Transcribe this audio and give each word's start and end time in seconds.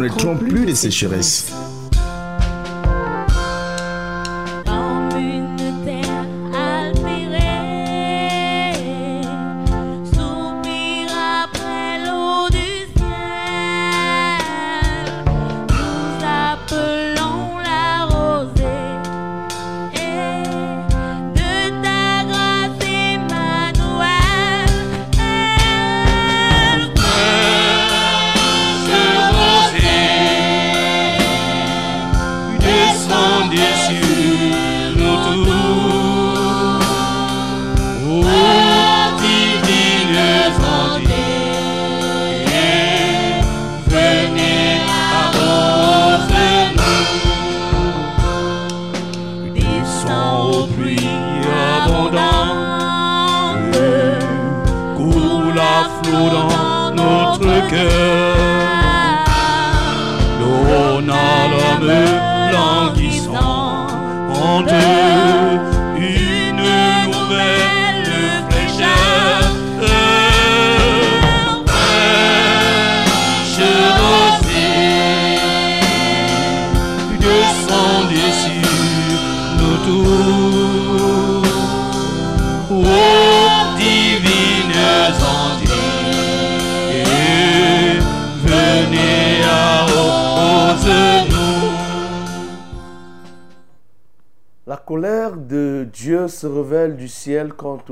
connaîtront 0.00 0.36
plus 0.36 0.64
de 0.64 0.72
sécheresse. 0.72 1.52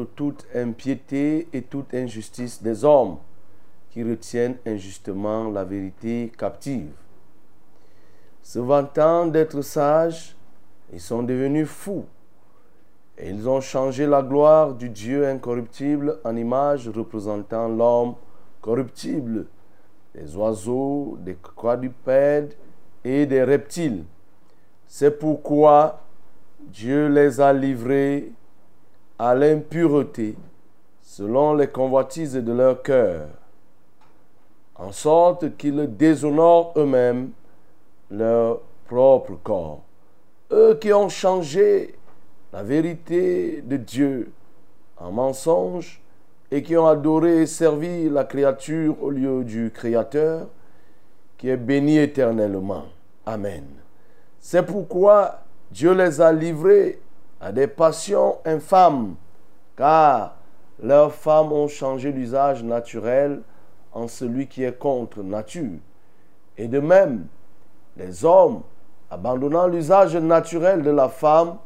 Toute 0.04 0.46
impiété 0.54 1.48
et 1.52 1.62
toute 1.62 1.94
injustice 1.94 2.62
des 2.62 2.84
hommes 2.84 3.16
qui 3.90 4.02
retiennent 4.02 4.56
injustement 4.66 5.50
la 5.50 5.64
vérité 5.64 6.32
captive. 6.36 6.90
Se 8.42 8.58
vantant 8.58 9.26
d'être 9.26 9.62
sages, 9.62 10.36
ils 10.92 11.00
sont 11.00 11.22
devenus 11.22 11.68
fous 11.68 12.06
et 13.18 13.30
ils 13.30 13.48
ont 13.48 13.60
changé 13.60 14.06
la 14.06 14.22
gloire 14.22 14.74
du 14.74 14.88
Dieu 14.88 15.26
incorruptible 15.26 16.18
en 16.24 16.36
image 16.36 16.88
représentant 16.88 17.68
l'homme 17.68 18.14
corruptible, 18.60 19.46
des 20.14 20.36
oiseaux, 20.36 21.18
des 21.20 21.36
quadrupèdes 21.56 22.54
et 23.04 23.26
des 23.26 23.42
reptiles. 23.42 24.04
C'est 24.86 25.18
pourquoi 25.18 26.00
Dieu 26.60 27.08
les 27.08 27.40
a 27.40 27.52
livrés 27.52 28.32
à 29.18 29.34
l'impureté 29.34 30.36
selon 31.02 31.54
les 31.54 31.66
convoitises 31.66 32.34
de 32.34 32.52
leur 32.52 32.82
cœur, 32.82 33.28
en 34.76 34.92
sorte 34.92 35.56
qu'ils 35.56 35.96
déshonorent 35.96 36.72
eux-mêmes 36.76 37.30
leur 38.10 38.60
propre 38.86 39.32
corps. 39.42 39.82
Eux 40.52 40.78
qui 40.80 40.92
ont 40.92 41.08
changé 41.08 41.96
la 42.52 42.62
vérité 42.62 43.62
de 43.62 43.76
Dieu 43.76 44.30
en 44.96 45.10
mensonge 45.10 46.00
et 46.50 46.62
qui 46.62 46.76
ont 46.76 46.86
adoré 46.86 47.42
et 47.42 47.46
servi 47.46 48.08
la 48.08 48.24
créature 48.24 48.96
au 49.02 49.10
lieu 49.10 49.44
du 49.44 49.70
Créateur, 49.70 50.46
qui 51.36 51.48
est 51.48 51.56
béni 51.56 51.98
éternellement. 51.98 52.84
Amen. 53.26 53.64
C'est 54.40 54.62
pourquoi 54.64 55.40
Dieu 55.70 55.92
les 55.92 56.20
a 56.20 56.32
livrés 56.32 57.00
à 57.40 57.52
des 57.52 57.66
passions 57.66 58.38
infâmes, 58.44 59.14
car 59.76 60.36
leurs 60.82 61.12
femmes 61.12 61.52
ont 61.52 61.68
changé 61.68 62.12
l'usage 62.12 62.62
naturel 62.62 63.40
en 63.92 64.08
celui 64.08 64.46
qui 64.46 64.64
est 64.64 64.78
contre 64.78 65.22
nature. 65.22 65.78
Et 66.56 66.68
de 66.68 66.80
même, 66.80 67.26
les 67.96 68.24
hommes, 68.24 68.62
abandonnant 69.10 69.66
l'usage 69.66 70.16
naturel 70.16 70.82
de 70.82 70.90
la 70.90 71.08
femme, 71.08 71.56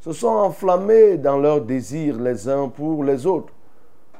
se 0.00 0.12
sont 0.12 0.28
enflammés 0.28 1.16
dans 1.16 1.38
leurs 1.38 1.62
désirs 1.62 2.18
les 2.18 2.48
uns 2.48 2.68
pour 2.68 3.04
les 3.04 3.26
autres, 3.26 3.52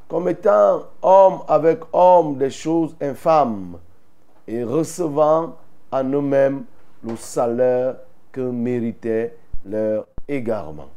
comme 0.08 0.28
étant 0.28 0.84
hommes 1.02 1.40
avec 1.46 1.80
hommes 1.92 2.36
des 2.38 2.50
choses 2.50 2.96
infâmes, 3.00 3.78
et 4.46 4.64
recevant 4.64 5.56
en 5.90 6.04
eux-mêmes 6.04 6.64
le 7.02 7.16
salaire 7.16 7.96
que 8.32 8.40
méritait 8.40 9.36
leur 9.64 10.06
égarement. 10.28 10.88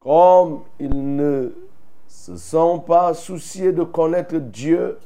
Comme 0.00 0.62
ils 0.78 1.16
ne 1.16 1.52
se 2.08 2.36
sont 2.36 2.80
pas 2.80 3.14
souciés 3.14 3.72
de 3.72 3.82
connaître 3.82 4.36
Dieu, 4.36 4.98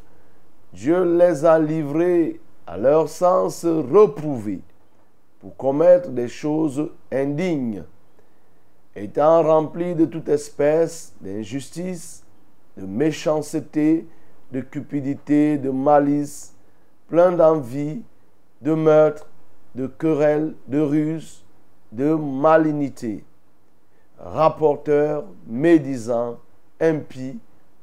Dieu 0.73 1.17
les 1.17 1.45
a 1.45 1.59
livrés 1.59 2.41
à 2.67 2.77
leur 2.77 3.09
sens 3.09 3.65
reprouvé 3.65 4.61
pour 5.41 5.57
commettre 5.57 6.11
des 6.11 6.29
choses 6.29 6.91
indignes, 7.13 7.85
étant 8.95 9.43
remplis 9.43 9.95
de 9.95 10.07
toute 10.07 10.29
espèce 10.29 11.15
d'injustice, 11.21 12.25
de 12.77 12.85
méchanceté, 12.85 14.07
de 14.53 14.61
cupidité, 14.61 15.59
de 15.59 15.71
malice, 15.71 16.55
plein 17.09 17.33
d'envie, 17.33 18.03
de 18.61 18.75
meurtre, 18.75 19.29
de 19.75 19.87
querelles, 19.87 20.55
de 20.67 20.81
ruse, 20.81 21.46
de 21.97 22.15
malignité, 22.15 23.25
rapporteurs, 24.19 25.25
médisants, 25.47 26.37
impies, 26.79 27.39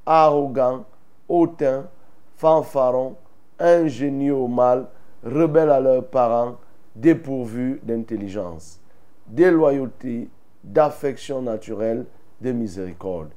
arrogants, 0.06 0.86
hautains, 1.28 1.88
fanfarons, 2.36 3.16
ingénieux 3.58 4.36
au 4.36 4.48
mal, 4.48 4.86
rebelles 5.24 5.72
à 5.72 5.80
leurs 5.80 6.06
parents, 6.06 6.58
dépourvus 6.96 7.80
d'intelligence, 7.82 8.80
déloyauté, 9.26 10.30
d'affection 10.64 11.42
naturelle, 11.42 12.06
de 12.40 12.52
miséricorde. 12.52 13.30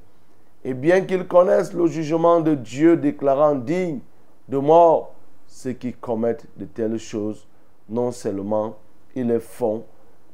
Et 0.62 0.74
bien 0.74 1.00
qu'ils 1.00 1.26
connaissent 1.26 1.72
le 1.72 1.86
jugement 1.86 2.40
de 2.40 2.54
Dieu 2.54 2.98
déclarant 2.98 3.54
digne 3.54 4.00
de 4.48 4.58
mort 4.58 5.14
ceux 5.46 5.72
qui 5.72 5.94
commettent 5.94 6.46
de 6.58 6.66
telles 6.66 6.98
choses, 6.98 7.46
non 7.88 8.12
seulement 8.12 8.76
ils 9.14 9.26
les 9.26 9.40
font, 9.40 9.84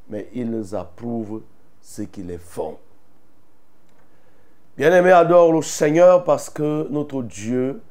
mais 0.09 0.29
ils 0.35 0.75
approuvent 0.75 1.43
ceux 1.81 2.05
qui 2.05 2.23
les 2.23 2.39
font. 2.39 2.77
Bien-aimé, 4.77 5.11
adore 5.11 5.53
le 5.53 5.63
Seigneur 5.63 6.25
parce 6.25 6.49
que 6.49 6.89
notre 6.91 7.23
Dieu 7.23 7.83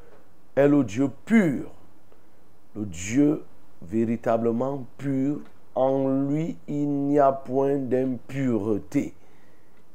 est 0.55 0.67
le 0.67 0.83
Dieu 0.83 1.09
pur, 1.25 1.71
le 2.75 2.85
Dieu 2.85 3.43
véritablement 3.81 4.85
pur. 4.97 5.37
En 5.73 6.07
lui, 6.07 6.57
il 6.67 6.89
n'y 6.89 7.19
a 7.19 7.31
point 7.31 7.77
d'impureté. 7.77 9.13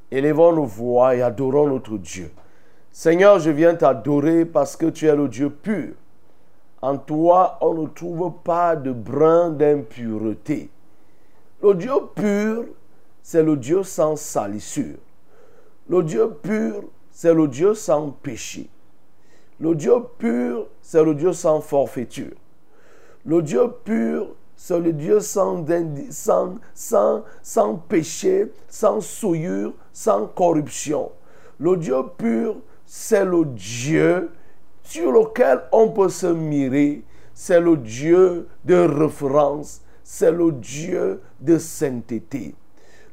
Élevons 0.09 0.53
nos 0.53 0.63
voix 0.63 1.15
et 1.15 1.21
adorons 1.21 1.67
notre 1.67 1.97
Dieu. 1.97 2.31
Seigneur, 2.91 3.39
je 3.39 3.51
viens 3.51 3.75
t'adorer 3.75 4.45
parce 4.45 4.75
que 4.75 4.87
tu 4.87 5.07
es 5.07 5.15
le 5.15 5.27
Dieu 5.27 5.49
pur. 5.49 5.93
En 6.81 6.97
toi, 6.97 7.57
on 7.61 7.73
ne 7.73 7.87
trouve 7.87 8.31
pas 8.43 8.75
de 8.75 8.91
brin 8.91 9.49
d'impureté. 9.49 10.69
Le 11.61 11.73
Dieu 11.73 11.93
pur, 12.13 12.65
c'est 13.23 13.41
le 13.41 13.57
Dieu 13.57 13.81
sans 13.81 14.15
salissure. 14.15 14.97
Dieu 16.03 16.29
pur, 16.41 16.83
c'est 17.11 17.33
Dieu 17.47 17.73
sans 17.73 18.11
péché. 18.11 18.69
Le 19.59 19.73
Dieu 19.73 19.95
pur, 20.19 20.67
c'est 20.81 21.03
le 21.03 21.15
Dieu 21.15 21.33
sans 21.33 21.59
forfaiture. 21.61 22.35
Le 23.25 23.41
Dieu 23.41 23.71
pur, 23.83 24.35
c'est 24.55 24.79
le 24.79 24.93
Dieu 24.93 25.19
sans, 25.19 25.65
sans, 26.11 26.55
sans, 26.75 27.23
sans 27.41 27.75
péché, 27.75 28.51
sans 28.69 29.01
souillure, 29.01 29.73
sans 29.91 30.27
corruption. 30.27 31.11
Le 31.59 31.75
Dieu 31.75 31.97
pur, 32.17 32.57
c'est 32.85 33.25
le 33.25 33.45
Dieu 33.45 34.29
sur 34.83 35.11
lequel 35.11 35.63
on 35.71 35.89
peut 35.89 36.09
se 36.09 36.27
mirer. 36.27 37.03
C'est 37.33 37.59
le 37.59 37.77
Dieu 37.77 38.47
de 38.63 38.75
référence. 38.75 39.81
C'est 40.09 40.31
le 40.31 40.53
Dieu 40.53 41.21
de 41.41 41.57
sainteté. 41.57 42.55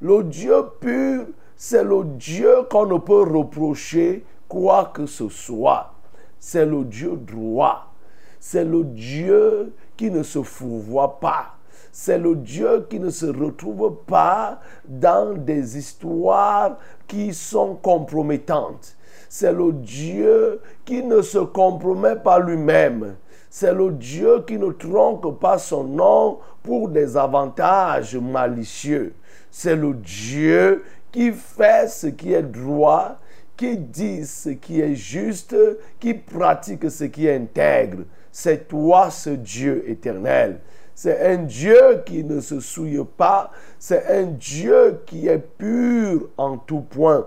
Le 0.00 0.22
Dieu 0.22 0.54
pur, 0.80 1.26
c'est 1.56 1.82
le 1.82 2.04
Dieu 2.04 2.54
qu'on 2.70 2.86
ne 2.86 2.98
peut 2.98 3.22
reprocher 3.22 4.24
quoi 4.46 4.92
que 4.94 5.04
ce 5.04 5.28
soit. 5.28 5.92
C'est 6.38 6.64
le 6.64 6.84
Dieu 6.84 7.16
droit. 7.16 7.92
C'est 8.38 8.64
le 8.64 8.84
Dieu 8.84 9.72
qui 9.96 10.08
ne 10.08 10.22
se 10.22 10.40
fourvoie 10.44 11.18
pas. 11.18 11.56
C'est 11.90 12.16
le 12.16 12.36
Dieu 12.36 12.86
qui 12.88 13.00
ne 13.00 13.10
se 13.10 13.26
retrouve 13.26 13.96
pas 14.06 14.60
dans 14.84 15.34
des 15.36 15.76
histoires 15.76 16.78
qui 17.08 17.34
sont 17.34 17.74
compromettantes. 17.74 18.96
C'est 19.28 19.52
le 19.52 19.72
Dieu 19.72 20.60
qui 20.84 21.02
ne 21.02 21.22
se 21.22 21.38
compromet 21.38 22.14
pas 22.14 22.38
lui-même. 22.38 23.16
C'est 23.56 23.72
le 23.72 23.92
Dieu 23.92 24.42
qui 24.44 24.58
ne 24.58 24.72
tronque 24.72 25.38
pas 25.38 25.58
son 25.58 25.84
nom 25.84 26.40
pour 26.64 26.88
des 26.88 27.16
avantages 27.16 28.16
malicieux. 28.16 29.14
C'est 29.48 29.76
le 29.76 29.94
Dieu 29.94 30.82
qui 31.12 31.30
fait 31.30 31.88
ce 31.88 32.08
qui 32.08 32.32
est 32.32 32.42
droit, 32.42 33.16
qui 33.56 33.76
dit 33.76 34.26
ce 34.26 34.48
qui 34.48 34.80
est 34.80 34.96
juste, 34.96 35.54
qui 36.00 36.14
pratique 36.14 36.90
ce 36.90 37.04
qui 37.04 37.28
est 37.28 37.36
intègre. 37.36 38.02
C'est 38.32 38.66
toi 38.66 39.08
ce 39.10 39.30
Dieu 39.30 39.88
éternel. 39.88 40.58
C'est 40.92 41.24
un 41.24 41.44
Dieu 41.44 42.02
qui 42.04 42.24
ne 42.24 42.40
se 42.40 42.58
souille 42.58 43.06
pas. 43.16 43.52
C'est 43.78 44.04
un 44.08 44.24
Dieu 44.24 45.00
qui 45.06 45.28
est 45.28 45.38
pur 45.38 46.28
en 46.36 46.56
tout 46.58 46.80
point. 46.80 47.24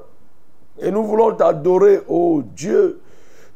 Et 0.78 0.92
nous 0.92 1.06
voulons 1.06 1.34
t'adorer, 1.34 2.02
ô 2.10 2.42
Dieu. 2.42 3.00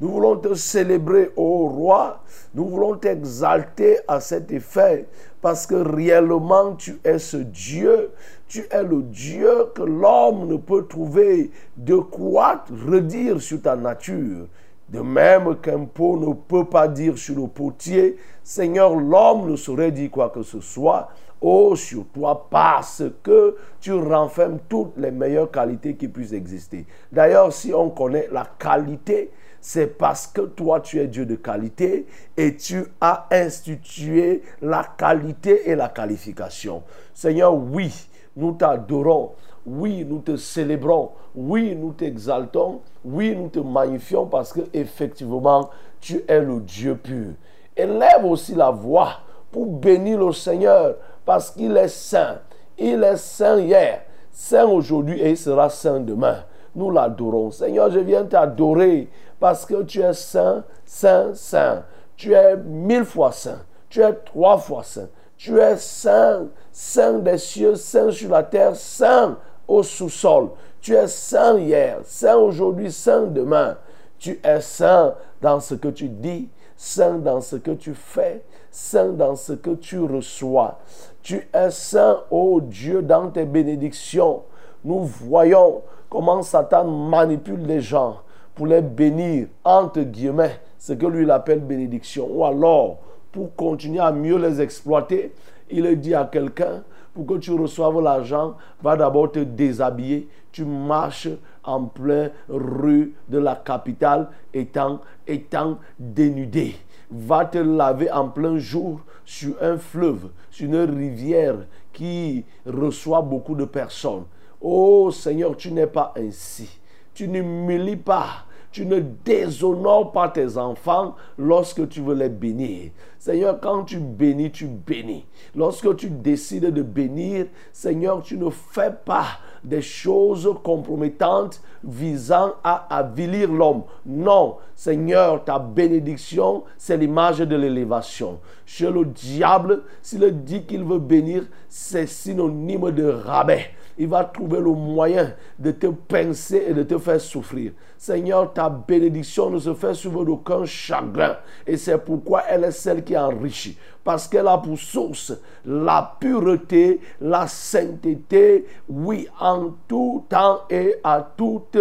Nous 0.01 0.09
voulons 0.09 0.35
te 0.35 0.55
célébrer, 0.55 1.29
ô 1.35 1.67
roi. 1.67 2.23
Nous 2.55 2.65
voulons 2.65 2.97
t'exalter 2.97 3.99
à 4.07 4.19
cet 4.19 4.51
effet. 4.51 5.05
Parce 5.41 5.67
que 5.67 5.75
réellement, 5.75 6.73
tu 6.73 6.99
es 7.03 7.19
ce 7.19 7.37
Dieu. 7.37 8.09
Tu 8.47 8.65
es 8.71 8.81
le 8.81 9.03
Dieu 9.03 9.67
que 9.75 9.83
l'homme 9.83 10.47
ne 10.47 10.57
peut 10.57 10.87
trouver 10.87 11.51
de 11.77 11.97
quoi 11.97 12.65
redire 12.87 13.39
sur 13.39 13.61
ta 13.61 13.75
nature. 13.75 14.47
De 14.89 15.01
même 15.01 15.55
qu'un 15.57 15.85
pot 15.85 16.17
ne 16.17 16.33
peut 16.33 16.65
pas 16.65 16.87
dire 16.87 17.15
sur 17.15 17.35
le 17.35 17.47
potier, 17.47 18.17
Seigneur, 18.43 18.95
l'homme 18.95 19.51
ne 19.51 19.55
saurait 19.55 19.91
dire 19.91 20.09
quoi 20.09 20.31
que 20.31 20.41
ce 20.41 20.61
soit. 20.61 21.09
Oh, 21.39 21.75
sur 21.75 22.05
toi, 22.13 22.47
parce 22.49 23.03
que 23.21 23.55
tu 23.79 23.93
renfermes 23.93 24.57
toutes 24.67 24.97
les 24.97 25.11
meilleures 25.11 25.49
qualités 25.49 25.95
qui 25.95 26.07
puissent 26.07 26.33
exister. 26.33 26.87
D'ailleurs, 27.11 27.53
si 27.53 27.71
on 27.73 27.91
connaît 27.91 28.27
la 28.31 28.45
qualité, 28.59 29.31
c'est 29.61 29.97
parce 29.97 30.25
que 30.25 30.41
toi, 30.41 30.79
tu 30.81 30.99
es 30.99 31.07
Dieu 31.07 31.25
de 31.25 31.35
qualité 31.35 32.07
et 32.35 32.55
tu 32.55 32.83
as 32.99 33.27
institué 33.31 34.41
la 34.61 34.83
qualité 34.83 35.69
et 35.69 35.75
la 35.75 35.87
qualification. 35.87 36.81
Seigneur, 37.13 37.55
oui, 37.55 37.93
nous 38.35 38.53
t'adorons. 38.53 39.33
Oui, 39.65 40.03
nous 40.03 40.19
te 40.19 40.35
célébrons. 40.35 41.11
Oui, 41.35 41.75
nous 41.75 41.91
t'exaltons. 41.93 42.81
Oui, 43.05 43.35
nous 43.35 43.49
te 43.49 43.59
magnifions 43.59 44.25
parce 44.25 44.51
que 44.51 44.61
effectivement, 44.73 45.69
tu 45.99 46.23
es 46.27 46.41
le 46.41 46.59
Dieu 46.61 46.95
pur. 46.95 47.33
Élève 47.77 48.25
aussi 48.25 48.55
la 48.55 48.71
voix 48.71 49.19
pour 49.51 49.67
bénir 49.67 50.17
le 50.25 50.33
Seigneur 50.33 50.95
parce 51.23 51.51
qu'il 51.51 51.77
est 51.77 51.87
saint. 51.87 52.39
Il 52.79 53.03
est 53.03 53.17
saint 53.17 53.59
hier, 53.59 54.01
saint 54.31 54.65
aujourd'hui 54.65 55.21
et 55.21 55.29
il 55.29 55.37
sera 55.37 55.69
saint 55.69 55.99
demain. 55.99 56.43
Nous 56.75 56.89
l'adorons. 56.89 57.51
Seigneur, 57.51 57.91
je 57.91 57.99
viens 57.99 58.23
t'adorer 58.23 59.07
parce 59.41 59.65
que 59.65 59.81
tu 59.81 60.01
es 60.01 60.13
saint, 60.13 60.63
saint, 60.85 61.33
saint. 61.33 61.83
Tu 62.15 62.31
es 62.33 62.55
mille 62.55 63.03
fois 63.03 63.31
saint. 63.31 63.63
Tu 63.89 63.99
es 63.99 64.13
trois 64.13 64.59
fois 64.59 64.83
saint. 64.83 65.09
Tu 65.35 65.59
es 65.59 65.77
saint, 65.77 66.45
saint 66.71 67.17
des 67.17 67.39
cieux, 67.39 67.73
saint 67.73 68.11
sur 68.11 68.29
la 68.29 68.43
terre, 68.43 68.75
saint 68.75 69.39
au 69.67 69.81
sous-sol. 69.81 70.51
Tu 70.79 70.93
es 70.93 71.07
saint 71.07 71.57
hier, 71.57 71.97
saint 72.03 72.35
aujourd'hui, 72.35 72.91
saint 72.91 73.23
demain. 73.23 73.77
Tu 74.19 74.39
es 74.43 74.61
saint 74.61 75.15
dans 75.41 75.59
ce 75.59 75.73
que 75.73 75.87
tu 75.87 76.07
dis, 76.07 76.47
saint 76.77 77.17
dans 77.17 77.41
ce 77.41 77.55
que 77.55 77.71
tu 77.71 77.95
fais, 77.95 78.43
saint 78.69 79.09
dans 79.09 79.35
ce 79.35 79.53
que 79.53 79.71
tu 79.71 79.99
reçois. 80.01 80.77
Tu 81.23 81.49
es 81.51 81.71
saint, 81.71 82.19
ô 82.29 82.61
Dieu, 82.61 83.01
dans 83.01 83.31
tes 83.31 83.45
bénédictions. 83.45 84.43
Nous 84.85 85.03
voyons 85.03 85.81
comment 86.11 86.43
Satan 86.43 86.85
manipule 86.85 87.65
les 87.65 87.81
gens 87.81 88.17
pour 88.55 88.67
les 88.67 88.81
bénir, 88.81 89.47
entre 89.63 90.01
guillemets, 90.01 90.59
ce 90.77 90.93
que 90.93 91.05
lui 91.05 91.23
il 91.23 91.31
appelle 91.31 91.59
bénédiction. 91.59 92.27
Ou 92.29 92.45
alors, 92.45 92.99
pour 93.31 93.55
continuer 93.55 93.99
à 93.99 94.11
mieux 94.11 94.37
les 94.37 94.61
exploiter, 94.61 95.31
il 95.69 95.99
dit 95.99 96.13
à 96.13 96.25
quelqu'un, 96.25 96.83
pour 97.13 97.25
que 97.25 97.33
tu 97.35 97.51
reçoives 97.51 98.01
l'argent, 98.01 98.55
va 98.81 98.95
d'abord 98.95 99.31
te 99.31 99.39
déshabiller. 99.39 100.27
Tu 100.51 100.65
marches 100.65 101.29
en 101.63 101.85
plein 101.85 102.29
rue 102.49 103.13
de 103.29 103.37
la 103.37 103.55
capitale 103.55 104.29
étant, 104.53 104.99
étant 105.27 105.77
dénudé. 105.99 106.75
Va 107.09 107.45
te 107.45 107.57
laver 107.57 108.11
en 108.11 108.29
plein 108.29 108.57
jour 108.57 109.01
sur 109.25 109.55
un 109.61 109.77
fleuve, 109.77 110.29
sur 110.49 110.65
une 110.65 110.77
rivière 110.77 111.57
qui 111.93 112.45
reçoit 112.65 113.21
beaucoup 113.21 113.55
de 113.55 113.65
personnes. 113.65 114.23
Oh 114.61 115.11
Seigneur, 115.11 115.55
tu 115.57 115.71
n'es 115.71 115.87
pas 115.87 116.13
ainsi. 116.17 116.80
Tu 117.13 117.27
n'humilies 117.27 117.97
pas. 117.97 118.45
Tu 118.71 118.85
ne 118.85 118.99
déshonores 118.99 120.13
pas 120.13 120.29
tes 120.29 120.57
enfants 120.57 121.15
lorsque 121.37 121.89
tu 121.89 121.99
veux 121.99 122.15
les 122.15 122.29
bénir. 122.29 122.91
Seigneur, 123.19 123.59
quand 123.59 123.83
tu 123.83 123.99
bénis, 123.99 124.49
tu 124.49 124.65
bénis. 124.65 125.25
Lorsque 125.55 125.93
tu 125.97 126.09
décides 126.09 126.73
de 126.73 126.81
bénir, 126.81 127.47
Seigneur, 127.73 128.21
tu 128.21 128.37
ne 128.37 128.49
fais 128.49 128.93
pas 129.05 129.25
des 129.61 129.81
choses 129.81 130.49
compromettantes 130.63 131.61
visant 131.83 132.53
à 132.63 132.97
avilir 132.97 133.51
l'homme. 133.51 133.83
Non, 134.05 134.55
Seigneur, 134.73 135.43
ta 135.43 135.59
bénédiction, 135.59 136.63
c'est 136.77 136.95
l'image 136.95 137.39
de 137.39 137.55
l'élévation. 137.55 138.39
Chez 138.65 138.89
le 138.89 139.03
diable, 139.03 139.83
s'il 140.01 140.43
dit 140.43 140.63
qu'il 140.63 140.85
veut 140.85 140.97
bénir, 140.97 141.43
c'est 141.67 142.07
synonyme 142.07 142.89
de 142.91 143.03
rabais 143.03 143.71
il 144.01 144.07
va 144.07 144.23
trouver 144.23 144.59
le 144.59 144.71
moyen 144.71 145.31
de 145.59 145.69
te 145.69 145.85
pincer 145.85 146.65
et 146.69 146.73
de 146.73 146.81
te 146.81 146.97
faire 146.97 147.21
souffrir. 147.21 147.73
Seigneur, 147.99 148.51
ta 148.51 148.67
bénédiction 148.67 149.51
ne 149.51 149.59
se 149.59 149.75
fait 149.75 149.93
suivre 149.93 150.25
d'aucun 150.25 150.65
chagrin. 150.65 151.37
Et 151.67 151.77
c'est 151.77 151.99
pourquoi 151.99 152.41
elle 152.49 152.63
est 152.63 152.71
celle 152.71 153.03
qui 153.03 153.15
enrichit. 153.15 153.77
Parce 154.03 154.27
qu'elle 154.27 154.47
a 154.47 154.57
pour 154.57 154.79
source 154.79 155.33
la 155.65 156.17
pureté, 156.19 156.99
la 157.19 157.47
sainteté, 157.47 158.65
oui, 158.89 159.27
en 159.39 159.75
tout 159.87 160.25
temps 160.27 160.61
et 160.69 160.95
à 161.03 161.21
toutes, 161.37 161.77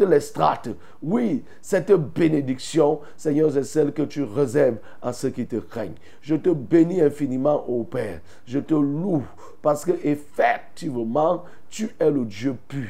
les 0.00 0.20
strates. 0.20 0.70
Oui, 1.02 1.44
cette 1.62 1.92
bénédiction, 1.92 3.00
Seigneur, 3.16 3.52
c'est 3.52 3.62
celle 3.64 3.92
que 3.92 4.02
tu 4.02 4.24
réserves 4.24 4.78
à 5.02 5.12
ceux 5.12 5.30
qui 5.30 5.46
te 5.46 5.56
craignent. 5.56 5.94
Je 6.20 6.34
te 6.34 6.50
bénis 6.50 7.00
infiniment, 7.00 7.64
ô 7.68 7.84
Père. 7.84 8.20
Je 8.46 8.58
te 8.58 8.74
loue 8.74 9.22
parce 9.62 9.84
que 9.84 9.92
effectivement, 10.02 11.44
tu 11.70 11.90
es 11.98 12.10
le 12.10 12.24
Dieu 12.24 12.56
pur. 12.68 12.88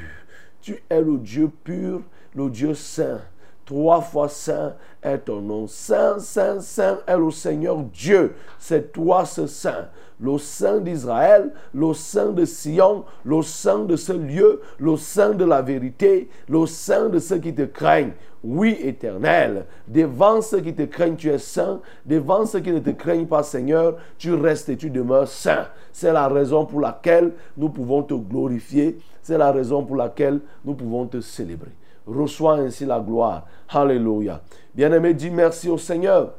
Tu 0.63 0.83
es 0.89 1.01
le 1.01 1.19
Dieu 1.19 1.51
pur, 1.63 2.01
le 2.35 2.49
Dieu 2.49 2.75
saint. 2.75 3.21
Trois 3.67 4.01
fois 4.01 4.29
saint 4.29 4.75
est 5.05 5.19
ton 5.19 5.41
nom. 5.41 5.67
Saint, 5.67 6.19
saint, 6.19 6.61
saint 6.61 6.99
est 7.07 7.17
le 7.17 7.31
Seigneur 7.31 7.79
Dieu. 7.79 8.35
C'est 8.59 8.93
toi 8.93 9.25
ce 9.25 9.47
saint. 9.47 9.89
Le 10.21 10.39
saint 10.39 10.79
d'Israël, 10.79 11.53
le 11.75 11.93
saint 11.93 12.31
de 12.31 12.45
Sion, 12.45 13.05
le 13.25 13.43
saint 13.43 13.81
de 13.81 13.97
ce 13.97 14.13
lieu, 14.13 14.63
le 14.79 14.97
saint 14.97 15.35
de 15.35 15.45
la 15.45 15.61
vérité, 15.61 16.29
le 16.49 16.67
saint 16.67 17.09
de 17.09 17.19
ceux 17.19 17.39
qui 17.39 17.55
te 17.55 17.63
craignent. 17.63 18.13
Oui, 18.45 18.79
éternel, 18.83 19.65
devant 19.89 20.41
ceux 20.41 20.61
qui 20.61 20.75
te 20.75 20.83
craignent, 20.83 21.17
tu 21.17 21.31
es 21.31 21.39
saint. 21.39 21.81
Devant 22.05 22.47
ceux 22.47 22.61
qui 22.61 22.71
ne 22.73 22.79
te 22.79 22.91
craignent 22.91 23.27
pas, 23.27 23.43
Seigneur, 23.43 23.97
tu 24.19 24.35
restes 24.35 24.69
et 24.69 24.77
tu 24.77 24.91
demeures 24.91 25.29
saint. 25.29 25.67
C'est 25.93 26.13
la 26.13 26.29
raison 26.29 26.65
pour 26.65 26.81
laquelle 26.81 27.33
nous 27.57 27.71
pouvons 27.71 28.03
te 28.03 28.15
glorifier. 28.15 28.99
C'est 29.23 29.39
la 29.39 29.51
raison 29.51 29.83
pour 29.83 29.97
laquelle 29.97 30.41
nous 30.65 30.75
pouvons 30.75 31.07
te 31.07 31.21
célébrer. 31.21 31.73
Reçois 32.07 32.57
ainsi 32.57 32.85
la 32.85 33.01
gloire. 33.01 33.47
Alléluia. 33.69 34.41
Bien-aimé, 34.75 35.15
dis 35.15 35.31
merci 35.31 35.69
au 35.69 35.79
Seigneur. 35.79 36.35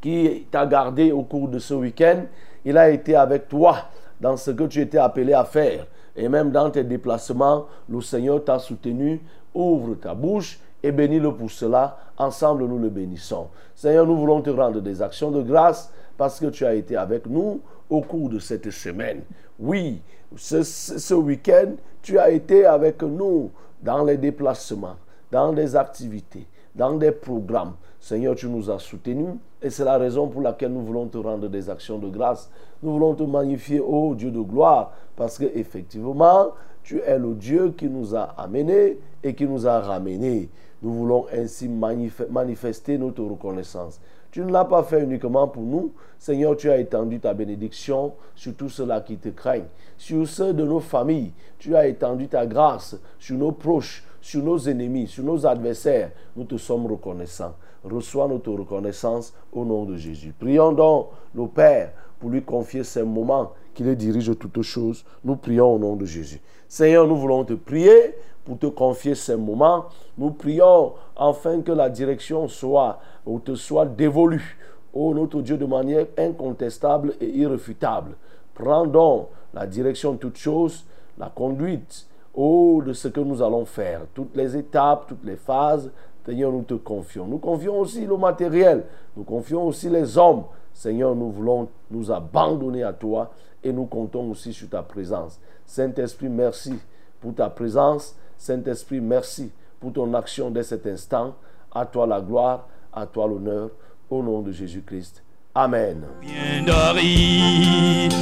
qui 0.00 0.46
t'a 0.50 0.66
gardé 0.66 1.12
au 1.12 1.22
cours 1.22 1.48
de 1.48 1.58
ce 1.60 1.74
week-end. 1.74 2.24
Il 2.64 2.76
a 2.76 2.90
été 2.90 3.14
avec 3.14 3.48
toi 3.48 3.76
dans 4.20 4.36
ce 4.36 4.50
que 4.50 4.64
tu 4.64 4.80
étais 4.80 4.98
appelé 4.98 5.32
à 5.32 5.44
faire. 5.44 5.86
Et 6.16 6.28
même 6.28 6.50
dans 6.50 6.70
tes 6.70 6.84
déplacements, 6.84 7.66
le 7.88 8.00
Seigneur 8.00 8.44
t'a 8.44 8.58
soutenu. 8.58 9.20
Ouvre 9.54 9.94
ta 9.94 10.14
bouche 10.14 10.58
et 10.82 10.90
bénis-le 10.90 11.32
pour 11.32 11.50
cela. 11.50 11.96
Ensemble, 12.18 12.64
nous 12.66 12.78
le 12.78 12.88
bénissons. 12.88 13.46
Seigneur, 13.74 14.06
nous 14.06 14.16
voulons 14.16 14.42
te 14.42 14.50
rendre 14.50 14.80
des 14.80 15.00
actions 15.00 15.30
de 15.30 15.42
grâce 15.42 15.92
parce 16.18 16.40
que 16.40 16.46
tu 16.46 16.66
as 16.66 16.74
été 16.74 16.96
avec 16.96 17.26
nous 17.26 17.60
au 17.88 18.00
cours 18.00 18.28
de 18.28 18.38
cette 18.38 18.70
semaine. 18.70 19.22
Oui, 19.58 20.02
ce 20.36 21.14
week-end, 21.14 21.72
tu 22.02 22.18
as 22.18 22.30
été 22.30 22.66
avec 22.66 23.02
nous 23.02 23.50
dans 23.82 24.04
les 24.04 24.16
déplacements, 24.16 24.96
dans 25.30 25.52
des 25.52 25.76
activités, 25.76 26.46
dans 26.74 26.94
des 26.96 27.12
programmes. 27.12 27.74
Seigneur, 28.00 28.34
tu 28.34 28.48
nous 28.48 28.70
as 28.70 28.78
soutenus 28.78 29.34
et 29.60 29.70
c'est 29.70 29.84
la 29.84 29.96
raison 29.96 30.26
pour 30.28 30.40
laquelle 30.42 30.72
nous 30.72 30.82
voulons 30.82 31.06
te 31.06 31.18
rendre 31.18 31.48
des 31.48 31.70
actions 31.70 31.98
de 31.98 32.08
grâce. 32.08 32.50
Nous 32.82 32.92
voulons 32.92 33.14
te 33.14 33.22
magnifier, 33.22 33.80
ô 33.80 34.14
Dieu 34.14 34.30
de 34.30 34.40
gloire, 34.40 34.92
parce 35.14 35.38
que 35.38 35.44
effectivement, 35.54 36.48
tu 36.82 36.98
es 37.00 37.18
le 37.18 37.34
Dieu 37.34 37.70
qui 37.76 37.86
nous 37.88 38.14
a 38.16 38.22
amenés 38.36 38.98
et 39.22 39.34
qui 39.34 39.46
nous 39.46 39.66
a 39.68 39.78
ramenés. 39.80 40.48
Nous 40.82 40.92
voulons 40.92 41.26
ainsi 41.32 41.68
manif- 41.68 42.28
manifester 42.28 42.98
notre 42.98 43.22
reconnaissance. 43.22 44.00
Tu 44.32 44.40
ne 44.40 44.50
l'as 44.50 44.64
pas 44.64 44.82
fait 44.82 45.02
uniquement 45.02 45.46
pour 45.46 45.62
nous. 45.62 45.92
Seigneur, 46.18 46.56
tu 46.56 46.70
as 46.70 46.78
étendu 46.78 47.20
ta 47.20 47.34
bénédiction 47.34 48.14
sur 48.34 48.54
tous 48.54 48.70
ceux-là 48.70 49.02
qui 49.02 49.18
te 49.18 49.28
craignent, 49.28 49.68
sur 49.98 50.26
ceux 50.26 50.54
de 50.54 50.64
nos 50.64 50.80
familles. 50.80 51.32
Tu 51.58 51.76
as 51.76 51.86
étendu 51.86 52.28
ta 52.28 52.46
grâce 52.46 52.96
sur 53.18 53.36
nos 53.36 53.52
proches, 53.52 54.02
sur 54.22 54.42
nos 54.42 54.58
ennemis, 54.58 55.06
sur 55.06 55.22
nos 55.22 55.44
adversaires. 55.46 56.12
Nous 56.34 56.44
te 56.44 56.56
sommes 56.56 56.86
reconnaissants. 56.86 57.54
Reçois 57.84 58.26
notre 58.26 58.52
reconnaissance 58.52 59.34
au 59.52 59.66
nom 59.66 59.84
de 59.84 59.96
Jésus. 59.96 60.32
Prions 60.38 60.72
donc 60.72 61.08
le 61.34 61.46
Père 61.46 61.92
pour 62.18 62.30
lui 62.30 62.42
confier 62.42 62.84
ces 62.84 63.02
moments 63.02 63.52
qui 63.74 63.82
le 63.82 63.94
dirige 63.94 64.30
toutes 64.38 64.62
choses. 64.62 65.04
Nous 65.24 65.36
prions 65.36 65.74
au 65.74 65.78
nom 65.78 65.94
de 65.94 66.06
Jésus. 66.06 66.40
Seigneur, 66.68 67.06
nous 67.06 67.16
voulons 67.16 67.44
te 67.44 67.52
prier 67.52 68.14
pour 68.44 68.58
te 68.58 68.66
confier 68.66 69.14
ces 69.14 69.36
moments. 69.36 69.86
Nous 70.16 70.30
prions 70.30 70.94
afin 71.16 71.60
que 71.60 71.72
la 71.72 71.90
direction 71.90 72.48
soit 72.48 72.98
ou 73.26 73.38
te 73.38 73.54
soit 73.54 73.86
dévolue. 73.86 74.58
Ô 74.92 75.14
notre 75.14 75.40
Dieu, 75.40 75.56
de 75.56 75.64
manière 75.64 76.06
incontestable 76.18 77.14
et 77.20 77.28
irréfutable. 77.28 78.12
Prends 78.54 78.86
donc 78.86 79.28
la 79.54 79.66
direction 79.66 80.12
de 80.12 80.18
toutes 80.18 80.36
choses, 80.36 80.84
la 81.18 81.30
conduite, 81.30 82.06
ô 82.34 82.82
de 82.84 82.92
ce 82.92 83.08
que 83.08 83.20
nous 83.20 83.42
allons 83.42 83.64
faire. 83.64 84.02
Toutes 84.12 84.36
les 84.36 84.56
étapes, 84.56 85.06
toutes 85.08 85.24
les 85.24 85.36
phases, 85.36 85.90
Seigneur, 86.24 86.52
nous 86.52 86.62
te 86.62 86.74
confions. 86.74 87.26
Nous 87.26 87.38
confions 87.38 87.80
aussi 87.80 88.06
le 88.06 88.16
matériel. 88.16 88.84
Nous 89.16 89.24
confions 89.24 89.66
aussi 89.66 89.88
les 89.88 90.16
hommes. 90.16 90.44
Seigneur, 90.72 91.14
nous 91.14 91.30
voulons 91.30 91.68
nous 91.90 92.12
abandonner 92.12 92.84
à 92.84 92.92
toi 92.92 93.32
et 93.62 93.72
nous 93.72 93.86
comptons 93.86 94.30
aussi 94.30 94.52
sur 94.52 94.68
ta 94.68 94.82
présence. 94.82 95.40
Saint-Esprit, 95.66 96.28
merci 96.28 96.74
pour 97.20 97.34
ta 97.34 97.50
présence. 97.50 98.14
Saint-Esprit, 98.36 99.00
merci 99.00 99.50
pour 99.80 99.92
ton 99.92 100.14
action 100.14 100.50
dès 100.50 100.62
cet 100.62 100.86
instant. 100.86 101.34
À 101.74 101.86
toi 101.86 102.06
la 102.06 102.20
gloire, 102.20 102.68
à 102.92 103.06
toi 103.06 103.26
l'honneur, 103.26 103.70
au 104.10 104.22
nom 104.22 104.42
de 104.42 104.52
Jésus-Christ. 104.52 105.22
Amen. 105.54 106.04
Bien 106.20 106.64
d'Aride 106.64 108.12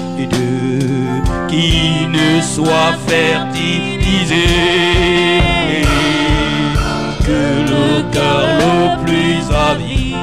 qui 1.49 2.07
ne 2.09 2.41
soit 2.41 2.93
fertilisé 3.07 4.47
que 7.25 7.43
le 7.71 8.13
cœur 8.13 8.43
le 8.59 9.05
plus 9.05 9.55
avide 9.55 10.17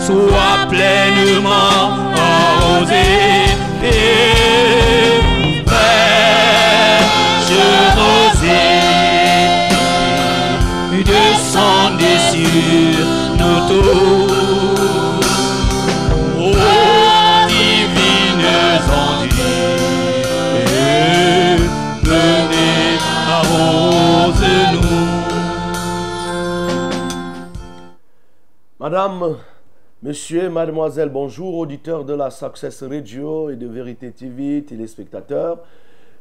soit 0.00 0.66
pleinement 0.68 2.12
arrosé 2.16 3.39
Madame, 28.80 29.36
Monsieur, 30.02 30.50
Mademoiselle, 30.50 31.10
bonjour, 31.10 31.54
auditeurs 31.54 32.04
de 32.04 32.12
la 32.12 32.30
Success 32.30 32.82
Radio 32.82 33.50
et 33.50 33.54
de 33.54 33.68
Vérité 33.68 34.10
TV, 34.10 34.64
téléspectateurs. 34.64 35.58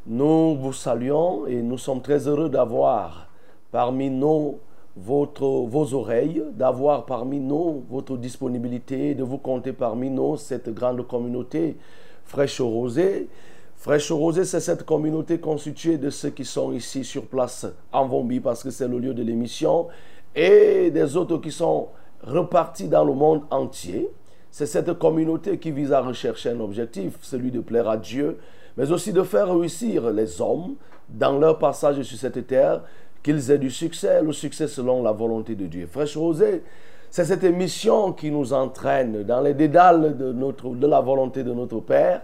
Nous 0.05 0.55
vous 0.55 0.73
saluons 0.73 1.47
et 1.47 1.63
nous 1.63 1.79
sommes 1.79 2.03
très 2.03 2.27
heureux 2.27 2.49
d'avoir 2.49 3.27
parmi 3.71 4.11
nous 4.11 4.59
votre, 5.03 5.45
vos 5.45 5.93
oreilles, 5.93 6.43
d'avoir 6.53 7.05
parmi 7.05 7.39
nous 7.39 7.83
votre 7.89 8.17
disponibilité, 8.17 9.15
de 9.15 9.23
vous 9.23 9.37
compter 9.37 9.73
parmi 9.73 10.09
nous 10.09 10.37
cette 10.37 10.73
grande 10.73 11.05
communauté 11.07 11.77
fraîche 12.25 12.61
rosée. 12.61 13.27
Fraîche 13.75 14.11
Rosée, 14.11 14.43
c'est 14.43 14.59
cette 14.59 14.85
communauté 14.85 15.39
constituée 15.39 15.97
de 15.97 16.09
ceux 16.09 16.31
qui 16.31 16.43
sont 16.43 16.73
ici 16.73 17.05
sur 17.05 17.27
place 17.27 17.65
en 17.93 18.07
Vombi 18.07 18.41
parce 18.41 18.61
que 18.61 18.71
c'est 18.71 18.89
le 18.89 18.99
lieu 18.99 19.13
de 19.13 19.23
l'émission 19.23 19.87
et 20.35 20.91
des 20.91 21.15
autres 21.15 21.37
qui 21.37 21.51
sont 21.51 21.87
repartis 22.21 22.89
dans 22.89 23.05
le 23.05 23.13
monde 23.13 23.43
entier. 23.51 24.09
C'est 24.51 24.65
cette 24.65 24.93
communauté 24.99 25.59
qui 25.59 25.71
vise 25.71 25.93
à 25.93 26.01
rechercher 26.01 26.49
un 26.49 26.59
objectif, 26.59 27.19
celui 27.21 27.51
de 27.51 27.61
plaire 27.61 27.87
à 27.87 27.95
Dieu, 27.95 28.37
mais 28.75 28.91
aussi 28.91 29.13
de 29.13 29.23
faire 29.23 29.49
réussir 29.49 30.09
les 30.11 30.41
hommes 30.41 30.75
dans 31.07 31.39
leur 31.39 31.57
passage 31.57 32.01
sur 32.01 32.17
cette 32.17 32.47
terre, 32.47 32.81
qu'ils 33.23 33.51
aient 33.51 33.57
du 33.57 33.69
succès, 33.69 34.21
le 34.21 34.33
succès 34.33 34.67
selon 34.67 35.03
la 35.03 35.11
volonté 35.11 35.55
de 35.55 35.65
Dieu. 35.65 35.87
Fraîche 35.87 36.17
Rosée, 36.17 36.63
c'est 37.09 37.25
cette 37.25 37.43
émission 37.43 38.13
qui 38.13 38.31
nous 38.31 38.53
entraîne 38.53 39.23
dans 39.23 39.41
les 39.41 39.53
dédales 39.53 40.15
de, 40.17 40.87
la 40.87 41.01
volonté 41.01 41.43
de 41.43 41.53
notre 41.53 41.79
Père. 41.79 42.21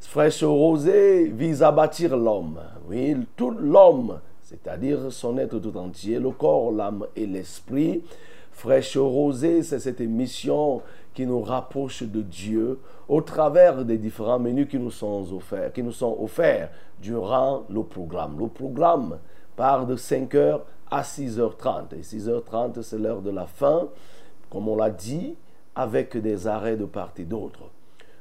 Fraîche 0.00 0.44
Rosée 0.44 1.24
vise 1.26 1.62
à 1.62 1.72
bâtir 1.72 2.16
l'homme. 2.16 2.60
Oui, 2.88 3.16
tout 3.36 3.50
l'homme, 3.50 4.20
c'est-à-dire 4.42 5.10
son 5.10 5.38
être 5.38 5.58
tout 5.58 5.76
entier, 5.76 6.20
le 6.20 6.30
corps, 6.30 6.70
l'âme 6.70 7.04
et 7.16 7.26
l'esprit. 7.26 8.02
Fraîche 8.52 8.96
Rosée, 8.96 9.62
c'est 9.62 9.80
cette 9.80 10.00
émission 10.00 10.82
qui 11.14 11.26
nous 11.26 11.42
rapproche 11.42 12.04
de 12.04 12.22
Dieu 12.22 12.78
au 13.08 13.20
travers 13.20 13.84
des 13.84 13.98
différents 13.98 14.38
menus 14.38 14.68
qui 14.68 14.78
nous 14.78 14.90
sont 14.90 15.26
offerts, 15.34 15.72
qui 15.72 15.82
nous 15.82 15.92
sont 15.92 16.16
offerts 16.20 16.70
durant 17.02 17.64
le 17.68 17.82
programme. 17.82 18.36
Le 18.38 18.46
programme 18.46 19.18
part 19.58 19.86
de 19.86 19.96
5h 19.96 20.60
à 20.88 21.02
6h30. 21.02 21.96
Et 21.98 22.02
6h30, 22.02 22.80
c'est 22.82 22.96
l'heure 22.96 23.20
de 23.20 23.30
la 23.30 23.46
fin, 23.46 23.88
comme 24.48 24.68
on 24.68 24.76
l'a 24.76 24.88
dit, 24.88 25.34
avec 25.74 26.16
des 26.16 26.46
arrêts 26.46 26.76
de 26.76 26.84
part 26.84 27.12
et 27.18 27.24
d'autre. 27.24 27.64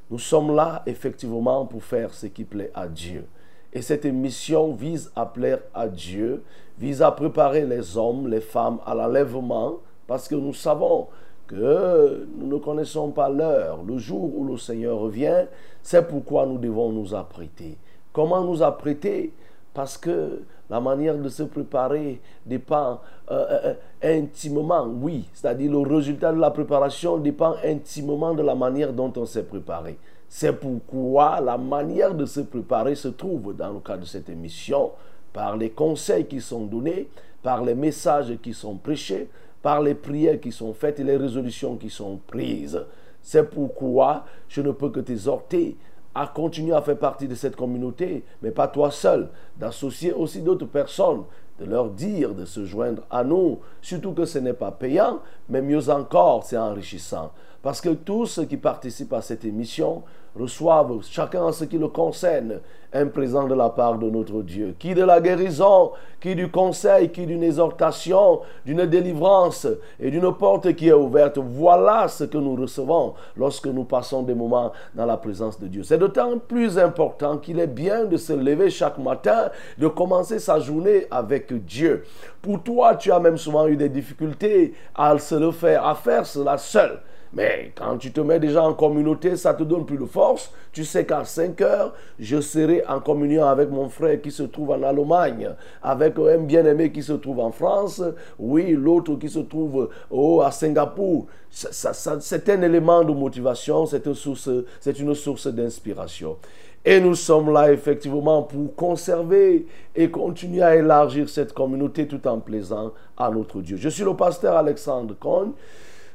Nous 0.10 0.17
sommes 0.17 0.56
là 0.56 0.82
effectivement 0.88 1.67
pour 1.67 1.84
faire 1.84 2.12
ce 2.12 2.25
qui 2.25 2.44
plaît 2.44 2.72
à 2.74 2.88
Dieu. 2.88 3.27
Et 3.72 3.84
cette 3.84 4.03
émission 4.06 4.74
vise 4.74 5.12
à 5.15 5.27
plaire 5.27 5.60
à 5.75 5.88
Dieu, 5.88 6.44
vise 6.79 7.03
à 7.03 7.12
préparer 7.12 7.67
les 7.67 7.98
hommes, 7.98 8.27
les 8.27 8.41
femmes 8.41 8.79
à 8.86 8.96
l'enlèvement, 8.96 9.77
parce 10.08 10.27
que 10.27 10.36
nous 10.36 10.53
savons 10.53 11.08
que 11.46 12.27
nous 12.36 12.48
ne 12.48 12.58
connaissons 12.58 13.12
pas 13.12 13.29
l'heure, 13.29 13.84
le 13.84 14.00
jour 14.00 14.36
où 14.36 14.44
le 14.46 14.58
Seigneur 14.58 14.98
revient. 14.98 15.46
C'est 15.84 16.08
pourquoi 16.08 16.48
nous 16.48 16.58
devons 16.58 16.91
nous 16.91 17.13
apprêter. 17.13 17.77
Comment 18.12 18.44
nous 18.44 18.63
apprêter? 18.63 19.34
Parce 19.78 19.96
que 19.96 20.42
la 20.72 20.82
manière 20.82 21.16
de 21.20 21.30
se 21.30 21.44
préparer 21.44 22.20
dépend 22.44 23.00
euh, 23.30 23.46
euh, 23.64 23.74
intimement, 24.02 24.88
oui, 24.88 25.30
c'est-à-dire 25.36 25.72
le 25.72 25.78
résultat 25.78 26.34
de 26.34 26.40
la 26.40 26.50
préparation 26.50 27.20
dépend 27.20 27.58
intimement 27.64 28.34
de 28.34 28.42
la 28.42 28.56
manière 28.56 28.92
dont 28.92 29.14
on 29.16 29.28
s'est 29.28 29.44
préparé. 29.44 30.00
C'est 30.28 30.54
pourquoi 30.54 31.40
la 31.42 31.60
manière 31.60 32.16
de 32.16 32.26
se 32.26 32.40
préparer 32.40 32.96
se 32.96 33.10
trouve 33.10 33.56
dans 33.56 33.72
le 33.72 33.80
cadre 33.80 34.02
de 34.02 34.08
cette 34.08 34.30
émission, 34.30 34.94
par 35.32 35.56
les 35.56 35.70
conseils 35.70 36.26
qui 36.26 36.42
sont 36.42 36.66
donnés, 36.66 37.08
par 37.44 37.64
les 37.64 37.76
messages 37.76 38.36
qui 38.42 38.56
sont 38.56 38.78
prêchés, 38.78 39.30
par 39.62 39.84
les 39.84 39.94
prières 39.94 40.40
qui 40.40 40.52
sont 40.52 40.74
faites 40.74 41.00
et 41.00 41.04
les 41.04 41.18
résolutions 41.18 41.76
qui 41.76 41.92
sont 41.92 42.20
prises. 42.26 42.84
C'est 43.22 43.48
pourquoi 43.48 44.26
je 44.48 44.62
ne 44.62 44.72
peux 44.72 44.90
que 44.90 45.02
t'exhorter 45.02 45.78
à 46.18 46.26
continuer 46.26 46.74
à 46.74 46.82
faire 46.82 46.98
partie 46.98 47.28
de 47.28 47.36
cette 47.36 47.56
communauté, 47.56 48.24
mais 48.42 48.50
pas 48.50 48.68
toi 48.68 48.90
seul, 48.90 49.30
d'associer 49.56 50.14
aussi 50.14 50.42
d'autres 50.42 50.66
personnes, 50.66 51.24
de 51.60 51.66
leur 51.66 51.92
dire 51.92 52.34
de 52.34 52.44
se 52.44 52.66
joindre 52.66 53.04
à 53.12 53.24
nous, 53.24 53.60
surtout 53.82 54.14
que 54.14 54.26
ce 54.26 54.40
n'est 54.40 54.54
pas 54.54 54.72
payant, 54.72 55.20
mais 55.48 55.62
mieux 55.62 55.90
encore, 55.90 56.44
c'est 56.44 56.58
enrichissant. 56.58 57.32
Parce 57.62 57.82
que 57.82 57.90
tous 57.90 58.26
ceux 58.26 58.46
qui 58.46 58.58
participent 58.58 59.14
à 59.14 59.22
cette 59.22 59.46
émission 59.46 60.02
reçoivent, 60.39 61.00
chacun 61.10 61.44
en 61.44 61.51
ce 61.51 61.65
qui 61.65 61.77
le 61.77 61.88
concerne, 61.88 62.60
un 62.94 63.08
présent 63.08 63.48
de 63.48 63.53
la 63.53 63.70
part 63.70 63.98
de 63.98 64.10
notre 64.10 64.41
Dieu. 64.41 64.75
Qui 64.79 64.94
de 64.94 65.03
la 65.03 65.20
guérison, 65.20 65.91
qui 66.20 66.36
du 66.36 66.50
conseil, 66.50 67.12
qui 67.12 67.25
d'une 67.25 67.44
exhortation, 67.44 68.41
d'une 68.65 68.86
délivrance 68.86 69.67
et 70.00 70.10
d'une 70.10 70.34
porte 70.34 70.74
qui 70.74 70.88
est 70.88 70.94
ouverte. 70.94 71.38
Voilà 71.38 72.08
ce 72.08 72.24
que 72.24 72.38
nous 72.38 72.56
recevons 72.56 73.13
lorsque 73.36 73.67
nous 73.67 73.84
passons 73.84 74.24
des 74.24 74.34
moments 74.34 74.72
dans 74.96 75.06
la 75.06 75.17
présence 75.17 75.60
de 75.60 75.67
Dieu. 75.67 75.84
C'est 75.84 75.98
d'autant 75.98 76.38
plus 76.39 76.79
important 76.79 77.38
qu'il 77.38 77.60
est 77.60 77.67
bien 77.67 78.06
de 78.06 78.17
se 78.17 78.34
lever 78.34 78.70
chaque 78.70 78.98
matin, 78.98 79.50
de 79.77 79.88
commencer 79.88 80.39
sa 80.39 80.60
journée 80.60 81.08
avec 81.12 81.53
Dieu. 81.65 82.06
Pour 82.41 82.63
toi, 82.63 82.96
tu 82.96 83.12
as 83.12 83.20
même 83.20 83.38
souvent 83.38 83.67
eu 83.67 83.75
des 83.75 83.89
difficultés 83.89 84.74
à 84.96 85.17
se 85.20 85.36
le 85.36 85.51
faire, 85.51 85.86
à 85.86 85.96
faire 85.96 86.25
cela 86.25 86.58
seul. 86.58 87.00
Mais 87.34 87.72
quand 87.76 87.98
tu 87.98 88.12
te 88.12 88.22
mets 88.22 88.40
déjà 88.40 88.64
en 88.64 88.74
communauté, 88.74 89.36
ça 89.36 89.54
te 89.54 89.64
donne 89.64 89.86
plus 89.86 89.98
de 89.98 90.06
force. 90.06 90.52
Tu 90.72 90.86
sais 90.86 91.06
qu'à 91.06 91.26
5 91.26 91.60
heures, 91.62 91.94
je 92.20 92.40
serai 92.40 92.84
en 92.88 93.00
communion 93.00 93.46
avec 93.46 93.70
mon 93.70 93.90
frère 93.90 94.22
qui 94.22 94.32
se 94.32 94.44
trouve 94.44 94.72
en 94.72 94.84
Allemagne, 94.84 95.50
avec 95.84 96.18
un 96.20 96.40
bien-aimé 96.40 96.92
qui 96.92 97.04
se 97.04 97.14
trouve 97.14 97.40
en 97.40 97.52
France, 97.52 98.02
oui, 98.40 98.72
l'autre 98.72 99.16
qui 99.16 99.30
se 99.30 99.40
trouve 99.40 99.90
oh, 100.10 100.42
à 100.42 100.52
Singapour. 100.52 101.28
Ça, 101.50 101.94
c'est 101.94 102.50
un 102.50 102.62
élément 102.62 103.04
de 103.04 103.14
motivation, 103.14 103.86
c'est 103.86 104.06
une 104.06 104.14
source, 104.14 104.50
c'est 104.80 105.00
une 105.00 105.16
source 105.16 105.48
d'inspiration. 105.48 106.38
Et 106.86 107.02
nous 107.02 107.16
sommes 107.16 107.52
là 107.52 107.72
effectivement 107.72 108.44
pour 108.44 108.74
conserver 108.76 109.68
et 109.94 110.10
continuer 110.10 110.62
à 110.62 110.76
élargir 110.76 111.28
cette 111.28 111.52
communauté 111.52 112.08
tout 112.08 112.26
en 112.28 112.40
plaisant 112.40 112.94
à 113.18 113.30
notre 113.30 113.62
Dieu. 113.62 113.76
Je 113.76 113.90
suis 113.90 114.06
le 114.06 114.16
pasteur 114.16 114.56
Alexandre 114.56 115.14
Cohn. 115.20 115.52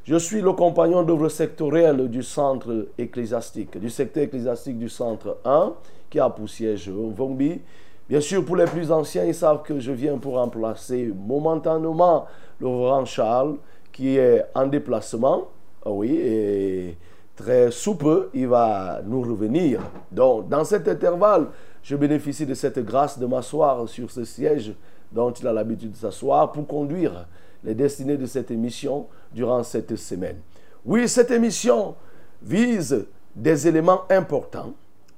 Je 0.04 0.16
suis 0.16 0.40
le 0.40 0.52
compagnon 0.52 1.04
d'œuvre 1.04 1.28
sectoriel 1.28 2.08
du 2.08 2.24
centre 2.24 2.88
ecclésiastique, 2.98 3.78
du 3.78 3.88
secteur 3.88 4.24
ecclésiastique 4.24 4.76
du 4.76 4.88
centre 4.88 5.38
1, 5.44 5.74
qui 6.10 6.18
a 6.18 6.28
pour 6.28 6.48
siège 6.48 6.90
Vombi. 6.90 7.60
Bien 8.08 8.20
sûr, 8.20 8.44
pour 8.44 8.56
les 8.56 8.64
plus 8.64 8.90
anciens, 8.90 9.24
ils 9.24 9.34
savent 9.34 9.62
que 9.62 9.78
je 9.78 9.92
viens 9.92 10.18
pour 10.18 10.34
remplacer 10.34 11.12
momentanément 11.14 12.26
le 12.58 12.66
grand 12.66 13.04
Charles, 13.04 13.58
qui 13.92 14.16
est 14.16 14.44
en 14.56 14.66
déplacement. 14.66 15.44
Ah 15.86 15.90
oui, 15.92 16.16
et 16.16 16.96
très 17.36 17.70
sous 17.70 17.94
peu, 17.94 18.28
il 18.34 18.48
va 18.48 19.02
nous 19.06 19.22
revenir. 19.22 19.80
Donc, 20.10 20.48
dans 20.48 20.64
cet 20.64 20.88
intervalle, 20.88 21.46
je 21.84 21.94
bénéficie 21.94 22.44
de 22.44 22.54
cette 22.54 22.80
grâce 22.80 23.20
de 23.20 23.26
m'asseoir 23.26 23.88
sur 23.88 24.10
ce 24.10 24.24
siège 24.24 24.74
dont 25.12 25.30
il 25.30 25.46
a 25.46 25.52
l'habitude 25.52 25.92
de 25.92 25.96
s'asseoir 25.96 26.50
pour 26.50 26.66
conduire 26.66 27.28
les 27.62 27.76
destinées 27.76 28.16
de 28.16 28.26
cette 28.26 28.50
émission 28.50 29.06
durant 29.34 29.62
cette 29.62 29.96
semaine. 29.96 30.36
Oui, 30.84 31.08
cette 31.08 31.30
émission 31.30 31.94
vise 32.42 33.06
des 33.34 33.68
éléments 33.68 34.02
importants, 34.10 34.72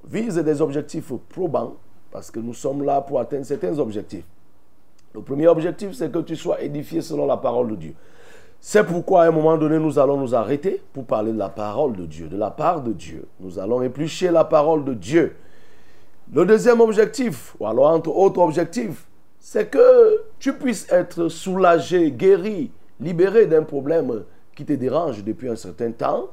vise 0.07 0.35
des 0.35 0.61
objectifs 0.61 1.11
probants, 1.29 1.75
parce 2.11 2.31
que 2.31 2.39
nous 2.39 2.53
sommes 2.53 2.83
là 2.83 3.01
pour 3.01 3.19
atteindre 3.19 3.45
certains 3.45 3.77
objectifs. 3.79 4.25
Le 5.13 5.21
premier 5.21 5.47
objectif, 5.47 5.93
c'est 5.93 6.11
que 6.11 6.19
tu 6.19 6.35
sois 6.35 6.61
édifié 6.61 7.01
selon 7.01 7.25
la 7.25 7.37
parole 7.37 7.69
de 7.71 7.75
Dieu. 7.75 7.93
C'est 8.59 8.83
pourquoi 8.83 9.23
à 9.23 9.27
un 9.27 9.31
moment 9.31 9.57
donné, 9.57 9.79
nous 9.79 9.99
allons 9.99 10.17
nous 10.17 10.33
arrêter 10.33 10.81
pour 10.93 11.05
parler 11.05 11.31
de 11.31 11.37
la 11.37 11.49
parole 11.49 11.95
de 11.95 12.05
Dieu, 12.05 12.27
de 12.27 12.37
la 12.37 12.51
part 12.51 12.81
de 12.81 12.93
Dieu. 12.93 13.27
Nous 13.39 13.59
allons 13.59 13.81
éplucher 13.81 14.31
la 14.31 14.43
parole 14.43 14.83
de 14.83 14.93
Dieu. 14.93 15.35
Le 16.33 16.45
deuxième 16.45 16.81
objectif, 16.81 17.55
ou 17.59 17.67
alors 17.67 17.87
entre 17.87 18.09
autres 18.09 18.41
objectifs, 18.41 19.05
c'est 19.39 19.69
que 19.69 20.23
tu 20.39 20.53
puisses 20.53 20.91
être 20.91 21.27
soulagé, 21.27 22.11
guéri, 22.11 22.71
libéré 22.99 23.45
d'un 23.45 23.63
problème 23.63 24.23
qui 24.55 24.65
te 24.65 24.73
dérange 24.73 25.23
depuis 25.23 25.49
un 25.49 25.55
certain 25.55 25.91
temps. 25.91 26.29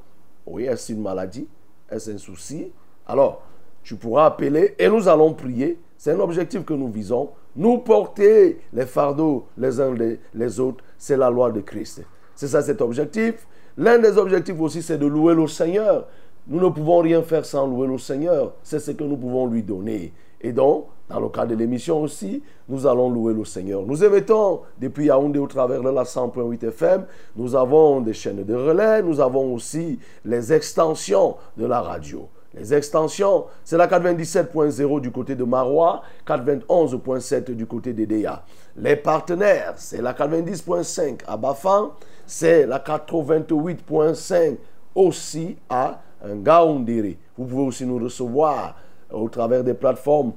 Oui, 0.46 0.64
est-ce 0.64 0.92
une 0.92 1.02
maladie? 1.02 1.48
Est-ce 1.90 2.10
un 2.10 2.18
souci? 2.18 2.72
Alors, 3.06 3.42
tu 3.82 3.96
pourras 3.96 4.26
appeler 4.26 4.74
et 4.78 4.88
nous 4.88 5.08
allons 5.08 5.34
prier. 5.34 5.78
C'est 5.96 6.12
un 6.12 6.20
objectif 6.20 6.64
que 6.64 6.74
nous 6.74 6.90
visons. 6.90 7.30
Nous 7.54 7.78
porter 7.78 8.60
les 8.72 8.86
fardeaux 8.86 9.46
les 9.58 9.80
uns 9.80 9.94
les 10.34 10.60
autres, 10.60 10.82
c'est 10.96 11.16
la 11.16 11.30
loi 11.30 11.52
de 11.52 11.60
Christ. 11.60 12.02
C'est 12.34 12.48
ça 12.48 12.62
cet 12.62 12.80
objectif. 12.80 13.46
L'un 13.76 13.98
des 13.98 14.16
objectifs 14.18 14.58
aussi, 14.60 14.82
c'est 14.82 14.98
de 14.98 15.06
louer 15.06 15.34
le 15.34 15.46
Seigneur. 15.46 16.06
Nous 16.46 16.60
ne 16.60 16.68
pouvons 16.68 16.98
rien 16.98 17.22
faire 17.22 17.44
sans 17.44 17.66
louer 17.66 17.86
le 17.86 17.98
Seigneur. 17.98 18.54
C'est 18.62 18.80
ce 18.80 18.90
que 18.90 19.04
nous 19.04 19.16
pouvons 19.16 19.46
lui 19.46 19.62
donner. 19.62 20.12
Et 20.42 20.52
donc, 20.52 20.86
dans 21.08 21.20
le 21.20 21.28
cadre 21.28 21.50
de 21.50 21.54
l'émission 21.54 22.00
aussi, 22.02 22.42
nous 22.68 22.86
allons 22.86 23.10
louer 23.10 23.34
le 23.34 23.44
Seigneur. 23.44 23.82
Nous 23.86 24.02
émettons 24.02 24.62
depuis 24.80 25.06
Yaoundé 25.06 25.38
au 25.38 25.46
travers 25.46 25.82
de 25.82 25.90
la 25.90 26.02
100.8 26.02 26.66
FM. 26.68 27.04
Nous 27.36 27.54
avons 27.54 28.00
des 28.00 28.12
chaînes 28.12 28.42
de 28.42 28.54
relais. 28.54 29.02
Nous 29.02 29.20
avons 29.20 29.54
aussi 29.54 29.98
les 30.24 30.52
extensions 30.52 31.36
de 31.56 31.66
la 31.66 31.80
radio. 31.80 32.28
Les 32.54 32.74
extensions, 32.74 33.46
c'est 33.64 33.78
la 33.78 33.86
97.0 33.86 35.00
du 35.00 35.10
côté 35.10 35.34
de 35.34 35.44
Marois, 35.44 36.02
91.7 36.26 37.52
du 37.52 37.66
côté 37.66 37.94
d'Edea. 37.94 38.44
Les 38.76 38.96
partenaires, 38.96 39.74
c'est 39.76 40.02
la 40.02 40.12
90.5 40.12 41.20
à 41.26 41.38
Bafan, 41.38 41.92
c'est 42.26 42.66
la 42.66 42.78
88.5 42.78 44.56
aussi 44.94 45.56
à 45.70 46.02
Ngaoundéré. 46.26 47.18
Vous 47.38 47.46
pouvez 47.46 47.62
aussi 47.62 47.86
nous 47.86 47.98
recevoir 47.98 48.76
au 49.12 49.28
travers 49.28 49.62
des 49.62 49.74
plateformes 49.74 50.32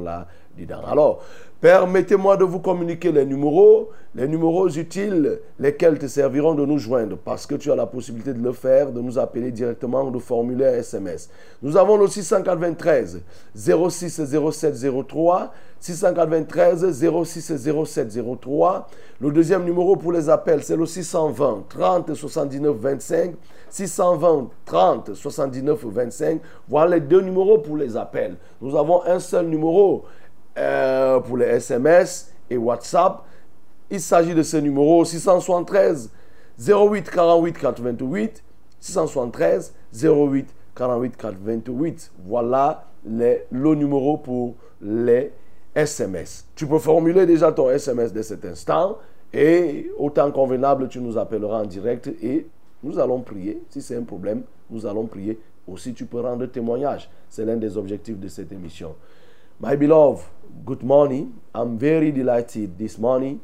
Alors, 0.90 1.20
permettez-moi 1.60 2.36
de 2.36 2.44
vous 2.44 2.60
communiquer 2.60 3.12
les 3.12 3.24
numéros, 3.24 3.90
les 4.14 4.26
numéros 4.26 4.68
utiles, 4.68 5.40
lesquels 5.58 5.98
te 5.98 6.06
serviront 6.06 6.54
de 6.54 6.64
nous 6.64 6.78
joindre, 6.78 7.16
parce 7.16 7.46
que 7.46 7.54
tu 7.54 7.70
as 7.70 7.76
la 7.76 7.86
possibilité 7.86 8.32
de 8.32 8.42
le 8.42 8.52
faire, 8.52 8.90
de 8.90 9.00
nous 9.00 9.18
appeler 9.18 9.50
directement 9.50 10.02
ou 10.02 10.10
de 10.10 10.18
formuler 10.18 10.64
SMS. 10.64 11.30
Nous 11.62 11.76
avons 11.76 11.96
le 11.96 12.06
693 12.06 13.22
06 13.54 14.22
07 14.50 14.74
03 15.08 15.52
693 15.80 17.00
06 17.24 17.56
07 17.84 18.18
03. 18.40 18.86
Le 19.20 19.30
deuxième 19.30 19.64
numéro 19.64 19.96
pour 19.96 20.12
les 20.12 20.28
appels, 20.28 20.62
c'est 20.62 20.76
le 20.76 20.86
620 20.86 21.64
30 21.68 22.14
79 22.14 22.76
25. 22.76 23.34
620 23.70 24.48
30 24.64 25.14
79 25.14 25.84
25. 25.84 26.40
Voilà 26.68 26.96
les 26.96 27.00
deux 27.00 27.20
numéros 27.20 27.58
pour 27.58 27.76
les 27.76 27.96
appels. 27.96 28.36
Nous 28.60 28.76
avons 28.76 29.04
un 29.04 29.20
seul 29.20 29.46
numéro 29.46 30.04
euh, 30.58 31.20
pour 31.20 31.36
les 31.36 31.46
SMS 31.46 32.32
et 32.50 32.56
WhatsApp. 32.56 33.22
Il 33.90 34.00
s'agit 34.00 34.34
de 34.34 34.42
ce 34.42 34.56
numéro 34.56 35.04
673 35.04 36.10
08 36.58 37.10
48 37.10 37.58
88 37.58 38.44
673 38.80 39.74
08 40.02 40.48
48 40.74 41.16
88. 41.16 42.12
Voilà 42.26 42.84
le 43.04 43.74
numéro 43.74 44.18
pour 44.18 44.56
les 44.80 45.32
SMS. 45.74 46.46
Tu 46.54 46.66
peux 46.66 46.78
formuler 46.78 47.24
déjà 47.24 47.52
ton 47.52 47.70
SMS 47.70 48.12
dès 48.12 48.22
cet 48.22 48.44
instant 48.44 48.98
et 49.32 49.90
au 49.98 50.10
temps 50.10 50.30
convenable, 50.30 50.88
tu 50.88 51.00
nous 51.00 51.18
appelleras 51.18 51.62
en 51.62 51.66
direct 51.66 52.08
et 52.22 52.46
nous 52.82 52.98
allons 52.98 53.20
prier. 53.20 53.62
Si 53.68 53.82
c'est 53.82 53.96
un 53.96 54.02
problème, 54.02 54.42
nous 54.70 54.86
allons 54.86 55.06
prier. 55.06 55.38
Aussi, 55.66 55.92
tu 55.92 56.06
peux 56.06 56.20
rendre 56.20 56.46
témoignage. 56.46 57.10
C'est 57.28 57.44
l'un 57.44 57.56
des 57.56 57.76
objectifs 57.76 58.18
de 58.18 58.28
cette 58.28 58.52
émission. 58.52 58.94
My 59.60 59.74
beloved, 59.74 60.24
good 60.64 60.84
morning. 60.84 61.40
I'm 61.52 61.80
very 61.80 62.12
delighted 62.12 62.78
this 62.78 62.96
morning 62.96 63.40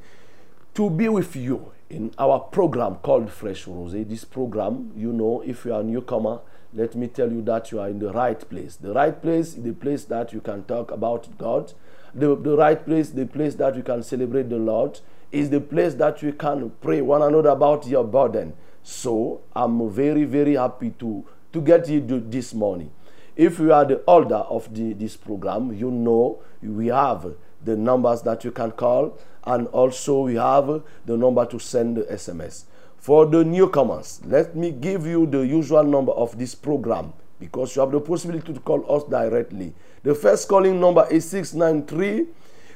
to 0.74 0.88
be 0.88 1.08
with 1.08 1.34
you 1.34 1.72
in 1.90 2.14
our 2.16 2.38
program 2.38 2.94
called 3.02 3.32
Fresh 3.32 3.66
Rose. 3.66 3.94
This 3.94 4.24
program, 4.24 4.92
you 4.94 5.12
know, 5.12 5.42
if 5.44 5.64
you 5.64 5.74
are 5.74 5.80
a 5.80 5.82
newcomer, 5.82 6.38
let 6.72 6.94
me 6.94 7.08
tell 7.08 7.32
you 7.32 7.42
that 7.42 7.72
you 7.72 7.80
are 7.80 7.88
in 7.88 7.98
the 7.98 8.12
right 8.12 8.48
place. 8.48 8.76
The 8.76 8.92
right 8.92 9.20
place 9.20 9.56
is 9.56 9.64
the 9.64 9.72
place 9.72 10.04
that 10.04 10.32
you 10.32 10.40
can 10.40 10.62
talk 10.62 10.92
about 10.92 11.36
God. 11.36 11.72
The, 12.14 12.36
the 12.36 12.56
right 12.56 12.86
place, 12.86 13.10
the 13.10 13.26
place 13.26 13.56
that 13.56 13.74
you 13.74 13.82
can 13.82 14.04
celebrate 14.04 14.48
the 14.48 14.58
Lord, 14.58 15.00
is 15.32 15.50
the 15.50 15.60
place 15.60 15.94
that 15.94 16.22
you 16.22 16.32
can 16.32 16.70
pray 16.80 17.00
one 17.00 17.22
another 17.22 17.48
about 17.48 17.88
your 17.88 18.04
burden. 18.04 18.54
So 18.84 19.40
I'm 19.56 19.90
very, 19.90 20.22
very 20.22 20.54
happy 20.54 20.90
to, 20.90 21.24
to 21.52 21.60
get 21.60 21.88
you 21.88 22.00
this 22.00 22.54
morning. 22.54 22.92
If 23.36 23.58
you 23.58 23.72
are 23.72 23.84
the 23.84 24.00
holder 24.06 24.36
of 24.36 24.72
the, 24.72 24.92
this 24.92 25.16
program, 25.16 25.72
you 25.72 25.90
know 25.90 26.40
we 26.62 26.86
have 26.86 27.34
the 27.64 27.76
numbers 27.76 28.22
that 28.22 28.44
you 28.44 28.52
can 28.52 28.70
call, 28.70 29.18
and 29.44 29.66
also 29.68 30.20
we 30.20 30.36
have 30.36 30.82
the 31.04 31.16
number 31.16 31.44
to 31.46 31.58
send 31.58 31.96
the 31.96 32.02
SMS. 32.02 32.66
For 32.96 33.26
the 33.26 33.44
newcomers, 33.44 34.20
let 34.24 34.54
me 34.54 34.70
give 34.70 35.04
you 35.06 35.26
the 35.26 35.40
usual 35.40 35.82
number 35.82 36.12
of 36.12 36.38
this 36.38 36.54
program 36.54 37.12
because 37.40 37.74
you 37.74 37.80
have 37.80 37.90
the 37.90 38.00
possibility 38.00 38.54
to 38.54 38.60
call 38.60 38.84
us 38.94 39.02
directly. 39.10 39.74
The 40.02 40.14
first 40.14 40.46
calling 40.48 40.80
number 40.80 41.04
is 41.10 41.28
693 41.28 42.28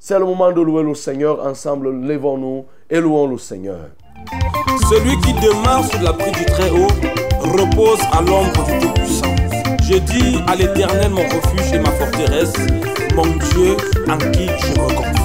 C'est 0.06 0.20
le 0.20 0.26
moment 0.26 0.52
de 0.52 0.60
louer 0.60 0.84
le 0.84 0.96
Seigneur. 0.96 1.40
Ensemble, 1.48 1.90
levons-nous 2.06 2.66
et 2.90 3.00
louons 3.00 3.26
le 3.26 3.38
Seigneur. 3.38 3.86
Celui 4.90 5.18
qui 5.22 5.32
demeure 5.36 5.86
sous 5.86 6.04
l'abri 6.04 6.30
du 6.32 6.44
Très-Haut 6.44 6.92
repose 7.40 8.02
à 8.12 8.22
l'ombre 8.22 8.66
du 8.66 8.86
Tout-Puissant. 8.86 9.34
Je 9.82 10.00
dis 10.00 10.42
à 10.46 10.56
l'Éternel 10.58 11.10
mon 11.10 11.24
refuge 11.24 11.72
et 11.74 11.80
ma 11.80 11.92
forteresse, 11.92 12.54
mon 13.16 13.28
Dieu 13.28 13.78
en 14.10 14.18
qui 14.18 14.48
je 14.48 14.72
me 14.74 14.94
confie. 14.94 15.24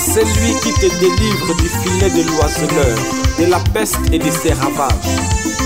c'est 0.00 0.24
lui 0.24 0.54
qui 0.62 0.72
te 0.72 0.88
délivre 0.98 1.54
du 1.56 1.68
filet 1.68 2.08
de 2.10 2.26
l'oiseleur, 2.30 2.96
de 3.38 3.44
la 3.44 3.58
peste 3.74 3.98
et 4.12 4.18
de 4.18 4.30
ses 4.30 4.54
ravages. 4.54 4.94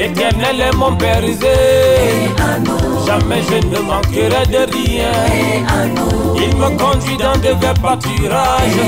L'éternel 0.00 0.60
est 0.60 0.76
mon 0.76 0.92
berger. 0.92 2.30
Jamais 3.06 3.42
je 3.42 3.66
ne 3.66 3.80
manquerai 3.80 4.46
de 4.46 4.72
rien. 4.72 5.12
Il 6.36 6.56
me 6.56 6.68
conduit 6.78 7.18
dans 7.18 7.36
de 7.36 7.54
verts 7.60 7.74
pâturages. 7.74 8.80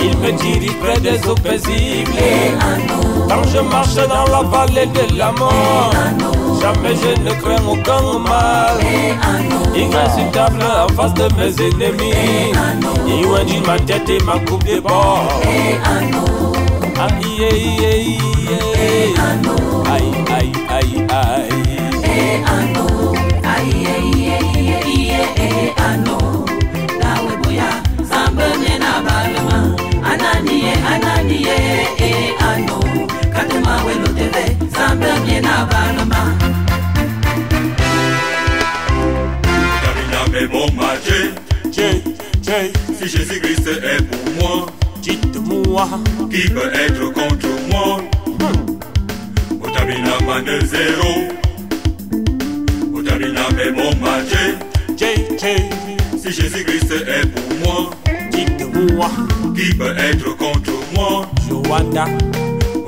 Il 0.00 0.16
me 0.18 0.30
dirige 0.32 0.76
près 0.78 1.00
des 1.00 1.18
eaux 1.28 1.34
paisibles. 1.34 2.12
Quand 3.28 3.42
je 3.52 3.58
marche 3.58 3.96
dans 3.96 4.30
la 4.30 4.42
vallée 4.42 4.86
de 4.86 5.16
la 5.18 5.32
mort 5.32 5.92
Jamais 6.60 6.94
je 6.94 7.20
ne 7.22 7.30
crains 7.40 7.66
aucun 7.68 8.18
mal. 8.20 8.78
Il 9.74 9.96
reste 9.96 10.18
une 10.18 10.30
table 10.30 10.62
en 10.62 10.94
face 10.94 11.14
de 11.14 11.28
mes 11.36 11.52
ennemis. 11.66 12.52
Il 13.08 13.26
oindit 13.26 13.62
ma 13.66 13.78
tête 13.80 14.08
et 14.08 14.22
ma 14.24 14.38
coupe 14.40 14.64
de 14.64 14.78
bord 14.78 15.26
Si 43.00 43.08
Jésus-Christ 43.08 43.66
est 43.66 44.02
pour 44.02 44.32
moi, 44.34 44.66
qui 46.30 46.48
peut 46.48 46.70
être 46.74 47.12
contre 47.12 47.46
moi? 47.70 48.00
Otabina 49.62 50.18
man 50.26 50.44
zéro, 50.64 51.28
Otabina 52.92 53.42
mais 53.54 53.70
bon 53.70 53.96
marché, 54.00 54.56
Jay, 54.96 55.28
Jay, 55.38 55.70
si 56.18 56.32
Jésus-Christ 56.32 56.92
est 56.92 57.26
pour 57.26 57.58
moi, 57.64 57.90
dites-moi. 58.32 59.10
qui 59.54 59.72
peut 59.76 59.94
être 59.96 60.36
contre 60.36 60.72
moi? 60.94 61.26
Joanna, 61.48 62.06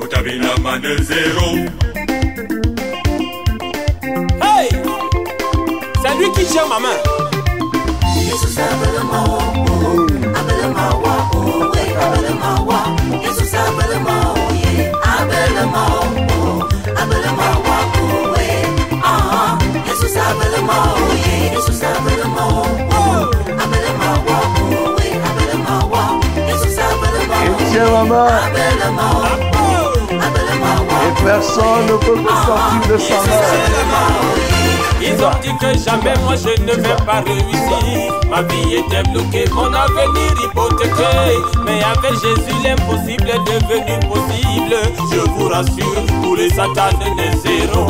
Otabina 0.01 0.49
man 0.61 0.81
zéro, 1.01 1.55
hey! 4.41 4.69
C'est 6.01 6.17
lui 6.17 6.29
qui 6.35 6.45
tient 6.45 6.67
ma 6.67 6.79
main 6.79 6.97
Et 31.05 31.23
personne 31.23 31.85
ne 31.85 31.97
peut 31.97 32.15
me 32.15 32.27
sortir 32.27 32.81
de 32.89 32.97
sa 32.97 33.15
main. 33.15 34.13
Ils 35.01 35.21
ont 35.21 35.37
dit 35.41 35.53
que 35.59 35.77
jamais 35.77 36.13
moi 36.23 36.35
je 36.35 36.61
ne 36.61 36.73
vais 36.75 36.95
pas 37.05 37.19
réussir. 37.21 38.13
Ma 38.29 38.41
vie 38.43 38.75
était 38.75 39.03
bloquée, 39.11 39.45
mon 39.53 39.73
avenir 39.73 40.31
hypothéqué. 40.41 41.41
Mais 41.65 41.83
avec 41.83 42.13
Jésus 42.13 42.57
l'impossible 42.63 43.29
est 43.29 43.43
devenu 43.51 43.99
possible. 44.07 44.77
Je 45.11 45.19
vous 45.31 45.49
rassure, 45.49 46.05
tous 46.23 46.35
les 46.35 46.49
satanes 46.49 47.03
de 47.17 47.25
zéro 47.41 47.87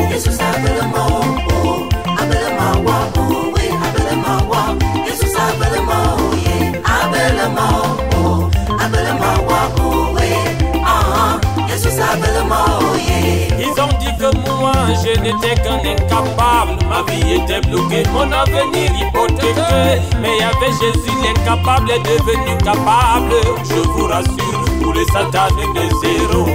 Ils 13.59 13.81
ont 13.81 13.97
dit 13.99 14.11
que 14.17 14.35
moi 14.49 14.71
je 15.03 15.19
n'étais 15.21 15.55
qu'un 15.61 15.77
incapable. 15.77 16.83
Ma 16.89 17.03
vie 17.11 17.33
était 17.33 17.61
bloquée, 17.67 18.03
mon 18.11 18.31
avenir 18.31 18.91
hypothéqué. 18.99 20.01
Mais 20.21 20.29
il 20.37 20.41
y 20.41 20.43
avait 20.43 20.73
Jésus, 20.79 21.15
l'incapable 21.23 21.91
est 21.91 21.99
devenu 21.99 22.57
capable. 22.63 23.35
Je 23.69 23.79
vous 23.79 24.07
rassure, 24.07 24.65
tous 24.81 24.93
les 24.93 25.05
satanes 25.05 25.53
de 25.75 25.81
zéro. 26.01 26.47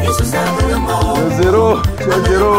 Le 1.16 1.42
zéro, 1.42 1.76
tu 1.98 2.10
es 2.10 2.30
zéro. 2.30 2.54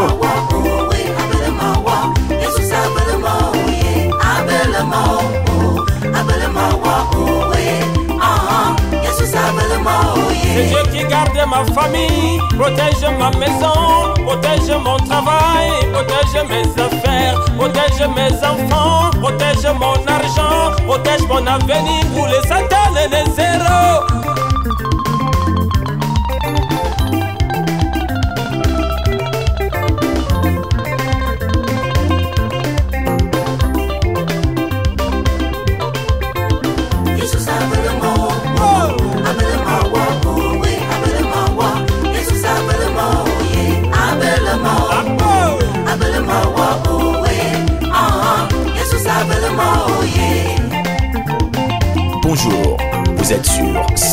C'est 10.54 10.64
Dieu 10.66 10.82
qui 10.92 11.04
garde 11.08 11.36
ma 11.48 11.64
famille, 11.74 12.38
protège 12.58 13.02
ma 13.18 13.30
maison, 13.38 14.14
protège 14.24 14.70
mon 14.84 14.96
travail, 14.98 15.70
protège 15.92 16.48
mes 16.48 16.82
affaires, 16.82 17.40
protège 17.58 18.08
mes 18.14 18.32
enfants, 18.46 19.10
protège 19.20 19.66
mon 19.78 19.94
argent, 20.06 20.76
protège 20.86 21.22
mon 21.28 21.46
avenir. 21.46 22.04
Pour 22.14 22.26
les 22.28 22.42
satanes 22.48 23.10
de 23.10 23.30
zéro. 23.32 24.29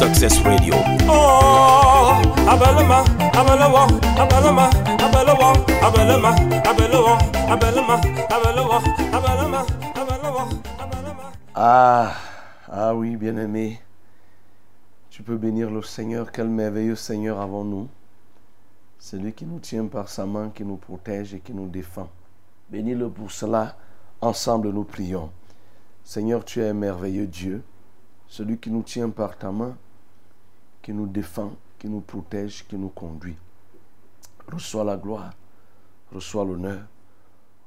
Success 0.07 0.39
Radio. 0.43 0.73
Oh, 1.09 2.15
Abelema, 2.47 3.03
Abelewa, 3.35 3.87
Abelema, 4.15 4.69
Abelewa, 5.03 5.51
Abelema, 5.83 6.31
Abelewa, 6.63 7.17
Abelema, 7.49 7.95
Abelewa, 8.31 8.77
Abelema, 9.11 9.65
Abelewa, 9.95 10.47
Abelema. 10.79 11.31
Ah, 11.53 12.15
ah 12.71 12.95
oui, 12.95 13.17
bien-aimé. 13.17 13.81
Tu 15.09 15.23
peux 15.23 15.35
bénir 15.35 15.69
le 15.69 15.81
Seigneur. 15.81 16.31
Quel 16.31 16.47
merveilleux 16.47 16.95
Seigneur 16.95 17.41
avons-nous? 17.41 17.89
C'est 18.99 19.17
lui 19.17 19.33
qui 19.33 19.45
nous 19.45 19.59
tient 19.59 19.87
par 19.87 20.07
sa 20.07 20.25
main, 20.25 20.51
qui 20.55 20.63
nous 20.63 20.77
protège 20.77 21.33
et 21.33 21.41
qui 21.41 21.53
nous 21.53 21.67
défend. 21.67 22.07
Bénis-le 22.69 23.09
pour 23.09 23.29
cela. 23.29 23.75
Ensemble, 24.21 24.69
nous 24.69 24.85
prions. 24.85 25.31
Seigneur, 26.05 26.45
tu 26.45 26.61
es 26.61 26.69
un 26.69 26.73
merveilleux 26.73 27.27
Dieu. 27.27 27.61
Celui 28.29 28.57
qui 28.57 28.71
nous 28.71 28.83
tient 28.83 29.09
par 29.09 29.37
ta 29.37 29.51
main, 29.51 29.75
qui 30.87 30.93
nous 30.93 31.05
défend, 31.05 31.51
qui 31.77 31.89
nous 31.89 31.99
protège, 31.99 32.65
qui 32.65 32.77
nous 32.77 32.87
conduit. 32.87 33.35
Reçois 34.49 34.85
la 34.85 34.95
gloire, 34.95 35.33
reçois 36.13 36.45
l'honneur, 36.45 36.79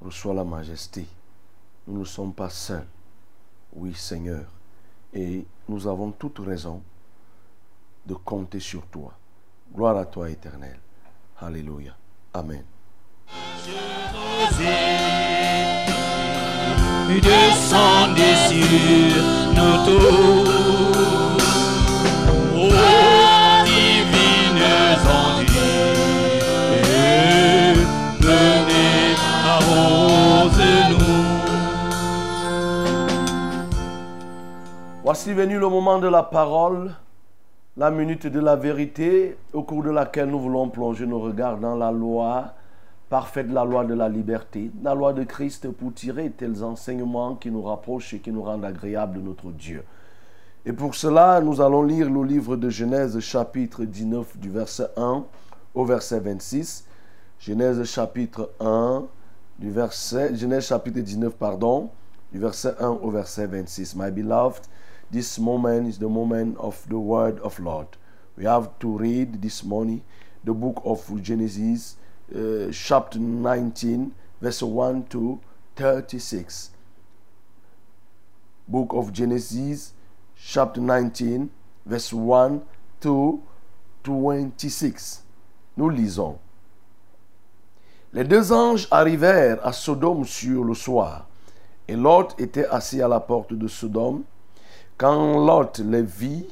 reçois 0.03 0.33
la 0.33 0.43
majesté. 0.43 1.05
Nous 1.85 1.99
ne 1.99 2.03
sommes 2.03 2.33
pas 2.33 2.49
seuls. 2.49 2.87
Oui, 3.73 3.93
Seigneur. 3.93 4.45
Et 5.13 5.45
nous 5.69 5.85
avons 5.85 6.09
toute 6.09 6.39
raison 6.39 6.81
de 8.07 8.15
compter 8.15 8.59
sur 8.59 8.87
toi. 8.87 9.13
Gloire 9.71 9.97
à 9.97 10.05
toi, 10.07 10.27
éternel. 10.27 10.79
Alléluia. 11.37 11.95
Amen. 12.33 12.63
sur 18.49 19.21
nous 19.53 19.85
tous. 19.85 20.90
Voici 35.03 35.33
venu 35.33 35.57
le 35.57 35.67
moment 35.67 35.97
de 35.97 36.07
la 36.07 36.21
parole, 36.21 36.91
la 37.75 37.89
minute 37.89 38.27
de 38.27 38.39
la 38.39 38.55
vérité, 38.55 39.35
au 39.51 39.63
cours 39.63 39.81
de 39.81 39.89
laquelle 39.89 40.29
nous 40.29 40.39
voulons 40.39 40.69
plonger 40.69 41.07
nos 41.07 41.19
regards 41.19 41.57
dans 41.57 41.75
la 41.75 41.91
loi 41.91 42.53
parfaite, 43.09 43.47
la 43.51 43.65
loi 43.65 43.83
de 43.83 43.95
la 43.95 44.07
liberté, 44.07 44.69
la 44.83 44.93
loi 44.93 45.13
de 45.13 45.23
Christ 45.23 45.71
pour 45.71 45.91
tirer 45.91 46.29
tels 46.29 46.63
enseignements 46.63 47.33
qui 47.33 47.49
nous 47.49 47.63
rapprochent 47.63 48.13
et 48.13 48.19
qui 48.19 48.31
nous 48.31 48.43
rendent 48.43 48.63
agréables 48.63 49.17
notre 49.17 49.49
Dieu. 49.49 49.83
Et 50.67 50.71
pour 50.71 50.93
cela, 50.93 51.41
nous 51.41 51.61
allons 51.61 51.81
lire 51.81 52.07
le 52.07 52.23
livre 52.23 52.55
de 52.55 52.69
Genèse 52.69 53.19
chapitre 53.21 53.85
19 53.85 54.37
du 54.37 54.51
verset 54.51 54.87
1 54.97 55.23
au 55.73 55.83
verset 55.83 56.19
26. 56.19 56.85
Genèse 57.39 57.83
chapitre 57.85 58.51
1 58.59 59.05
du 59.57 59.71
verset 59.71 60.35
Genèse 60.35 60.67
chapitre 60.67 60.99
19 60.99 61.33
pardon, 61.33 61.89
du 62.31 62.37
verset 62.37 62.75
1 62.79 62.87
au 62.87 63.09
verset 63.09 63.47
26. 63.47 63.95
My 63.95 64.11
beloved, 64.11 64.61
this 65.11 65.37
moment 65.37 65.87
is 65.87 65.99
the 65.99 66.07
moment 66.07 66.57
of 66.57 66.87
the 66.87 66.97
word 66.97 67.39
of 67.39 67.59
Lord. 67.59 67.87
We 68.37 68.45
have 68.45 68.79
to 68.79 68.97
read 68.97 69.41
this 69.41 69.63
morning 69.63 70.03
the 70.43 70.53
book 70.53 70.81
of 70.85 71.21
Genesis 71.21 71.97
uh, 72.33 72.71
chapter 72.71 73.19
19 73.19 74.13
verse 74.41 74.63
1 74.63 75.07
to 75.07 75.39
36. 75.75 76.71
Book 78.67 78.93
of 78.93 79.11
Genesis 79.11 79.93
chapter 80.37 80.79
19 80.79 81.49
verse 81.85 82.13
1 82.13 82.61
to 83.01 83.43
26. 84.03 85.23
Nous 85.77 85.89
lisons. 85.89 86.39
Les 88.13 88.23
deux 88.23 88.51
anges 88.51 88.87
arrivèrent 88.91 89.65
à 89.65 89.71
Sodome 89.71 90.25
sur 90.25 90.63
le 90.63 90.73
soir, 90.73 91.27
et 91.87 91.95
Lot 91.95 92.35
était 92.39 92.65
assis 92.65 93.01
à 93.01 93.07
la 93.07 93.19
porte 93.19 93.53
de 93.53 93.67
Sodome. 93.67 94.23
Quand 95.01 95.43
Lot 95.43 95.79
les 95.79 96.03
vit, 96.03 96.45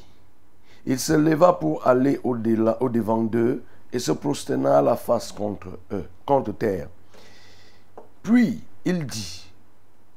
il 0.84 0.98
se 0.98 1.12
leva 1.12 1.52
pour 1.52 1.86
aller 1.86 2.18
au-devant 2.24 3.22
d'eux 3.22 3.62
et 3.92 4.00
se 4.00 4.10
prosterna 4.10 4.82
la 4.82 4.96
face 4.96 5.30
contre 5.30 5.68
eux, 5.92 6.04
contre 6.26 6.50
terre. 6.54 6.88
Puis 8.24 8.60
il 8.84 9.06
dit, 9.06 9.48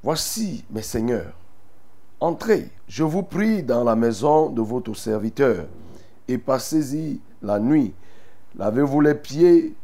Voici 0.02 0.66
mes 0.72 0.82
seigneurs, 0.82 1.36
entrez, 2.20 2.72
je 2.88 3.04
vous 3.04 3.22
prie, 3.22 3.62
dans 3.62 3.84
la 3.84 3.96
maison 3.96 4.50
de 4.50 4.64
votre 4.64 4.96
serviteur, 4.96 5.68
et 6.28 6.40
passez-y 6.40 7.20
la 7.44 7.60
nuit. 7.60 7.94
Lavez-vous 8.58 9.02
les 9.02 9.14
pieds, 9.14 9.76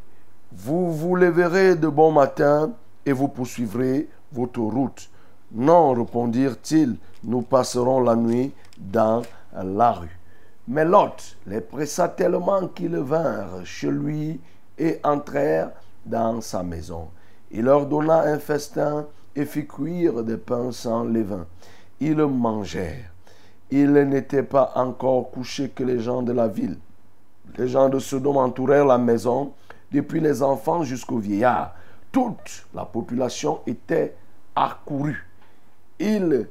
vous 0.51 0.91
vous 0.91 1.15
lèverez 1.15 1.75
de 1.75 1.87
bon 1.87 2.11
matin, 2.11 2.71
et 3.05 3.11
vous 3.11 3.27
poursuivrez 3.27 4.09
votre 4.31 4.61
route. 4.61 5.07
Non, 5.51 5.93
répondirent-ils, 5.93 6.95
nous 7.23 7.41
passerons 7.41 8.01
la 8.01 8.15
nuit 8.15 8.51
dans 8.77 9.23
la 9.53 9.91
rue. 9.91 10.19
Mais 10.67 10.85
Lot 10.85 11.37
les 11.47 11.61
pressa 11.61 12.07
tellement 12.07 12.67
qu'ils 12.67 12.97
vinrent 12.97 13.65
chez 13.65 13.89
lui 13.89 14.39
et 14.77 14.99
entrèrent 15.03 15.71
dans 16.05 16.41
sa 16.41 16.61
maison. 16.61 17.09
Il 17.51 17.63
leur 17.63 17.87
donna 17.87 18.21
un 18.21 18.37
festin 18.37 19.07
et 19.35 19.45
fit 19.45 19.65
cuire 19.65 20.23
des 20.23 20.37
pains 20.37 20.71
sans 20.71 21.03
levain. 21.03 21.47
Ils 21.99 22.23
mangèrent. 22.23 23.11
Il 23.71 23.93
n'était 23.93 24.43
pas 24.43 24.71
encore 24.75 25.31
couché 25.31 25.69
que 25.69 25.83
les 25.83 25.99
gens 25.99 26.21
de 26.21 26.31
la 26.31 26.47
ville. 26.47 26.77
Les 27.57 27.67
gens 27.67 27.89
de 27.89 27.99
Sodome 27.99 28.37
entourèrent 28.37 28.85
la 28.85 28.97
maison, 28.97 29.53
depuis 29.91 30.19
les 30.19 30.43
enfants 30.43 30.83
jusqu'aux 30.83 31.17
vieillards. 31.17 31.73
Toute 32.11 32.65
la 32.73 32.85
population 32.85 33.59
était 33.65 34.15
accourue. 34.55 35.28
Ils 35.99 36.47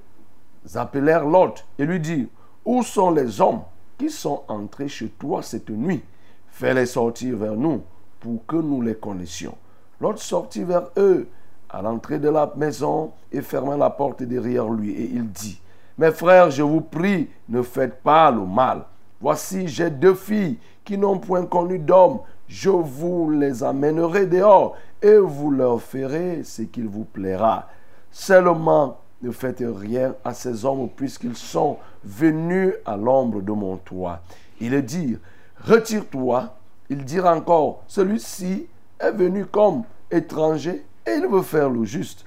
appelèrent 0.75 1.27
Lot 1.27 1.65
et 1.79 1.87
lui 1.87 2.01
dirent, 2.01 2.29
Où 2.65 2.83
sont 2.83 3.11
les 3.11 3.41
hommes 3.41 3.63
qui 3.97 4.11
sont 4.11 4.43
entrés 4.49 4.89
chez 4.89 5.09
toi 5.09 5.43
cette 5.43 5.71
nuit? 5.71 6.03
Fais-les 6.49 6.87
sortir 6.87 7.37
vers 7.37 7.55
nous 7.55 7.83
pour 8.21 8.45
que 8.47 8.57
nous 8.57 8.83
les 8.83 8.95
connaissions. 8.95 9.57
Lot 10.01 10.19
sortit 10.19 10.65
vers 10.65 10.91
eux 10.97 11.29
à 11.71 11.83
l'entrée 11.83 12.19
de 12.19 12.29
la 12.29 12.53
maison 12.57 13.13
et 13.33 13.43
ferma 13.43 13.77
la 13.77 13.91
porte 13.91 14.23
derrière 14.23 14.69
lui. 14.69 14.93
Et 14.93 15.11
il 15.15 15.31
dit, 15.31 15.61
Mes 15.97 16.13
frères, 16.13 16.51
je 16.51 16.63
vous 16.63 16.81
prie, 16.81 17.29
ne 17.49 17.63
faites 17.63 18.03
pas 18.03 18.31
le 18.31 18.45
mal. 18.45 18.85
Voici, 19.21 19.67
j'ai 19.69 19.91
deux 19.91 20.15
filles 20.15 20.59
qui 20.85 20.97
n'ont 20.97 21.19
point 21.19 21.45
connu 21.45 21.79
d'homme. 21.79 22.21
Je 22.47 22.71
vous 22.71 23.31
les 23.31 23.63
amènerai 23.63 24.27
dehors 24.27 24.77
et 25.03 25.17
vous 25.17 25.51
leur 25.51 25.81
ferez 25.83 26.43
ce 26.45 26.63
qu'il 26.63 26.89
vous 26.89 27.05
plaira. 27.05 27.69
Seulement, 28.11 28.99
ne 29.23 29.31
faites 29.31 29.63
rien 29.63 30.15
à 30.25 30.33
ces 30.35 30.65
hommes 30.65 30.89
puisqu'ils 30.95 31.37
sont 31.37 31.79
venus 32.05 32.75
à 32.85 32.97
l'ombre 32.97 33.41
de 33.43 33.53
mon 33.53 33.77
toit. 33.77 34.21
Ils 34.61 34.83
dirent, 34.83 35.19
retire-toi. 35.65 36.55
Il 36.91 37.05
dirent 37.05 37.27
encore, 37.27 37.83
celui-ci 37.87 38.67
est 38.99 39.13
venu 39.13 39.45
comme 39.47 39.83
étranger 40.11 40.85
et 41.07 41.13
il 41.13 41.27
veut 41.27 41.43
faire 41.43 41.69
le 41.69 41.85
juste. 41.85 42.25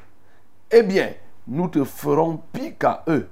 Eh 0.69 0.83
bien, 0.83 1.11
nous 1.47 1.67
te 1.67 1.83
ferons 1.83 2.39
pis 2.53 2.75
qu'à 2.75 3.03
eux. 3.07 3.27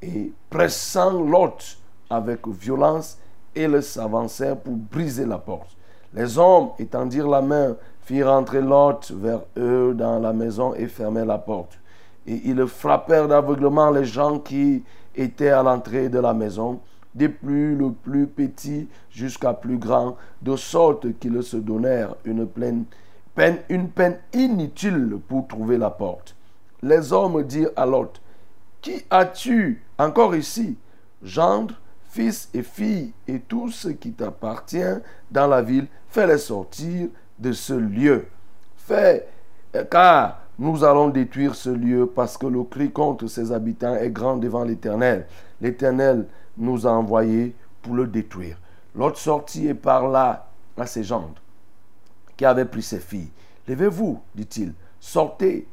Et 0.00 0.32
pressant 0.48 1.12
Lot 1.12 1.78
avec 2.08 2.46
violence, 2.46 3.18
ils 3.54 3.82
s'avancèrent 3.82 4.56
pour 4.56 4.74
briser 4.74 5.26
la 5.26 5.38
porte. 5.38 5.76
Les 6.14 6.38
hommes 6.38 6.70
étendirent 6.78 7.28
la 7.28 7.42
main, 7.42 7.76
firent 8.02 8.30
entrer 8.32 8.62
Lot 8.62 9.10
vers 9.10 9.40
eux 9.56 9.94
dans 9.94 10.18
la 10.18 10.32
maison 10.32 10.74
et 10.74 10.86
fermèrent 10.86 11.26
la 11.26 11.38
porte. 11.38 11.78
Et 12.28 12.42
ils 12.44 12.66
frappèrent 12.66 13.26
d'aveuglement 13.26 13.90
les 13.90 14.04
gens 14.04 14.38
qui 14.38 14.84
étaient 15.16 15.48
à 15.48 15.62
l'entrée 15.62 16.10
de 16.10 16.18
la 16.18 16.34
maison, 16.34 16.78
des 17.14 17.30
plus 17.30 17.74
le 17.74 17.90
plus 17.90 18.26
petit 18.26 18.86
jusqu'à 19.10 19.54
plus 19.54 19.78
grand, 19.78 20.14
de 20.42 20.54
sorte 20.54 21.18
qu'ils 21.18 21.42
se 21.42 21.56
donnèrent 21.56 22.14
une, 22.26 22.46
peine, 22.46 22.84
inutile 24.34 25.16
pour 25.26 25.48
trouver 25.48 25.78
la 25.78 25.88
porte. 25.88 26.36
Les 26.82 27.14
hommes 27.14 27.42
dirent 27.44 27.70
à 27.74 27.86
Lot, 27.86 28.20
Qui 28.82 29.06
as-tu 29.08 29.82
encore 29.98 30.36
ici? 30.36 30.76
Gendre, 31.22 31.76
fils 32.10 32.50
et 32.52 32.62
filles, 32.62 33.14
et 33.26 33.40
tout 33.40 33.70
ce 33.70 33.88
qui 33.88 34.12
t'appartient 34.12 35.00
dans 35.30 35.46
la 35.46 35.62
ville, 35.62 35.86
fais-les 36.10 36.36
sortir 36.36 37.08
de 37.38 37.52
ce 37.52 37.72
lieu. 37.72 38.26
Fais, 38.76 39.26
car 39.90 40.42
nous 40.58 40.82
allons 40.82 41.08
détruire 41.08 41.54
ce 41.54 41.70
lieu 41.70 42.06
parce 42.06 42.36
que 42.36 42.46
le 42.46 42.64
cri 42.64 42.90
contre 42.90 43.26
ses 43.28 43.52
habitants 43.52 43.94
est 43.94 44.10
grand 44.10 44.36
devant 44.36 44.64
l'Éternel. 44.64 45.26
L'Éternel 45.60 46.26
nous 46.56 46.86
a 46.86 46.90
envoyés 46.90 47.54
pour 47.80 47.94
le 47.94 48.06
détruire. 48.06 48.58
L'autre 48.94 49.18
sortit 49.18 49.68
et 49.68 49.74
parla 49.74 50.48
à 50.76 50.86
ses 50.86 51.04
gendres 51.04 51.40
qui 52.36 52.44
avaient 52.44 52.64
pris 52.64 52.82
ses 52.82 53.00
filles. 53.00 53.30
Levez-vous, 53.66 54.20
dit-il, 54.34 54.72
sortez 54.98 55.66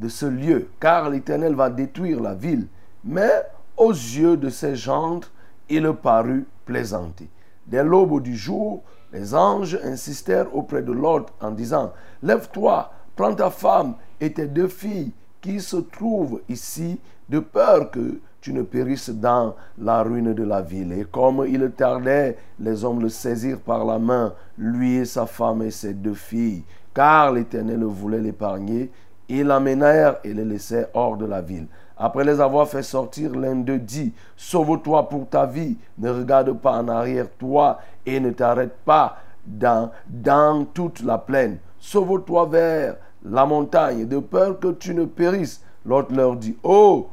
de 0.00 0.08
ce 0.08 0.26
lieu, 0.26 0.68
car 0.80 1.08
l'Éternel 1.10 1.54
va 1.54 1.70
détruire 1.70 2.20
la 2.20 2.34
ville. 2.34 2.66
Mais 3.04 3.42
aux 3.76 3.92
yeux 3.92 4.36
de 4.36 4.50
ses 4.50 4.76
gendres, 4.76 5.28
il 5.68 5.90
parut 5.94 6.46
plaisanter. 6.64 7.28
Dès 7.66 7.84
l'aube 7.84 8.20
du 8.20 8.36
jour, 8.36 8.82
les 9.12 9.34
anges 9.34 9.78
insistèrent 9.82 10.54
auprès 10.54 10.82
de 10.82 10.92
l'autre 10.92 11.32
en 11.40 11.52
disant, 11.52 11.92
Lève-toi, 12.22 12.92
prends 13.16 13.34
ta 13.34 13.50
femme 13.50 13.94
et 14.22 14.32
tes 14.32 14.46
deux 14.46 14.68
filles 14.68 15.10
qui 15.40 15.60
se 15.60 15.76
trouvent 15.76 16.40
ici, 16.48 17.00
de 17.28 17.40
peur 17.40 17.90
que 17.90 18.20
tu 18.40 18.52
ne 18.52 18.62
périsses 18.62 19.10
dans 19.10 19.56
la 19.76 20.04
ruine 20.04 20.32
de 20.32 20.44
la 20.44 20.62
ville. 20.62 20.92
Et 20.92 21.04
comme 21.04 21.44
il 21.48 21.68
tardait, 21.72 22.38
les 22.60 22.84
hommes 22.84 23.02
le 23.02 23.08
saisirent 23.08 23.60
par 23.60 23.84
la 23.84 23.98
main, 23.98 24.32
lui 24.56 24.94
et 24.94 25.04
sa 25.04 25.26
femme 25.26 25.62
et 25.62 25.72
ses 25.72 25.94
deux 25.94 26.14
filles, 26.14 26.62
car 26.94 27.32
l'Éternel 27.32 27.82
voulait 27.82 28.20
l'épargner. 28.20 28.92
Ils 29.28 29.46
l'amenèrent 29.46 30.18
et 30.22 30.32
les 30.32 30.44
laissèrent 30.44 30.88
hors 30.94 31.16
de 31.16 31.26
la 31.26 31.40
ville. 31.40 31.66
Après 31.96 32.24
les 32.24 32.40
avoir 32.40 32.68
fait 32.68 32.84
sortir, 32.84 33.34
l'un 33.34 33.56
d'eux 33.56 33.78
dit, 33.78 34.12
Sauve-toi 34.36 35.08
pour 35.08 35.28
ta 35.28 35.46
vie, 35.46 35.76
ne 35.98 36.10
regarde 36.10 36.52
pas 36.60 36.78
en 36.78 36.86
arrière 36.86 37.26
toi 37.38 37.80
et 38.06 38.20
ne 38.20 38.30
t'arrête 38.30 38.76
pas 38.84 39.16
dans, 39.44 39.90
dans 40.08 40.64
toute 40.64 41.02
la 41.02 41.18
plaine. 41.18 41.58
Sauve-toi 41.80 42.46
vers 42.46 42.96
la 43.24 43.46
montagne, 43.46 44.06
de 44.06 44.18
peur 44.18 44.58
que 44.58 44.72
tu 44.72 44.94
ne 44.94 45.04
périsses. 45.04 45.62
L'autre 45.84 46.14
leur 46.14 46.36
dit, 46.36 46.56
Oh, 46.62 47.08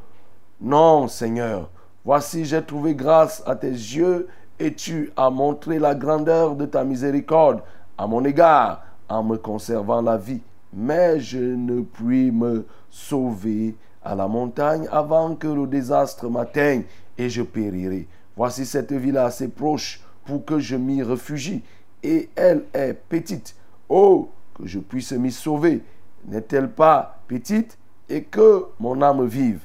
non, 0.62 1.08
Seigneur, 1.08 1.70
voici 2.04 2.46
j'ai 2.46 2.64
trouvé 2.64 2.96
grâce 2.96 3.44
à 3.46 3.56
tes 3.56 3.70
yeux 3.70 4.28
et 4.60 4.74
tu 4.74 5.12
as 5.16 5.30
montré 5.30 5.80
la 5.80 5.96
grandeur 5.96 6.56
de 6.56 6.66
ta 6.66 6.84
miséricorde 6.84 7.62
à 7.98 8.08
mon 8.08 8.24
égard 8.26 8.84
en 9.08 9.24
me 9.24 9.38
conservant 9.38 10.02
la 10.02 10.18
vie. 10.18 10.42
Mais 10.74 11.20
je 11.20 11.40
ne 11.40 11.82
puis 11.82 12.32
me 12.32 12.66
sauver 12.90 13.76
à 14.04 14.16
la 14.16 14.28
montagne 14.28 14.88
avant 14.92 15.36
que 15.36 15.48
le 15.48 15.66
désastre 15.66 16.30
m'atteigne 16.30 16.84
et 17.18 17.30
je 17.30 17.42
périrai. 17.42 18.08
Voici 18.36 18.66
cette 18.66 18.94
ville 18.94 19.18
assez 19.18 19.48
proche 19.48 20.02
pour 20.26 20.46
que 20.46 20.60
je 20.60 20.76
m'y 20.76 21.02
réfugie 21.02 21.64
et 22.04 22.30
elle 22.36 22.66
est 22.74 22.94
petite. 22.94 23.56
Oh, 23.90 24.30
que 24.56 24.68
je 24.68 24.80
puisse 24.80 25.12
m'y 25.14 25.32
sauver. 25.32 25.82
N'est-elle 26.26 26.70
pas 26.70 27.20
petite 27.28 27.78
et 28.10 28.24
que 28.24 28.66
mon 28.80 29.02
âme 29.02 29.26
vive? 29.26 29.62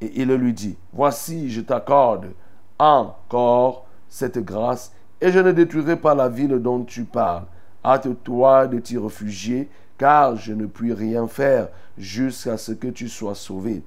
Et 0.00 0.20
il 0.20 0.32
lui 0.34 0.52
dit, 0.52 0.76
voici, 0.92 1.50
je 1.50 1.60
t'accorde 1.60 2.32
encore 2.78 3.86
cette 4.08 4.38
grâce 4.38 4.92
et 5.20 5.30
je 5.30 5.38
ne 5.38 5.52
détruirai 5.52 5.96
pas 5.96 6.14
la 6.14 6.28
ville 6.28 6.58
dont 6.58 6.84
tu 6.84 7.04
parles. 7.04 7.46
Hâte-toi 7.84 8.66
de 8.66 8.78
t'y 8.78 8.98
réfugier 8.98 9.68
car 9.96 10.36
je 10.36 10.52
ne 10.52 10.66
puis 10.66 10.92
rien 10.92 11.26
faire 11.26 11.68
jusqu'à 11.96 12.58
ce 12.58 12.72
que 12.72 12.88
tu 12.88 13.08
sois 13.08 13.34
sauvé. 13.34 13.82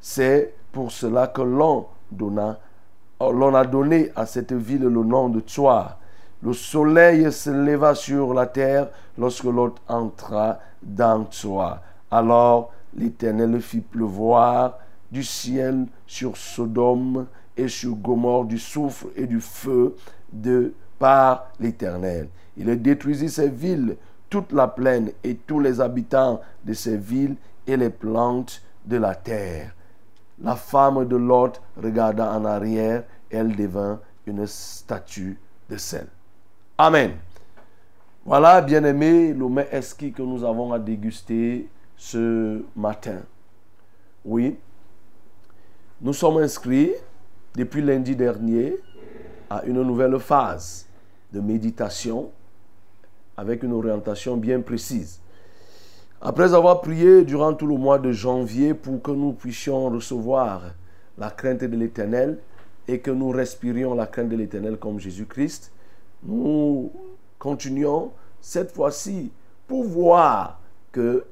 C'est 0.00 0.54
pour 0.70 0.92
cela 0.92 1.26
que 1.26 1.42
l'on 1.42 1.86
donna, 2.10 2.58
l'on 3.20 3.54
a 3.54 3.64
donné 3.64 4.10
à 4.14 4.26
cette 4.26 4.52
ville 4.52 4.82
le 4.82 5.02
nom 5.02 5.28
de 5.28 5.40
Tsoar. 5.40 5.98
Le 6.42 6.52
soleil 6.52 7.30
se 7.30 7.50
leva 7.50 7.94
sur 7.94 8.34
la 8.34 8.46
terre 8.46 8.88
lorsque 9.16 9.44
l'autre 9.44 9.80
entra 9.86 10.58
dans 10.82 11.24
Tsoar. 11.26 11.80
Alors 12.10 12.72
l'Éternel 12.96 13.60
fit 13.60 13.80
pleuvoir 13.80 14.78
du 15.12 15.22
ciel 15.22 15.86
sur 16.04 16.36
Sodome 16.36 17.26
et 17.56 17.68
sur 17.68 17.94
Gomorre 17.94 18.46
du 18.46 18.58
soufre 18.58 19.06
et 19.14 19.26
du 19.26 19.40
feu 19.40 19.94
de 20.32 20.74
par 20.98 21.46
l'Éternel. 21.60 22.28
Il 22.56 22.82
détruisit 22.82 23.30
ces 23.30 23.48
villes 23.48 23.96
toute 24.28 24.52
la 24.52 24.66
plaine 24.66 25.12
et 25.22 25.36
tous 25.36 25.60
les 25.60 25.80
habitants 25.80 26.40
de 26.64 26.72
ces 26.72 26.96
villes 26.96 27.36
et 27.68 27.76
les 27.76 27.90
plantes 27.90 28.62
de 28.84 28.96
la 28.96 29.14
terre. 29.14 29.74
La 30.42 30.56
femme 30.56 31.06
de 31.06 31.16
Lot 31.16 31.60
regarda 31.80 32.32
en 32.32 32.44
arrière, 32.44 33.04
elle 33.30 33.54
devint 33.54 34.00
une 34.26 34.46
statue 34.46 35.38
de 35.70 35.76
sel. 35.76 36.08
Amen. 36.78 37.12
Voilà, 38.24 38.62
bien-aimés, 38.62 39.34
le 39.34 39.48
mets 39.48 39.68
esquis 39.72 40.12
que 40.12 40.22
nous 40.22 40.42
avons 40.42 40.72
à 40.72 40.78
déguster 40.78 41.68
ce 41.96 42.62
matin. 42.74 43.20
Oui, 44.24 44.56
nous 46.00 46.12
sommes 46.12 46.38
inscrits 46.38 46.92
depuis 47.54 47.82
lundi 47.82 48.16
dernier 48.16 48.76
à 49.50 49.62
une 49.64 49.82
nouvelle 49.82 50.18
phase 50.18 50.86
de 51.32 51.40
méditation 51.40 52.30
avec 53.36 53.62
une 53.62 53.72
orientation 53.72 54.36
bien 54.36 54.60
précise. 54.60 55.20
Après 56.20 56.54
avoir 56.54 56.80
prié 56.80 57.24
durant 57.24 57.52
tout 57.52 57.66
le 57.66 57.76
mois 57.76 57.98
de 57.98 58.12
janvier 58.12 58.72
pour 58.72 59.02
que 59.02 59.10
nous 59.10 59.32
puissions 59.32 59.90
recevoir 59.90 60.62
la 61.18 61.30
crainte 61.30 61.64
de 61.64 61.76
l'Éternel 61.76 62.38
et 62.88 63.00
que 63.00 63.10
nous 63.10 63.30
respirions 63.30 63.94
la 63.94 64.06
crainte 64.06 64.28
de 64.28 64.36
l'Éternel 64.36 64.76
comme 64.78 64.98
Jésus-Christ, 64.98 65.72
nous 66.22 66.92
continuons 67.38 68.12
cette 68.40 68.72
fois-ci 68.72 69.32
pour 69.66 69.84
voir 69.84 70.60
que, 70.90 71.24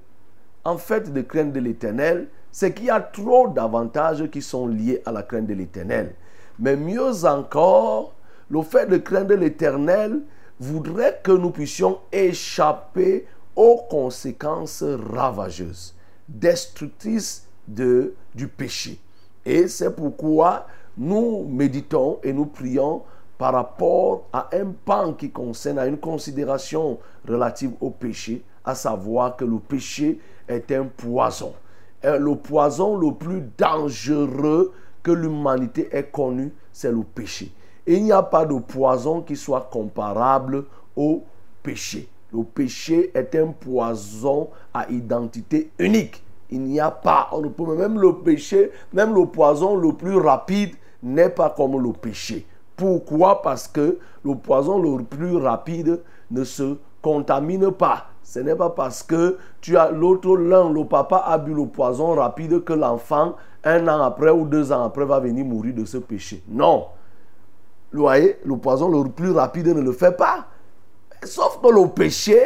en 0.65 0.79
fait, 0.79 1.13
de 1.13 1.21
crainte 1.23 1.53
de 1.53 1.61
l'Éternel, 1.61 2.29
c'est 2.51 2.73
qu'il 2.73 2.87
y 2.87 2.91
a 2.91 3.01
trop 3.01 3.49
d'avantages 3.49 4.29
qui 4.31 4.43
sont 4.43 4.67
liés 4.67 5.03
à 5.07 5.13
la 5.13 5.23
crainte 5.23 5.47
de 5.47 5.55
l'Éternel. 5.55 6.15
Mais 6.59 6.77
mieux 6.77 7.25
encore, 7.25 8.15
le 8.51 8.63
fait 8.63 8.87
de 8.87 8.97
craindre 8.97 9.35
l'Éternel, 9.35 10.21
voudrait 10.59 11.21
que 11.23 11.33
nous 11.33 11.51
puissions 11.51 11.99
échapper 12.13 13.27
aux 13.57 13.79
conséquences 13.89 14.83
ravageuses, 14.83 15.95
destructrices 16.29 17.47
de, 17.67 18.15
du 18.35 18.47
péché. 18.47 19.01
Et 19.45 19.69
c'est 19.69 19.95
pourquoi 19.95 20.67
nous 20.99 21.47
méditons 21.49 22.19
et 22.23 22.33
nous 22.33 22.47
prions 22.47 23.03
par 23.41 23.55
rapport 23.55 24.27
à 24.33 24.51
un 24.53 24.67
pan 24.85 25.15
qui 25.15 25.31
concerne, 25.31 25.79
à 25.79 25.87
une 25.87 25.99
considération 25.99 26.99
relative 27.27 27.73
au 27.81 27.89
péché, 27.91 28.45
à 28.65 28.75
savoir 28.75 29.35
que 29.35 29.47
le 29.47 29.59
péché 29.59 30.21
est 30.47 30.71
un 30.73 30.85
poison. 30.85 31.55
Le 32.05 32.35
poison 32.37 32.99
le 32.99 33.15
plus 33.15 33.43
dangereux 33.57 34.73
que 35.03 35.11
l'humanité 35.11 35.89
ait 35.91 36.05
connu, 36.05 36.53
c'est 36.71 36.93
le 36.93 37.03
péché 37.03 37.51
il 37.87 38.05
n'y 38.05 38.13
a 38.13 38.23
pas 38.23 38.45
de 38.45 38.55
poison 38.55 39.21
qui 39.21 39.37
soit 39.37 39.69
comparable 39.71 40.65
au 40.95 41.25
péché. 41.63 42.09
Le 42.33 42.45
péché 42.45 43.11
est 43.15 43.35
un 43.35 43.49
poison 43.49 44.49
à 44.73 44.89
identité 44.91 45.71
unique. 45.79 46.23
Il 46.51 46.63
n'y 46.63 46.79
a 46.79 46.91
pas, 46.91 47.31
même 47.77 47.99
le 47.99 48.17
péché, 48.19 48.71
même 48.93 49.15
le 49.15 49.27
poison 49.27 49.75
le 49.77 49.93
plus 49.93 50.17
rapide 50.17 50.75
n'est 51.03 51.31
pas 51.31 51.51
comme 51.51 51.83
le 51.83 51.93
péché. 51.93 52.47
Pourquoi 52.81 53.43
Parce 53.43 53.69
que 53.69 53.99
le 54.25 54.35
poison 54.37 54.81
le 54.81 55.05
plus 55.05 55.37
rapide 55.37 56.01
ne 56.31 56.45
se 56.45 56.79
contamine 57.03 57.71
pas. 57.71 58.07
Ce 58.23 58.39
n'est 58.39 58.55
pas 58.55 58.71
parce 58.71 59.03
que 59.03 59.37
tu 59.61 59.77
as 59.77 59.91
l'autre 59.91 60.35
l'un, 60.35 60.73
le 60.73 60.87
papa 60.87 61.19
a 61.27 61.37
bu 61.37 61.53
le 61.53 61.67
poison 61.67 62.15
rapide 62.15 62.65
que 62.65 62.73
l'enfant, 62.73 63.37
un 63.65 63.87
an 63.87 64.01
après 64.01 64.31
ou 64.31 64.47
deux 64.47 64.73
ans 64.73 64.85
après, 64.85 65.05
va 65.05 65.21
venir 65.21 65.45
mourir 65.45 65.75
de 65.75 65.85
ce 65.85 65.99
péché. 65.99 66.43
Non. 66.49 66.87
Vous 67.93 68.01
voyez, 68.01 68.39
le 68.47 68.57
poison 68.57 68.89
le 68.89 69.11
plus 69.11 69.33
rapide 69.33 69.67
ne 69.67 69.83
le 69.83 69.93
fait 69.93 70.17
pas. 70.17 70.47
Sauf 71.23 71.61
que 71.63 71.69
le 71.69 71.87
péché, 71.89 72.41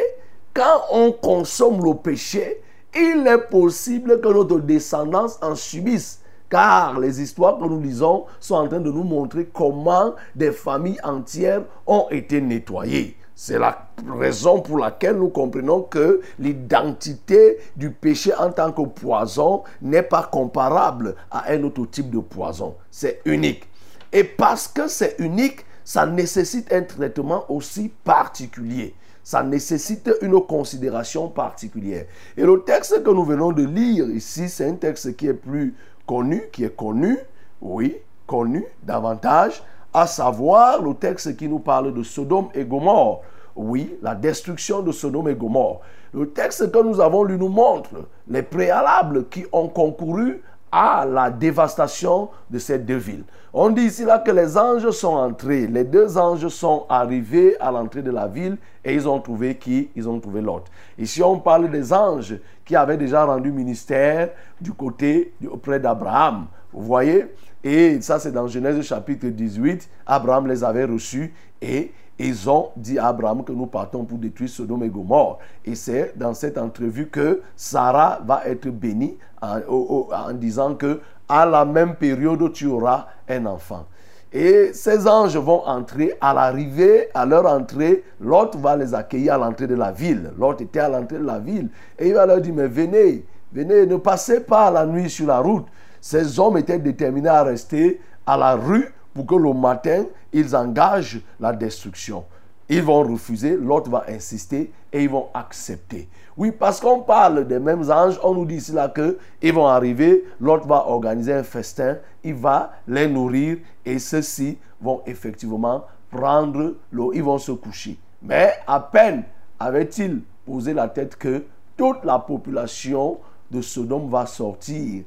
quand 0.53 0.81
on 0.91 1.13
consomme 1.13 1.81
le 1.81 1.93
péché, 1.93 2.61
il 2.93 3.25
est 3.25 3.49
possible 3.49 4.19
que 4.19 4.27
notre 4.27 4.59
descendance 4.59 5.39
en 5.41 5.55
subisse. 5.55 6.19
Car 6.49 6.99
les 6.99 7.21
histoires 7.21 7.57
que 7.57 7.63
nous 7.65 7.81
lisons 7.81 8.25
sont 8.39 8.55
en 8.55 8.67
train 8.67 8.79
de 8.79 8.91
nous 8.91 9.03
montrer 9.03 9.45
comment 9.45 10.13
des 10.35 10.51
familles 10.51 10.99
entières 11.03 11.63
ont 11.87 12.07
été 12.11 12.41
nettoyées. 12.41 13.17
C'est 13.37 13.59
la 13.59 13.89
raison 14.17 14.61
pour 14.61 14.77
laquelle 14.77 15.17
nous 15.17 15.27
comprenons 15.27 15.81
que 15.81 16.21
l'identité 16.39 17.57
du 17.75 17.91
péché 17.91 18.33
en 18.33 18.49
tant 18.49 18.71
que 18.71 18.83
poison 18.83 19.63
n'est 19.81 20.03
pas 20.03 20.23
comparable 20.23 21.15
à 21.29 21.51
un 21.51 21.63
autre 21.63 21.85
type 21.85 22.09
de 22.09 22.19
poison. 22.19 22.75
C'est 22.89 23.21
unique. 23.25 23.67
Et 24.13 24.23
parce 24.23 24.69
que 24.69 24.87
c'est 24.87 25.17
unique, 25.19 25.65
ça 25.83 26.05
nécessite 26.05 26.71
un 26.71 26.83
traitement 26.83 27.43
aussi 27.49 27.91
particulier. 28.05 28.95
Ça 29.21 29.43
nécessite 29.43 30.09
une 30.21 30.39
considération 30.39 31.27
particulière. 31.27 32.05
Et 32.37 32.43
le 32.43 32.61
texte 32.61 33.03
que 33.03 33.09
nous 33.09 33.25
venons 33.25 33.51
de 33.51 33.65
lire 33.65 34.09
ici, 34.11 34.47
c'est 34.47 34.69
un 34.69 34.75
texte 34.75 35.15
qui 35.17 35.27
est 35.27 35.33
plus 35.33 35.75
connu, 36.05 36.43
qui 36.51 36.63
est 36.63 36.75
connu, 36.75 37.17
oui, 37.61 37.97
connu 38.27 38.65
davantage, 38.83 39.63
à 39.93 40.07
savoir 40.07 40.81
le 40.81 40.93
texte 40.93 41.37
qui 41.37 41.47
nous 41.47 41.59
parle 41.59 41.93
de 41.93 42.03
Sodome 42.03 42.49
et 42.53 42.65
Gomorre. 42.65 43.21
Oui, 43.55 43.97
la 44.01 44.15
destruction 44.15 44.81
de 44.81 44.91
Sodome 44.91 45.29
et 45.29 45.35
Gomorre. 45.35 45.79
Le 46.13 46.29
texte 46.29 46.71
que 46.71 46.79
nous 46.79 46.99
avons 46.99 47.23
lu 47.23 47.37
nous 47.37 47.49
montre 47.49 47.89
les 48.27 48.41
préalables 48.41 49.27
qui 49.29 49.45
ont 49.51 49.67
concouru 49.67 50.41
à 50.77 51.05
la 51.05 51.29
dévastation 51.31 52.27
de 52.49 52.59
ces 52.59 52.77
deux 52.77 52.97
villes. 52.97 53.23
On 53.53 53.69
dit 53.69 53.83
ici 53.83 54.03
là 54.03 54.19
que 54.19 54.29
les 54.29 54.57
anges 54.57 54.89
sont 54.89 55.13
entrés, 55.15 55.67
les 55.67 55.85
deux 55.85 56.17
anges 56.17 56.49
sont 56.49 56.85
arrivés 56.89 57.55
à 57.61 57.71
l'entrée 57.71 58.01
de 58.01 58.11
la 58.11 58.27
ville 58.27 58.57
et 58.83 58.93
ils 58.93 59.07
ont 59.07 59.21
trouvé 59.21 59.55
qui? 59.55 59.89
Ils 59.95 60.09
ont 60.09 60.19
trouvé 60.19 60.41
Lot. 60.41 60.65
Ici 60.97 61.23
on 61.23 61.39
parle 61.39 61.71
des 61.71 61.93
anges 61.93 62.35
qui 62.65 62.75
avaient 62.75 62.97
déjà 62.97 63.23
rendu 63.23 63.53
ministère 63.53 64.31
du 64.59 64.73
côté 64.73 65.33
auprès 65.49 65.79
d'Abraham. 65.79 66.47
Vous 66.73 66.83
voyez? 66.83 67.27
Et 67.63 68.01
ça 68.01 68.19
c'est 68.19 68.33
dans 68.33 68.47
Genèse 68.47 68.81
chapitre 68.81 69.27
18. 69.27 69.89
Abraham 70.05 70.45
les 70.47 70.61
avait 70.61 70.83
reçus 70.83 71.33
et 71.61 71.93
ils 72.17 72.49
ont 72.49 72.69
dit 72.77 72.97
à 72.97 73.07
Abraham 73.07 73.43
que 73.43 73.51
nous 73.51 73.65
partons 73.65 74.05
pour 74.05 74.17
détruire 74.17 74.49
Sodome 74.49 74.83
et 74.83 74.89
Gomorre. 74.89 75.39
Et 75.65 75.75
c'est 75.75 76.17
dans 76.17 76.33
cette 76.33 76.57
entrevue 76.57 77.07
que 77.07 77.41
Sarah 77.55 78.19
va 78.25 78.43
être 78.45 78.69
bénie 78.69 79.17
en, 79.41 79.59
en 79.67 80.33
disant 80.33 80.75
que 80.75 81.01
à 81.27 81.45
la 81.45 81.65
même 81.65 81.95
période 81.95 82.51
tu 82.53 82.67
auras 82.67 83.07
un 83.27 83.45
enfant. 83.45 83.85
Et 84.31 84.73
ces 84.73 85.07
anges 85.07 85.37
vont 85.37 85.65
entrer 85.65 86.13
à 86.19 86.33
l'arrivée, 86.33 87.07
à 87.13 87.25
leur 87.25 87.45
entrée, 87.45 88.03
Lot 88.19 88.55
va 88.57 88.75
les 88.75 88.93
accueillir 88.93 89.35
à 89.35 89.37
l'entrée 89.37 89.67
de 89.67 89.75
la 89.75 89.91
ville. 89.91 90.31
Lot 90.37 90.59
était 90.59 90.81
à 90.81 90.89
l'entrée 90.89 91.19
de 91.19 91.25
la 91.25 91.39
ville 91.39 91.69
et 91.97 92.09
il 92.09 92.13
va 92.13 92.25
leur 92.25 92.41
dire, 92.41 92.53
mais 92.53 92.67
venez, 92.67 93.25
venez, 93.53 93.85
ne 93.85 93.95
passez 93.95 94.41
pas 94.41 94.69
la 94.71 94.85
nuit 94.85 95.09
sur 95.09 95.27
la 95.27 95.39
route. 95.39 95.65
Ces 96.01 96.39
hommes 96.39 96.57
étaient 96.57 96.79
déterminés 96.79 97.29
à 97.29 97.43
rester 97.43 98.01
à 98.25 98.37
la 98.37 98.55
rue 98.55 98.93
pour 99.15 99.25
que 99.25 99.35
le 99.35 99.53
matin, 99.53 100.05
ils 100.33 100.55
engagent 100.55 101.21
la 101.39 101.53
destruction. 101.53 102.25
Ils 102.67 102.83
vont 102.83 103.01
refuser, 103.01 103.55
l'autre 103.55 103.89
va 103.89 104.05
insister 104.09 104.71
et 104.91 105.03
ils 105.03 105.09
vont 105.09 105.29
accepter. 105.33 106.09
Oui, 106.35 106.51
parce 106.51 106.81
qu'on 106.81 106.99
parle 106.99 107.47
des 107.47 107.59
mêmes 107.59 107.89
anges, 107.89 108.19
on 108.21 108.33
nous 108.33 108.45
dit 108.45 108.55
ici 108.55 108.73
là 108.73 108.89
que 108.89 109.17
ils 109.41 109.53
vont 109.53 109.67
arriver, 109.67 110.25
l'autre 110.41 110.67
va 110.67 110.87
organiser 110.87 111.31
un 111.31 111.43
festin, 111.43 111.97
il 112.23 112.33
va 112.33 112.73
les 112.87 113.07
nourrir 113.07 113.59
et 113.85 113.99
ceux-ci 113.99 114.57
vont 114.81 115.01
effectivement 115.05 115.85
prendre 116.11 116.75
l'eau, 116.91 117.13
ils 117.13 117.23
vont 117.23 117.37
se 117.37 117.53
coucher. 117.53 117.97
Mais 118.21 118.53
à 118.67 118.81
peine 118.81 119.23
avait-il 119.59 120.23
posé 120.45 120.73
la 120.73 120.89
tête 120.89 121.15
que 121.15 121.45
toute 121.77 122.03
la 122.03 122.19
population 122.19 123.19
de 123.49 123.61
Sodome 123.61 124.09
va 124.09 124.25
sortir, 124.25 125.03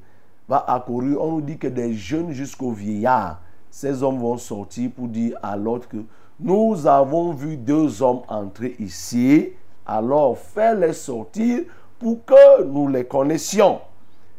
va 0.49 0.65
accourir. 0.67 1.21
On 1.21 1.33
nous 1.33 1.41
dit 1.43 1.59
que 1.59 1.69
des 1.69 1.93
jeunes 1.93 2.31
jusqu'aux 2.31 2.73
vieillards, 2.73 3.41
ces 3.71 4.03
hommes 4.03 4.19
vont 4.19 4.39
sortir 4.39 4.91
pour 4.95 5.09
dire 5.09 5.37
à 5.43 5.57
l'autre 5.57 5.89
que 5.89 5.99
nous 6.41 6.87
avons 6.87 7.33
vu 7.33 7.57
deux 7.57 8.01
hommes 8.03 8.21
entrer 8.29 8.77
ici, 8.79 9.51
alors 9.87 10.39
fais-les 10.39 10.93
sortir 10.93 11.63
pour 11.99 12.25
que 12.25 12.63
nous 12.63 12.89
les 12.89 13.05
connaissions. 13.05 13.81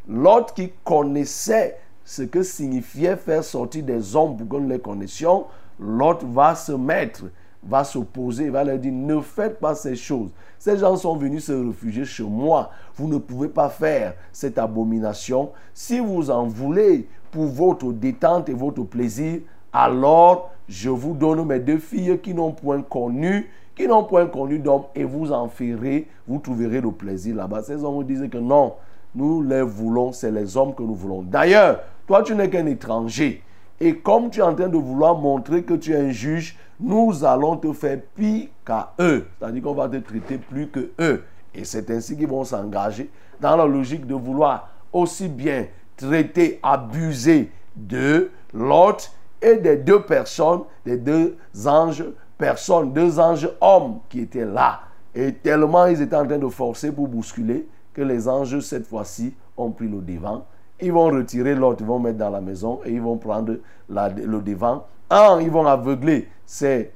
L'autre 0.08 0.54
qui 0.54 0.72
connaissait 0.82 1.78
ce 2.04 2.22
que 2.22 2.42
signifiait 2.42 3.16
faire 3.16 3.44
sortir 3.44 3.84
des 3.84 4.16
hommes 4.16 4.36
pour 4.36 4.48
que 4.48 4.56
nous 4.56 4.68
les 4.68 4.78
connaissions, 4.78 5.44
l'autre 5.78 6.24
va 6.26 6.54
se 6.54 6.72
mettre, 6.72 7.24
va 7.62 7.84
s'opposer, 7.84 8.48
va 8.48 8.64
leur 8.64 8.78
dire 8.78 8.92
ne 8.92 9.20
faites 9.20 9.60
pas 9.60 9.74
ces 9.74 9.94
choses. 9.94 10.30
Ces 10.58 10.78
gens 10.78 10.96
sont 10.96 11.16
venus 11.16 11.44
se 11.44 11.52
réfugier 11.52 12.04
chez 12.04 12.22
moi. 12.22 12.70
Vous 12.96 13.08
ne 13.08 13.18
pouvez 13.18 13.48
pas 13.48 13.68
faire 13.68 14.14
cette 14.32 14.58
abomination. 14.58 15.52
Si 15.74 16.00
vous 16.00 16.30
en 16.30 16.46
voulez 16.46 17.08
pour 17.30 17.46
votre 17.46 17.92
détente 17.92 18.48
et 18.48 18.54
votre 18.54 18.82
plaisir, 18.82 19.40
alors 19.72 20.50
je 20.68 20.90
vous 20.90 21.14
donne 21.14 21.44
mes 21.44 21.60
deux 21.60 21.78
filles 21.78 22.18
qui 22.22 22.34
n'ont 22.34 22.52
point 22.52 22.82
connu, 22.82 23.50
qui 23.74 23.86
n'ont 23.86 24.04
point 24.04 24.26
connu 24.26 24.58
d'homme, 24.58 24.84
et 24.94 25.04
vous 25.04 25.32
en 25.32 25.48
ferez, 25.48 26.06
vous 26.26 26.38
trouverez 26.38 26.80
le 26.80 26.90
plaisir 26.92 27.36
là-bas. 27.36 27.62
Ces 27.62 27.82
hommes 27.82 28.04
disaient 28.04 28.28
que 28.28 28.38
non, 28.38 28.74
nous 29.14 29.42
les 29.42 29.62
voulons, 29.62 30.12
c'est 30.12 30.30
les 30.30 30.56
hommes 30.56 30.74
que 30.74 30.82
nous 30.82 30.94
voulons. 30.94 31.22
D'ailleurs, 31.22 31.80
toi, 32.06 32.22
tu 32.22 32.34
n'es 32.34 32.50
qu'un 32.50 32.66
étranger. 32.66 33.42
Et 33.80 33.96
comme 33.96 34.30
tu 34.30 34.40
es 34.40 34.42
en 34.42 34.54
train 34.54 34.68
de 34.68 34.76
vouloir 34.76 35.16
montrer 35.16 35.62
que 35.62 35.74
tu 35.74 35.92
es 35.92 35.96
un 35.96 36.10
juge, 36.10 36.56
nous 36.78 37.24
allons 37.24 37.56
te 37.56 37.72
faire 37.72 37.98
pire 38.14 38.48
qu'à 38.64 38.92
eux. 39.00 39.26
C'est-à-dire 39.38 39.62
qu'on 39.62 39.74
va 39.74 39.88
te 39.88 39.96
traiter 39.96 40.38
plus 40.38 40.68
que 40.68 40.90
eux. 41.00 41.24
Et 41.54 41.64
c'est 41.64 41.90
ainsi 41.90 42.16
qu'ils 42.16 42.28
vont 42.28 42.44
s'engager 42.44 43.10
dans 43.40 43.56
la 43.56 43.66
logique 43.66 44.06
de 44.06 44.14
vouloir 44.14 44.68
aussi 44.92 45.28
bien 45.28 45.66
traiter, 46.00 46.58
abuser 46.62 47.50
de 47.76 48.30
l'autre 48.54 49.12
et 49.42 49.56
des 49.56 49.76
deux 49.76 50.02
personnes, 50.02 50.62
des 50.84 50.96
deux 50.96 51.36
anges 51.66 52.04
personnes, 52.36 52.92
deux 52.92 53.18
anges 53.18 53.48
hommes 53.60 54.00
qui 54.08 54.20
étaient 54.20 54.44
là. 54.44 54.80
Et 55.14 55.32
tellement 55.34 55.86
ils 55.86 56.00
étaient 56.00 56.16
en 56.16 56.26
train 56.26 56.38
de 56.38 56.48
forcer 56.48 56.92
pour 56.92 57.08
bousculer 57.08 57.66
que 57.92 58.02
les 58.02 58.28
anges, 58.28 58.60
cette 58.60 58.86
fois-ci, 58.86 59.34
ont 59.56 59.70
pris 59.70 59.88
le 59.88 60.00
devant. 60.00 60.46
Ils 60.80 60.92
vont 60.92 61.06
retirer 61.06 61.54
l'autre, 61.54 61.78
ils 61.80 61.86
vont 61.86 61.98
mettre 61.98 62.18
dans 62.18 62.30
la 62.30 62.40
maison 62.40 62.80
et 62.84 62.92
ils 62.92 63.00
vont 63.00 63.18
prendre 63.18 63.56
le 63.88 64.40
devant. 64.40 64.86
Un, 65.10 65.40
ils 65.40 65.50
vont 65.50 65.66
aveugler 65.66 66.28
ces, 66.46 66.92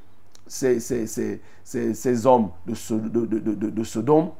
ces, 0.47 0.81
ces, 0.81 1.41
ces 1.65 2.27
hommes 2.27 2.51
de, 2.67 2.75
de, 3.09 3.39
de, 3.41 3.71
de, 3.71 3.85
Sodome. 3.85 4.31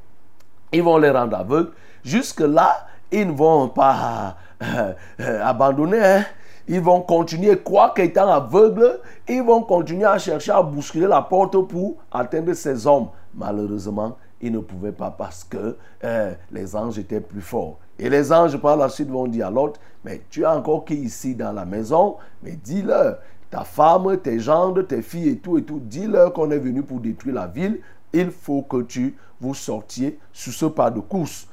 Ils 0.73 0.83
vont 0.83 0.97
les 0.99 1.11
rendre 1.11 1.37
aveugles. 1.37 1.73
Jusque-là, 2.05 2.87
ils 3.15 3.29
ne 3.29 3.33
vont 3.33 3.69
pas 3.69 4.37
abandonner. 5.19 6.05
Hein. 6.05 6.25
Ils 6.67 6.81
vont 6.81 7.03
continuer, 7.03 7.59
quoi 7.59 7.93
qu'étant 7.95 8.29
aveugles, 8.29 9.01
ils 9.29 9.43
vont 9.43 9.63
continuer 9.63 10.07
à 10.07 10.19
chercher 10.19 10.53
à 10.53 10.63
bousculer 10.63 11.07
la 11.07 11.21
porte 11.21 11.61
pour 11.69 11.97
atteindre 12.11 12.55
ces 12.55 12.87
hommes. 12.87 13.09
Malheureusement, 13.35 14.17
ils 14.41 14.51
ne 14.53 14.61
pouvaient 14.61 14.93
pas 14.93 15.11
parce 15.11 15.45
que 15.45 15.77
les 16.51 16.75
anges 16.75 16.99
étaient 16.99 17.21
plus 17.21 17.43
forts. 17.43 17.79
Et 17.99 18.09
les 18.09 18.33
anges 18.33 18.57
par 18.57 18.77
la 18.77 18.89
suite 18.89 19.11
vont 19.11 19.27
dire 19.27 19.49
à 19.49 19.51
l'autre, 19.51 19.79
mais 20.05 20.23
tu 20.31 20.45
as 20.45 20.57
encore 20.57 20.85
qui 20.85 20.95
ici 20.95 21.35
dans 21.35 21.53
la 21.53 21.65
maison, 21.65 22.17
mais 22.43 22.53
dis-leur, 22.53 23.19
ta 23.51 23.63
femme, 23.63 24.17
tes 24.17 24.41
gendres, 24.41 24.87
tes 24.87 25.03
filles 25.03 25.29
et 25.29 25.39
tout 25.39 25.59
et 25.59 25.63
tout, 25.63 25.81
dis-leur 25.81 26.33
qu'on 26.33 26.51
est 26.51 26.59
venu 26.59 26.83
pour 26.83 26.99
détruire 26.99 27.37
la 27.37 27.47
ville, 27.47 27.81
il 28.13 28.31
faut 28.31 28.63
que 28.63 28.83
tu 28.83 29.17
vous 29.41 29.55
sortiez 29.55 30.19
sous 30.33 30.51
ce 30.51 30.67
pas 30.67 30.91
de 30.91 31.01
course. 31.01 31.47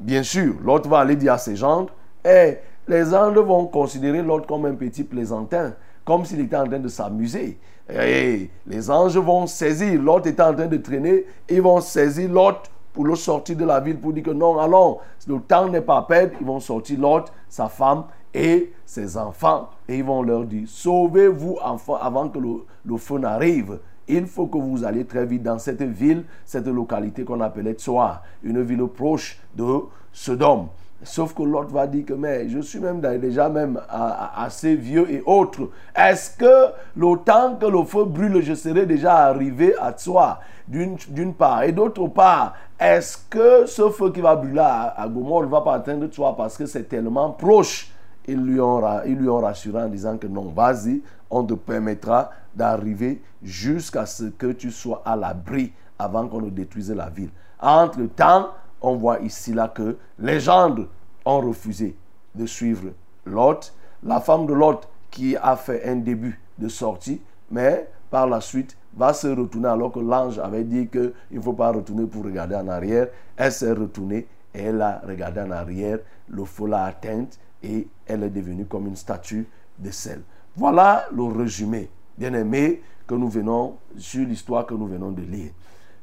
Bien 0.00 0.22
sûr, 0.22 0.54
l'autre 0.64 0.88
va 0.88 1.00
aller 1.00 1.16
dire 1.16 1.34
à 1.34 1.38
ses 1.38 1.56
gendres, 1.56 1.92
et 2.24 2.58
les 2.88 3.14
anges 3.14 3.38
vont 3.38 3.66
considérer 3.66 4.22
l'autre 4.22 4.46
comme 4.46 4.66
un 4.66 4.74
petit 4.74 5.04
plaisantin, 5.04 5.74
comme 6.04 6.24
s'il 6.24 6.40
était 6.40 6.56
en 6.56 6.66
train 6.66 6.78
de 6.78 6.88
s'amuser. 6.88 7.58
Et 7.88 8.50
les 8.66 8.90
anges 8.90 9.16
vont 9.18 9.46
saisir, 9.46 10.00
l'autre 10.00 10.28
est 10.28 10.40
en 10.40 10.54
train 10.54 10.66
de 10.66 10.76
traîner, 10.76 11.26
ils 11.48 11.62
vont 11.62 11.80
saisir 11.80 12.30
l'autre 12.30 12.70
pour 12.92 13.06
le 13.06 13.14
sortir 13.14 13.56
de 13.56 13.64
la 13.64 13.80
ville, 13.80 13.98
pour 13.98 14.12
dire 14.12 14.24
que 14.24 14.30
non, 14.30 14.58
allons, 14.58 14.98
le 15.26 15.40
temps 15.40 15.68
n'est 15.68 15.80
pas 15.80 15.98
à 15.98 16.02
perdre, 16.02 16.32
ils 16.40 16.46
vont 16.46 16.60
sortir 16.60 16.98
l'autre, 17.00 17.32
sa 17.48 17.68
femme 17.68 18.04
et 18.34 18.72
ses 18.84 19.16
enfants, 19.16 19.68
et 19.88 19.98
ils 19.98 20.04
vont 20.04 20.22
leur 20.22 20.44
dire, 20.44 20.66
sauvez-vous 20.66 21.58
enfants 21.62 21.98
avant 22.00 22.28
que 22.28 22.38
le 22.38 22.96
feu 22.96 23.18
n'arrive. 23.18 23.78
Il 24.08 24.26
faut 24.26 24.46
que 24.46 24.58
vous 24.58 24.84
alliez 24.84 25.04
très 25.04 25.24
vite 25.24 25.42
dans 25.42 25.58
cette 25.58 25.82
ville, 25.82 26.24
cette 26.44 26.66
localité 26.66 27.24
qu'on 27.24 27.40
appelait 27.40 27.74
Tsoa, 27.74 28.22
une 28.42 28.62
ville 28.62 28.86
proche 28.86 29.38
de 29.54 29.64
Sodome. 30.12 30.68
Sauf 31.04 31.34
que 31.34 31.42
l'autre 31.42 31.70
va 31.72 31.88
dire 31.88 32.04
que 32.04 32.12
mais 32.12 32.48
je 32.48 32.60
suis 32.60 32.78
même 32.78 33.00
déjà 33.00 33.48
même 33.48 33.80
assez 33.90 34.76
vieux 34.76 35.10
et 35.10 35.20
autres. 35.26 35.70
Est-ce 35.96 36.36
que 36.36 36.72
le 36.96 37.16
temps 37.24 37.56
que 37.56 37.66
le 37.66 37.82
feu 37.84 38.04
brûle, 38.04 38.40
je 38.40 38.54
serai 38.54 38.86
déjà 38.86 39.14
arrivé 39.16 39.74
à 39.80 39.92
toi 39.92 40.38
d'une 40.68 41.34
part? 41.34 41.64
Et 41.64 41.72
d'autre 41.72 42.06
part, 42.06 42.54
est-ce 42.78 43.18
que 43.28 43.66
ce 43.66 43.90
feu 43.90 44.12
qui 44.12 44.20
va 44.20 44.36
brûler 44.36 44.60
à, 44.60 44.94
à 44.96 45.08
Gomorre 45.08 45.42
ne 45.42 45.48
va 45.48 45.60
pas 45.60 45.74
atteindre 45.74 46.06
toi 46.06 46.36
parce 46.36 46.56
que 46.56 46.66
c'est 46.66 46.88
tellement 46.88 47.30
proche? 47.30 47.90
Ils 48.28 48.40
lui, 48.40 48.60
ont, 48.60 48.80
ils 49.04 49.16
lui 49.16 49.28
ont 49.28 49.40
rassuré 49.40 49.82
en 49.82 49.88
disant 49.88 50.16
que 50.16 50.28
non, 50.28 50.52
vas-y, 50.54 51.02
on 51.28 51.42
te 51.42 51.54
permettra 51.54 52.30
d'arriver 52.54 53.22
jusqu'à 53.42 54.06
ce 54.06 54.24
que 54.24 54.52
tu 54.52 54.70
sois 54.70 55.02
à 55.04 55.16
l'abri 55.16 55.72
avant 55.98 56.28
qu'on 56.28 56.40
ne 56.40 56.50
détruise 56.50 56.90
la 56.90 57.08
ville. 57.08 57.30
Entre-temps, 57.60 58.50
on 58.80 58.96
voit 58.96 59.20
ici 59.20 59.52
là 59.52 59.68
que 59.68 59.96
les 60.18 60.40
gendres 60.40 60.88
ont 61.24 61.40
refusé 61.40 61.96
de 62.34 62.46
suivre 62.46 62.90
Lot. 63.24 63.72
La 64.02 64.20
femme 64.20 64.46
de 64.46 64.52
Lot 64.52 64.88
qui 65.10 65.36
a 65.36 65.56
fait 65.56 65.88
un 65.88 65.96
début 65.96 66.40
de 66.58 66.68
sortie, 66.68 67.20
mais 67.50 67.88
par 68.10 68.26
la 68.26 68.40
suite 68.40 68.76
va 68.96 69.12
se 69.12 69.28
retourner 69.28 69.68
alors 69.68 69.92
que 69.92 70.00
l'ange 70.00 70.38
avait 70.38 70.64
dit 70.64 70.88
qu'il 70.88 71.12
ne 71.30 71.40
faut 71.40 71.52
pas 71.52 71.70
retourner 71.70 72.06
pour 72.06 72.24
regarder 72.24 72.56
en 72.56 72.68
arrière. 72.68 73.08
Elle 73.36 73.52
s'est 73.52 73.72
retournée 73.72 74.26
et 74.54 74.62
elle 74.64 74.82
a 74.82 75.00
regardé 75.06 75.40
en 75.40 75.50
arrière. 75.50 75.98
Le 76.28 76.44
feu 76.44 76.66
l'a 76.66 76.84
atteinte 76.84 77.38
et 77.62 77.86
elle 78.06 78.24
est 78.24 78.30
devenue 78.30 78.66
comme 78.66 78.86
une 78.86 78.96
statue 78.96 79.46
de 79.78 79.90
sel. 79.90 80.22
Voilà 80.56 81.06
le 81.14 81.22
résumé, 81.24 81.88
bien 82.22 82.34
aimé, 82.34 82.80
que 83.04 83.14
nous 83.16 83.28
venons 83.28 83.78
sur 83.98 84.24
l'histoire 84.24 84.64
que 84.64 84.74
nous 84.74 84.86
venons 84.86 85.10
de 85.10 85.22
lire. 85.22 85.50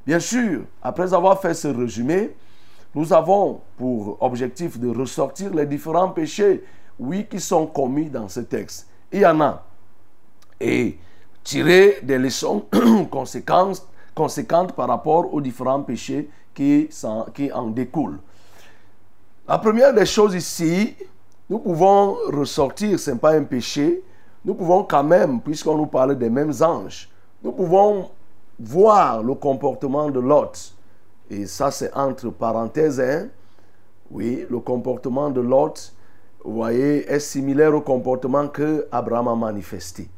Bien 0.06 0.20
sûr, 0.20 0.64
après 0.84 1.14
avoir 1.14 1.40
fait 1.40 1.54
ce 1.54 1.70
résumé, 1.70 2.36
nous 2.94 3.14
avons 3.14 3.62
pour 3.78 4.22
objectif 4.22 4.78
de 4.78 4.90
ressortir 4.90 5.54
les 5.54 5.66
différents 5.66 6.10
péchés, 6.10 6.62
oui, 7.00 7.26
qui 7.30 7.40
sont 7.40 7.68
commis 7.68 8.10
dans 8.10 8.28
ce 8.28 8.42
texte. 8.42 8.90
Il 9.14 9.22
y 9.22 9.26
en 9.26 9.40
a. 9.40 9.64
Et 10.60 10.98
tirer 11.42 12.00
des 12.04 12.18
leçons 12.18 12.66
conséquentes, 13.10 13.88
conséquentes 14.14 14.74
par 14.74 14.90
rapport 14.90 15.34
aux 15.34 15.40
différents 15.40 15.84
péchés 15.84 16.30
qui, 16.54 16.90
qui 17.34 17.52
en 17.54 17.68
découlent. 17.68 18.20
La 19.48 19.58
première 19.58 19.94
des 19.94 20.06
choses 20.06 20.36
ici, 20.36 20.96
nous 21.50 21.60
pouvons 21.60 22.18
ressortir, 22.28 23.00
ce 23.00 23.12
n'est 23.12 23.18
pas 23.18 23.36
un 23.36 23.44
péché, 23.44 24.04
nous 24.46 24.54
pouvons 24.54 24.84
quand 24.84 25.04
même, 25.04 25.42
puisqu'on 25.42 25.76
nous 25.76 25.88
parle 25.88 26.18
des 26.18 26.30
mêmes 26.30 26.54
anges, 26.62 27.10
nous 27.44 27.52
pouvons 27.52 28.10
voir 28.60 29.24
le 29.24 29.34
comportement 29.36 30.10
de 30.10 30.20
Lot. 30.20 30.76
Et 31.30 31.46
ça, 31.46 31.72
c'est 31.72 31.94
entre 31.94 32.30
parenthèses. 32.30 33.00
Hein? 33.00 33.28
Oui, 34.12 34.46
le 34.50 34.60
comportement 34.60 35.30
de 35.30 35.42
Lot, 35.42 35.94
vous 36.44 36.54
voyez, 36.54 37.10
est 37.10 37.20
similaire 37.20 37.74
au 37.76 37.82
comportement 37.82 38.48
que 38.48 38.88
Abraham 38.92 39.28
a 39.28 39.36
manifesté. 39.36 40.10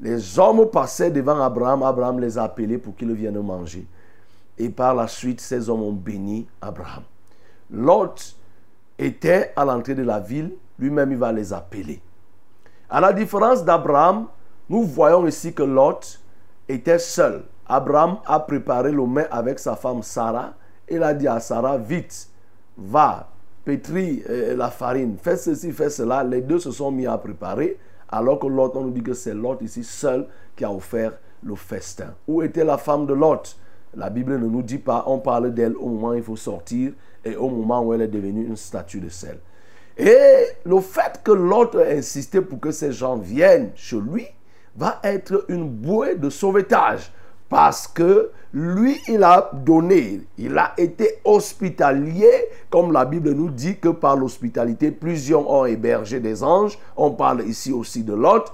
Les 0.00 0.38
hommes 0.38 0.66
passaient 0.70 1.10
devant 1.10 1.40
Abraham, 1.40 1.82
Abraham 1.82 2.20
les 2.20 2.36
a 2.36 2.44
appelés 2.44 2.78
pour 2.78 2.94
qu'ils 2.94 3.12
viennent 3.12 3.40
manger. 3.40 3.86
Et 4.58 4.68
par 4.68 4.94
la 4.94 5.08
suite, 5.08 5.40
ces 5.40 5.68
hommes 5.68 5.82
ont 5.82 5.92
béni 5.92 6.46
Abraham. 6.60 7.02
Lot 7.70 8.36
était 8.98 9.52
à 9.56 9.64
l'entrée 9.64 9.94
de 9.94 10.02
la 10.02 10.20
ville, 10.20 10.52
lui-même 10.78 11.12
il 11.12 11.18
va 11.18 11.32
les 11.32 11.52
appeler. 11.52 12.00
À 12.88 13.00
la 13.00 13.12
différence 13.12 13.64
d'Abraham, 13.64 14.26
nous 14.68 14.84
voyons 14.84 15.26
ici 15.26 15.52
que 15.52 15.64
Lot 15.64 16.20
était 16.68 17.00
seul. 17.00 17.42
Abraham 17.66 18.18
a 18.24 18.38
préparé 18.38 18.92
le 18.92 19.04
mets 19.06 19.26
avec 19.30 19.58
sa 19.58 19.74
femme 19.74 20.02
Sarah. 20.02 20.54
Il 20.88 21.02
a 21.02 21.12
dit 21.12 21.26
à 21.26 21.40
Sarah, 21.40 21.78
vite, 21.78 22.28
va, 22.76 23.28
pétris 23.64 24.22
euh, 24.30 24.56
la 24.56 24.70
farine, 24.70 25.16
fais 25.20 25.36
ceci, 25.36 25.72
fais 25.72 25.90
cela. 25.90 26.22
Les 26.22 26.42
deux 26.42 26.60
se 26.60 26.70
sont 26.70 26.92
mis 26.92 27.06
à 27.06 27.18
préparer, 27.18 27.76
alors 28.08 28.38
que 28.38 28.46
Lot, 28.46 28.76
on 28.76 28.82
nous 28.82 28.90
dit 28.92 29.02
que 29.02 29.14
c'est 29.14 29.34
Lot 29.34 29.60
ici 29.62 29.82
seul 29.82 30.28
qui 30.54 30.64
a 30.64 30.72
offert 30.72 31.12
le 31.42 31.56
festin. 31.56 32.14
Où 32.28 32.42
était 32.42 32.64
la 32.64 32.78
femme 32.78 33.06
de 33.06 33.14
Lot? 33.14 33.56
La 33.96 34.10
Bible 34.10 34.38
ne 34.38 34.46
nous 34.46 34.62
dit 34.62 34.78
pas, 34.78 35.04
on 35.06 35.18
parle 35.18 35.52
d'elle 35.52 35.76
au 35.76 35.88
moment 35.88 36.08
où 36.08 36.14
il 36.14 36.22
faut 36.22 36.36
sortir 36.36 36.92
et 37.24 37.34
au 37.34 37.48
moment 37.48 37.82
où 37.82 37.94
elle 37.94 38.02
est 38.02 38.08
devenue 38.08 38.46
une 38.46 38.56
statue 38.56 39.00
de 39.00 39.08
sel. 39.08 39.38
Et 39.98 40.46
le 40.64 40.80
fait 40.80 41.20
que 41.24 41.32
l'autre 41.32 41.80
a 41.80 41.90
insisté 41.90 42.40
pour 42.40 42.60
que 42.60 42.70
ces 42.70 42.92
gens 42.92 43.16
viennent 43.16 43.70
chez 43.74 43.98
lui 43.98 44.26
va 44.76 45.00
être 45.02 45.46
une 45.48 45.68
bouée 45.68 46.16
de 46.16 46.28
sauvetage. 46.28 47.12
Parce 47.48 47.86
que 47.86 48.30
lui, 48.52 49.00
il 49.08 49.22
a 49.22 49.50
donné, 49.52 50.22
il 50.36 50.58
a 50.58 50.74
été 50.76 51.20
hospitalier, 51.24 52.30
comme 52.68 52.92
la 52.92 53.04
Bible 53.04 53.30
nous 53.30 53.50
dit 53.50 53.78
que 53.78 53.88
par 53.88 54.16
l'hospitalité, 54.16 54.90
plusieurs 54.90 55.48
ont 55.48 55.64
hébergé 55.64 56.18
des 56.18 56.42
anges. 56.42 56.78
On 56.96 57.12
parle 57.12 57.44
ici 57.46 57.72
aussi 57.72 58.02
de 58.02 58.14
l'autre. 58.14 58.52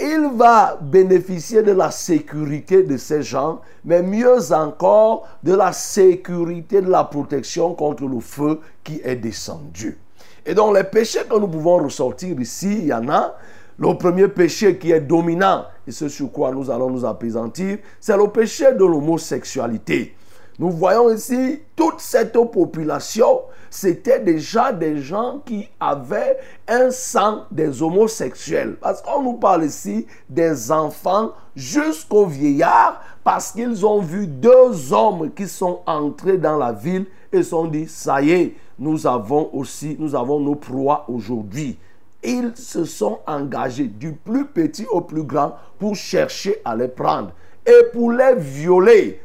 Il 0.00 0.30
va 0.34 0.78
bénéficier 0.80 1.62
de 1.62 1.72
la 1.72 1.90
sécurité 1.90 2.82
de 2.82 2.96
ces 2.96 3.22
gens, 3.22 3.60
mais 3.84 4.02
mieux 4.02 4.52
encore 4.52 5.26
de 5.42 5.54
la 5.54 5.72
sécurité 5.72 6.80
de 6.80 6.90
la 6.90 7.04
protection 7.04 7.74
contre 7.74 8.04
le 8.06 8.20
feu 8.20 8.60
qui 8.82 9.00
est 9.04 9.16
descendu. 9.16 9.98
Et 10.46 10.54
donc 10.54 10.76
les 10.76 10.84
péchés 10.84 11.24
que 11.28 11.36
nous 11.36 11.48
pouvons 11.48 11.82
ressortir 11.82 12.40
ici, 12.40 12.78
il 12.78 12.86
y 12.86 12.94
en 12.94 13.08
a. 13.08 13.34
Le 13.78 13.92
premier 13.98 14.28
péché 14.28 14.78
qui 14.78 14.92
est 14.92 15.00
dominant, 15.00 15.64
et 15.86 15.90
ce 15.90 16.08
sur 16.08 16.32
quoi 16.32 16.50
nous 16.50 16.70
allons 16.70 16.88
nous 16.88 17.04
apaisantir, 17.04 17.78
c'est 18.00 18.16
le 18.16 18.28
péché 18.28 18.72
de 18.72 18.84
l'homosexualité. 18.84 20.16
Nous 20.58 20.70
voyons 20.70 21.12
ici 21.12 21.60
toute 21.74 22.00
cette 22.00 22.32
population, 22.32 23.42
c'était 23.68 24.20
déjà 24.20 24.72
des 24.72 24.98
gens 24.98 25.42
qui 25.44 25.68
avaient 25.78 26.38
un 26.66 26.90
sang 26.90 27.44
des 27.50 27.82
homosexuels. 27.82 28.76
Parce 28.80 29.02
qu'on 29.02 29.20
nous 29.20 29.34
parle 29.34 29.64
ici 29.64 30.06
des 30.30 30.72
enfants 30.72 31.32
jusqu'aux 31.54 32.24
vieillards, 32.24 33.02
parce 33.22 33.52
qu'ils 33.52 33.84
ont 33.84 34.00
vu 34.00 34.26
deux 34.26 34.94
hommes 34.94 35.30
qui 35.34 35.46
sont 35.46 35.80
entrés 35.84 36.38
dans 36.38 36.56
la 36.56 36.72
ville 36.72 37.04
et 37.30 37.42
sont 37.42 37.66
dit, 37.66 37.86
ça 37.86 38.22
y 38.22 38.30
est, 38.30 38.54
nous 38.78 39.06
avons 39.06 39.50
aussi, 39.52 39.96
nous 39.98 40.14
avons 40.14 40.40
nos 40.40 40.54
proies 40.54 41.04
aujourd'hui. 41.08 41.78
Ils 42.22 42.52
se 42.56 42.84
sont 42.84 43.20
engagés 43.26 43.86
du 43.86 44.12
plus 44.12 44.46
petit 44.46 44.86
au 44.90 45.00
plus 45.00 45.22
grand 45.22 45.56
pour 45.78 45.94
chercher 45.94 46.60
à 46.64 46.74
les 46.74 46.88
prendre 46.88 47.32
et 47.64 47.84
pour 47.92 48.12
les 48.12 48.34
violer. 48.34 49.20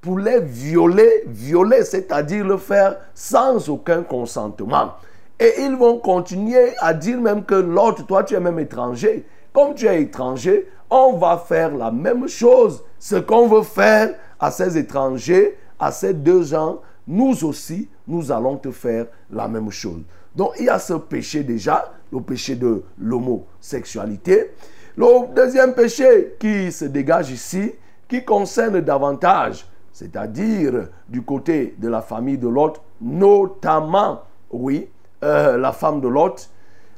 Pour 0.00 0.18
les 0.18 0.40
violer, 0.40 1.24
violer, 1.26 1.84
c'est-à-dire 1.84 2.44
le 2.44 2.56
faire 2.56 2.96
sans 3.14 3.68
aucun 3.68 4.02
consentement. 4.02 4.92
Et 5.40 5.54
ils 5.60 5.76
vont 5.76 5.98
continuer 5.98 6.72
à 6.80 6.94
dire 6.94 7.20
même 7.20 7.44
que 7.44 7.54
l'autre, 7.54 8.06
toi 8.06 8.24
tu 8.24 8.34
es 8.34 8.40
même 8.40 8.58
étranger. 8.58 9.24
Comme 9.52 9.74
tu 9.74 9.86
es 9.86 10.02
étranger, 10.02 10.68
on 10.90 11.16
va 11.16 11.36
faire 11.38 11.74
la 11.74 11.90
même 11.90 12.28
chose. 12.28 12.82
Ce 12.98 13.16
qu'on 13.16 13.48
veut 13.48 13.62
faire 13.62 14.14
à 14.38 14.50
ces 14.50 14.76
étrangers, 14.76 15.56
à 15.78 15.92
ces 15.92 16.14
deux 16.14 16.42
gens, 16.42 16.80
nous 17.06 17.44
aussi, 17.44 17.88
nous 18.08 18.32
allons 18.32 18.56
te 18.56 18.70
faire 18.70 19.06
la 19.30 19.46
même 19.46 19.70
chose. 19.70 20.00
Donc 20.34 20.52
il 20.58 20.64
y 20.64 20.68
a 20.68 20.78
ce 20.78 20.94
péché 20.94 21.44
déjà, 21.44 21.92
le 22.12 22.20
péché 22.20 22.56
de 22.56 22.82
l'homosexualité. 22.98 24.52
Le 24.96 25.32
deuxième 25.34 25.74
péché 25.74 26.36
qui 26.40 26.72
se 26.72 26.86
dégage 26.86 27.30
ici, 27.30 27.72
qui 28.08 28.24
concerne 28.24 28.80
davantage, 28.80 29.66
c'est-à-dire 29.92 30.88
du 31.08 31.22
côté 31.22 31.74
de 31.78 31.88
la 31.88 32.00
famille 32.00 32.38
de 32.38 32.48
l'autre, 32.48 32.82
notamment, 33.00 34.22
oui, 34.50 34.88
euh, 35.22 35.56
la 35.56 35.72
femme 35.72 36.00
de 36.00 36.08
l'autre, 36.08 36.44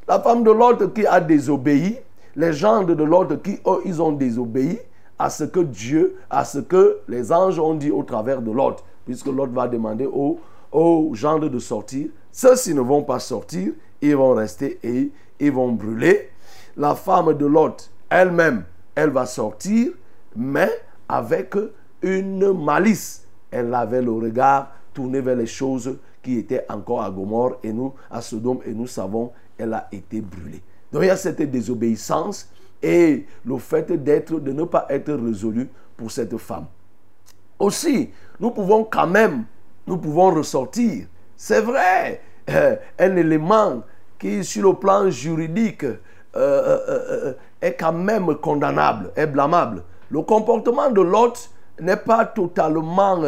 la 0.07 0.21
femme 0.21 0.45
de 0.45 0.51
l'autre 0.51 0.87
qui 0.87 1.07
a 1.07 1.21
désobéi, 1.21 1.99
les 2.37 2.53
gens 2.53 2.85
de 2.85 3.03
l'autre 3.03 3.37
qui, 3.37 3.59
eux, 3.67 3.81
ils 3.85 4.01
ont 4.01 4.13
désobéi 4.13 4.79
à 5.19 5.29
ce 5.29 5.45
que 5.45 5.61
Dieu, 5.61 6.17
à 6.31 6.45
ce 6.45 6.59
que 6.59 6.99
les 7.09 7.33
anges 7.33 7.59
ont 7.59 7.75
dit 7.75 7.91
au 7.91 8.03
travers 8.03 8.41
de 8.41 8.51
l'autre, 8.51 8.85
puisque 9.05 9.27
l'autre 9.27 9.53
va 9.53 9.69
demander 9.69 10.07
aux, 10.07 10.39
aux 10.73 11.11
gens 11.15 11.39
de 11.39 11.59
sortir. 11.59 12.09
Ceux-ci 12.31 12.75
ne 12.75 12.81
vont 12.81 13.03
pas 13.03 13.19
sortir, 13.19 13.73
ils 14.01 14.17
vont 14.17 14.35
rester 14.35 14.79
et 14.83 15.11
ils 15.39 15.53
vont 15.53 15.73
brûler. 15.73 16.31
La 16.77 16.95
femme 16.95 17.35
de 17.35 17.47
l'autre, 17.47 17.91
elle-même, 18.09 18.65
elle 18.95 19.11
va 19.11 19.27
sortir, 19.27 19.93
mais 20.37 20.71
avec 21.09 21.55
une 22.03 22.53
malice. 22.53 23.25
Elle 23.51 23.75
avait 23.75 24.03
le 24.03 24.13
regard 24.13 24.73
tourné 24.95 25.21
vers 25.21 25.37
les 25.37 25.47
choses 25.47 25.99
qui 26.23 26.39
étaient 26.39 26.65
encore 26.69 27.03
à 27.03 27.11
Gomorre 27.11 27.59
et 27.63 27.73
nous, 27.73 27.95
à 28.11 28.21
Sodome, 28.21 28.61
et 28.65 28.73
nous 28.73 28.87
savons, 28.87 29.33
elle 29.59 29.75
a 29.75 29.89
été 29.91 30.21
brûlée. 30.21 30.63
Donc 30.93 31.03
il 31.03 31.07
y 31.07 31.11
a 31.11 31.17
cette 31.17 31.43
désobéissance 31.43 32.49
et 32.83 33.27
le 33.45 33.59
fait 33.59 33.91
d'être, 33.93 34.39
de 34.41 34.53
ne 34.53 34.65
pas 34.65 34.87
être 34.89 35.13
résolu 35.13 35.69
pour 35.97 36.11
cette 36.11 36.37
femme. 36.39 36.67
Aussi, 37.59 38.11
nous 38.39 38.51
pouvons 38.51 38.85
quand 38.85 39.07
même, 39.07 39.45
nous 39.91 39.99
pouvons 39.99 40.33
ressortir, 40.33 41.07
c'est 41.37 41.61
vrai, 41.61 42.23
euh, 42.49 42.77
un 42.97 43.17
élément 43.17 43.83
qui, 44.21 44.45
sur 44.45 44.71
le 44.71 44.79
plan 44.79 45.11
juridique, 45.11 45.83
euh, 45.83 45.99
euh, 46.37 47.33
est 47.61 47.73
quand 47.73 47.93
même 47.93 48.33
condamnable, 48.37 49.11
est 49.17 49.27
blâmable. 49.27 49.83
Le 50.09 50.23
comportement 50.23 50.91
de 50.91 51.01
l'autre 51.01 51.51
n'est 51.81 51.97
pas 51.97 52.25
totalement 52.25 53.21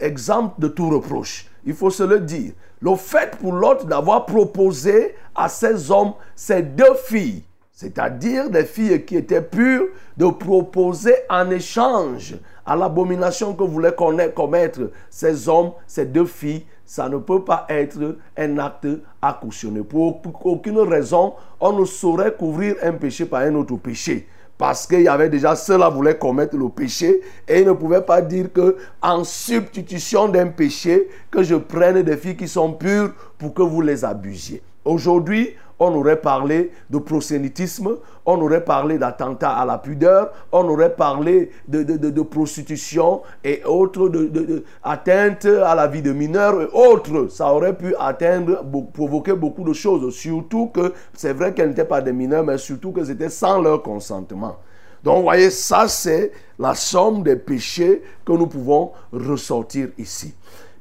exempt 0.00 0.54
de 0.58 0.66
tout 0.66 0.90
reproche. 0.90 1.46
Il 1.64 1.74
faut 1.74 1.90
se 1.90 2.02
le 2.02 2.18
dire. 2.18 2.52
Le 2.80 2.96
fait 2.96 3.36
pour 3.36 3.52
l'autre 3.52 3.86
d'avoir 3.86 4.26
proposé 4.26 5.14
à 5.36 5.48
ces 5.48 5.90
hommes 5.92 6.14
ces 6.34 6.62
deux 6.62 6.94
filles, 7.04 7.44
c'est-à-dire 7.82 8.48
des 8.48 8.64
filles 8.64 9.04
qui 9.04 9.16
étaient 9.16 9.42
pures, 9.42 9.88
de 10.16 10.26
proposer 10.26 11.16
en 11.28 11.50
échange 11.50 12.36
à 12.64 12.76
l'abomination 12.76 13.54
que 13.54 13.64
voulaient 13.64 13.96
commettre 14.36 14.92
ces 15.10 15.48
hommes, 15.48 15.72
ces 15.88 16.06
deux 16.06 16.26
filles, 16.26 16.64
ça 16.86 17.08
ne 17.08 17.16
peut 17.16 17.42
pas 17.42 17.66
être 17.68 18.18
un 18.36 18.58
acte 18.58 18.86
à 19.20 19.32
cautionner. 19.32 19.80
Pour 19.82 20.22
aucune 20.44 20.78
raison, 20.78 21.34
on 21.58 21.72
ne 21.72 21.84
saurait 21.84 22.32
couvrir 22.32 22.76
un 22.84 22.92
péché 22.92 23.26
par 23.26 23.40
un 23.40 23.56
autre 23.56 23.74
péché. 23.78 24.28
Parce 24.56 24.86
qu'il 24.86 25.02
y 25.02 25.08
avait 25.08 25.28
déjà 25.28 25.56
ceux-là 25.56 25.88
voulaient 25.88 26.18
commettre 26.18 26.56
le 26.56 26.68
péché 26.68 27.20
et 27.48 27.62
ils 27.62 27.66
ne 27.66 27.72
pouvaient 27.72 28.02
pas 28.02 28.22
dire 28.22 28.52
que 28.52 28.76
en 29.00 29.24
substitution 29.24 30.28
d'un 30.28 30.46
péché, 30.46 31.08
que 31.32 31.42
je 31.42 31.56
prenne 31.56 32.00
des 32.02 32.16
filles 32.16 32.36
qui 32.36 32.46
sont 32.46 32.74
pures 32.74 33.12
pour 33.38 33.52
que 33.54 33.62
vous 33.62 33.80
les 33.80 34.04
abusiez. 34.04 34.62
Aujourd'hui, 34.84 35.56
on 35.82 35.94
aurait 35.96 36.20
parlé 36.20 36.70
de 36.90 36.98
prosélytisme, 36.98 37.96
on 38.24 38.40
aurait 38.40 38.64
parlé 38.64 38.98
d'attentat 38.98 39.50
à 39.50 39.64
la 39.64 39.78
pudeur, 39.78 40.30
on 40.52 40.68
aurait 40.68 40.94
parlé 40.94 41.50
de, 41.66 42.22
prostitution 42.22 43.22
et 43.42 43.64
autres, 43.64 44.08
de, 44.08 44.64
à 44.84 45.74
la 45.74 45.86
vie 45.88 46.02
de 46.02 46.12
mineurs 46.12 46.62
et 46.62 46.68
autres. 46.72 47.26
Ça 47.30 47.52
aurait 47.52 47.76
pu 47.76 47.96
atteindre, 47.98 48.64
provoquer 48.92 49.32
beaucoup 49.32 49.64
de 49.64 49.72
choses. 49.72 50.14
Surtout 50.14 50.68
que 50.68 50.92
c'est 51.14 51.32
vrai 51.32 51.52
qu'elles 51.52 51.70
n'étaient 51.70 51.84
pas 51.84 52.00
des 52.00 52.12
mineurs, 52.12 52.44
mais 52.44 52.58
surtout 52.58 52.92
que 52.92 53.04
c'était 53.04 53.28
sans 53.28 53.60
leur 53.60 53.82
consentement. 53.82 54.58
Donc, 55.02 55.16
vous 55.16 55.22
voyez, 55.22 55.50
ça, 55.50 55.88
c'est 55.88 56.30
la 56.60 56.76
somme 56.76 57.24
des 57.24 57.34
péchés 57.34 58.02
que 58.24 58.32
nous 58.32 58.46
pouvons 58.46 58.92
ressortir 59.12 59.88
ici. 59.98 60.32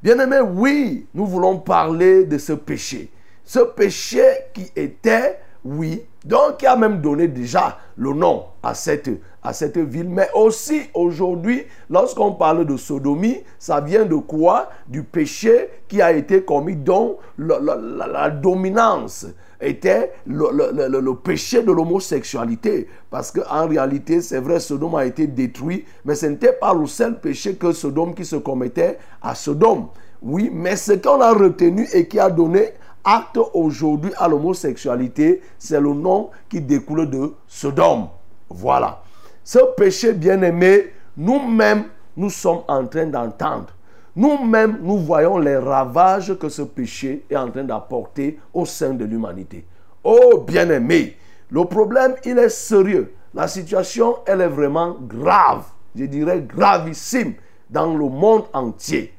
Bien 0.04 0.20
aimé, 0.20 0.42
oui, 0.42 1.08
nous 1.16 1.26
voulons 1.26 1.58
parler 1.58 2.26
de 2.26 2.38
ce 2.38 2.54
péché. 2.54 3.10
Ce 3.52 3.60
péché 3.60 4.24
qui 4.54 4.72
était, 4.78 5.38
oui, 5.66 6.06
donc 6.24 6.56
qui 6.60 6.66
a 6.66 6.78
même 6.78 7.02
donné 7.02 7.28
déjà 7.28 7.80
le 7.98 8.14
nom 8.14 8.46
à 8.64 8.74
cette, 8.74 9.10
à 9.44 9.52
cette 9.52 9.78
ville. 9.78 10.08
Mais 10.08 10.30
aussi 10.34 10.84
aujourd'hui, 10.94 11.64
lorsqu'on 11.90 12.32
parle 12.32 12.66
de 12.66 12.78
sodomie, 12.78 13.44
ça 13.60 13.82
vient 13.82 14.06
de 14.06 14.16
quoi? 14.16 14.70
Du 14.88 15.04
péché 15.04 15.68
qui 15.90 16.02
a 16.02 16.14
été 16.14 16.44
commis 16.44 16.78
dont 16.78 17.18
la, 17.38 18.30
dominance 18.30 19.26
était 19.60 20.14
le- 20.26 21.02
le 21.02 21.16
péché 21.16 21.62
de 21.62 21.74
l'homosexualité. 21.74 22.88
Parce 23.10 23.32
qu'en 23.34 23.68
réalité, 23.68 24.22
c'est 24.22 24.40
vrai, 24.40 24.62
Sodome 24.62 24.96
a 24.96 25.06
été 25.06 25.28
détruit, 25.28 25.84
mais 26.06 26.16
ce 26.16 26.28
n'était 26.28 26.54
pas 26.54 26.74
le 26.74 26.86
seul 26.88 27.20
péché 27.20 27.56
que 27.56 27.74
Sodome 27.74 28.14
qui 28.16 28.24
se 28.24 28.38
commettait 28.38 28.98
à 29.22 29.36
Sodome. 29.36 29.88
Oui, 30.22 30.50
mais 30.54 30.78
ce 30.78 30.94
qu'on 30.94 31.20
a 31.20 31.34
retenu 31.34 31.86
et 31.92 32.08
qui 32.08 32.18
a 32.18 32.30
donné 32.30 32.76
acte 33.04 33.40
aujourd'hui 33.54 34.12
à 34.18 34.28
l'homosexualité, 34.28 35.42
c'est 35.58 35.80
le 35.80 35.94
nom 35.94 36.30
qui 36.50 36.62
découle 36.62 37.10
de 37.10 37.34
Sodome. 37.48 38.08
Voilà. 38.50 39.02
Ce 39.44 39.60
péché 39.76 40.14
bien-aimé, 40.14 40.94
nous-mêmes, 41.18 41.86
nous 42.16 42.30
sommes 42.30 42.62
en 42.68 42.86
train 42.86 43.06
d'entendre. 43.06 43.68
Nous-mêmes, 44.16 44.80
nous 44.82 44.98
voyons 44.98 45.38
les 45.38 45.58
ravages 45.58 46.38
que 46.38 46.50
ce 46.50 46.62
péché 46.64 47.26
est 47.30 47.36
en 47.36 47.50
train 47.50 47.64
d'apporter 47.64 48.40
au 48.54 48.66
sein 48.66 48.94
de 48.94 49.06
l'humanité. 49.06 49.66
Oh 50.04 50.44
bien-aimé, 50.46 51.16
le 51.50 51.66
problème, 51.66 52.16
il 52.26 52.38
est 52.38 52.50
sérieux. 52.50 53.14
La 53.34 53.48
situation, 53.48 54.18
elle 54.26 54.42
est 54.42 54.48
vraiment 54.48 54.98
grave. 55.00 55.64
Je 55.96 56.06
dirais 56.06 56.42
gravissime 56.42 57.34
dans 57.70 57.94
le 57.94 58.10
monde 58.10 58.46
entier. 58.54 59.14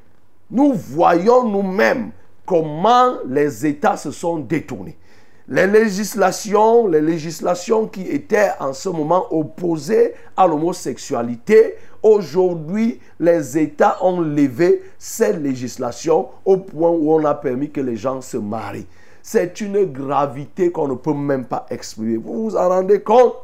Nous 0.51 0.75
voyons 0.75 1.49
nous-mêmes 1.49 2.11
comment 2.47 3.15
les 3.27 3.67
États 3.67 3.97
se 3.97 4.11
sont 4.11 4.39
détournés. 4.39 4.97
Les 5.49 5.67
législations, 5.67 6.87
les 6.87 7.01
législations 7.01 7.87
qui 7.87 8.03
étaient 8.03 8.51
en 8.61 8.73
ce 8.73 8.89
moment 8.89 9.27
opposées 9.31 10.15
à 10.37 10.47
l'homosexualité, 10.47 11.75
aujourd'hui, 12.03 13.01
les 13.19 13.59
États 13.59 13.99
ont 14.03 14.21
levé 14.21 14.83
ces 14.99 15.33
législations 15.33 16.29
au 16.45 16.59
point 16.59 16.91
où 16.91 17.13
on 17.13 17.25
a 17.25 17.35
permis 17.35 17.71
que 17.71 17.81
les 17.81 17.97
gens 17.97 18.21
se 18.21 18.37
marient. 18.37 18.87
C'est 19.21 19.61
une 19.61 19.85
gravité 19.85 20.71
qu'on 20.71 20.89
ne 20.89 20.95
peut 20.95 21.13
même 21.13 21.45
pas 21.45 21.67
exprimer. 21.71 22.17
Vous 22.17 22.45
vous 22.45 22.57
en 22.57 22.69
rendez 22.69 23.01
compte? 23.01 23.35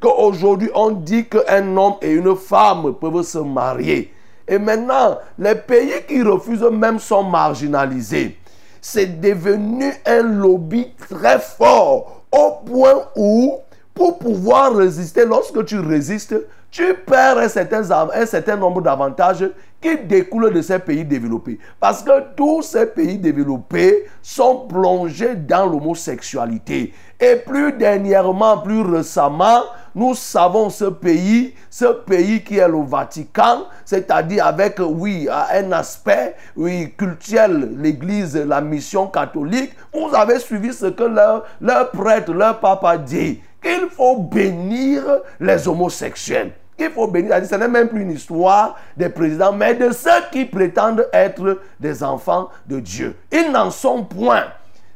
Qu'aujourd'hui 0.00 0.70
on 0.74 0.90
dit 0.92 1.26
qu'un 1.28 1.76
homme 1.76 1.94
et 2.02 2.12
une 2.12 2.36
femme 2.36 2.94
peuvent 2.94 3.22
se 3.22 3.38
marier. 3.38 4.12
Et 4.48 4.58
maintenant, 4.58 5.18
les 5.38 5.54
pays 5.54 5.92
qui 6.08 6.22
refusent 6.22 6.62
même 6.62 6.98
sont 6.98 7.22
marginalisés. 7.22 8.38
C'est 8.80 9.20
devenu 9.20 9.92
un 10.06 10.22
lobby 10.22 10.92
très 11.10 11.38
fort 11.38 12.22
au 12.32 12.62
point 12.64 13.04
où, 13.14 13.58
pour 13.94 14.18
pouvoir 14.18 14.74
résister, 14.74 15.26
lorsque 15.26 15.64
tu 15.66 15.78
résistes, 15.78 16.34
tu 16.70 16.94
perds 16.94 17.38
un 17.38 17.48
certain, 17.48 17.82
un 18.14 18.26
certain 18.26 18.56
nombre 18.56 18.80
d'avantages 18.80 19.48
qui 19.80 19.96
découlent 19.98 20.52
de 20.52 20.60
ces 20.60 20.78
pays 20.78 21.04
développés. 21.04 21.58
Parce 21.78 22.02
que 22.02 22.34
tous 22.34 22.62
ces 22.62 22.86
pays 22.86 23.18
développés 23.18 24.06
sont 24.22 24.66
plongés 24.66 25.36
dans 25.36 25.66
l'homosexualité. 25.66 26.92
Et 27.20 27.36
plus 27.36 27.72
dernièrement, 27.72 28.58
plus 28.58 28.82
récemment, 28.82 29.62
nous 29.94 30.14
savons 30.14 30.70
ce 30.70 30.84
pays, 30.84 31.54
ce 31.70 31.86
pays 31.86 32.42
qui 32.42 32.58
est 32.58 32.68
le 32.68 32.82
Vatican, 32.82 33.64
c'est-à-dire 33.84 34.46
avec, 34.46 34.78
oui, 34.80 35.28
un 35.30 35.72
aspect, 35.72 36.36
oui, 36.56 36.94
culturel, 36.96 37.70
l'Église, 37.76 38.36
la 38.36 38.60
mission 38.60 39.06
catholique. 39.08 39.72
Vous 39.92 40.14
avez 40.14 40.38
suivi 40.38 40.72
ce 40.72 40.86
que 40.86 41.04
leur 41.04 41.90
prêtre, 41.90 42.32
leur 42.32 42.60
papa 42.60 42.98
dit, 42.98 43.40
qu'il 43.62 43.88
faut 43.90 44.18
bénir 44.18 45.02
les 45.40 45.66
homosexuels. 45.66 46.52
Qu'il 46.78 46.90
faut 46.90 47.08
bénir, 47.08 47.34
ce 47.44 47.56
n'est 47.56 47.66
même 47.66 47.88
plus 47.88 48.02
une 48.02 48.12
histoire 48.12 48.76
des 48.96 49.08
présidents, 49.08 49.52
mais 49.52 49.74
de 49.74 49.90
ceux 49.90 50.10
qui 50.30 50.44
prétendent 50.44 51.08
être 51.12 51.60
des 51.80 52.04
enfants 52.04 52.50
de 52.66 52.78
Dieu. 52.78 53.16
Ils 53.32 53.50
n'en 53.50 53.72
sont 53.72 54.04
point. 54.04 54.44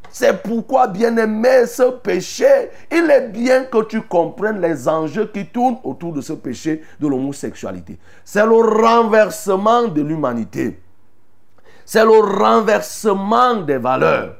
C'est 0.08 0.42
pourquoi, 0.42 0.86
bien-aimé, 0.86 1.66
ce 1.66 1.90
péché, 1.90 2.70
il 2.90 3.10
est 3.10 3.28
bien 3.28 3.64
que 3.64 3.82
tu 3.82 4.02
comprennes 4.02 4.60
les 4.60 4.86
enjeux 4.86 5.26
qui 5.26 5.46
tournent 5.46 5.78
autour 5.82 6.12
de 6.12 6.20
ce 6.20 6.34
péché 6.34 6.82
de 7.00 7.08
l'homosexualité. 7.08 7.98
C'est 8.24 8.44
le 8.46 8.84
renversement 8.84 9.88
de 9.88 10.02
l'humanité. 10.02 10.80
C'est 11.84 12.04
le 12.04 12.20
renversement 12.20 13.56
des 13.56 13.78
valeurs. 13.78 14.36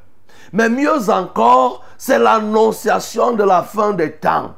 Mais 0.53 0.69
mieux 0.69 1.09
encore, 1.09 1.83
c'est 1.97 2.19
l'annonciation 2.19 3.33
de 3.33 3.43
la 3.43 3.63
fin 3.63 3.91
des 3.91 4.11
temps. 4.13 4.53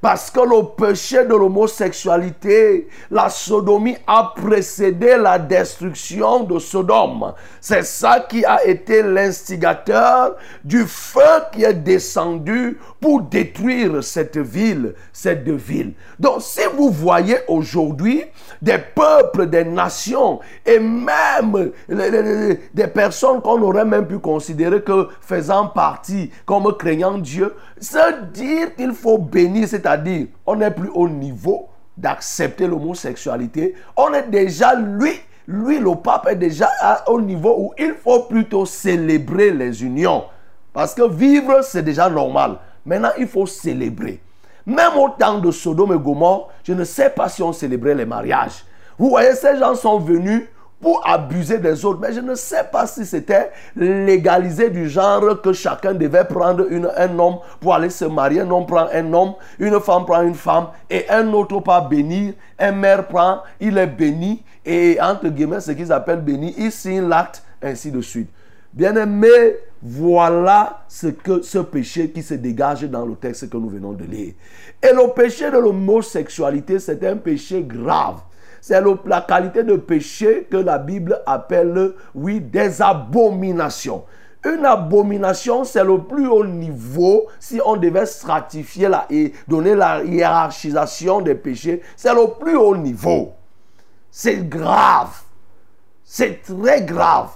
Parce 0.00 0.30
que 0.30 0.40
le 0.40 0.62
péché 0.76 1.24
de 1.24 1.34
l'homosexualité, 1.34 2.88
la 3.10 3.28
sodomie 3.28 3.96
a 4.06 4.32
précédé 4.36 5.16
la 5.16 5.38
destruction 5.38 6.44
de 6.44 6.58
Sodome. 6.58 7.34
C'est 7.60 7.84
ça 7.84 8.20
qui 8.20 8.44
a 8.44 8.64
été 8.64 9.02
l'instigateur 9.02 10.36
du 10.64 10.84
feu 10.84 11.20
qui 11.52 11.64
est 11.64 11.74
descendu 11.74 12.78
pour 13.00 13.22
détruire 13.22 14.02
cette 14.02 14.38
ville, 14.38 14.94
ces 15.12 15.34
deux 15.36 15.54
villes. 15.56 15.94
Donc 16.18 16.42
si 16.42 16.60
vous 16.76 16.90
voyez 16.90 17.38
aujourd'hui 17.48 18.24
des 18.62 18.78
peuples, 18.78 19.46
des 19.46 19.64
nations 19.64 20.40
et 20.64 20.78
même 20.78 21.72
des 21.88 22.86
personnes 22.86 23.40
qu'on 23.40 23.60
aurait 23.62 23.84
même 23.84 24.06
pu 24.06 24.18
considérer 24.18 24.82
que 24.82 25.08
faisant 25.20 25.66
partie, 25.68 26.30
comme 26.46 26.76
craignant 26.76 27.18
Dieu, 27.18 27.54
se 27.80 28.22
dire 28.32 28.74
qu'il 28.74 28.92
faut 28.92 29.18
bénir, 29.18 29.68
c'est-à-dire 29.88 30.26
on 30.44 30.56
n'est 30.56 30.70
plus 30.70 30.90
au 30.92 31.08
niveau 31.08 31.68
d'accepter 31.96 32.66
l'homosexualité, 32.66 33.74
on 33.96 34.12
est 34.12 34.28
déjà 34.28 34.74
lui 34.74 35.12
lui, 35.50 35.78
le 35.78 35.94
pape, 35.94 36.28
est 36.28 36.36
déjà 36.36 36.68
au 37.06 37.22
niveau 37.22 37.54
où 37.58 37.72
il 37.78 37.94
faut 37.94 38.24
plutôt 38.24 38.66
célébrer 38.66 39.50
les 39.50 39.82
unions. 39.82 40.24
Parce 40.74 40.94
que 40.94 41.08
vivre, 41.08 41.62
c'est 41.62 41.82
déjà 41.82 42.10
normal. 42.10 42.58
Maintenant, 42.84 43.12
il 43.18 43.26
faut 43.26 43.46
célébrer. 43.46 44.20
Même 44.66 44.98
au 44.98 45.08
temps 45.08 45.38
de 45.38 45.50
Sodome 45.50 45.94
et 45.94 45.98
Gomorre, 45.98 46.50
je 46.62 46.74
ne 46.74 46.84
sais 46.84 47.08
pas 47.08 47.30
si 47.30 47.42
on 47.42 47.54
célébrait 47.54 47.94
les 47.94 48.04
mariages. 48.04 48.62
Vous 48.98 49.08
voyez, 49.08 49.32
ces 49.32 49.56
gens 49.56 49.74
sont 49.74 49.98
venus 49.98 50.42
pour 50.80 51.06
abuser 51.06 51.58
des 51.58 51.84
autres. 51.84 52.00
Mais 52.00 52.12
je 52.12 52.20
ne 52.20 52.34
sais 52.34 52.64
pas 52.70 52.86
si 52.86 53.04
c'était 53.04 53.50
légalisé 53.76 54.70
du 54.70 54.88
genre 54.88 55.40
que 55.40 55.52
chacun 55.52 55.94
devait 55.94 56.24
prendre 56.24 56.66
un 56.96 57.18
homme 57.18 57.38
pour 57.60 57.74
aller 57.74 57.90
se 57.90 58.04
marier. 58.04 58.40
Un 58.40 58.50
homme 58.50 58.66
prend 58.66 58.86
un 58.92 59.12
homme, 59.12 59.34
une 59.58 59.80
femme 59.80 60.04
prend 60.04 60.22
une 60.22 60.34
femme 60.34 60.68
et 60.88 61.08
un 61.08 61.32
autre 61.32 61.60
pas 61.60 61.80
bénir. 61.80 62.34
Un 62.58 62.72
maire 62.72 63.06
prend, 63.06 63.42
il 63.60 63.78
est 63.78 63.86
béni 63.86 64.42
et 64.64 64.98
entre 65.00 65.28
guillemets, 65.28 65.60
ce 65.60 65.72
qu'ils 65.72 65.92
appellent 65.92 66.20
béni, 66.20 66.54
il 66.58 66.70
signe 66.70 67.08
l'acte, 67.08 67.42
ainsi 67.62 67.90
de 67.90 68.00
suite. 68.00 68.28
Bien-aimé, 68.72 69.56
voilà 69.80 70.82
ce, 70.88 71.06
que, 71.06 71.40
ce 71.40 71.58
péché 71.58 72.10
qui 72.10 72.22
se 72.22 72.34
dégage 72.34 72.82
dans 72.82 73.06
le 73.06 73.14
texte 73.14 73.48
que 73.48 73.56
nous 73.56 73.70
venons 73.70 73.92
de 73.92 74.04
lire. 74.04 74.34
Et 74.82 74.92
le 74.92 75.12
péché 75.14 75.50
de 75.50 75.56
l'homosexualité, 75.56 76.78
c'est 76.78 77.02
un 77.06 77.16
péché 77.16 77.62
grave. 77.62 78.20
C'est 78.60 78.80
la 79.06 79.20
qualité 79.20 79.62
de 79.62 79.76
péché 79.76 80.46
que 80.50 80.56
la 80.56 80.78
Bible 80.78 81.20
appelle, 81.26 81.92
oui, 82.14 82.40
des 82.40 82.82
abominations. 82.82 84.04
Une 84.44 84.64
abomination, 84.64 85.64
c'est 85.64 85.82
le 85.82 85.98
plus 85.98 86.28
haut 86.28 86.46
niveau 86.46 87.26
si 87.40 87.60
on 87.64 87.76
devait 87.76 88.06
stratifier 88.06 88.88
et 89.10 89.32
donner 89.48 89.74
la 89.74 90.04
hiérarchisation 90.04 91.20
des 91.20 91.34
péchés. 91.34 91.82
C'est 91.96 92.14
le 92.14 92.38
plus 92.38 92.56
haut 92.56 92.76
niveau. 92.76 93.32
C'est 94.10 94.48
grave. 94.48 95.22
C'est 96.04 96.42
très 96.42 96.82
grave. 96.82 97.30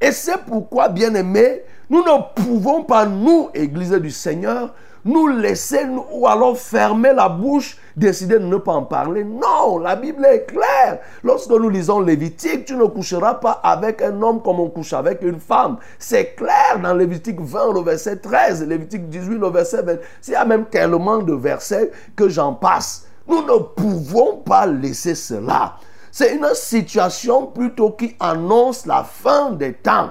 Et 0.00 0.12
c'est 0.12 0.38
pourquoi, 0.38 0.88
bien 0.88 1.14
aimés, 1.14 1.62
nous 1.88 2.02
ne 2.02 2.42
pouvons 2.42 2.82
pas, 2.82 3.06
nous, 3.06 3.50
Église 3.54 3.92
du 3.92 4.10
Seigneur, 4.10 4.74
nous 5.04 5.26
laisser 5.28 5.84
nous- 5.84 6.04
ou 6.12 6.26
alors 6.26 6.56
fermer 6.56 7.12
la 7.12 7.28
bouche, 7.28 7.76
décider 7.96 8.38
de 8.38 8.44
ne 8.46 8.56
pas 8.56 8.72
en 8.72 8.82
parler. 8.84 9.22
Non, 9.24 9.78
la 9.78 9.96
Bible 9.96 10.24
est 10.24 10.46
claire. 10.46 10.98
Lorsque 11.22 11.50
nous 11.50 11.68
lisons 11.68 12.00
Lévitique, 12.00 12.64
tu 12.64 12.76
ne 12.76 12.84
coucheras 12.86 13.34
pas 13.34 13.60
avec 13.62 14.02
un 14.02 14.20
homme 14.22 14.42
comme 14.42 14.60
on 14.60 14.68
couche 14.70 14.92
avec 14.92 15.22
une 15.22 15.38
femme. 15.40 15.76
C'est 15.98 16.34
clair 16.34 16.80
dans 16.82 16.94
Lévitique 16.94 17.40
20, 17.40 17.72
le 17.74 17.80
verset 17.82 18.16
13, 18.16 18.66
Lévitique 18.66 19.08
18, 19.08 19.38
le 19.38 19.48
verset 19.48 19.82
20. 19.82 19.98
Il 20.26 20.32
y 20.32 20.34
a 20.34 20.44
même 20.44 20.64
tellement 20.66 21.18
de 21.18 21.34
versets 21.34 21.90
que 22.16 22.28
j'en 22.28 22.54
passe. 22.54 23.06
Nous 23.28 23.42
ne 23.42 23.58
pouvons 23.58 24.38
pas 24.38 24.66
laisser 24.66 25.14
cela. 25.14 25.74
C'est 26.10 26.34
une 26.34 26.46
situation 26.54 27.46
plutôt 27.46 27.90
qui 27.90 28.14
annonce 28.20 28.86
la 28.86 29.02
fin 29.02 29.50
des 29.50 29.72
temps. 29.72 30.10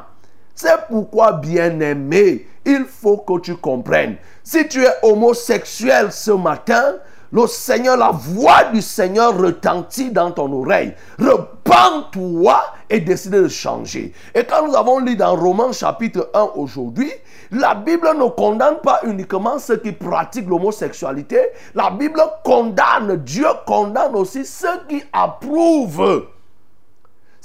C'est 0.56 0.86
pourquoi, 0.90 1.32
bien-aimé, 1.34 2.46
il 2.66 2.86
faut 2.86 3.18
que 3.18 3.40
tu 3.40 3.56
comprennes. 3.56 4.18
Si 4.44 4.68
tu 4.68 4.84
es 4.84 4.94
homosexuel 5.04 6.12
ce 6.12 6.32
matin, 6.32 6.96
le 7.32 7.48
Seigneur, 7.48 7.96
la 7.96 8.12
voix 8.12 8.66
du 8.66 8.82
Seigneur 8.82 9.38
retentit 9.38 10.12
dans 10.12 10.32
ton 10.32 10.52
oreille. 10.52 10.94
Repends-toi 11.18 12.62
et 12.90 13.00
décide 13.00 13.32
de 13.32 13.48
changer. 13.48 14.14
Et 14.36 14.44
quand 14.44 14.68
nous 14.68 14.76
avons 14.76 15.00
lu 15.00 15.16
dans 15.16 15.36
Romains 15.36 15.72
chapitre 15.72 16.30
1 16.34 16.52
aujourd'hui, 16.56 17.12
la 17.52 17.74
Bible 17.74 18.10
ne 18.18 18.30
condamne 18.30 18.78
pas 18.84 19.00
uniquement 19.06 19.58
ceux 19.60 19.78
qui 19.78 19.94
pratiquent 19.94 20.50
l'homosexualité. 20.50 21.40
La 21.74 21.90
Bible 21.90 22.22
condamne, 22.44 23.16
Dieu 23.24 23.48
condamne 23.66 24.16
aussi 24.16 24.46
ceux 24.46 24.86
qui 24.90 25.02
approuvent 25.14 26.28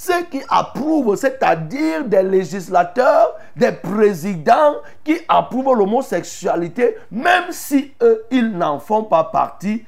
ceux 0.01 0.23
qui 0.31 0.41
approuvent, 0.49 1.17
c'est-à-dire 1.17 2.05
des 2.05 2.23
législateurs, 2.23 3.35
des 3.57 3.73
présidents 3.73 4.77
qui 5.03 5.19
approuvent 5.29 5.77
l'homosexualité, 5.77 6.97
même 7.11 7.51
si 7.51 7.93
ils 8.31 8.57
n'en 8.57 8.79
font 8.79 9.03
pas 9.03 9.25
partie, 9.25 9.85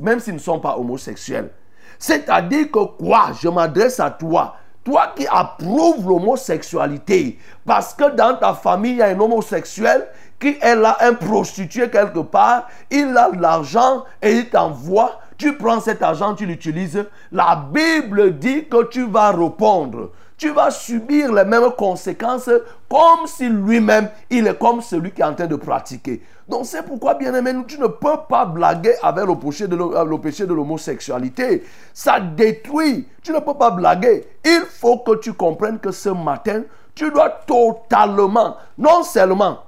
même 0.00 0.18
s'ils 0.18 0.34
ne 0.34 0.40
sont 0.40 0.58
pas 0.58 0.76
homosexuels. 0.76 1.50
C'est-à-dire 1.96 2.72
que 2.72 2.84
quoi? 2.84 3.30
Je 3.40 3.48
m'adresse 3.48 4.00
à 4.00 4.10
toi. 4.10 4.56
Toi 4.82 5.12
qui 5.14 5.28
approuves 5.30 6.08
l'homosexualité, 6.08 7.38
parce 7.64 7.94
que 7.94 8.10
dans 8.10 8.34
ta 8.34 8.54
famille, 8.54 8.94
il 8.94 8.98
y 8.98 9.02
a 9.02 9.06
un 9.06 9.20
homosexuel 9.20 10.08
qui 10.40 10.58
est 10.60 10.74
là, 10.74 10.96
un 10.98 11.14
prostitué 11.14 11.88
quelque 11.88 12.18
part, 12.18 12.66
il 12.90 13.16
a 13.16 13.30
de 13.30 13.40
l'argent 13.40 14.02
et 14.20 14.32
il 14.38 14.50
t'envoie 14.50 15.20
tu 15.42 15.56
prends 15.56 15.80
cet 15.80 16.02
argent, 16.04 16.36
tu 16.36 16.46
l'utilises. 16.46 17.04
La 17.32 17.56
Bible 17.72 18.38
dit 18.38 18.66
que 18.68 18.84
tu 18.84 19.08
vas 19.08 19.32
répondre. 19.32 20.10
Tu 20.36 20.50
vas 20.50 20.70
subir 20.70 21.32
les 21.32 21.44
mêmes 21.44 21.72
conséquences 21.76 22.48
comme 22.88 23.26
si 23.26 23.48
lui-même, 23.48 24.08
il 24.30 24.46
est 24.46 24.56
comme 24.56 24.80
celui 24.80 25.10
qui 25.10 25.20
est 25.20 25.24
en 25.24 25.34
train 25.34 25.48
de 25.48 25.56
pratiquer. 25.56 26.22
Donc 26.48 26.66
c'est 26.66 26.82
pourquoi, 26.84 27.14
bien 27.14 27.34
aimé, 27.34 27.52
tu 27.66 27.80
ne 27.80 27.88
peux 27.88 28.18
pas 28.28 28.44
blaguer 28.44 28.94
avec 29.02 29.26
le 29.26 29.34
péché 29.34 29.66
de 29.66 29.74
l'ho- 29.74 30.04
le 30.04 30.18
péché 30.18 30.46
de 30.46 30.54
l'homosexualité. 30.54 31.64
Ça 31.92 32.20
détruit. 32.20 33.08
Tu 33.20 33.32
ne 33.32 33.40
peux 33.40 33.54
pas 33.54 33.70
blaguer. 33.72 34.24
Il 34.44 34.62
faut 34.68 34.98
que 34.98 35.16
tu 35.16 35.32
comprennes 35.32 35.80
que 35.80 35.90
ce 35.90 36.10
matin, 36.10 36.62
tu 36.94 37.10
dois 37.10 37.30
totalement, 37.46 38.56
non 38.78 39.02
seulement 39.02 39.58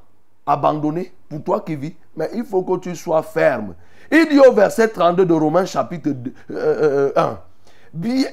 abandonner 0.46 1.12
pour 1.28 1.42
toi 1.42 1.60
qui 1.66 1.74
vis, 1.74 1.96
mais 2.16 2.30
il 2.32 2.44
faut 2.44 2.62
que 2.62 2.78
tu 2.78 2.94
sois 2.94 3.22
ferme. 3.24 3.74
Il 4.10 4.28
dit 4.28 4.40
au 4.40 4.52
verset 4.52 4.88
32 4.88 5.24
de 5.24 5.32
Romains 5.32 5.64
chapitre 5.66 6.10
2, 6.10 6.32
euh, 6.50 6.54
euh, 6.56 7.12
1. 7.16 7.38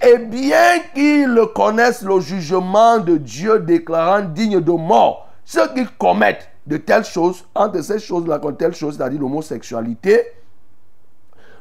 Et 0.02 0.18
bien 0.18 0.80
qu'ils 0.94 1.40
connaissent 1.54 2.02
le 2.02 2.20
jugement 2.20 2.98
de 2.98 3.18
Dieu 3.18 3.60
déclarant 3.60 4.22
digne 4.22 4.60
de 4.60 4.72
mort 4.72 5.28
ceux 5.46 5.68
qui 5.74 5.86
commettent 5.98 6.50
de 6.66 6.78
telles 6.78 7.04
choses, 7.04 7.44
entre 7.54 7.82
ces 7.82 8.00
choses-là, 8.00 8.40
comme 8.40 8.56
telles 8.56 8.74
choses, 8.74 8.98
c'est-à-dire 8.98 9.20
l'homosexualité, 9.20 10.28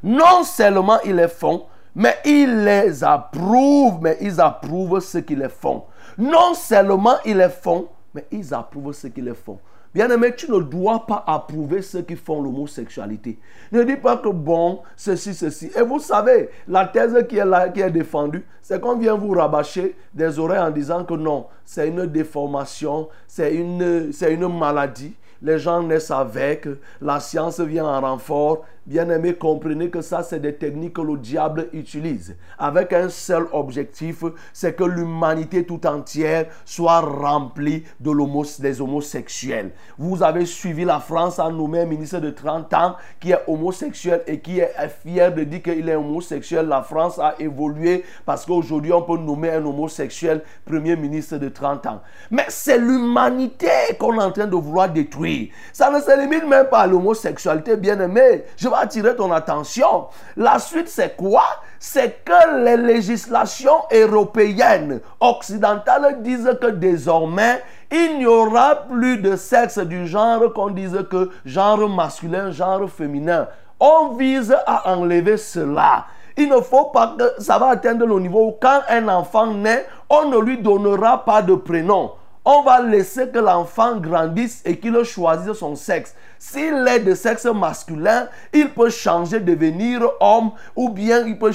non 0.02 0.44
seulement 0.44 1.00
ils 1.04 1.16
les 1.16 1.28
font, 1.28 1.64
mais 1.94 2.16
ils 2.24 2.64
les 2.64 3.02
approuvent, 3.02 3.98
mais 4.00 4.16
ils 4.20 4.40
approuvent 4.40 5.00
ce 5.00 5.18
qu'ils 5.18 5.40
les 5.40 5.48
font. 5.48 5.84
Non 6.16 6.54
seulement 6.54 7.16
ils 7.24 7.36
les 7.36 7.48
font, 7.48 7.88
mais 8.14 8.26
ils 8.30 8.54
approuvent 8.54 8.92
ce 8.92 9.08
qu'ils 9.08 9.24
les 9.24 9.34
font. 9.34 9.58
Bien-aimé, 9.92 10.34
tu 10.36 10.48
ne 10.50 10.60
dois 10.60 11.04
pas 11.04 11.24
approuver 11.26 11.82
ceux 11.82 12.02
qui 12.02 12.14
font 12.14 12.40
l'homosexualité. 12.40 13.38
Ne 13.72 13.82
dis 13.82 13.96
pas 13.96 14.16
que 14.18 14.28
bon, 14.28 14.82
ceci, 14.96 15.34
ceci. 15.34 15.70
Et 15.76 15.82
vous 15.82 15.98
savez, 15.98 16.50
la 16.68 16.86
thèse 16.86 17.26
qui 17.28 17.38
est 17.38 17.90
défendue, 17.90 18.44
c'est 18.62 18.80
qu'on 18.80 18.96
vient 18.96 19.16
vous 19.16 19.32
rabâcher 19.32 19.96
des 20.14 20.38
oreilles 20.38 20.60
en 20.60 20.70
disant 20.70 21.04
que 21.04 21.14
non, 21.14 21.46
c'est 21.64 21.88
une 21.88 22.06
déformation, 22.06 23.08
c'est 23.26 23.52
une 23.52 24.58
maladie. 24.58 25.14
Les 25.42 25.58
gens 25.58 25.82
naissent 25.82 26.10
avec, 26.10 26.68
la 27.00 27.18
science 27.18 27.58
vient 27.60 27.86
en 27.86 28.00
renfort. 28.00 28.64
Bien-aimé, 28.94 29.34
comprenez 29.34 29.88
que 29.88 30.00
ça, 30.00 30.24
c'est 30.24 30.40
des 30.40 30.56
techniques 30.56 30.94
que 30.94 31.00
le 31.00 31.16
diable 31.16 31.68
utilise. 31.72 32.34
Avec 32.58 32.92
un 32.92 33.08
seul 33.08 33.46
objectif, 33.52 34.24
c'est 34.52 34.74
que 34.74 34.82
l'humanité 34.82 35.64
tout 35.64 35.86
entière 35.86 36.46
soit 36.64 36.98
remplie 36.98 37.84
de 38.00 38.10
l'homos- 38.10 38.60
des 38.60 38.80
homosexuels. 38.80 39.70
Vous 39.96 40.24
avez 40.24 40.44
suivi 40.44 40.84
la 40.84 40.98
France 40.98 41.38
a 41.38 41.48
nommé 41.50 41.82
un 41.82 41.86
ministre 41.86 42.18
de 42.18 42.30
30 42.30 42.74
ans 42.74 42.96
qui 43.20 43.30
est 43.30 43.38
homosexuel 43.46 44.22
et 44.26 44.40
qui 44.40 44.58
est 44.58 44.72
fier 45.04 45.32
de 45.32 45.44
dire 45.44 45.62
qu'il 45.62 45.88
est 45.88 45.94
homosexuel. 45.94 46.66
La 46.66 46.82
France 46.82 47.20
a 47.20 47.36
évolué 47.38 48.02
parce 48.26 48.44
qu'aujourd'hui, 48.44 48.92
on 48.92 49.02
peut 49.02 49.18
nommer 49.18 49.50
un 49.50 49.64
homosexuel 49.64 50.42
premier 50.64 50.96
ministre 50.96 51.36
de 51.36 51.48
30 51.48 51.86
ans. 51.86 52.00
Mais 52.32 52.46
c'est 52.48 52.78
l'humanité 52.78 53.68
qu'on 54.00 54.18
est 54.18 54.24
en 54.24 54.32
train 54.32 54.48
de 54.48 54.56
vouloir 54.56 54.88
détruire. 54.90 55.50
Ça 55.72 55.92
ne 55.92 56.00
se 56.00 56.20
limite 56.20 56.44
même 56.48 56.66
pas 56.66 56.80
à 56.80 56.86
l'homosexualité, 56.88 57.76
bien 57.76 58.00
aimé. 58.00 58.42
Je 58.56 58.68
vais 58.68 58.79
attirer 58.80 59.16
ton 59.16 59.30
attention. 59.32 60.06
La 60.36 60.58
suite, 60.58 60.88
c'est 60.88 61.16
quoi? 61.16 61.44
C'est 61.78 62.24
que 62.24 62.64
les 62.64 62.76
législations 62.76 63.82
européennes, 63.92 65.00
occidentales 65.20 66.22
disent 66.22 66.56
que 66.60 66.68
désormais, 66.68 67.62
il 67.90 68.18
n'y 68.18 68.26
aura 68.26 68.76
plus 68.76 69.18
de 69.18 69.36
sexe 69.36 69.78
du 69.78 70.06
genre 70.06 70.52
qu'on 70.52 70.70
dise 70.70 71.06
que 71.10 71.30
genre 71.44 71.88
masculin, 71.88 72.50
genre 72.50 72.88
féminin. 72.88 73.48
On 73.78 74.10
vise 74.10 74.54
à 74.66 74.92
enlever 74.92 75.36
cela. 75.36 76.06
Il 76.36 76.48
ne 76.48 76.60
faut 76.60 76.86
pas 76.86 77.16
que 77.18 77.42
ça 77.42 77.58
va 77.58 77.68
atteindre 77.68 78.06
le 78.06 78.20
niveau 78.20 78.48
où 78.48 78.56
quand 78.60 78.80
un 78.88 79.08
enfant 79.08 79.46
naît, 79.46 79.86
on 80.08 80.26
ne 80.26 80.38
lui 80.38 80.58
donnera 80.58 81.24
pas 81.24 81.42
de 81.42 81.54
prénom. 81.54 82.12
On 82.52 82.62
va 82.62 82.82
laisser 82.82 83.28
que 83.28 83.38
l'enfant 83.38 83.98
grandisse 84.00 84.60
et 84.64 84.76
qu'il 84.76 85.00
choisisse 85.04 85.52
son 85.52 85.76
sexe. 85.76 86.16
S'il 86.36 86.84
est 86.88 86.98
de 86.98 87.14
sexe 87.14 87.44
masculin, 87.44 88.26
il 88.52 88.70
peut 88.70 88.90
changer, 88.90 89.38
devenir 89.38 90.02
homme, 90.18 90.50
ou 90.74 90.88
bien 90.88 91.24
il 91.28 91.38
peut, 91.38 91.52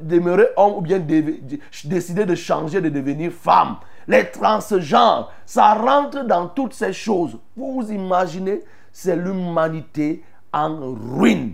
demeurer 0.00 0.46
homme, 0.56 0.76
ou 0.76 0.80
bien 0.80 0.98
dé- 0.98 1.42
décider 1.84 2.24
de 2.24 2.34
changer, 2.34 2.80
de 2.80 2.88
devenir 2.88 3.32
femme. 3.32 3.76
Les 4.08 4.30
transgenres, 4.30 5.30
ça 5.44 5.74
rentre 5.74 6.24
dans 6.24 6.48
toutes 6.48 6.72
ces 6.72 6.94
choses. 6.94 7.36
Vous 7.54 7.74
vous 7.74 7.92
imaginez, 7.92 8.62
c'est 8.94 9.16
l'humanité 9.16 10.24
en 10.54 10.94
ruine. 11.18 11.52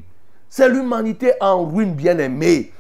C'est 0.49 0.69
l'humanité 0.69 1.33
en 1.41 1.65
ruine, 1.65 1.95
bien 1.95 2.19
aimée. 2.19 2.73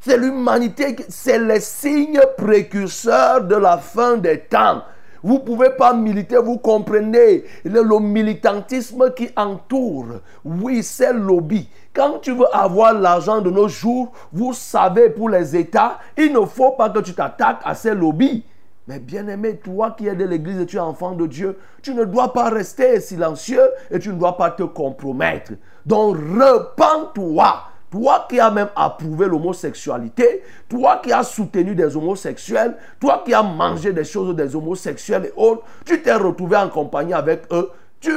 C'est 0.00 0.18
l'humanité, 0.18 0.94
c'est 1.08 1.38
les 1.38 1.60
signes 1.60 2.20
précurseurs 2.36 3.44
de 3.44 3.54
la 3.56 3.78
fin 3.78 4.18
des 4.18 4.40
temps. 4.40 4.82
Vous 5.24 5.36
ne 5.36 5.38
pouvez 5.38 5.70
pas 5.70 5.94
militer, 5.94 6.36
vous 6.36 6.58
comprenez 6.58 7.44
le, 7.64 7.82
le 7.82 7.98
militantisme 7.98 9.10
qui 9.14 9.30
entoure. 9.36 10.20
Oui, 10.44 10.82
c'est 10.82 11.14
lobby. 11.14 11.66
Quand 11.94 12.18
tu 12.18 12.32
veux 12.32 12.54
avoir 12.54 12.92
l'argent 12.92 13.40
de 13.40 13.50
nos 13.50 13.66
jours, 13.66 14.12
vous 14.34 14.52
savez, 14.52 15.08
pour 15.08 15.30
les 15.30 15.56
États, 15.56 15.98
il 16.18 16.30
ne 16.30 16.44
faut 16.44 16.72
pas 16.72 16.90
que 16.90 16.98
tu 16.98 17.14
t'attaques 17.14 17.62
à 17.64 17.74
ces 17.74 17.94
lobbies. 17.94 18.44
Mais 18.86 18.98
bien 18.98 19.26
aimé, 19.28 19.56
toi 19.56 19.94
qui 19.96 20.08
es 20.08 20.14
de 20.14 20.24
l'église 20.24 20.60
et 20.60 20.66
tu 20.66 20.76
es 20.76 20.80
enfant 20.80 21.12
de 21.12 21.26
Dieu, 21.26 21.56
tu 21.80 21.94
ne 21.94 22.04
dois 22.04 22.34
pas 22.34 22.50
rester 22.50 23.00
silencieux 23.00 23.66
et 23.90 23.98
tu 23.98 24.10
ne 24.10 24.18
dois 24.18 24.36
pas 24.36 24.50
te 24.50 24.62
compromettre. 24.62 25.52
Donc 25.86 26.16
repens-toi. 26.16 27.62
Toi 27.94 28.26
qui 28.28 28.40
as 28.40 28.50
même 28.50 28.70
approuvé 28.74 29.28
l'homosexualité, 29.28 30.42
toi 30.68 31.00
qui 31.00 31.12
as 31.12 31.22
soutenu 31.22 31.76
des 31.76 31.96
homosexuels, 31.96 32.74
toi 32.98 33.22
qui 33.24 33.32
as 33.32 33.42
mangé 33.44 33.92
des 33.92 34.02
choses 34.02 34.34
des 34.34 34.56
homosexuels 34.56 35.26
et 35.26 35.32
autres, 35.36 35.62
tu 35.86 36.02
t'es 36.02 36.12
retrouvé 36.12 36.56
en 36.56 36.68
compagnie 36.68 37.14
avec 37.14 37.42
eux, 37.52 37.70
tu, 38.00 38.10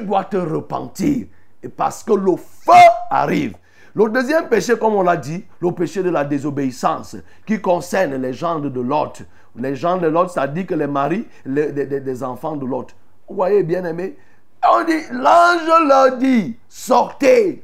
dois 0.00 0.24
te 0.24 0.36
repentir. 0.36 1.26
Parce 1.76 2.02
que 2.02 2.12
le 2.12 2.34
feu 2.34 2.72
arrive. 3.08 3.54
Le 3.94 4.08
deuxième 4.08 4.48
péché, 4.48 4.76
comme 4.76 4.94
on 4.96 5.02
l'a 5.02 5.16
dit, 5.16 5.44
le 5.60 5.70
péché 5.70 6.02
de 6.02 6.10
la 6.10 6.24
désobéissance, 6.24 7.14
qui 7.46 7.60
concerne 7.60 8.16
les 8.16 8.32
gendres 8.32 8.68
de 8.68 8.80
l'autre. 8.80 9.22
Les 9.54 9.76
gendres 9.76 10.02
de 10.02 10.08
l'autre, 10.08 10.44
dit 10.48 10.66
que 10.66 10.74
les 10.74 10.88
maris 10.88 11.24
les- 11.46 12.24
enfants 12.24 12.56
de 12.56 12.66
l'autre. 12.66 12.96
Vous 13.28 13.36
voyez, 13.36 13.62
bien 13.62 13.84
aimé 13.84 14.16
On 14.68 14.82
dit, 14.82 15.02
l'ange 15.12 15.86
leur 15.86 16.16
dit, 16.16 16.56
sortez. 16.68 17.62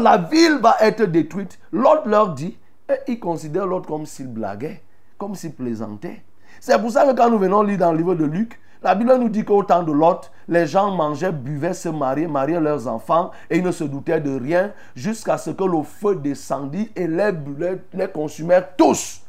La 0.00 0.18
ville 0.18 0.58
va 0.62 0.76
être 0.80 1.04
détruite. 1.04 1.58
L'autre 1.72 2.08
leur 2.08 2.34
dit, 2.34 2.56
et 2.88 3.12
ils 3.12 3.20
considèrent 3.20 3.66
l'autre 3.66 3.88
comme 3.88 4.06
s'il 4.06 4.28
blaguait, 4.28 4.82
comme 5.18 5.34
s'il 5.34 5.52
plaisantait. 5.52 6.22
C'est 6.60 6.78
pour 6.80 6.90
ça 6.90 7.06
que 7.06 7.16
quand 7.16 7.30
nous 7.30 7.38
venons 7.38 7.62
lire 7.62 7.78
dans 7.78 7.92
le 7.92 7.98
livre 7.98 8.14
de 8.14 8.24
Luc, 8.24 8.60
La 8.84 8.94
Bible 8.94 9.16
nous 9.16 9.30
dit 9.30 9.46
qu'au 9.46 9.62
temps 9.62 9.82
de 9.82 9.92
Lot, 9.92 10.30
les 10.46 10.66
gens 10.66 10.90
mangeaient, 10.90 11.32
buvaient, 11.32 11.72
se 11.72 11.88
mariaient, 11.88 12.28
mariaient 12.28 12.60
leurs 12.60 12.86
enfants 12.86 13.30
et 13.48 13.56
ils 13.56 13.64
ne 13.64 13.72
se 13.72 13.84
doutaient 13.84 14.20
de 14.20 14.38
rien 14.38 14.72
jusqu'à 14.94 15.38
ce 15.38 15.50
que 15.50 15.64
le 15.64 15.82
feu 15.82 16.16
descendit 16.16 16.90
et 16.94 17.06
les, 17.06 17.32
les, 17.58 17.76
les 17.94 18.08
consumèrent 18.08 18.76
tous. 18.76 19.22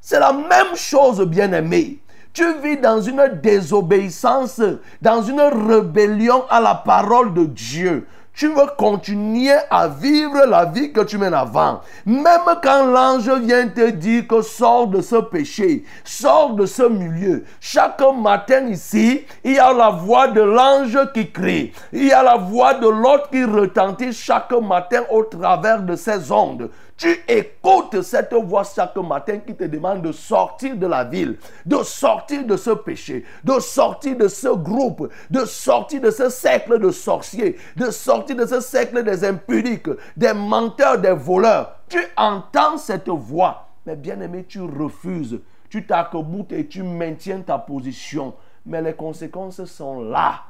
C'est 0.00 0.20
la 0.20 0.32
même 0.32 0.76
chose, 0.76 1.20
bien-aimé. 1.26 1.98
Tu 2.32 2.44
vis 2.60 2.76
dans 2.76 3.00
une 3.00 3.40
désobéissance, 3.42 4.62
dans 5.02 5.20
une 5.20 5.40
rébellion 5.40 6.44
à 6.48 6.60
la 6.60 6.76
parole 6.76 7.34
de 7.34 7.46
Dieu. 7.46 8.06
Tu 8.32 8.48
veux 8.48 8.68
continuer 8.78 9.52
à 9.70 9.88
vivre 9.88 10.46
la 10.46 10.64
vie 10.64 10.92
que 10.92 11.00
tu 11.02 11.18
mènes 11.18 11.34
avant. 11.34 11.80
Même 12.06 12.40
quand 12.62 12.86
l'ange 12.86 13.28
vient 13.28 13.68
te 13.68 13.90
dire 13.90 14.26
que 14.26 14.40
sors 14.40 14.86
de 14.86 15.00
ce 15.00 15.16
péché, 15.16 15.84
sors 16.04 16.54
de 16.54 16.64
ce 16.64 16.84
milieu. 16.84 17.44
Chaque 17.60 18.02
matin 18.16 18.66
ici, 18.68 19.26
il 19.44 19.54
y 19.54 19.58
a 19.58 19.72
la 19.72 19.90
voix 19.90 20.28
de 20.28 20.40
l'ange 20.40 20.98
qui 21.12 21.30
crie. 21.30 21.72
Il 21.92 22.06
y 22.06 22.12
a 22.12 22.22
la 22.22 22.36
voix 22.36 22.74
de 22.74 22.88
l'autre 22.88 23.28
qui 23.30 23.44
retentit 23.44 24.12
chaque 24.12 24.52
matin 24.52 25.02
au 25.10 25.24
travers 25.24 25.82
de 25.82 25.96
ces 25.96 26.32
ondes. 26.32 26.70
Tu 27.00 27.18
écoutes 27.28 28.02
cette 28.02 28.34
voix 28.34 28.62
chaque 28.62 28.94
matin 28.96 29.38
qui 29.38 29.54
te 29.54 29.64
demande 29.64 30.02
de 30.02 30.12
sortir 30.12 30.76
de 30.76 30.86
la 30.86 31.02
ville, 31.02 31.38
de 31.64 31.78
sortir 31.82 32.44
de 32.44 32.58
ce 32.58 32.72
péché, 32.72 33.24
de 33.42 33.58
sortir 33.58 34.18
de 34.18 34.28
ce 34.28 34.48
groupe, 34.48 35.10
de 35.30 35.46
sortir 35.46 36.02
de 36.02 36.10
ce 36.10 36.28
cercle 36.28 36.78
de 36.78 36.90
sorciers, 36.90 37.56
de 37.74 37.90
sortir 37.90 38.36
de 38.36 38.44
ce 38.44 38.60
cercle 38.60 39.02
des 39.02 39.24
impudiques, 39.24 39.88
des 40.14 40.34
menteurs, 40.34 40.98
des 40.98 41.14
voleurs. 41.14 41.74
Tu 41.88 42.00
entends 42.18 42.76
cette 42.76 43.08
voix, 43.08 43.68
mais 43.86 43.96
bien 43.96 44.20
aimé, 44.20 44.44
tu 44.46 44.60
refuses. 44.60 45.40
Tu 45.70 45.86
t'accroutes 45.86 46.52
et 46.52 46.66
tu 46.66 46.82
maintiens 46.82 47.40
ta 47.40 47.56
position. 47.56 48.34
Mais 48.66 48.82
les 48.82 48.92
conséquences 48.92 49.64
sont 49.64 50.02
là. 50.02 50.42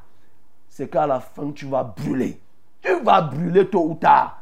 C'est 0.68 0.88
qu'à 0.88 1.06
la 1.06 1.20
fin, 1.20 1.52
tu 1.52 1.66
vas 1.66 1.84
brûler. 1.84 2.40
Tu 2.82 2.98
vas 3.04 3.20
brûler 3.20 3.68
tôt 3.68 3.84
ou 3.84 3.94
tard. 3.94 4.39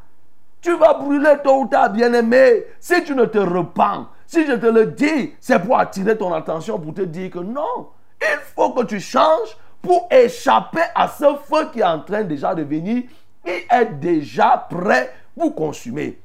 Tu 0.60 0.76
vas 0.76 0.94
brûler 0.94 1.36
tôt 1.42 1.62
ou 1.62 1.66
tard, 1.66 1.90
bien-aimé, 1.90 2.64
si 2.80 3.02
tu 3.04 3.14
ne 3.14 3.24
te 3.24 3.38
repens. 3.38 4.08
Si 4.26 4.46
je 4.46 4.52
te 4.52 4.66
le 4.66 4.86
dis, 4.86 5.34
c'est 5.40 5.58
pour 5.58 5.78
attirer 5.78 6.16
ton 6.16 6.32
attention, 6.34 6.78
pour 6.78 6.92
te 6.92 7.02
dire 7.02 7.30
que 7.30 7.38
non, 7.38 7.88
il 8.20 8.38
faut 8.54 8.70
que 8.72 8.84
tu 8.84 9.00
changes 9.00 9.56
pour 9.80 10.08
échapper 10.10 10.82
à 10.94 11.08
ce 11.08 11.24
feu 11.44 11.70
qui 11.72 11.80
est 11.80 11.84
en 11.84 12.00
train 12.00 12.24
déjà 12.24 12.54
de 12.54 12.62
venir, 12.62 13.04
qui 13.44 13.52
est 13.70 13.94
déjà 13.94 14.66
prêt 14.68 15.14
pour 15.36 15.54
consumer. 15.54 16.18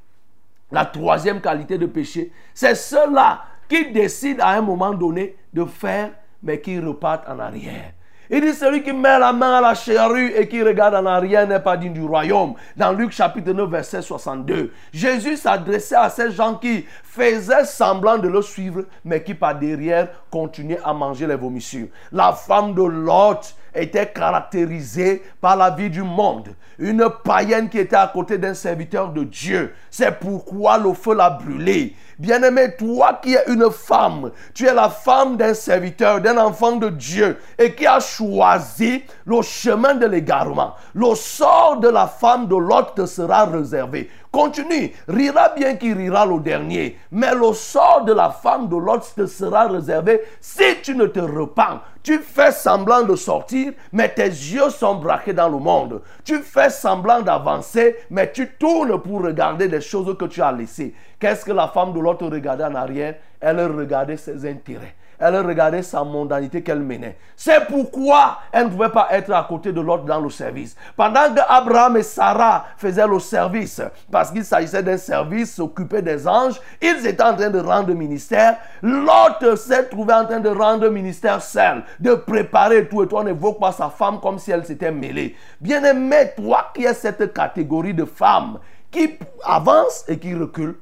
La 0.71 0.85
troisième 0.85 1.39
qualité 1.39 1.77
de 1.77 1.85
péché, 1.85 2.31
c'est 2.53 2.75
ceux-là 2.75 3.45
qui 3.69 3.91
décident 3.91 4.43
à 4.43 4.49
un 4.57 4.61
moment 4.61 4.93
donné 4.93 5.37
de 5.53 5.63
faire, 5.65 6.11
mais 6.41 6.59
qui 6.59 6.79
repartent 6.79 7.29
en 7.29 7.39
arrière. 7.39 7.93
Il 8.35 8.41
dit 8.41 8.53
celui 8.55 8.81
qui 8.81 8.91
met 8.91 9.19
la 9.19 9.31
main 9.31 9.57
à 9.57 9.61
la 9.61 9.75
charrue 9.75 10.31
et 10.35 10.47
qui 10.47 10.63
regarde 10.63 10.95
en 10.95 11.05
arrière 11.05 11.47
n'est 11.47 11.59
pas 11.59 11.77
digne 11.77 11.93
du 11.93 12.03
royaume. 12.03 12.55
Dans 12.75 12.91
Luc 12.91 13.11
chapitre 13.11 13.51
9 13.51 13.69
verset 13.69 14.01
62. 14.01 14.71
Jésus 14.91 15.37
s'adressait 15.37 15.93
à 15.93 16.09
ces 16.09 16.31
gens 16.31 16.55
qui 16.55 16.83
faisaient 17.03 17.65
semblant 17.65 18.17
de 18.17 18.27
le 18.27 18.41
suivre 18.41 18.85
mais 19.05 19.21
qui 19.21 19.35
par 19.35 19.53
derrière 19.53 20.07
continuaient 20.31 20.79
à 20.83 20.95
manger 20.95 21.27
les 21.27 21.35
vomissures. 21.35 21.89
La 22.11 22.33
femme 22.33 22.73
de 22.73 22.81
Lot 22.81 23.55
était 23.75 24.11
caractérisée 24.11 25.21
par 25.39 25.55
la 25.55 25.69
vie 25.69 25.91
du 25.91 26.01
monde. 26.01 26.55
Une 26.79 27.07
païenne 27.23 27.69
qui 27.69 27.77
était 27.77 27.95
à 27.95 28.07
côté 28.11 28.39
d'un 28.39 28.55
serviteur 28.55 29.11
de 29.11 29.25
Dieu. 29.25 29.75
C'est 29.91 30.19
pourquoi 30.19 30.79
le 30.79 30.93
feu 30.93 31.13
l'a 31.13 31.29
brûlée. 31.29 31.95
Bien-aimé, 32.23 32.73
toi 32.77 33.19
qui 33.21 33.33
es 33.33 33.43
une 33.47 33.69
femme, 33.69 34.31
tu 34.53 34.65
es 34.65 34.73
la 34.73 34.87
femme 34.87 35.35
d'un 35.35 35.53
serviteur, 35.53 36.21
d'un 36.21 36.37
enfant 36.37 36.77
de 36.77 36.87
Dieu 36.87 37.37
et 37.59 37.75
qui 37.75 37.85
a 37.85 37.99
choisi 37.99 39.03
le 39.25 39.41
chemin 39.41 39.95
de 39.95 40.05
l'égarement. 40.05 40.73
Le 40.93 41.15
sort 41.15 41.81
de 41.81 41.89
la 41.89 42.07
femme 42.07 42.47
de 42.47 42.55
l'autre 42.55 42.93
te 42.93 43.05
sera 43.05 43.43
réservé. 43.43 44.09
Continue, 44.31 44.93
rira 45.07 45.49
bien 45.49 45.75
qui 45.75 45.93
rira 45.93 46.25
le 46.25 46.39
dernier, 46.39 46.97
mais 47.11 47.35
le 47.35 47.53
sort 47.53 48.05
de 48.05 48.13
la 48.13 48.29
femme 48.29 48.69
de 48.69 48.77
l'autre 48.77 49.13
te 49.13 49.25
sera 49.25 49.67
réservé 49.67 50.21
si 50.39 50.63
tu 50.81 50.95
ne 50.95 51.07
te 51.07 51.19
repens. 51.19 51.81
Tu 52.01 52.19
fais 52.19 52.51
semblant 52.51 53.03
de 53.03 53.15
sortir, 53.15 53.73
mais 53.91 54.09
tes 54.09 54.23
yeux 54.23 54.69
sont 54.69 54.95
braqués 54.95 55.33
dans 55.33 55.49
le 55.49 55.59
monde. 55.59 56.01
Tu 56.25 56.39
fais 56.39 56.69
semblant 56.69 57.21
d'avancer, 57.21 57.95
mais 58.09 58.31
tu 58.31 58.49
tournes 58.59 58.99
pour 58.99 59.21
regarder 59.21 59.67
des 59.67 59.79
choses 59.81 60.17
que 60.17 60.25
tu 60.25 60.41
as 60.41 60.51
laissées. 60.51 60.93
Qu'est-ce 61.19 61.45
que 61.45 61.51
la 61.51 61.67
femme 61.67 61.93
de 61.93 61.99
l'autre 61.99 62.27
regardait 62.27 62.63
en 62.63 62.75
arrière? 62.75 63.15
Elle 63.39 63.59
regardait 63.59 64.17
ses 64.17 64.49
intérêts 64.49 64.95
elle 65.23 65.37
regardait 65.37 65.81
sa 65.81 66.03
mondanité 66.03 66.61
qu'elle 66.61 66.79
menait. 66.79 67.17
C'est 67.35 67.65
pourquoi 67.67 68.39
elle 68.51 68.65
ne 68.65 68.71
pouvait 68.71 68.89
pas 68.89 69.07
être 69.11 69.31
à 69.31 69.45
côté 69.47 69.71
de 69.71 69.79
l'autre 69.79 70.03
dans 70.03 70.19
le 70.19 70.29
service. 70.29 70.75
Pendant 70.97 71.33
que 71.33 71.39
Abraham 71.47 71.97
et 71.97 72.03
Sarah 72.03 72.65
faisaient 72.77 73.07
le 73.07 73.19
service, 73.19 73.81
parce 74.11 74.31
qu'il 74.31 74.43
s'agissait 74.43 74.83
d'un 74.83 74.97
service 74.97 75.55
s'occuper 75.55 76.01
des 76.01 76.27
anges, 76.27 76.59
ils 76.81 77.07
étaient 77.07 77.23
en 77.23 77.35
train 77.35 77.49
de 77.49 77.59
rendre 77.59 77.93
ministère. 77.93 78.57
L'autre 78.81 79.55
s'est 79.55 79.85
trouvé 79.85 80.13
en 80.13 80.25
train 80.25 80.39
de 80.41 80.49
rendre 80.49 80.89
ministère 80.89 81.41
seul, 81.41 81.83
de 81.99 82.15
préparer 82.15 82.87
tout. 82.87 83.03
Et 83.03 83.07
toi, 83.07 83.23
n'évoque 83.23 83.59
pas 83.59 83.71
sa 83.71 83.89
femme 83.89 84.19
comme 84.19 84.39
si 84.39 84.51
elle 84.51 84.65
s'était 84.65 84.91
mêlée. 84.91 85.35
Bien 85.61 85.83
aimé, 85.83 86.31
toi 86.35 86.71
qui 86.73 86.83
es 86.83 86.93
cette 86.93 87.33
catégorie 87.33 87.93
de 87.93 88.05
femmes 88.05 88.59
qui 88.91 89.17
avance 89.43 90.05
et 90.07 90.19
qui 90.19 90.35
recule, 90.35 90.75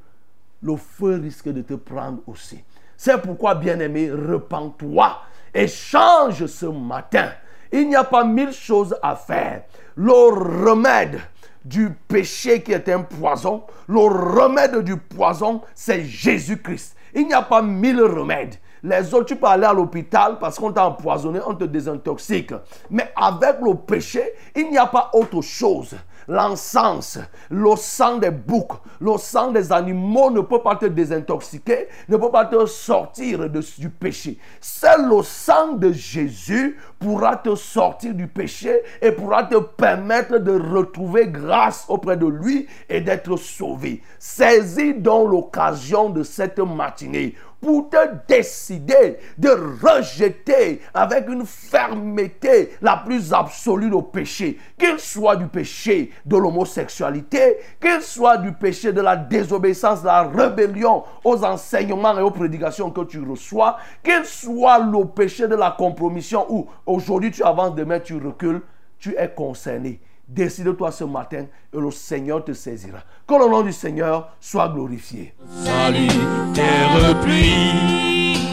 le 0.62 0.76
feu 0.76 1.20
risque 1.22 1.48
de 1.48 1.62
te 1.62 1.74
prendre 1.74 2.18
aussi. 2.26 2.62
C'est 2.96 3.20
pourquoi, 3.20 3.54
bien-aimé, 3.54 4.10
repens-toi 4.10 5.18
et 5.52 5.66
change 5.66 6.46
ce 6.46 6.66
matin. 6.66 7.30
Il 7.72 7.88
n'y 7.88 7.96
a 7.96 8.04
pas 8.04 8.24
mille 8.24 8.52
choses 8.52 8.94
à 9.02 9.16
faire. 9.16 9.64
Le 9.96 10.12
remède 10.12 11.20
du 11.64 11.90
péché 11.90 12.62
qui 12.62 12.72
est 12.72 12.88
un 12.88 13.02
poison, 13.02 13.64
le 13.88 14.00
remède 14.00 14.78
du 14.78 14.96
poison, 14.96 15.62
c'est 15.74 16.04
Jésus-Christ. 16.04 16.96
Il 17.14 17.26
n'y 17.26 17.34
a 17.34 17.42
pas 17.42 17.62
mille 17.62 18.02
remèdes. 18.02 18.56
Les 18.82 19.14
autres, 19.14 19.26
tu 19.26 19.36
peux 19.36 19.46
aller 19.46 19.64
à 19.64 19.72
l'hôpital 19.72 20.38
parce 20.40 20.58
qu'on 20.58 20.72
t'a 20.72 20.86
empoisonné, 20.86 21.40
on 21.46 21.54
te 21.54 21.64
désintoxique. 21.64 22.52
Mais 22.90 23.12
avec 23.14 23.60
le 23.60 23.74
péché, 23.74 24.32
il 24.56 24.70
n'y 24.70 24.78
a 24.78 24.86
pas 24.86 25.10
autre 25.12 25.40
chose 25.40 25.94
l'encens, 26.32 27.18
le 27.50 27.76
sang 27.76 28.18
des 28.18 28.30
boucs, 28.30 28.72
le 29.00 29.16
sang 29.18 29.52
des 29.52 29.72
animaux 29.72 30.30
ne 30.30 30.40
peut 30.40 30.62
pas 30.62 30.76
te 30.76 30.86
désintoxiquer, 30.86 31.88
ne 32.08 32.16
peut 32.16 32.30
pas 32.30 32.46
te 32.46 32.66
sortir 32.66 33.48
du 33.50 33.90
péché. 33.90 34.38
Seul 34.60 35.08
le 35.08 35.22
sang 35.22 35.72
de 35.74 35.92
Jésus 35.92 36.78
pourra 36.98 37.36
te 37.36 37.54
sortir 37.54 38.14
du 38.14 38.26
péché 38.26 38.80
et 39.00 39.12
pourra 39.12 39.44
te 39.44 39.56
permettre 39.56 40.38
de 40.38 40.52
retrouver 40.52 41.28
grâce 41.28 41.84
auprès 41.88 42.16
de 42.16 42.26
lui 42.26 42.66
et 42.88 43.00
d'être 43.00 43.36
sauvé. 43.36 44.02
Saisis 44.18 44.94
donc 44.94 45.30
l'occasion 45.30 46.08
de 46.10 46.22
cette 46.22 46.58
matinée 46.58 47.34
pour 47.62 47.88
te 47.88 47.96
décider 48.26 49.18
de 49.38 49.48
rejeter 49.48 50.80
avec 50.92 51.28
une 51.28 51.46
fermeté 51.46 52.72
la 52.82 52.96
plus 52.96 53.32
absolue 53.32 53.88
le 53.88 54.02
péché, 54.02 54.58
qu'il 54.76 54.98
soit 54.98 55.36
du 55.36 55.46
péché 55.46 56.10
de 56.26 56.36
l'homosexualité, 56.36 57.58
qu'il 57.80 58.02
soit 58.02 58.38
du 58.38 58.52
péché 58.52 58.92
de 58.92 59.00
la 59.00 59.16
désobéissance, 59.16 60.02
de 60.02 60.06
la 60.06 60.24
rébellion 60.24 61.04
aux 61.24 61.44
enseignements 61.44 62.18
et 62.18 62.22
aux 62.22 62.32
prédications 62.32 62.90
que 62.90 63.04
tu 63.04 63.20
reçois, 63.20 63.78
qu'il 64.02 64.24
soit 64.24 64.80
le 64.80 65.04
péché 65.06 65.46
de 65.46 65.54
la 65.54 65.70
compromission 65.70 66.44
où 66.48 66.66
aujourd'hui 66.84 67.30
tu 67.30 67.44
avances, 67.44 67.76
demain 67.76 68.00
tu 68.00 68.16
recules, 68.16 68.62
tu 68.98 69.14
es 69.16 69.28
concerné. 69.28 70.00
Décide-toi 70.34 70.90
ce 70.90 71.04
matin 71.04 71.44
et 71.74 71.78
le 71.78 71.90
Seigneur 71.90 72.42
te 72.42 72.54
saisira. 72.54 73.00
Que 73.26 73.34
le 73.34 73.50
nom 73.50 73.60
du 73.60 73.72
Seigneur 73.72 74.30
soit 74.40 74.70
glorifié. 74.70 75.34
Salut, 75.62 76.08
terre 76.54 77.20
pluie, 77.20 78.46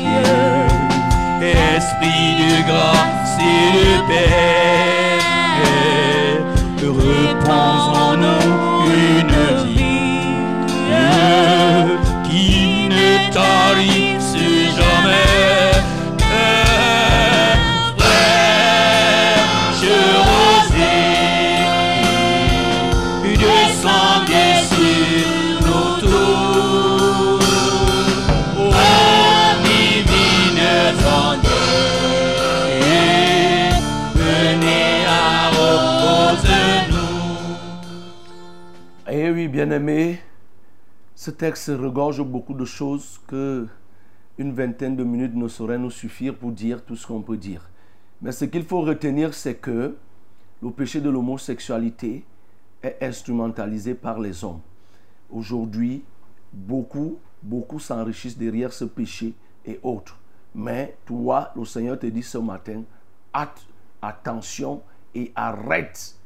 esprit 1.41 2.36
de 2.36 2.67
grâce 2.67 3.38
et 3.39 3.71
de 3.77 4.07
paix, 4.09 5.19
repose 6.86 7.88
en 7.97 8.17
nous 8.17 8.91
une 8.91 9.38
vie 9.73 10.19
qui 12.30 12.89
ne 12.89 13.32
tarisse 13.32 14.09
Eh 39.60 39.62
oui, 39.62 39.68
bien-aimé, 39.68 40.20
ce 41.16 41.32
texte 41.32 41.68
regorge 41.68 42.24
beaucoup 42.24 42.53
de 42.53 42.64
choses 42.64 43.20
que 43.28 43.68
une 44.38 44.53
vingtaine 44.53 44.95
de 44.95 45.03
minutes 45.03 45.36
ne 45.36 45.49
sauraient 45.49 45.78
nous 45.78 45.91
suffire 45.91 46.34
pour 46.34 46.53
dire 46.53 46.86
tout 46.86 46.95
ce 46.95 47.05
qu'on 47.05 47.22
peut 47.22 47.36
dire. 47.36 47.70
Mais 48.22 48.32
ce 48.32 48.45
qu'il 48.45 48.64
faut 48.64 48.80
retenir, 48.80 49.34
c'est 49.34 49.55
que 49.55 49.97
le 50.62 50.72
péché 50.72 51.01
de 51.01 51.10
l'homosexualité 51.10 52.24
est 52.82 52.97
instrumentalisé 53.01 53.95
par 53.95 54.22
les 54.22 54.45
hommes. 54.45 54.62
Aujourd'hui, 55.30 56.05
beaucoup, 56.53 57.18
beaucoup 57.43 57.80
s'enrichissent 57.80 58.38
derrière 58.38 58.72
ce 58.72 58.86
péché 58.86 59.34
et 59.66 59.78
autres. 59.84 60.18
Mais 60.55 60.95
toi, 61.05 61.51
le 61.57 61.66
Seigneur 61.66 61.99
te 61.99 62.05
dit 62.05 62.24
ce 62.24 62.38
matin, 62.38 62.84
hâte, 63.36 63.66
attention 64.01 64.82
et 65.14 65.34
arrête 65.36 66.18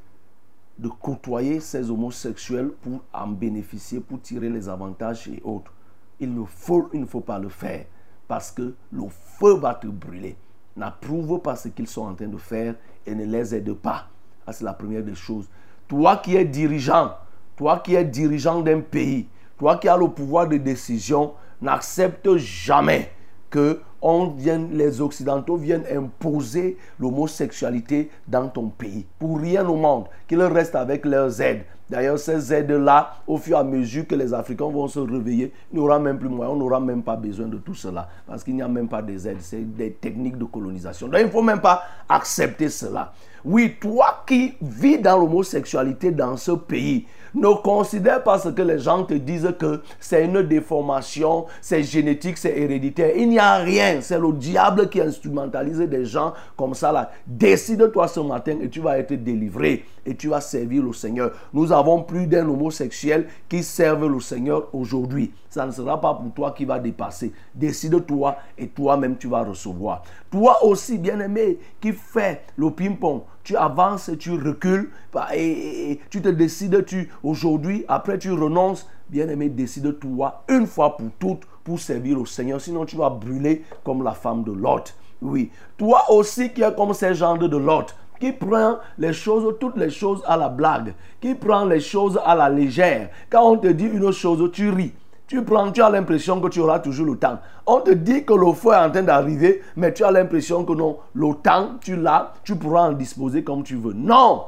de 0.77 0.87
côtoyer 0.87 1.59
ces 1.59 1.89
homosexuels 1.89 2.71
pour 2.81 3.01
en 3.13 3.27
bénéficier, 3.27 3.99
pour 3.99 4.21
tirer 4.21 4.49
les 4.49 4.67
avantages 4.67 5.27
et 5.27 5.41
autres. 5.43 5.71
Il 6.19 6.33
ne 6.33 6.45
faut, 6.45 7.21
pas 7.21 7.39
le 7.39 7.49
faire 7.49 7.85
parce 8.27 8.51
que 8.51 8.73
le 8.91 9.03
feu 9.09 9.55
va 9.55 9.75
te 9.75 9.87
brûler. 9.87 10.35
N'approuve 10.75 11.39
pas 11.39 11.55
ce 11.55 11.67
qu'ils 11.67 11.87
sont 11.87 12.03
en 12.03 12.15
train 12.15 12.27
de 12.27 12.37
faire 12.37 12.75
et 13.05 13.13
ne 13.13 13.25
les 13.25 13.53
aide 13.53 13.73
pas. 13.73 14.07
C'est 14.51 14.63
la 14.63 14.73
première 14.73 15.03
des 15.03 15.15
choses. 15.15 15.49
Toi 15.87 16.17
qui 16.17 16.35
es 16.35 16.45
dirigeant, 16.45 17.13
toi 17.55 17.79
qui 17.79 17.95
es 17.95 18.03
dirigeant 18.03 18.61
d'un 18.61 18.81
pays, 18.81 19.27
toi 19.57 19.77
qui 19.77 19.87
as 19.87 19.97
le 19.97 20.07
pouvoir 20.07 20.47
de 20.47 20.57
décision, 20.57 21.33
n'accepte 21.61 22.35
jamais 22.37 23.11
que 23.49 23.79
on 24.03 24.27
vienne, 24.27 24.67
les 24.73 24.99
Occidentaux 24.99 25.55
viennent 25.55 25.85
imposer 25.89 26.77
l'homosexualité 26.99 28.09
dans 28.27 28.49
ton 28.49 28.67
pays. 28.67 29.05
Pour 29.17 29.39
rien 29.39 29.67
au 29.67 29.77
monde, 29.77 30.05
qu'ils 30.27 30.41
restent 30.41 30.75
avec 30.75 31.05
leurs 31.05 31.39
aides. 31.41 31.63
D'ailleurs, 31.89 32.19
ces 32.19 32.53
aides-là, 32.53 33.13
au 33.27 33.37
fur 33.37 33.55
et 33.55 33.59
à 33.59 33.63
mesure 33.63 34.05
que 34.05 34.15
les 34.15 34.33
Africains 34.33 34.69
vont 34.69 34.87
se 34.87 34.99
réveiller, 34.99 35.53
il 35.71 35.79
n'y 35.79 35.85
aura 35.85 35.99
même 35.99 36.17
plus 36.17 36.27
moyen, 36.27 36.51
on 36.51 36.55
n'aura 36.57 36.79
même 36.79 37.03
pas 37.03 37.15
besoin 37.15 37.47
de 37.47 37.57
tout 37.57 37.75
cela. 37.75 38.09
Parce 38.27 38.43
qu'il 38.43 38.55
n'y 38.55 38.61
a 38.61 38.67
même 38.67 38.87
pas 38.87 39.01
des 39.01 39.27
aides, 39.27 39.41
c'est 39.41 39.61
des 39.61 39.91
techniques 39.91 40.37
de 40.37 40.45
colonisation. 40.45 41.07
Donc, 41.07 41.19
il 41.19 41.25
ne 41.25 41.31
faut 41.31 41.41
même 41.41 41.61
pas 41.61 41.83
accepter 42.09 42.69
cela. 42.69 43.13
Oui, 43.45 43.75
toi 43.79 44.23
qui 44.25 44.53
vis 44.61 44.99
dans 44.99 45.17
l'homosexualité 45.17 46.11
dans 46.11 46.35
ce 46.35 46.51
pays, 46.51 47.05
ne 47.33 47.53
considère 47.61 48.23
pas 48.23 48.37
ce 48.37 48.49
que 48.49 48.61
les 48.61 48.79
gens 48.79 49.03
te 49.03 49.13
disent 49.13 49.53
que 49.59 49.81
c'est 49.99 50.25
une 50.25 50.43
déformation, 50.43 51.45
c'est 51.61 51.83
génétique, 51.83 52.37
c'est 52.37 52.57
héréditaire. 52.57 53.15
Il 53.15 53.29
n'y 53.29 53.39
a 53.39 53.55
rien. 53.55 53.99
C'est 54.01 54.19
le 54.19 54.31
diable 54.33 54.89
qui 54.89 55.01
instrumentalise 55.01 55.79
des 55.79 56.05
gens 56.05 56.33
comme 56.55 56.73
ça. 56.73 57.11
Décide-toi 57.25 58.07
ce 58.07 58.19
matin 58.19 58.57
et 58.61 58.69
tu 58.69 58.79
vas 58.81 58.97
être 58.99 59.13
délivré 59.13 59.85
et 60.05 60.15
tu 60.15 60.27
vas 60.27 60.41
servir 60.41 60.83
le 60.83 60.93
Seigneur. 60.93 61.31
Nous 61.53 61.71
avons 61.71 62.03
plus 62.03 62.27
d'un 62.27 62.47
homosexuel 62.47 63.27
qui 63.49 63.63
serve 63.63 64.07
le 64.07 64.19
Seigneur 64.19 64.67
aujourd'hui. 64.73 65.31
Ça 65.49 65.65
ne 65.65 65.71
sera 65.71 65.99
pas 65.99 66.13
pour 66.13 66.31
toi 66.33 66.51
qui 66.51 66.65
va 66.65 66.79
dépasser. 66.79 67.31
Décide-toi 67.53 68.35
et 68.57 68.67
toi-même 68.67 69.17
tu 69.17 69.27
vas 69.27 69.43
recevoir. 69.43 70.03
Toi 70.29 70.63
aussi, 70.63 70.97
bien-aimé, 70.97 71.59
qui 71.79 71.93
fais 71.93 72.41
le 72.57 72.71
ping-pong, 72.71 73.21
tu 73.43 73.55
avances 73.55 74.09
tu 74.17 74.31
recules 74.31 74.89
et, 75.33 75.99
tu 76.09 76.21
te 76.21 76.29
décides, 76.29 76.85
tu 76.85 77.09
aujourd'hui, 77.23 77.85
après 77.87 78.17
tu 78.17 78.31
renonces. 78.31 78.87
Bien-aimé, 79.09 79.49
décide-toi 79.49 80.43
une 80.49 80.65
fois 80.65 80.97
pour 80.97 81.09
toutes 81.19 81.43
pour 81.63 81.79
servir 81.79 82.19
au 82.19 82.25
Seigneur. 82.25 82.59
Sinon, 82.59 82.85
tu 82.85 82.95
vas 82.95 83.09
brûler 83.09 83.63
comme 83.83 84.03
la 84.03 84.13
femme 84.13 84.43
de 84.43 84.51
Lot. 84.51 84.95
Oui. 85.21 85.51
Toi 85.77 86.03
aussi 86.09 86.51
qui 86.51 86.63
es 86.63 86.73
comme 86.73 86.93
ces 86.93 87.13
gens 87.13 87.37
de 87.37 87.57
Lot 87.57 87.95
qui 88.19 88.31
prend 88.31 88.77
les 88.97 89.11
choses, 89.11 89.55
toutes 89.59 89.75
les 89.75 89.89
choses 89.89 90.23
à 90.25 90.37
la 90.37 90.47
blague, 90.47 90.93
qui 91.19 91.35
prend 91.35 91.65
les 91.65 91.81
choses 91.81 92.19
à 92.23 92.35
la 92.35 92.49
légère. 92.49 93.09
Quand 93.29 93.43
on 93.43 93.57
te 93.57 93.67
dit 93.67 93.85
une 93.85 94.11
chose, 94.11 94.49
tu 94.53 94.69
ris. 94.69 94.93
Tu 95.27 95.41
prends, 95.43 95.71
tu 95.71 95.81
as 95.81 95.89
l'impression 95.89 96.39
que 96.41 96.49
tu 96.49 96.59
auras 96.59 96.79
toujours 96.79 97.05
le 97.05 97.17
temps. 97.17 97.39
On 97.65 97.79
te 97.79 97.91
dit 97.91 98.25
que 98.25 98.33
le 98.33 98.51
feu 98.53 98.71
est 98.71 98.77
en 98.77 98.91
train 98.91 99.03
d'arriver, 99.03 99.61
mais 99.75 99.93
tu 99.93 100.03
as 100.03 100.11
l'impression 100.11 100.65
que 100.65 100.73
non, 100.73 100.97
le 101.13 101.33
temps, 101.35 101.71
tu 101.79 101.95
l'as, 101.95 102.33
tu 102.43 102.55
pourras 102.55 102.89
en 102.89 102.93
disposer 102.93 103.43
comme 103.43 103.63
tu 103.63 103.75
veux. 103.75 103.93
Non, 103.93 104.45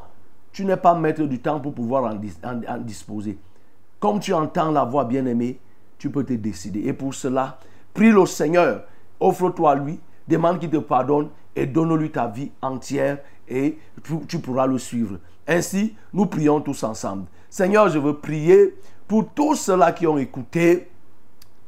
tu 0.52 0.66
n'es 0.66 0.78
pas 0.78 0.94
maître 0.94 1.24
du 1.24 1.40
temps 1.40 1.60
pour 1.60 1.74
pouvoir 1.74 2.14
en, 2.14 2.74
en 2.74 2.78
disposer. 2.78 3.38
Comme 4.00 4.20
tu 4.20 4.34
entends 4.34 4.72
la 4.72 4.84
voix 4.84 5.06
bien-aimée, 5.06 5.60
tu 5.98 6.10
peux 6.10 6.24
te 6.24 6.34
décider. 6.34 6.82
Et 6.86 6.94
pour 6.94 7.14
cela, 7.14 7.58
prie 7.94 8.12
le 8.12 8.26
Seigneur, 8.26 8.84
offre-toi 9.20 9.72
à 9.72 9.76
lui, 9.76 10.00
demande 10.28 10.60
qu'il 10.60 10.70
te 10.70 10.78
pardonne 10.78 11.30
et 11.56 11.66
donne-lui 11.66 12.12
ta 12.12 12.28
vie 12.28 12.52
entière 12.62 13.20
et 13.48 13.78
tu 14.28 14.40
pourras 14.40 14.68
le 14.68 14.78
suivre. 14.78 15.18
Ainsi, 15.48 15.96
nous 16.14 16.26
prions 16.26 16.60
tous 16.60 16.84
ensemble. 16.84 17.26
Seigneur, 17.50 17.90
je 17.90 18.00
veux 18.00 18.18
prier 18.18 18.76
pour 19.08 19.30
tous 19.34 19.56
ceux-là 19.56 19.92
qui 19.92 20.08
ont 20.08 20.18
écouté 20.18 20.90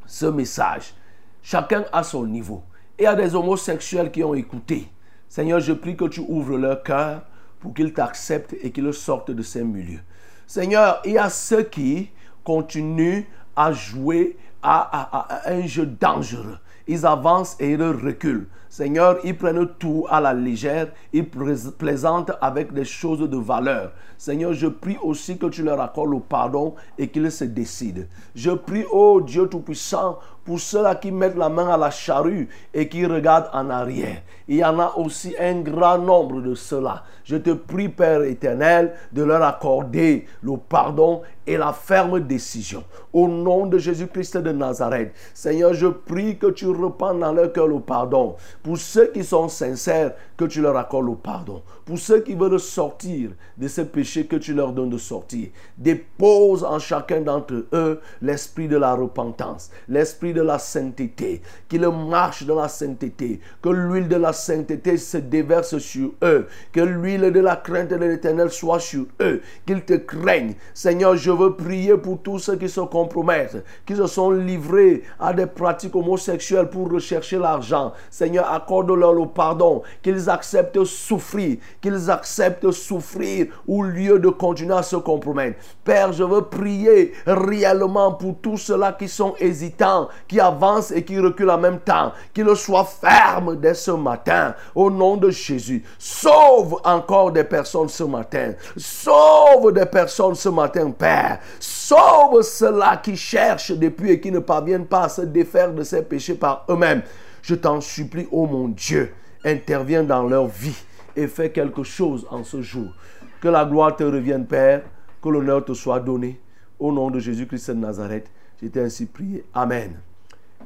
ce 0.06 0.26
message. 0.26 0.94
Chacun 1.42 1.86
à 1.92 2.04
son 2.04 2.26
niveau. 2.26 2.64
Et 2.98 3.04
il 3.04 3.06
y 3.06 3.08
a 3.08 3.16
des 3.16 3.36
homosexuels 3.36 4.12
qui 4.12 4.24
ont 4.24 4.34
écouté. 4.34 4.90
Seigneur, 5.30 5.60
je 5.60 5.74
prie 5.74 5.96
que 5.96 6.06
tu 6.06 6.22
ouvres 6.22 6.58
leur 6.58 6.82
cœur 6.84 7.22
pour 7.60 7.74
qu'ils 7.74 7.94
t'acceptent 7.94 8.56
et 8.62 8.72
qu'ils 8.72 8.94
sortent 8.94 9.32
de 9.32 9.44
ces 9.44 9.64
milieux. 9.64 10.02
Seigneur, 10.46 11.02
il 11.06 11.14
y 11.14 11.18
a 11.18 11.30
ceux 11.30 11.64
qui 11.64 12.10
continuent 12.44 13.24
à 13.56 13.72
jouer 13.72 14.38
à, 14.64 15.42
un 15.46 15.66
jeu 15.68 15.86
dangereux. 15.86 16.58
Ils 16.88 17.06
avancent 17.06 17.56
et 17.60 17.72
ils 17.72 17.84
reculent. 17.84 18.48
Seigneur, 18.78 19.18
ils 19.24 19.36
prennent 19.36 19.68
tout 19.80 20.06
à 20.08 20.22
la 20.22 20.36
légère, 20.36 20.90
ils 21.12 21.28
plaisantent 21.28 22.34
avec 22.40 22.72
des 22.74 22.86
choses 22.86 23.28
de 23.28 23.38
valeur. 23.38 23.92
Seigneur, 24.20 24.54
je 24.54 24.68
prie 24.68 25.00
aussi 25.02 25.40
que 25.40 25.48
tu 25.48 25.64
leur 25.64 25.82
accordes 25.82 26.12
le 26.12 26.20
pardon 26.20 26.76
et 26.96 27.08
qu'ils 27.08 27.32
se 27.32 27.46
décident. 27.46 28.04
Je 28.36 28.52
prie, 28.52 28.86
oh 28.92 29.20
Dieu 29.20 29.48
Tout-Puissant, 29.48 30.20
pour 30.48 30.60
ceux-là 30.62 30.96
qui 30.96 31.12
mettent 31.12 31.36
la 31.36 31.50
main 31.50 31.68
à 31.68 31.76
la 31.78 31.92
charrue 31.92 32.48
et 32.74 32.88
qui 32.88 33.06
regardent 33.06 33.50
en 33.52 33.70
arrière. 33.70 34.22
Il 34.48 34.56
y 34.56 34.64
en 34.64 34.80
a 34.80 34.94
aussi 34.96 35.36
un 35.38 35.60
grand 35.60 35.98
nombre 35.98 36.40
de 36.40 36.56
ceux-là. 36.56 37.04
Je 37.26 37.36
te 37.36 37.50
prie, 37.50 37.90
Père 37.90 38.22
éternel, 38.24 38.94
de 39.12 39.24
leur 39.24 39.44
accorder 39.44 40.26
le 40.42 40.54
pardon 40.56 41.22
et 41.46 41.58
la 41.58 41.74
ferme 41.74 42.22
décision. 42.22 42.86
Au 43.12 43.28
nom 43.28 43.66
de 43.66 43.78
Jésus-Christ 43.78 44.38
de 44.38 44.54
Nazareth, 44.54 45.14
Seigneur, 45.34 45.74
je 45.74 45.88
prie 45.88 46.38
que 46.38 46.48
tu 46.48 46.68
rependes 46.68 47.20
dans 47.20 47.34
leur 47.34 47.52
cœur 47.52 47.68
le 47.68 47.82
pardon. 47.82 48.38
Pour 48.68 48.78
ceux 48.78 49.14
qui 49.14 49.24
sont 49.24 49.48
sincères, 49.48 50.12
que 50.36 50.44
tu 50.44 50.60
leur 50.62 50.76
accordes 50.76 51.06
le 51.06 51.16
pardon. 51.16 51.64
Pour 51.88 51.98
ceux 51.98 52.20
qui 52.20 52.36
veulent 52.36 52.60
sortir 52.60 53.30
de 53.58 53.68
ce 53.70 53.80
péché, 53.80 54.26
que 54.26 54.36
tu 54.36 54.54
leur 54.54 54.74
donnes 54.74 54.90
de 54.90 54.98
sortir. 54.98 55.48
Dépose 55.78 56.66
en 56.66 56.80
chacun 56.80 57.22
d'entre 57.22 57.66
eux 57.72 58.02
l'esprit 58.22 58.68
de 58.68 58.76
la 58.76 58.94
repentance, 58.94 59.70
l'esprit 59.88 60.34
de 60.34 60.42
la 60.42 60.60
sainteté, 60.60 61.42
qu'ils 61.70 61.88
marchent 61.88 62.44
dans 62.44 62.60
la 62.60 62.68
sainteté, 62.68 63.40
que 63.62 63.70
l'huile 63.70 64.10
de 64.10 64.18
la 64.18 64.34
sainteté 64.34 64.98
se 64.98 65.18
déverse 65.18 65.78
sur 65.78 66.12
eux, 66.24 66.48
que 66.74 66.82
l'huile 66.82 67.32
de 67.32 67.40
la 67.40 67.56
crainte 67.56 67.90
de 67.90 67.96
l'éternel 67.96 68.52
soit 68.52 68.82
sur 68.82 69.06
eux, 69.22 69.42
qu'ils 69.66 69.86
te 69.86 69.94
craignent. 69.94 70.56
Seigneur, 70.74 71.16
je 71.16 71.32
veux 71.32 71.56
prier 71.56 71.96
pour 71.98 72.22
tous 72.22 72.40
ceux 72.40 72.58
qui 72.58 72.68
se 72.68 72.82
compromettent, 72.82 73.64
qui 73.86 73.96
se 73.96 74.08
sont 74.08 74.32
livrés 74.32 75.04
à 75.22 75.34
des 75.34 75.46
pratiques 75.46 75.96
homosexuelles 75.96 76.70
pour 76.70 76.92
rechercher 76.92 77.38
l'argent. 77.38 77.94
Seigneur, 78.10 78.52
accorde-leur 78.52 79.14
le 79.14 79.26
pardon, 79.26 79.84
qu'ils 80.02 80.30
acceptent 80.30 80.84
souffrir, 80.84 81.58
qu'ils 81.88 82.12
acceptent 82.12 82.72
souffrir 82.72 83.48
au 83.68 83.82
lieu 83.82 84.20
de 84.20 84.28
continuer 84.28 84.76
à 84.76 84.84
se 84.84 84.98
compromettre. 84.98 85.58
Père, 85.86 86.12
je 86.12 86.24
veux 86.24 86.42
prier 86.42 87.14
réellement 87.26 88.12
pour 88.12 88.36
tous 88.42 88.58
ceux-là 88.58 88.92
qui 88.94 89.08
sont 89.08 89.36
hésitants, 89.40 90.10
qui 90.28 90.40
avancent 90.40 90.92
et 90.92 91.04
qui 91.04 91.18
reculent 91.18 91.50
en 91.50 91.58
même 91.58 91.80
temps, 91.80 92.12
qu'ils 92.34 92.56
soient 92.56 92.84
fermes 92.84 93.56
dès 93.56 93.74
ce 93.74 93.92
matin, 93.92 94.54
au 94.76 94.92
nom 94.92 95.16
de 95.16 95.30
Jésus. 95.30 95.84
Sauve 95.98 96.82
encore 96.84 97.32
des 97.32 97.46
personnes 97.46 97.90
ce 97.90 98.04
matin. 98.04 98.54
Sauve 98.76 99.72
des 99.72 99.86
personnes 99.86 100.36
ce 100.36 100.50
matin, 100.50 100.92
Père. 100.92 101.40
Sauve 101.60 102.42
ceux-là 102.42 102.98
qui 102.98 103.16
cherchent 103.16 103.72
depuis 103.72 104.12
et 104.12 104.20
qui 104.20 104.32
ne 104.32 104.40
parviennent 104.40 104.88
pas 104.88 105.04
à 105.04 105.10
se 105.10 105.22
défaire 105.22 105.72
de 105.72 105.84
ces 105.84 106.02
péchés 106.02 106.36
par 106.36 106.66
eux-mêmes. 106.70 107.02
Je 107.42 107.56
t'en 107.56 107.80
supplie, 107.80 108.28
ô 108.30 108.46
mon 108.46 108.68
Dieu, 108.68 109.14
interviens 109.46 110.04
dans 110.04 110.24
leur 110.24 110.48
vie 110.48 110.76
et 111.18 111.28
fais 111.28 111.52
quelque 111.52 111.84
chose 111.84 112.26
en 112.30 112.44
ce 112.44 112.62
jour. 112.62 112.94
Que 113.42 113.50
la 113.50 113.66
gloire 113.66 113.96
te 113.96 114.04
revienne, 114.04 114.46
Père, 114.46 114.84
que 115.22 115.28
l'honneur 115.28 115.66
te 115.66 115.74
soit 115.74 116.00
donné. 116.00 116.40
Au 116.80 116.92
nom 116.92 117.10
de 117.10 117.20
Jésus-Christ 117.20 117.72
de 117.72 117.76
Nazareth, 117.76 118.30
je 118.62 118.68
t'ai 118.68 118.82
ainsi 118.82 119.08
prié. 119.08 119.44
Amen. 119.54 120.00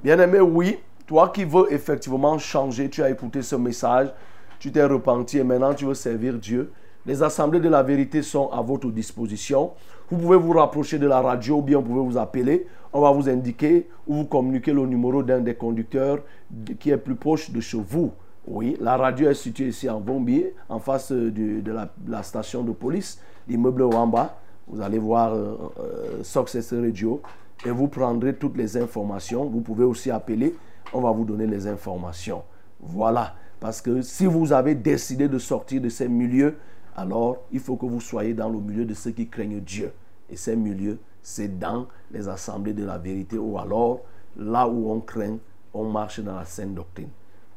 Bien-aimé, 0.03 0.41
oui, 0.41 0.77
toi 1.07 1.29
qui 1.29 1.45
veux 1.45 1.71
effectivement 1.71 2.37
changer, 2.37 2.89
tu 2.89 3.01
as 3.01 3.09
écouté 3.09 3.41
ce 3.41 3.55
message, 3.55 4.09
tu 4.59 4.71
t'es 4.71 4.83
repenti 4.83 5.37
et 5.37 5.43
maintenant 5.43 5.73
tu 5.73 5.85
veux 5.85 5.93
servir 5.93 6.33
Dieu. 6.33 6.71
Les 7.05 7.23
assemblées 7.23 7.61
de 7.61 7.69
la 7.69 7.81
vérité 7.81 8.21
sont 8.21 8.49
à 8.51 8.61
votre 8.61 8.87
disposition. 8.89 9.71
Vous 10.09 10.17
pouvez 10.17 10.37
vous 10.37 10.51
rapprocher 10.51 10.99
de 10.99 11.07
la 11.07 11.21
radio 11.21 11.57
ou 11.57 11.61
bien 11.61 11.77
vous 11.77 11.85
pouvez 11.85 12.11
vous 12.11 12.17
appeler. 12.17 12.67
On 12.91 13.01
va 13.01 13.11
vous 13.11 13.29
indiquer 13.29 13.87
ou 14.05 14.15
vous 14.15 14.25
communiquer 14.25 14.73
le 14.73 14.85
numéro 14.85 15.23
d'un 15.23 15.39
des 15.39 15.55
conducteurs 15.55 16.19
qui 16.79 16.91
est 16.91 16.97
plus 16.97 17.15
proche 17.15 17.49
de 17.51 17.61
chez 17.61 17.79
vous. 17.79 18.11
Oui, 18.47 18.75
la 18.79 18.97
radio 18.97 19.29
est 19.29 19.35
située 19.35 19.67
ici 19.67 19.87
en 19.87 19.99
Bombier, 19.99 20.55
en 20.67 20.79
face 20.79 21.11
de, 21.11 21.61
la, 22.07 22.23
station 22.23 22.63
de 22.63 22.71
police, 22.71 23.19
l'immeuble 23.47 23.83
Wamba. 23.83 24.35
Vous 24.67 24.81
allez 24.81 24.97
voir 24.97 25.33
euh, 25.33 25.57
euh, 25.79 26.81
Radio 26.81 27.21
et 27.65 27.69
vous 27.69 27.87
prendrez 27.87 28.35
toutes 28.35 28.57
les 28.57 28.77
informations. 28.77 29.45
Vous 29.45 29.61
pouvez 29.61 29.83
aussi 29.83 30.09
appeler, 30.09 30.55
on 30.91 31.01
va 31.01 31.11
vous 31.11 31.25
donner 31.25 31.45
les 31.45 31.67
informations. 31.67 32.43
Voilà. 32.79 33.35
Parce 33.59 33.79
que 33.79 34.01
si 34.01 34.25
vous 34.25 34.51
avez 34.51 34.73
décidé 34.73 35.27
de 35.27 35.37
sortir 35.37 35.79
de 35.79 35.89
ces 35.89 36.07
milieux, 36.07 36.57
alors 36.95 37.43
il 37.51 37.59
faut 37.59 37.75
que 37.75 37.85
vous 37.85 38.01
soyez 38.01 38.33
dans 38.33 38.49
le 38.49 38.59
milieu 38.59 38.85
de 38.85 38.95
ceux 38.95 39.11
qui 39.11 39.27
craignent 39.27 39.59
Dieu. 39.59 39.93
Et 40.31 40.35
ces 40.35 40.55
milieux, 40.55 40.97
c'est 41.21 41.59
dans 41.59 41.85
les 42.11 42.27
assemblées 42.27 42.73
de 42.73 42.85
la 42.85 42.97
vérité 42.97 43.37
ou 43.37 43.59
alors 43.59 44.01
là 44.35 44.67
où 44.67 44.91
on 44.91 44.99
craint, 44.99 45.37
on 45.75 45.91
marche 45.91 46.19
dans 46.21 46.35
la 46.35 46.45
saine 46.45 46.73
doctrine. 46.73 47.09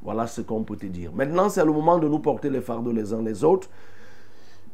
Voilà 0.05 0.27
ce 0.27 0.43
qu'on 0.43 0.63
peut 0.63 0.77
te 0.77 0.87
dire. 0.87 1.11
Maintenant, 1.15 1.49
c'est 1.49 1.65
le 1.65 1.73
moment 1.73 1.99
de 1.99 2.07
nous 2.07 2.19
porter 2.19 2.51
les 2.51 2.61
fardeaux 2.61 2.93
les 2.93 3.15
uns 3.15 3.23
les 3.23 3.43
autres. 3.43 3.69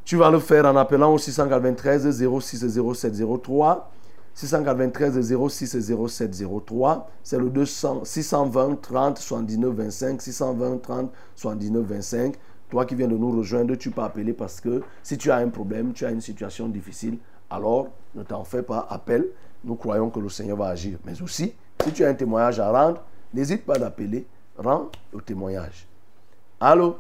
Tu 0.05 0.17
vas 0.17 0.29
le 0.29 0.41
faire 0.41 0.67
en 0.67 0.77
appelant 0.77 1.15
au 1.15 1.19
693 1.19 2.11
06 2.41 2.67
07 2.69 3.15
03. 3.43 3.93
693 4.35 5.35
06 5.49 5.93
07 6.09 6.45
03. 6.67 7.11
C'est 7.23 7.39
le 7.39 7.49
200, 7.49 8.05
620 8.05 8.81
30 8.83 9.19
79 9.19 9.75
25. 9.75 10.21
620 10.21 10.79
30 10.79 11.13
79 11.37 11.85
25. 11.85 12.35
Toi 12.69 12.85
qui 12.85 12.97
viens 12.97 13.09
de 13.09 13.17
nous 13.17 13.31
rejoindre, 13.31 13.77
tu 13.77 13.91
peux 13.91 14.03
appeler 14.03 14.33
parce 14.33 14.61
que 14.61 14.83
si 15.03 15.17
tu 15.17 15.31
as 15.31 15.37
un 15.37 15.49
problème, 15.49 15.93
tu 15.93 16.07
as 16.07 16.11
une 16.11 16.21
situation 16.21 16.69
difficile, 16.69 17.19
alors 17.51 17.89
ne 18.15 18.23
t'en 18.23 18.45
fais 18.45 18.63
pas, 18.63 18.87
appelle. 18.91 19.27
Nous 19.65 19.75
croyons 19.75 20.09
que 20.11 20.19
le 20.19 20.29
Seigneur 20.29 20.57
va 20.57 20.69
agir. 20.69 20.99
Mais 21.05 21.21
aussi, 21.23 21.53
si 21.85 21.93
tu 21.93 22.05
as 22.05 22.09
un 22.09 22.15
témoignage 22.15 22.59
à 22.59 22.71
rendre, 22.71 23.03
n'hésite 23.35 23.65
pas 23.65 23.79
d'appeler. 23.79 24.27
Rends 24.63 24.91
le 25.15 25.23
témoignage. 25.23 25.87
Allô? 26.61 26.99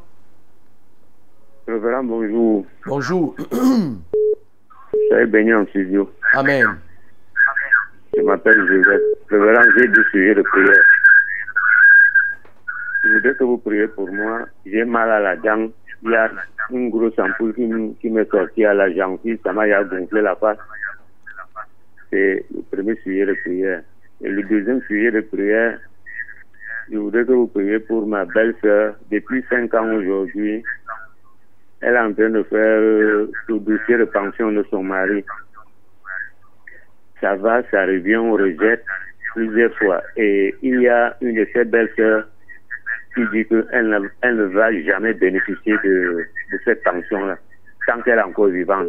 Révérend, 1.69 2.05
bonjour. 2.05 2.65
Bonjour. 2.87 3.37
Soyez 5.09 5.27
béni 5.27 5.53
en 5.53 5.67
studio. 5.67 6.11
Amen. 6.33 6.79
Je 8.17 8.23
m'appelle 8.23 8.67
Joseph. 8.67 9.03
Révérend, 9.29 9.63
j'ai 9.77 9.89
deux 9.89 10.05
sujets 10.11 10.35
de 10.37 10.41
prière. 10.41 10.85
Je 13.05 13.11
voudrais 13.11 13.35
que 13.35 13.45
vous 13.45 13.59
priez 13.59 13.89
pour 13.89 14.11
moi. 14.11 14.47
J'ai 14.65 14.85
mal 14.87 15.11
à 15.11 15.21
la 15.21 15.37
dent. 15.37 15.69
Il 16.03 16.11
y 16.13 16.15
a 16.15 16.31
une 16.71 16.89
grosse 16.89 17.19
ampoule 17.19 17.53
qui, 17.55 17.69
qui 18.01 18.09
m'est 18.09 18.31
sortie 18.31 18.65
à 18.65 18.73
la 18.73 18.91
gencive. 18.91 19.39
Ça 19.45 19.53
m'a 19.53 19.85
gonflé 19.85 20.23
la 20.23 20.35
face. 20.35 20.57
C'est 22.09 22.43
le 22.55 22.63
premier 22.75 22.97
sujet 23.03 23.27
de 23.27 23.35
prière. 23.35 23.83
Et 24.23 24.31
le 24.31 24.43
deuxième 24.45 24.81
sujet 24.89 25.11
de 25.11 25.21
prière, 25.21 25.79
je 26.91 26.99
voudrais 26.99 27.25
que 27.25 27.33
vous 27.33 27.47
priez 27.47 27.79
pour 27.79 28.07
ma 28.07 28.25
belle-sœur. 28.25 28.95
Depuis 29.11 29.45
cinq 29.49 29.73
ans 29.75 29.93
aujourd'hui, 29.95 30.63
elle 31.81 31.95
est 31.95 31.99
en 31.99 32.13
train 32.13 32.31
de 32.31 32.43
faire 32.43 32.81
euh, 32.81 33.31
le 33.49 33.59
dossier 33.59 33.97
de 33.97 34.05
pension 34.05 34.53
de 34.53 34.65
son 34.71 34.83
mari. 34.83 35.25
Ça 37.21 37.37
va, 37.37 37.63
ça 37.71 37.85
revient, 37.87 38.17
on 38.17 38.33
rejette 38.33 38.85
plusieurs 39.35 39.75
fois. 39.77 40.03
Et 40.17 40.55
il 40.63 40.81
y 40.81 40.89
a 40.89 41.17
une 41.21 41.37
de 41.37 41.47
ses 41.53 41.65
belles-sœurs 41.65 42.27
qui 43.15 43.23
dit 43.33 43.47
qu'elle 43.47 43.89
ne, 43.89 44.09
elle 44.23 44.37
ne 44.37 44.45
va 44.45 44.73
jamais 44.83 45.15
bénéficier 45.15 45.77
de, 45.85 46.27
de 46.53 46.59
cette 46.65 46.83
pension-là, 46.83 47.37
tant 47.87 48.01
qu'elle 48.03 48.19
est 48.19 48.23
encore 48.23 48.49
vivante. 48.49 48.89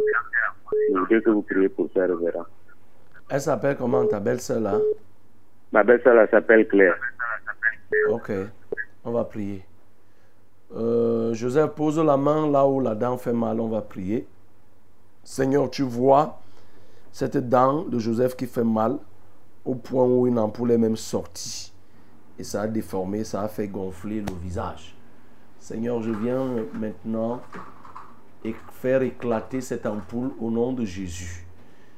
Je 0.88 0.98
voudrais 0.98 1.20
que 1.20 1.30
vous 1.30 1.42
priez 1.42 1.68
pour 1.68 1.90
ça, 1.94 2.06
révérend. 2.06 2.46
Elle 3.30 3.40
s'appelle 3.40 3.76
comment 3.76 4.06
ta 4.06 4.20
belle-sœur 4.20 4.60
là? 4.60 4.78
Ma 5.72 5.82
belle-sœur, 5.82 6.18
elle 6.18 6.28
s'appelle 6.28 6.66
Claire. 6.68 6.96
Ok, 8.10 8.32
on 9.04 9.12
va 9.12 9.24
prier. 9.24 9.64
Euh, 10.74 11.34
Joseph, 11.34 11.72
pose 11.72 11.98
la 11.98 12.16
main 12.16 12.50
là 12.50 12.66
où 12.66 12.80
la 12.80 12.94
dent 12.94 13.18
fait 13.18 13.32
mal, 13.32 13.60
on 13.60 13.68
va 13.68 13.82
prier. 13.82 14.26
Seigneur, 15.24 15.70
tu 15.70 15.82
vois 15.82 16.40
cette 17.12 17.36
dent 17.48 17.84
de 17.84 17.98
Joseph 17.98 18.36
qui 18.36 18.46
fait 18.46 18.64
mal 18.64 18.98
au 19.64 19.74
point 19.74 20.04
où 20.04 20.26
une 20.26 20.38
ampoule 20.38 20.72
est 20.72 20.78
même 20.78 20.96
sortie. 20.96 21.72
Et 22.38 22.44
ça 22.44 22.62
a 22.62 22.68
déformé, 22.68 23.22
ça 23.24 23.42
a 23.42 23.48
fait 23.48 23.68
gonfler 23.68 24.20
le 24.20 24.34
visage. 24.42 24.96
Seigneur, 25.58 26.02
je 26.02 26.10
viens 26.10 26.46
maintenant 26.74 27.40
faire 28.72 29.02
éclater 29.02 29.60
cette 29.60 29.86
ampoule 29.86 30.32
au 30.40 30.50
nom 30.50 30.72
de 30.72 30.84
Jésus. 30.84 31.46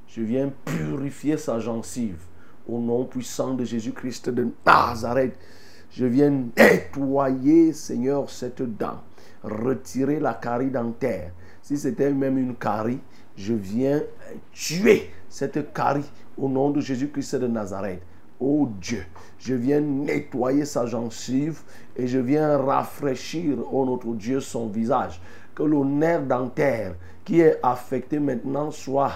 Je 0.07 0.20
viens 0.20 0.53
purifier 0.64 1.38
sa 1.38 1.59
gencive 1.61 2.22
au 2.68 2.78
nom 2.78 3.05
puissant 3.05 3.55
de 3.55 3.64
Jésus-Christ 3.64 4.28
de 4.30 4.49
Nazareth. 4.66 5.38
Je 5.97 6.07
viens 6.07 6.49
nettoyer, 6.57 7.72
Seigneur, 7.72 8.28
cette 8.28 8.62
dent, 8.62 9.01
retirer 9.45 10.18
la 10.18 10.34
carie 10.34 10.70
dentaire. 10.70 11.30
Si 11.62 11.78
c'était 11.78 12.12
même 12.12 12.36
une 12.36 12.57
carie, 12.57 12.99
je 13.36 13.55
viens 13.55 14.03
tuer 14.53 15.11
cette 15.28 15.72
carie 15.72 16.11
au 16.36 16.49
nom 16.49 16.70
de 16.70 16.80
Jésus-Christ 16.80 17.36
de 17.36 17.47
Nazareth. 17.47 18.03
Oh 18.40 18.68
Dieu, 18.80 19.05
je 19.38 19.55
viens 19.55 19.80
nettoyer 19.80 20.64
sa 20.64 20.84
gencive 20.84 21.61
et 21.97 22.09
je 22.09 22.18
viens 22.18 22.59
rafraîchir, 22.59 23.59
oh 23.70 23.86
notre 23.86 24.14
Dieu, 24.14 24.40
son 24.40 24.66
visage. 24.66 25.20
Que 25.55 25.62
le 25.62 25.84
nerf 25.84 26.26
dentaire 26.26 26.97
qui 27.24 27.38
est 27.40 27.61
affecté 27.62 28.18
maintenant 28.18 28.72
soit 28.72 29.12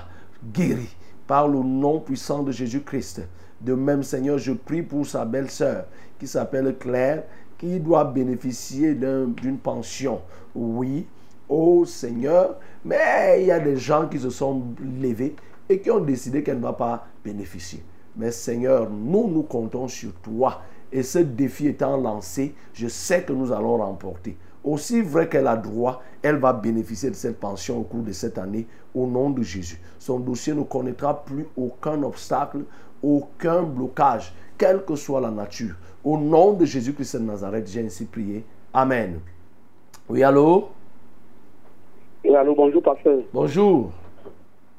guéri 0.54 0.94
par 1.26 1.48
le 1.48 1.58
nom 1.58 1.98
puissant 1.98 2.44
de 2.44 2.52
Jésus-Christ. 2.52 3.22
De 3.60 3.74
même, 3.74 4.04
Seigneur, 4.04 4.38
je 4.38 4.52
prie 4.52 4.82
pour 4.82 5.04
sa 5.04 5.24
belle-sœur 5.24 5.86
qui 6.18 6.26
s'appelle 6.26 6.76
Claire, 6.78 7.24
qui 7.56 7.80
doit 7.80 8.04
bénéficier 8.04 8.94
d'un- 8.94 9.26
d'une 9.26 9.58
pension. 9.58 10.20
Oui, 10.54 11.06
oh 11.48 11.84
Seigneur, 11.84 12.56
mais 12.84 13.38
il 13.40 13.46
y 13.46 13.50
a 13.50 13.60
des 13.60 13.76
gens 13.76 14.06
qui 14.08 14.18
se 14.18 14.30
sont 14.30 14.62
levés 15.00 15.34
et 15.68 15.80
qui 15.80 15.90
ont 15.90 16.00
décidé 16.00 16.42
qu'elle 16.42 16.58
ne 16.58 16.62
va 16.62 16.72
pas 16.72 17.06
bénéficier. 17.24 17.82
Mais 18.16 18.30
Seigneur, 18.30 18.88
nous, 18.90 19.28
nous 19.28 19.42
comptons 19.42 19.86
sur 19.88 20.12
toi. 20.14 20.62
Et 20.90 21.02
ce 21.02 21.18
défi 21.18 21.66
étant 21.68 21.96
lancé, 21.98 22.54
je 22.72 22.88
sais 22.88 23.22
que 23.22 23.32
nous 23.32 23.52
allons 23.52 23.76
remporter. 23.76 24.36
Aussi 24.64 25.02
vrai 25.02 25.28
qu'elle 25.28 25.46
a 25.46 25.56
droit, 25.56 26.02
elle 26.22 26.36
va 26.38 26.52
bénéficier 26.52 27.10
de 27.10 27.14
cette 27.14 27.38
pension 27.38 27.78
au 27.78 27.82
cours 27.82 28.02
de 28.02 28.12
cette 28.12 28.38
année 28.38 28.66
au 28.94 29.06
nom 29.06 29.30
de 29.30 29.42
Jésus. 29.42 29.78
Son 29.98 30.18
dossier 30.18 30.54
ne 30.54 30.62
connaîtra 30.62 31.24
plus 31.24 31.46
aucun 31.56 32.02
obstacle, 32.02 32.60
aucun 33.02 33.62
blocage, 33.62 34.34
quelle 34.56 34.84
que 34.84 34.96
soit 34.96 35.20
la 35.20 35.30
nature. 35.30 35.74
Au 36.04 36.16
nom 36.18 36.52
de 36.54 36.64
Jésus-Christ 36.64 37.16
de 37.16 37.22
Nazareth, 37.24 37.68
j'ai 37.68 37.80
ainsi 37.84 38.06
prié. 38.06 38.44
Amen. 38.72 39.20
Oui, 40.08 40.22
allô? 40.22 40.68
Oui, 42.24 42.34
allô, 42.34 42.54
bonjour, 42.54 42.82
pasteur. 42.82 43.18
Bonjour. 43.32 43.90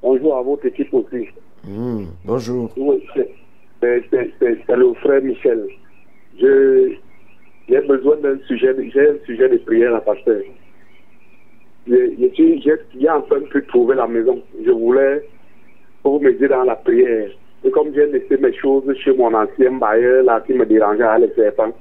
Bonjour 0.02 0.38
à 0.38 0.42
votre 0.42 0.66
équipe 0.66 0.94
aussi. 0.94 1.28
Hmm, 1.66 2.06
bonjour. 2.24 2.72
Oui, 2.78 3.04
c'est- 3.14 3.30
le 3.82 4.94
frère 4.96 5.22
Michel. 5.22 5.68
Je- 6.40 6.96
J'ai 7.68 7.82
besoin 7.82 8.16
d'un 8.18 8.40
sujet, 8.48 8.74
j'ai 8.92 9.10
un 9.10 9.18
sujet 9.28 9.48
de 9.48 9.58
prière 9.58 9.94
à 9.94 10.02
pasteur. 10.02 10.42
J'ai 11.86 13.10
enfin 13.10 13.42
pu 13.52 13.64
trouver 13.68 13.94
la 13.96 14.08
maison. 14.08 14.42
Je 14.66 14.72
voulais 14.72 15.24
pour 16.02 16.20
m'aider 16.20 16.48
dans 16.48 16.64
la 16.64 16.76
prière. 16.76 17.30
Et 17.64 17.72
comme 17.72 17.94
j'ai 17.94 18.08
laissé 18.08 18.38
mes 18.38 18.54
choses 18.54 18.92
chez 19.04 19.14
mon 19.16 19.34
ancien 19.34 19.72
bailleur 19.74 20.24
là 20.24 20.42
qui 20.42 20.54
me 20.54 20.66
dérangeait 20.66 21.04
à 21.04 21.18
les 21.18 21.34
serpents, 21.34 21.74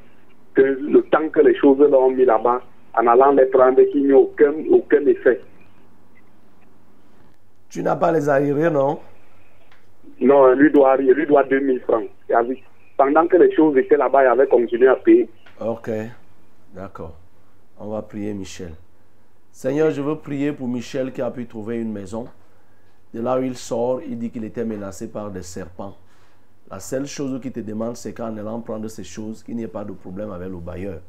que 0.55 0.63
le 0.63 1.03
temps 1.03 1.29
que 1.29 1.41
les 1.41 1.55
choses 1.57 1.79
là 1.79 1.97
ont 1.97 2.11
mis 2.11 2.25
là-bas, 2.25 2.61
en 2.95 3.07
allant 3.07 3.33
les 3.33 3.47
prendre, 3.47 3.81
qu'il 3.85 4.05
n'y 4.05 4.11
ait 4.11 4.15
aucun, 4.15 4.53
aucun 4.71 5.07
effet. 5.07 5.41
Tu 7.69 7.83
n'as 7.83 7.97
pas 7.97 8.11
les 8.11 8.29
arriérés, 8.29 8.71
non? 8.71 8.99
Non, 10.21 10.53
lui 10.53 10.73
doit, 10.73 10.97
lui 10.97 11.27
doit 11.27 11.45
2000 11.45 11.81
francs. 11.81 12.09
Pendant 12.97 13.27
que 13.29 13.37
les 13.37 13.55
choses 13.55 13.77
étaient 13.77 13.97
là-bas, 13.97 14.25
il 14.25 14.27
avait 14.27 14.49
continué 14.49 14.89
à 14.89 14.97
payer. 14.97 15.29
Ok, 15.61 15.91
d'accord. 16.75 17.15
On 17.79 17.91
va 17.91 18.03
prier 18.03 18.35
Michel. 18.35 18.73
Seigneur, 19.53 19.91
je 19.91 20.03
veux 20.03 20.17
prier 20.17 20.53
pour 20.53 20.67
Michel 20.67 21.13
qui 21.13 21.23
a 21.23 21.31
pu 21.31 21.47
trouver 21.47 21.81
une 21.81 21.93
maison. 21.93 22.27
De 23.15 23.21
là 23.21 23.39
où 23.39 23.43
il 23.43 23.57
sort, 23.57 24.03
il 24.03 24.19
dit 24.19 24.31
qu'il 24.31 24.45
était 24.45 24.65
menacé 24.65 25.09
par 25.09 25.31
des 25.31 25.43
serpents. 25.43 25.97
La 26.71 26.79
seule 26.81 27.07
chose 27.07 27.41
qu'il 27.41 27.53
te 27.53 27.61
demande, 27.61 27.97
c'est 27.97 28.13
qu'en 28.13 28.37
allant 28.37 28.61
prendre 28.61 28.89
ces 28.89 29.05
choses, 29.05 29.43
qu'il 29.43 29.57
n'y 29.57 29.63
ait 29.63 29.69
pas 29.69 29.85
de 29.85 29.93
problème 29.93 30.31
avec 30.31 30.51
le 30.51 30.59
bailleur. 30.59 31.01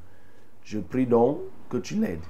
Je 0.64 0.80
prie 0.80 1.06
donc 1.06 1.40
que 1.70 1.78
tu 1.78 1.96
l'aides. 1.96 2.24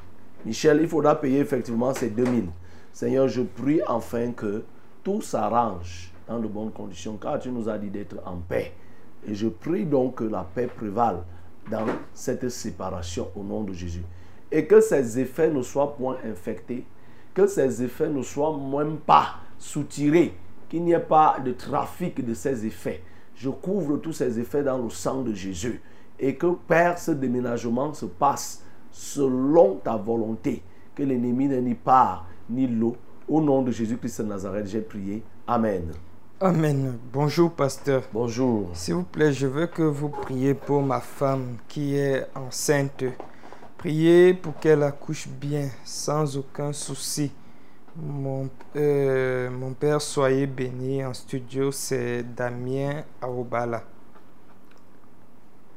Michel, 0.46 0.80
il 0.82 0.88
faudra 0.88 1.20
payer 1.20 1.40
effectivement 1.40 1.94
ces 1.94 2.10
2000. 2.10 2.46
Seigneur, 2.92 3.28
je 3.28 3.42
prie 3.42 3.82
enfin 3.88 4.32
que 4.32 4.64
tout 5.04 5.22
s'arrange 5.22 6.12
dans 6.28 6.40
de 6.40 6.48
bonnes 6.48 6.72
conditions, 6.72 7.18
car 7.18 7.40
tu 7.40 7.52
nous 7.52 7.70
as 7.70 7.78
dit 7.78 7.90
d'être 7.90 8.16
en 8.26 8.38
paix. 8.38 8.74
Et 9.28 9.36
je 9.36 9.48
prie 9.48 9.86
donc 9.86 10.16
que 10.16 10.24
la 10.24 10.44
paix 10.44 10.68
prévale 10.68 11.22
dans 11.70 11.86
cette 12.14 12.50
séparation 12.50 13.30
au 13.36 13.44
nom 13.44 13.64
de 13.64 13.74
Jésus. 13.74 14.04
Et 14.52 14.66
que 14.66 14.82
ces 14.82 15.20
effets 15.20 15.52
ne 15.52 15.62
soient 15.62 15.96
point 15.96 16.18
infectés, 16.26 16.86
que 17.36 17.46
ces 17.46 17.84
effets 17.84 18.10
ne 18.10 18.24
soient 18.24 18.58
même 18.58 18.98
pas 18.98 19.36
soutirés, 19.60 20.34
qu'il 20.68 20.84
n'y 20.84 20.94
ait 20.94 21.00
pas 21.00 21.38
de 21.44 21.52
trafic 21.52 22.26
de 22.26 22.34
ces 22.34 22.66
effets. 22.66 23.04
Je 23.36 23.50
couvre 23.50 23.98
tous 23.98 24.14
ces 24.14 24.40
effets 24.40 24.64
dans 24.64 24.78
le 24.78 24.90
sang 24.90 25.22
de 25.22 25.34
Jésus. 25.34 25.82
Et 26.20 26.36
que, 26.36 26.48
Père, 26.68 26.98
ce 26.98 27.12
déménagement 27.12 27.94
se 27.94 28.06
passe 28.06 28.64
selon 28.92 29.76
ta 29.76 29.96
volonté. 29.96 30.64
Que 30.96 31.04
l'ennemi 31.04 31.48
n'ait 31.48 31.62
ni 31.62 31.76
part 31.76 32.28
ni 32.50 32.68
l'eau. 32.68 32.98
Au 33.28 33.42
nom 33.42 33.62
de 33.62 33.72
Jésus-Christ 33.72 34.22
de 34.22 34.28
Nazareth, 34.28 34.68
j'ai 34.68 34.82
prié. 34.82 35.24
Amen. 35.48 35.92
Amen. 36.42 36.98
Bonjour, 37.14 37.52
pasteur. 37.52 38.04
Bonjour. 38.12 38.70
S'il 38.74 38.96
vous 38.96 39.04
plaît, 39.04 39.32
je 39.32 39.46
veux 39.46 39.68
que 39.68 39.84
vous 39.84 40.10
priez 40.10 40.54
pour 40.54 40.82
ma 40.82 41.00
femme 41.00 41.58
qui 41.68 41.96
est 41.96 42.26
enceinte 42.36 43.04
Priez 43.80 44.34
pour 44.34 44.60
qu'elle 44.60 44.84
accouche 44.84 45.30
bien, 45.30 45.70
sans 45.86 46.36
aucun 46.36 46.74
souci. 46.74 47.32
Mon, 47.96 48.50
euh, 48.76 49.50
mon 49.50 49.74
père, 49.74 50.02
soyez 50.02 50.46
béni. 50.48 51.04
En 51.04 51.14
studio, 51.14 51.72
c'est 51.72 52.24
Damien 52.24 53.04
Aobala. 53.22 53.84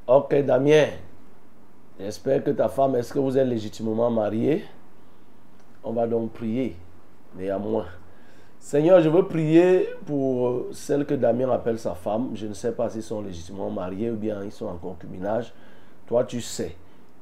Ok, 0.07 0.35
Damien. 0.45 0.89
J'espère 1.99 2.45
que 2.45 2.51
ta 2.51 2.69
femme, 2.69 2.97
est-ce 2.97 3.13
que 3.13 3.19
vous 3.19 3.39
êtes 3.39 3.47
légitimement 3.47 4.11
marié 4.11 4.65
On 5.85 5.93
va 5.93 6.07
donc 6.07 6.33
prier, 6.33 6.77
néanmoins. 7.37 7.87
Seigneur, 8.59 9.01
je 9.01 9.09
veux 9.09 9.27
prier 9.27 9.89
pour 10.07 10.67
celle 10.73 11.07
que 11.07 11.15
Damien 11.15 11.51
appelle 11.51 11.79
sa 11.79 11.95
femme. 11.95 12.31
Je 12.35 12.47
ne 12.47 12.55
sais 12.55 12.73
pas 12.73 12.89
s'ils 12.91 13.03
sont 13.03 13.23
légitimement 13.23 13.71
mariés 13.71 14.11
ou 14.11 14.17
bien 14.17 14.43
ils 14.45 14.53
sont 14.53 14.67
en 14.67 14.77
concubinage. 14.77 15.53
Toi, 16.07 16.25
tu 16.25 16.41
sais. 16.41 16.77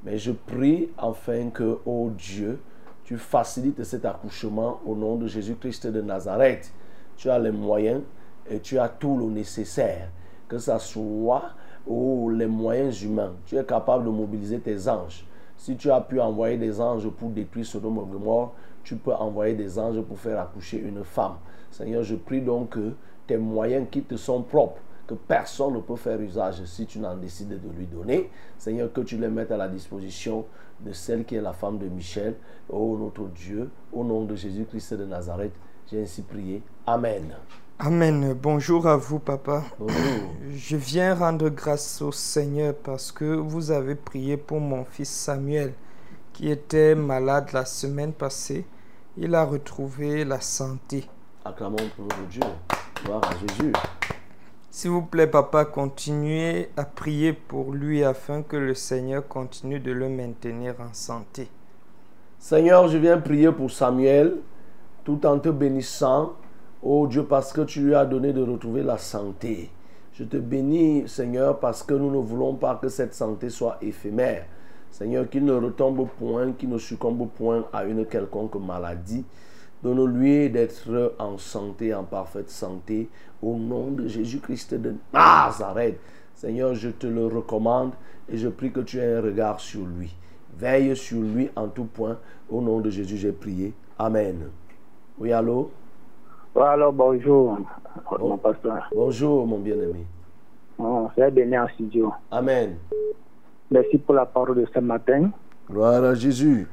Mais 0.05 0.19
je 0.19 0.33
prie 0.33 0.91
afin 0.99 1.51
que, 1.51 1.79
oh 1.87 2.11
Dieu, 2.17 2.61
tu 3.11 3.19
facilites 3.19 3.83
cet 3.83 4.05
accouchement 4.05 4.81
au 4.87 4.95
nom 4.95 5.17
de 5.17 5.27
Jésus-Christ 5.27 5.89
de 5.89 6.01
Nazareth. 6.01 6.73
Tu 7.17 7.29
as 7.29 7.41
les 7.41 7.51
moyens 7.51 8.03
et 8.49 8.61
tu 8.61 8.79
as 8.79 8.89
tout 8.89 9.17
le 9.19 9.25
nécessaire. 9.25 10.11
Que 10.47 10.59
ça 10.59 10.79
soit 10.79 11.43
oh, 11.89 12.31
les 12.31 12.47
moyens 12.47 13.03
humains. 13.03 13.33
Tu 13.47 13.57
es 13.57 13.65
capable 13.65 14.05
de 14.05 14.11
mobiliser 14.11 14.61
tes 14.61 14.87
anges. 14.87 15.27
Si 15.57 15.77
tu 15.77 15.91
as 15.91 16.01
pu 16.01 16.21
envoyer 16.21 16.57
des 16.57 16.81
anges 16.81 17.09
pour 17.11 17.31
détruire 17.31 17.67
Sodome 17.67 17.99
et 17.99 18.13
Gomorrhe, 18.13 18.51
tu 18.85 18.95
peux 18.95 19.13
envoyer 19.13 19.55
des 19.55 19.77
anges 19.77 20.01
pour 20.03 20.17
faire 20.17 20.39
accoucher 20.39 20.79
une 20.79 21.03
femme. 21.03 21.35
Seigneur, 21.73 22.05
je 22.05 22.15
prie 22.15 22.43
donc 22.43 22.71
que 22.71 22.93
tes 23.27 23.39
moyens 23.39 23.89
qui 23.91 24.03
te 24.03 24.15
sont 24.15 24.43
propres, 24.43 24.83
que 25.09 25.15
personne 25.15 25.75
ne 25.75 25.81
peut 25.81 25.97
faire 25.97 26.21
usage 26.21 26.65
si 26.65 26.87
tu 26.87 27.01
n'en 27.01 27.17
décides 27.17 27.61
de 27.61 27.77
lui 27.77 27.87
donner. 27.87 28.31
Seigneur, 28.57 28.93
que 28.93 29.01
tu 29.01 29.17
les 29.17 29.27
mettes 29.27 29.51
à 29.51 29.57
la 29.57 29.67
disposition 29.67 30.45
de 30.85 30.93
celle 30.93 31.25
qui 31.25 31.37
est 31.37 31.41
la 31.41 31.53
femme 31.53 31.79
de 31.79 31.87
Michel. 31.87 32.37
Oh 32.69 32.97
notre 32.99 33.29
Dieu, 33.29 33.71
au 33.93 34.05
nom 34.05 34.25
de 34.25 34.35
Jésus-Christ 34.35 34.95
de 34.95 35.05
Nazareth, 35.05 35.53
j'ai 35.91 36.03
ainsi 36.03 36.23
prié. 36.23 36.63
Amen. 36.87 37.35
Amen. 37.79 38.35
Bonjour 38.35 38.87
à 38.87 38.97
vous, 38.97 39.19
papa. 39.19 39.65
Bonjour. 39.79 39.99
Je 40.55 40.77
viens 40.77 41.15
rendre 41.15 41.49
grâce 41.49 42.03
au 42.03 42.13
Seigneur 42.13 42.75
parce 42.75 43.11
que 43.11 43.25
vous 43.25 43.71
avez 43.71 43.95
prié 43.95 44.37
pour 44.37 44.61
mon 44.61 44.85
fils 44.85 45.11
Samuel 45.11 45.73
qui 46.33 46.51
était 46.51 46.95
malade 46.95 47.51
la 47.53 47.65
semaine 47.65 48.13
passée. 48.13 48.67
Il 49.17 49.35
a 49.35 49.45
retrouvé 49.45 50.25
la 50.25 50.41
santé. 50.41 51.09
Acclamons 51.45 51.77
pour 51.97 52.05
notre 52.05 52.27
Dieu. 52.29 52.43
Gloire 53.05 53.23
à 53.25 53.33
Jésus. 53.39 53.73
S'il 54.73 54.93
vous 54.93 55.03
plaît, 55.03 55.27
papa, 55.27 55.65
continuez 55.65 56.71
à 56.77 56.85
prier 56.85 57.33
pour 57.33 57.73
lui 57.73 58.05
afin 58.05 58.43
que 58.43 58.57
le 58.57 58.75
Seigneur 58.75 59.27
continue 59.27 59.81
de 59.81 59.91
le 59.91 60.09
maintenir 60.09 60.77
en 60.79 60.95
santé. 60.95 61.49
Seigneur, 62.39 62.87
je 62.87 62.97
viens 62.97 63.19
prier 63.19 63.51
pour 63.51 63.73
Samuel 63.73 64.37
tout 65.03 65.27
en 65.27 65.41
te 65.41 65.49
bénissant. 65.49 66.35
Oh 66.85 67.09
Dieu, 67.09 67.25
parce 67.25 67.53
que 67.53 67.63
tu 67.63 67.81
lui 67.81 67.97
as 67.97 68.05
donné 68.05 68.33
de 68.33 68.43
retrouver 68.43 68.85
la 68.85 68.97
santé. 68.97 69.71
Je 70.13 70.23
te 70.23 70.37
bénis, 70.37 71.09
Seigneur, 71.09 71.59
parce 71.59 71.83
que 71.83 71.95
nous 71.95 72.11
ne 72.13 72.19
voulons 72.19 72.55
pas 72.55 72.77
que 72.77 72.89
cette 72.89 73.15
santé 73.15 73.51
soit 73.51 73.77
éphémère. 73.83 74.47
Seigneur, 74.93 75.29
qu'il 75.29 75.45
ne 75.45 75.53
retombe 75.53 76.07
point, 76.17 76.53
qu'il 76.53 76.69
ne 76.69 76.79
succombe 76.79 77.29
point 77.29 77.65
à 77.73 77.83
une 77.85 78.07
quelconque 78.07 78.55
maladie. 78.55 79.25
Donne-lui 79.83 80.51
d'être 80.51 81.15
en 81.19 81.39
santé, 81.39 81.95
en 81.95 82.05
parfaite 82.05 82.51
santé, 82.51 83.09
au 83.43 83.57
nom 83.57 83.91
de 83.91 84.07
Jésus-Christ 84.07 84.75
de 84.75 84.95
Nazareth. 85.13 85.99
Seigneur, 86.35 86.75
je 86.75 86.91
te 86.91 87.07
le 87.07 87.27
recommande 87.27 87.93
et 88.29 88.37
je 88.37 88.49
prie 88.49 88.71
que 88.71 88.81
tu 88.81 88.99
aies 88.99 89.15
un 89.15 89.23
regard 89.23 89.59
sur 89.61 89.87
lui. 89.87 90.15
Veille 90.59 90.95
sur 90.97 91.21
lui 91.21 91.51
en 91.57 91.69
tout 91.69 91.85
point. 91.85 92.19
Au 92.51 92.61
nom 92.61 92.81
de 92.81 92.91
Jésus, 92.91 93.17
j'ai 93.17 93.33
prié. 93.33 93.73
Amen. 93.99 94.49
Oui, 95.19 95.33
allô? 95.33 95.71
Oui, 96.55 96.63
alors 96.63 96.93
bonjour, 96.93 97.59
mon 98.19 98.37
pasteur. 98.37 98.91
Bonjour, 98.95 99.47
mon 99.47 99.59
bien-aimé. 99.59 100.05
Oh, 100.79 101.09
c'est 101.15 101.31
béni 101.31 101.59
en 101.59 101.69
studio. 101.69 102.13
Amen. 102.31 102.77
Merci 103.71 103.99
pour 103.99 104.15
la 104.15 104.27
parole 104.27 104.57
de 104.57 104.67
ce 104.75 104.81
matin. 104.81 105.31
Gloire 105.71 106.03
à 106.05 106.15
Jésus. 106.15 106.67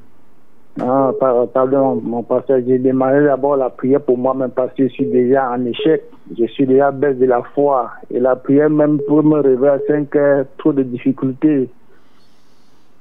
Ah, 0.80 1.12
par- 1.18 1.48
pardon, 1.48 2.00
mon 2.02 2.22
pasteur, 2.22 2.60
j'ai 2.66 2.78
demandé 2.78 3.24
d'abord 3.24 3.56
la 3.56 3.68
prière 3.68 4.00
pour 4.00 4.16
moi-même 4.16 4.50
parce 4.50 4.72
que 4.74 4.84
je 4.84 4.92
suis 4.92 5.06
déjà 5.06 5.50
en 5.50 5.64
échec. 5.64 6.04
Je 6.38 6.44
suis 6.46 6.66
déjà 6.66 6.90
baisse 6.92 7.16
de 7.18 7.26
la 7.26 7.42
foi. 7.54 7.90
Et 8.10 8.20
la 8.20 8.36
prière 8.36 8.70
même 8.70 9.00
pour 9.00 9.22
me 9.24 9.40
réveiller 9.40 9.72
à 9.72 9.78
5 9.88 10.14
heures, 10.16 10.44
trop 10.58 10.72
de 10.72 10.82
difficultés. 10.82 11.68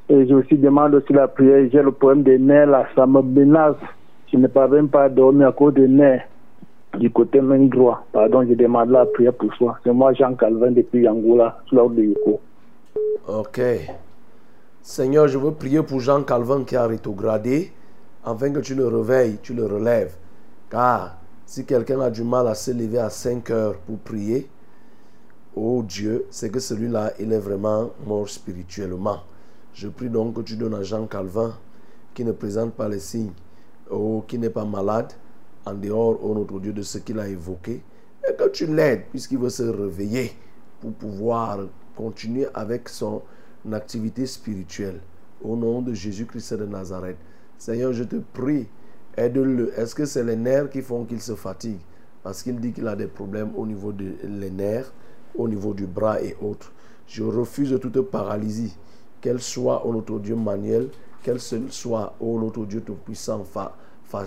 Et 0.10 0.26
j'ai 0.26 0.34
aussi 0.34 0.56
demandé 0.56 0.98
aussi 0.98 1.14
la 1.14 1.28
prière. 1.28 1.70
J'ai 1.72 1.82
le 1.82 1.92
problème 1.92 2.24
des 2.24 2.40
nerfs 2.40 2.68
là, 2.68 2.88
ça 2.96 3.06
me 3.06 3.22
menace. 3.22 3.76
Je 4.32 4.38
ne 4.38 4.48
parviens 4.48 4.86
pas 4.88 5.04
à 5.04 5.10
dormir 5.10 5.50
à 5.50 5.52
cause 5.52 5.74
des 5.74 5.88
nerfs 5.88 6.26
du 6.98 7.12
côté 7.12 7.42
main 7.42 7.66
droit. 7.68 8.06
Pardon, 8.12 8.44
je 8.48 8.56
demande 8.56 8.90
la 8.90 9.06
prière 9.06 9.34
pour 9.34 9.54
soi. 9.54 9.78
C'est 9.84 9.94
moi, 9.94 10.14
Jean 10.14 10.34
Calvin, 10.34 10.72
depuis 10.72 11.08
Angola, 11.08 11.58
sous 11.68 11.76
l'ordre 11.76 11.96
de 11.96 12.04
Yoko. 12.04 12.40
Ok. 13.28 13.60
Seigneur, 14.90 15.28
je 15.28 15.38
veux 15.38 15.52
prier 15.52 15.84
pour 15.84 16.00
Jean 16.00 16.24
Calvin 16.24 16.64
qui 16.64 16.78
a 16.78 16.88
rétrogradé, 16.88 17.74
afin 18.24 18.54
que 18.54 18.62
tu 18.62 18.74
le 18.74 18.88
réveilles, 18.88 19.38
tu 19.44 19.54
le 19.54 19.66
relèves. 19.66 20.16
Car 20.70 21.18
si 21.46 21.66
quelqu'un 21.66 22.00
a 22.00 22.10
du 22.10 22.24
mal 22.24 22.48
à 22.48 22.56
se 22.56 22.72
lever 22.72 22.98
à 22.98 23.10
5 23.10 23.50
heures 23.50 23.78
pour 23.80 23.98
prier, 23.98 24.50
oh 25.58 25.84
Dieu, 25.86 26.26
c'est 26.30 26.50
que 26.50 26.62
celui-là, 26.62 27.12
il 27.20 27.34
est 27.34 27.38
vraiment 27.38 27.90
mort 28.06 28.30
spirituellement. 28.30 29.24
Je 29.74 29.90
prie 29.90 30.10
donc 30.10 30.36
que 30.36 30.42
tu 30.42 30.56
donnes 30.56 30.76
à 30.76 30.84
Jean 30.84 31.06
Calvin, 31.06 31.54
qui 32.14 32.24
ne 32.24 32.32
présente 32.32 32.74
pas 32.74 32.88
les 32.88 33.02
signes, 33.02 33.34
ou 33.92 34.24
qui 34.26 34.40
n'est 34.40 34.50
pas 34.50 34.64
malade, 34.64 35.12
en 35.66 35.74
dehors, 35.74 36.18
oh 36.24 36.34
notre 36.34 36.62
Dieu, 36.62 36.72
de 36.72 36.82
ce 36.82 37.00
qu'il 37.00 37.20
a 37.20 37.28
évoqué, 37.28 37.84
et 38.26 38.34
que 38.38 38.48
tu 38.48 38.68
l'aides, 38.68 39.04
puisqu'il 39.12 39.40
veut 39.40 39.50
se 39.50 39.64
réveiller 39.64 40.32
pour 40.80 40.94
pouvoir 40.94 41.60
continuer 41.94 42.48
avec 42.54 42.88
son 42.88 43.22
activité 43.74 44.26
spirituelle. 44.26 45.00
Au 45.44 45.56
nom 45.56 45.82
de 45.82 45.94
Jésus-Christ 45.94 46.54
de 46.56 46.66
Nazareth. 46.66 47.18
Seigneur, 47.58 47.94
je 47.94 48.04
te 48.04 48.16
prie, 48.16 48.68
aide-le. 49.16 49.72
Est-ce 49.80 49.94
que 49.96 50.06
c'est 50.06 50.24
les 50.24 50.36
nerfs 50.36 50.70
qui 50.70 50.82
font 50.82 51.06
qu'il 51.06 51.22
se 51.22 51.36
fatigue? 51.36 51.80
Parce 52.24 52.44
qu'il 52.44 52.60
dit 52.60 52.72
qu'il 52.74 52.88
a 52.88 52.96
des 52.96 53.08
problèmes 53.08 53.52
au 53.56 53.66
niveau 53.66 53.92
des 53.94 54.50
nerfs, 54.52 54.92
au 55.36 55.48
niveau 55.48 55.74
du 55.74 55.86
bras 55.86 56.22
et 56.22 56.36
autres. 56.42 56.72
Je 57.08 57.24
refuse 57.24 57.78
toute 57.80 58.02
paralysie, 58.02 58.76
qu'elle 59.22 59.40
soit, 59.40 59.86
au 59.86 59.94
notre 59.94 60.20
Dieu, 60.20 60.36
manuel, 60.36 60.90
qu'elle 61.24 61.40
soit, 61.40 62.16
au 62.20 62.40
notre 62.40 62.66
Dieu 62.66 62.82
Tout-Puissant, 62.82 63.44
fa- 63.44 63.76
fa- 64.04 64.26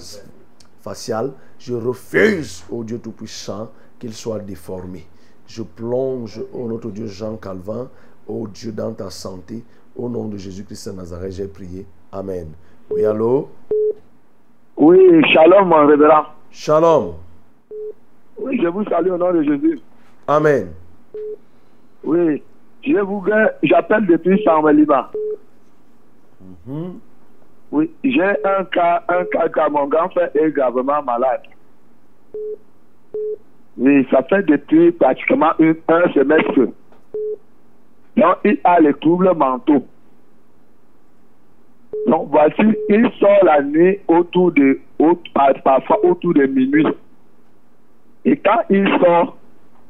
facial. 0.80 1.32
Je 1.58 1.74
refuse, 1.74 2.64
au 2.70 2.84
Dieu 2.84 2.98
Tout-Puissant, 2.98 3.70
qu'il 3.98 4.14
soit 4.14 4.38
déformé. 4.38 5.06
Je 5.46 5.62
plonge, 5.62 6.42
au 6.54 6.68
notre 6.68 6.90
Dieu 6.90 7.06
Jean 7.06 7.36
Calvin, 7.36 7.90
au 8.30 8.46
Dieu 8.48 8.72
dans 8.72 8.92
ta 8.92 9.10
santé. 9.10 9.62
Au 9.96 10.08
nom 10.08 10.28
de 10.28 10.36
Jésus-Christ 10.36 10.88
de 10.90 10.96
Nazareth, 10.96 11.32
j'ai 11.32 11.48
prié. 11.48 11.84
Amen. 12.12 12.48
Oui, 12.90 13.04
allô? 13.04 13.48
Oui, 14.76 14.98
shalom, 15.32 15.68
mon 15.68 15.86
révérend. 15.86 16.24
Shalom. 16.50 17.14
Oui, 18.38 18.58
je 18.62 18.68
vous 18.68 18.84
salue 18.84 19.10
au 19.10 19.18
nom 19.18 19.32
de 19.32 19.42
Jésus. 19.42 19.80
Amen. 20.26 20.68
Oui, 22.02 22.42
je 22.82 22.98
vous 22.98 23.22
j'appelle 23.62 24.06
depuis 24.06 24.42
Saint-Liban. 24.42 25.04
Mhm. 26.66 26.98
Oui, 27.72 27.90
j'ai 28.02 28.22
un 28.22 28.64
cas, 28.64 29.04
un 29.08 29.48
cas 29.48 29.68
mon 29.68 29.86
grand 29.86 30.08
frère 30.08 30.30
est 30.34 30.50
gravement 30.50 31.02
malade. 31.02 31.42
Oui, 33.76 34.06
ça 34.10 34.22
fait 34.24 34.42
depuis 34.44 34.92
pratiquement 34.92 35.52
une- 35.58 35.76
un 35.88 36.10
semestre. 36.12 36.68
Donc, 38.16 38.36
il 38.44 38.58
a 38.64 38.80
les 38.80 38.94
troubles 38.94 39.32
mentaux. 39.34 39.84
Donc, 42.06 42.28
voici, 42.30 42.62
il 42.88 43.10
sort 43.18 43.44
la 43.44 43.62
nuit 43.62 43.98
autour 44.08 44.52
de, 44.52 44.80
parfois 45.34 46.04
autour 46.04 46.34
de 46.34 46.46
minuit. 46.46 46.86
Et 48.24 48.36
quand 48.36 48.60
il 48.68 48.86
sort, 49.00 49.36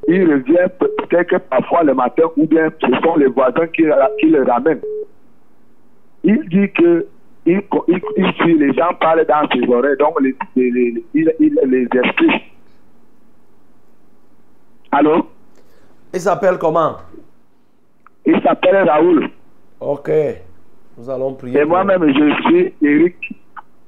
il 0.08 0.30
revient 0.30 0.66
peut-être 0.78 1.38
parfois 1.48 1.82
le 1.82 1.94
matin 1.94 2.24
ou 2.36 2.46
bien 2.46 2.70
ce 2.80 3.00
sont 3.02 3.16
les 3.16 3.26
voisins 3.26 3.66
qui, 3.68 3.82
le 3.82 4.44
ramènent. 4.44 4.80
Il 6.24 6.48
dit 6.48 6.70
que 6.72 7.06
il, 7.46 7.62
les 8.58 8.72
gens 8.74 8.94
parlent 9.00 9.24
dans 9.26 9.48
ses 9.52 9.66
oreilles, 9.72 9.96
donc 9.98 10.20
les, 10.20 10.34
il 11.14 11.60
les 11.64 11.88
explique. 11.92 12.52
Allô? 14.92 15.26
Il 16.12 16.20
s'appelle 16.20 16.58
comment? 16.58 16.96
Il 18.26 18.40
s'appelle 18.42 18.88
Raoul. 18.88 19.30
Ok. 19.80 20.10
Nous 20.98 21.08
allons 21.08 21.34
prier. 21.34 21.60
Et 21.60 21.64
moi-même, 21.64 22.06
je 22.06 22.42
suis 22.42 22.74
Eric. 22.82 23.34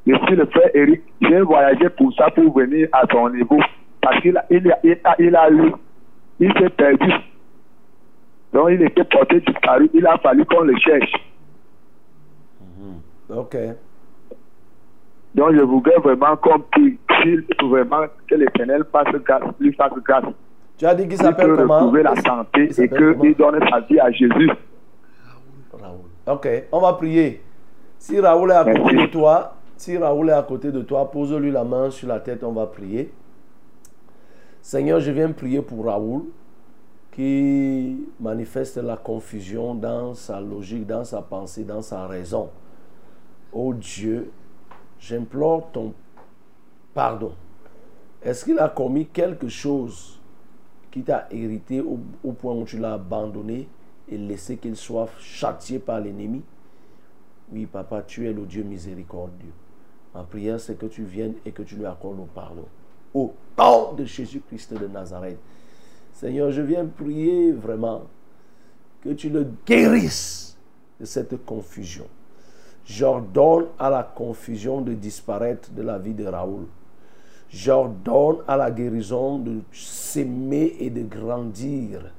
Je 0.07 0.15
suis 0.27 0.37
le 0.37 0.47
frère 0.47 0.71
Eric. 0.75 1.03
J'ai 1.21 1.41
voyagé 1.41 1.89
pour 1.91 2.13
ça, 2.15 2.31
pour 2.31 2.57
venir 2.59 2.89
à 2.93 3.03
son 3.11 3.29
niveau. 3.29 3.61
Parce 4.01 4.21
qu'il 4.21 4.37
a, 4.37 4.45
il 4.51 4.71
a, 4.71 4.79
il 4.83 4.99
a, 5.05 5.15
il 5.19 5.37
a 5.37 5.51
eu, 5.51 5.73
il 6.41 6.53
s'est 6.55 6.71
perdu. 6.71 7.13
Donc, 8.53 8.71
il 8.71 8.83
était 8.83 9.05
porté 9.05 9.41
disparu. 9.41 9.91
Il 9.95 10.07
a 10.07 10.19
fallu 10.19 10.45
qu'on 10.45 10.63
le 10.63 10.77
cherche. 10.79 11.13
Mhm. 12.61 13.39
Ok. 13.39 13.57
Donc, 15.35 15.53
je 15.55 15.61
voudrais 15.61 15.99
vraiment 15.99 16.37
qu'on 16.37 16.63
vraiment 17.69 18.05
que 18.29 18.35
l'éternel 18.35 18.85
fasse 18.91 19.15
grâce, 19.25 19.43
lui 19.61 19.73
fasse 19.73 19.93
grâce. 20.05 20.25
Tu 20.83 20.89
as 20.89 20.97
dit 20.97 21.05
qu'il 21.05 21.13
Il 21.13 21.19
s'appelle 21.19 21.55
comment? 21.55 21.77
retrouver 21.77 22.03
la 22.03 22.17
santé 22.17 22.69
Il 22.77 22.83
et 22.83 22.89
qu'il 22.89 23.37
donne 23.37 23.61
sa 23.71 23.79
vie 23.83 24.01
à 24.01 24.11
Jésus. 24.11 24.51
Ok, 26.27 26.49
on 26.73 26.81
va 26.81 26.95
prier. 26.95 27.41
Si 28.01 28.19
Raoul 28.19 28.51
est 28.51 28.55
à 28.55 28.65
côté 28.65 28.97
de 28.97 29.07
toi, 29.07 29.55
si 29.77 29.97
Raoul 29.97 30.31
est 30.31 30.33
à 30.33 30.43
côté 30.43 30.73
de 30.73 30.83
toi, 30.83 31.09
pose-lui 31.09 31.53
la 31.53 31.63
main 31.63 31.89
sur 31.91 32.09
la 32.09 32.19
tête, 32.19 32.43
on 32.43 32.51
va 32.51 32.67
prier. 32.67 33.13
Seigneur, 34.61 34.99
je 34.99 35.13
viens 35.13 35.31
prier 35.31 35.63
pour 35.63 35.85
Raoul 35.85 36.23
qui 37.13 38.05
manifeste 38.19 38.79
la 38.79 38.97
confusion 38.97 39.77
dans 39.77 40.15
sa 40.15 40.41
logique, 40.41 40.85
dans 40.85 41.05
sa 41.05 41.23
pensée, 41.23 41.63
dans 41.63 41.83
sa 41.83 42.09
raison. 42.09 42.51
Oh 43.53 43.73
Dieu, 43.73 44.33
j'implore 44.99 45.71
ton 45.71 45.95
pardon. 46.93 47.35
Est-ce 48.21 48.45
qu'il 48.45 48.59
a 48.59 48.69
commis 48.69 49.07
quelque 49.07 49.47
chose 49.47 50.19
qui 50.93 51.03
t'a 51.03 51.27
hérité 51.31 51.81
au, 51.81 52.33
point 52.33 52.55
où 52.55 52.65
tu 52.65 52.79
l'as 52.79 52.95
abandonné 52.95 53.67
et 54.09 54.19
laissé 54.19 54.59
qu'il 54.59 54.77
soit 54.77 55.09
châtié 55.19 55.79
par 55.79 55.99
l'ennemi 55.99 56.43
Oui, 57.51 57.67
papa, 57.67 58.03
tu 58.03 58.29
es 58.29 58.33
le 58.33 58.43
Dieu 58.43 58.63
miséricordieux. 58.63 59.53
Ma 60.15 60.23
prière, 60.23 60.61
c'est 60.61 60.79
que 60.79 60.87
tu 60.87 61.03
viennes 61.03 61.35
et 61.47 61.53
que 61.53 61.63
tu 61.63 61.77
lui 61.77 61.87
accordes 61.87 62.19
le 62.19 62.27
pardon. 62.27 62.67
Au 63.15 63.33
nom 63.59 63.95
de 63.95 64.05
Jésus-Christ 64.05 64.75
de 64.75 64.87
Nazareth. 64.87 65.39
Seigneur, 66.13 66.51
je 66.51 66.61
viens 66.61 66.85
prier 66.85 67.53
vraiment 67.53 68.03
que 69.01 69.11
tu 69.11 69.31
le 69.31 69.51
guérisses 69.67 70.59
de 71.01 71.07
cette 71.07 71.45
confusion. 71.47 72.07
J'ordonne 72.85 73.67
à 73.79 73.89
la 73.89 74.03
confusion 74.03 74.83
de 74.83 74.93
disparaître 74.93 75.71
de 75.71 75.83
la 75.83 75.99
vie 75.99 76.15
de 76.15 76.27
Raoul. 76.27 76.67
J'ordonne 77.53 78.39
à 78.49 78.57
la 78.57 78.71
guérison 78.71 79.39
de 79.39 79.61
s'aimer 79.73 80.75
et 80.81 80.89
de 80.89 81.03
grandir 81.03 82.11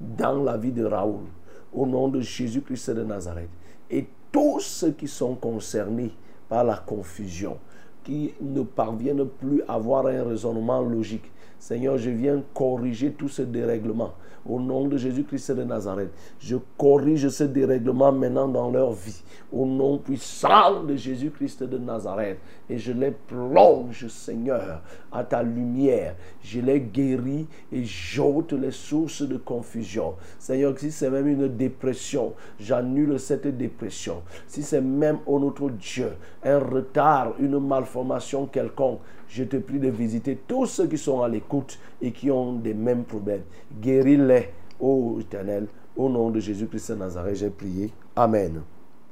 dans 0.00 0.42
la 0.42 0.56
vie 0.56 0.72
de 0.72 0.84
Raoul. 0.84 1.26
Au 1.72 1.86
nom 1.86 2.08
de 2.08 2.20
Jésus-Christ 2.20 2.90
de 2.90 3.04
Nazareth. 3.04 3.50
Et 3.88 4.08
tous 4.32 4.58
ceux 4.58 4.90
qui 4.90 5.06
sont 5.06 5.36
concernés 5.36 6.12
par 6.48 6.64
la 6.64 6.76
confusion, 6.76 7.58
qui 8.02 8.34
ne 8.40 8.62
parviennent 8.62 9.26
plus 9.26 9.62
à 9.68 9.74
avoir 9.74 10.06
un 10.06 10.24
raisonnement 10.24 10.80
logique. 10.80 11.30
Seigneur, 11.60 11.98
je 11.98 12.10
viens 12.10 12.42
corriger 12.54 13.12
tout 13.12 13.28
ce 13.28 13.42
dérèglement. 13.42 14.14
Au 14.48 14.58
nom 14.58 14.88
de 14.88 14.96
Jésus-Christ 14.96 15.52
de 15.52 15.64
Nazareth, 15.64 16.10
je 16.38 16.56
corrige 16.78 17.28
ce 17.28 17.44
dérèglement 17.44 18.10
maintenant 18.10 18.48
dans 18.48 18.70
leur 18.70 18.92
vie. 18.92 19.22
Au 19.52 19.66
nom 19.66 19.98
puissant 19.98 20.82
de 20.82 20.96
Jésus-Christ 20.96 21.64
de 21.64 21.76
Nazareth. 21.76 22.38
Et 22.70 22.78
je 22.78 22.92
les 22.92 23.10
plonge, 23.10 24.06
Seigneur, 24.06 24.80
à 25.10 25.24
ta 25.24 25.42
lumière. 25.42 26.14
Je 26.40 26.60
les 26.60 26.80
guéris 26.80 27.48
et 27.72 27.84
j'ôte 27.84 28.52
les 28.52 28.70
sources 28.70 29.22
de 29.22 29.36
confusion. 29.36 30.14
Seigneur, 30.38 30.78
si 30.78 30.92
c'est 30.92 31.10
même 31.10 31.26
une 31.26 31.48
dépression, 31.48 32.32
j'annule 32.60 33.18
cette 33.18 33.48
dépression. 33.56 34.22
Si 34.46 34.62
c'est 34.62 34.80
même, 34.80 35.18
oh 35.26 35.40
notre 35.40 35.68
Dieu, 35.70 36.12
un 36.44 36.60
retard, 36.60 37.34
une 37.40 37.58
malformation 37.58 38.46
quelconque, 38.46 39.00
je 39.28 39.42
te 39.42 39.56
prie 39.56 39.80
de 39.80 39.88
visiter 39.88 40.38
tous 40.46 40.66
ceux 40.66 40.86
qui 40.86 40.98
sont 40.98 41.22
à 41.22 41.28
l'écoute 41.28 41.76
et 42.00 42.12
qui 42.12 42.30
ont 42.30 42.52
des 42.52 42.74
mêmes 42.74 43.02
problèmes. 43.02 43.42
Guéris-les, 43.80 44.48
ô 44.78 45.18
Éternel. 45.20 45.66
Au 45.96 46.08
nom 46.08 46.30
de 46.30 46.38
Jésus-Christ 46.38 46.92
de 46.92 46.96
Nazareth, 46.96 47.36
j'ai 47.36 47.50
prié. 47.50 47.90
Amen. 48.14 48.62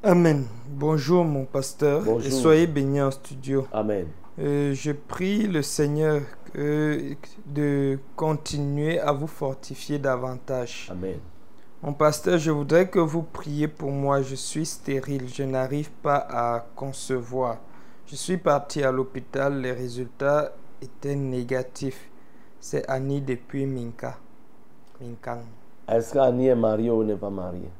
Amen. 0.02 0.44
Bonjour 0.68 1.24
mon 1.24 1.44
pasteur 1.44 2.02
Bonjour. 2.04 2.24
et 2.24 2.30
soyez 2.30 2.66
bénis 2.68 3.00
en 3.02 3.10
studio. 3.10 3.66
Amen. 3.72 4.06
Euh, 4.38 4.72
je 4.72 4.92
prie 4.92 5.48
le 5.48 5.60
Seigneur 5.60 6.22
euh, 6.56 7.14
de 7.46 7.98
continuer 8.14 9.00
à 9.00 9.10
vous 9.10 9.26
fortifier 9.26 9.98
davantage. 9.98 10.86
Amen. 10.92 11.18
Mon 11.82 11.92
pasteur, 11.92 12.38
je 12.38 12.52
voudrais 12.52 12.88
que 12.88 13.00
vous 13.00 13.22
priez 13.22 13.66
pour 13.66 13.90
moi. 13.90 14.22
Je 14.22 14.36
suis 14.36 14.66
stérile, 14.66 15.28
je 15.32 15.42
n'arrive 15.42 15.90
pas 15.90 16.26
à 16.30 16.66
concevoir. 16.76 17.58
Je 18.06 18.14
suis 18.14 18.36
parti 18.36 18.84
à 18.84 18.92
l'hôpital, 18.92 19.60
les 19.60 19.72
résultats 19.72 20.52
étaient 20.80 21.16
négatifs. 21.16 22.08
C'est 22.60 22.88
Annie 22.88 23.20
depuis 23.20 23.66
Minka. 23.66 24.16
Est-ce 25.88 26.12
qu'Annie 26.12 26.46
est 26.46 26.54
mariée 26.54 26.90
ou 26.90 27.02
n'est 27.02 27.16
pas 27.16 27.30
mariée? 27.30 27.70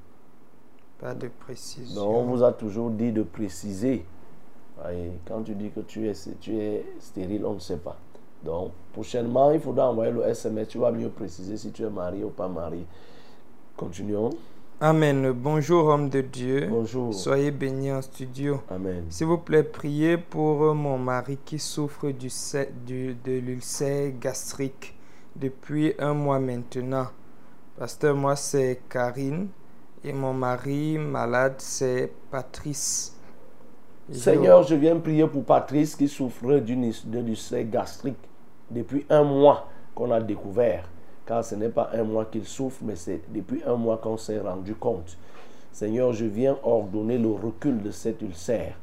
Pas 1.00 1.14
de 1.14 1.28
précision. 1.28 2.00
Donc, 2.02 2.14
on 2.16 2.24
vous 2.24 2.42
a 2.42 2.52
toujours 2.52 2.90
dit 2.90 3.12
de 3.12 3.22
préciser. 3.22 4.04
Et 4.92 5.10
quand 5.26 5.42
tu 5.42 5.54
dis 5.54 5.70
que 5.70 5.80
tu 5.80 6.08
es, 6.08 6.12
tu 6.40 6.56
es 6.58 6.84
stérile, 7.00 7.44
on 7.44 7.54
ne 7.54 7.58
sait 7.60 7.76
pas. 7.76 7.96
Donc, 8.44 8.72
prochainement, 8.92 9.50
il 9.52 9.60
faudra 9.60 9.90
envoyer 9.90 10.12
le 10.12 10.22
SMS. 10.24 10.68
Tu 10.68 10.78
vas 10.78 10.92
mieux 10.92 11.08
préciser 11.08 11.56
si 11.56 11.70
tu 11.72 11.82
es 11.82 11.90
marié 11.90 12.24
ou 12.24 12.30
pas 12.30 12.48
marié. 12.48 12.84
Continuons. 13.76 14.30
Amen. 14.80 15.32
Bonjour 15.32 15.86
homme 15.86 16.08
de 16.08 16.20
Dieu. 16.20 16.68
Bonjour. 16.70 17.12
Soyez 17.12 17.50
bénis 17.50 17.90
en 17.92 18.00
studio. 18.02 18.60
Amen. 18.70 19.04
S'il 19.10 19.26
vous 19.26 19.38
plaît, 19.38 19.64
priez 19.64 20.16
pour 20.18 20.62
euh, 20.64 20.74
mon 20.74 20.98
mari 20.98 21.36
qui 21.44 21.58
souffre 21.58 22.10
du- 22.10 23.14
de 23.24 23.38
l'ulcère 23.40 24.12
gastrique 24.20 24.96
depuis 25.34 25.94
un 25.98 26.14
mois 26.14 26.38
maintenant. 26.38 27.08
Pasteur, 27.76 28.14
moi 28.16 28.36
c'est 28.36 28.80
Karine 28.88 29.48
et 30.04 30.12
mon 30.12 30.32
mari 30.32 30.98
malade 30.98 31.54
c'est 31.58 32.12
Patrice. 32.30 33.14
Seigneur, 34.10 34.62
je 34.62 34.74
viens 34.74 34.96
prier 34.96 35.26
pour 35.26 35.44
Patrice 35.44 35.94
qui 35.94 36.08
souffrait 36.08 36.62
d'une 36.62 36.90
ulcère 37.12 37.64
gastrique 37.64 38.16
depuis 38.70 39.04
un 39.10 39.22
mois 39.22 39.68
qu'on 39.94 40.10
a 40.10 40.20
découvert. 40.20 40.88
Car 41.26 41.44
ce 41.44 41.54
n'est 41.56 41.68
pas 41.68 41.90
un 41.92 42.04
mois 42.04 42.24
qu'il 42.24 42.46
souffre, 42.46 42.78
mais 42.82 42.96
c'est 42.96 43.20
depuis 43.28 43.62
un 43.66 43.74
mois 43.74 43.98
qu'on 43.98 44.16
s'est 44.16 44.40
rendu 44.40 44.74
compte. 44.74 45.18
Seigneur, 45.72 46.14
je 46.14 46.24
viens 46.24 46.56
ordonner 46.62 47.18
le 47.18 47.30
recul 47.30 47.82
de 47.82 47.90
cet 47.90 48.22
ulcère. 48.22 48.78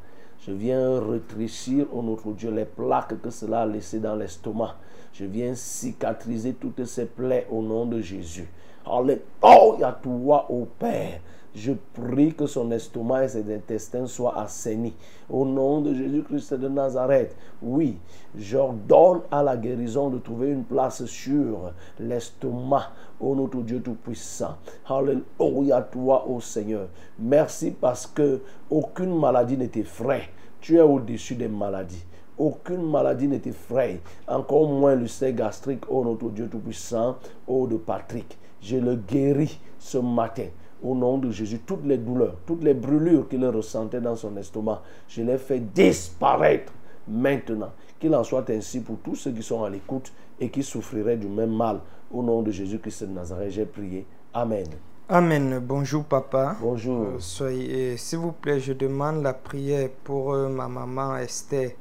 Je 0.46 0.52
viens 0.52 1.00
rétrécir, 1.00 1.88
au 1.92 2.04
notre 2.04 2.32
Dieu, 2.34 2.52
les 2.52 2.66
plaques 2.66 3.20
que 3.20 3.32
cela 3.32 3.62
a 3.62 3.66
laissées 3.66 4.00
dans 4.00 4.16
l'estomac. 4.16 4.76
Je 5.12 5.26
viens 5.26 5.56
cicatriser 5.56 6.54
toutes 6.54 6.86
ces 6.86 7.06
plaies 7.06 7.48
au 7.50 7.64
nom 7.64 7.88
de 7.88 8.00
Jésus. 8.00 8.48
Alléluia, 8.86 10.00
toi, 10.02 10.46
ô 10.50 10.68
Père. 10.78 11.20
Je 11.56 11.72
prie 11.72 12.34
que 12.34 12.48
son 12.48 12.70
estomac 12.72 13.24
et 13.24 13.28
ses 13.30 13.56
intestins 13.56 14.08
soient 14.08 14.38
assainis. 14.38 14.94
Au 15.30 15.46
nom 15.46 15.80
de 15.80 15.94
Jésus-Christ 15.94 16.56
de 16.56 16.68
Nazareth, 16.68 17.34
oui, 17.62 17.98
j'ordonne 18.38 19.22
à 19.32 19.42
la 19.42 19.56
guérison 19.56 20.10
de 20.10 20.18
trouver 20.18 20.50
une 20.50 20.66
place 20.66 21.06
sur 21.06 21.72
l'estomac. 21.98 22.92
Ô 23.22 23.34
notre 23.36 23.62
Dieu 23.62 23.82
Tout-Puissant. 23.82 24.58
Alléluia, 24.86 25.82
toi, 25.82 26.28
ô 26.28 26.42
Seigneur. 26.42 26.90
Merci 27.18 27.72
parce 27.72 28.06
que 28.06 28.42
aucune 28.70 29.18
maladie 29.18 29.56
ne 29.56 29.68
t'effraie. 29.68 30.30
Tu 30.60 30.76
es 30.76 30.82
au-dessus 30.82 31.36
des 31.36 31.48
maladies. 31.48 32.06
Aucune 32.38 32.92
maladie 32.92 33.30
ne 33.30 33.38
t'effraie, 33.38 34.02
encore 34.28 34.68
moins 34.68 34.96
le 34.96 35.32
gastrique, 35.32 35.90
ô 35.90 36.04
notre 36.04 36.30
Dieu 36.32 36.50
Tout-Puissant, 36.50 37.16
ô 37.48 37.66
de 37.66 37.78
Patrick. 37.78 38.38
Je 38.66 38.78
le 38.78 38.96
guéris 38.96 39.60
ce 39.78 40.00
matin. 40.00 40.48
Au 40.82 40.96
nom 40.96 41.20
de 41.20 41.30
Jésus, 41.30 41.60
toutes 41.60 41.86
les 41.86 42.00
douleurs, 42.00 42.36
toutes 42.48 42.64
les 42.64 42.74
brûlures 42.74 43.30
qu'il 43.30 43.46
ressentait 43.46 44.02
dans 44.02 44.16
son 44.16 44.36
estomac, 44.38 44.82
je 45.08 45.22
les 45.22 45.38
fais 45.38 45.60
disparaître 45.60 46.74
maintenant. 47.08 47.72
Qu'il 48.00 48.16
en 48.16 48.24
soit 48.24 48.50
ainsi 48.50 48.80
pour 48.80 48.98
tous 49.04 49.14
ceux 49.14 49.32
qui 49.32 49.44
sont 49.44 49.64
à 49.64 49.70
l'écoute 49.70 50.12
et 50.40 50.50
qui 50.50 50.64
souffriraient 50.64 51.16
du 51.16 51.28
même 51.28 51.56
mal. 51.56 51.80
Au 52.12 52.24
nom 52.24 52.42
de 52.42 52.50
Jésus-Christ 52.50 53.04
de 53.04 53.12
Nazareth, 53.14 53.52
j'ai 53.52 53.66
prié. 53.68 54.04
Amen. 54.34 54.66
Amen. 55.10 55.60
Bonjour 55.60 56.04
papa. 56.04 56.56
Bonjour. 56.60 57.02
Euh, 57.02 57.20
soyez, 57.20 57.98
s'il 57.98 58.18
vous 58.18 58.32
plaît, 58.32 58.60
je 58.60 58.74
demande 58.74 59.22
la 59.22 59.34
prière 59.34 59.90
pour 60.04 60.34
euh, 60.34 60.50
ma 60.50 60.68
maman 60.68 61.18
Esther, 61.18 61.74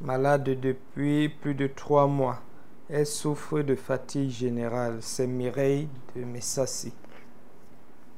malade 0.00 0.58
depuis 0.60 1.28
plus 1.28 1.54
de 1.54 1.68
trois 1.68 2.08
mois. 2.08 2.40
Elle 2.90 3.06
souffre 3.06 3.62
de 3.62 3.74
fatigue 3.74 4.28
générale. 4.28 4.98
C'est 5.00 5.26
Mireille 5.26 5.88
de 6.14 6.22
Messassi. 6.22 6.92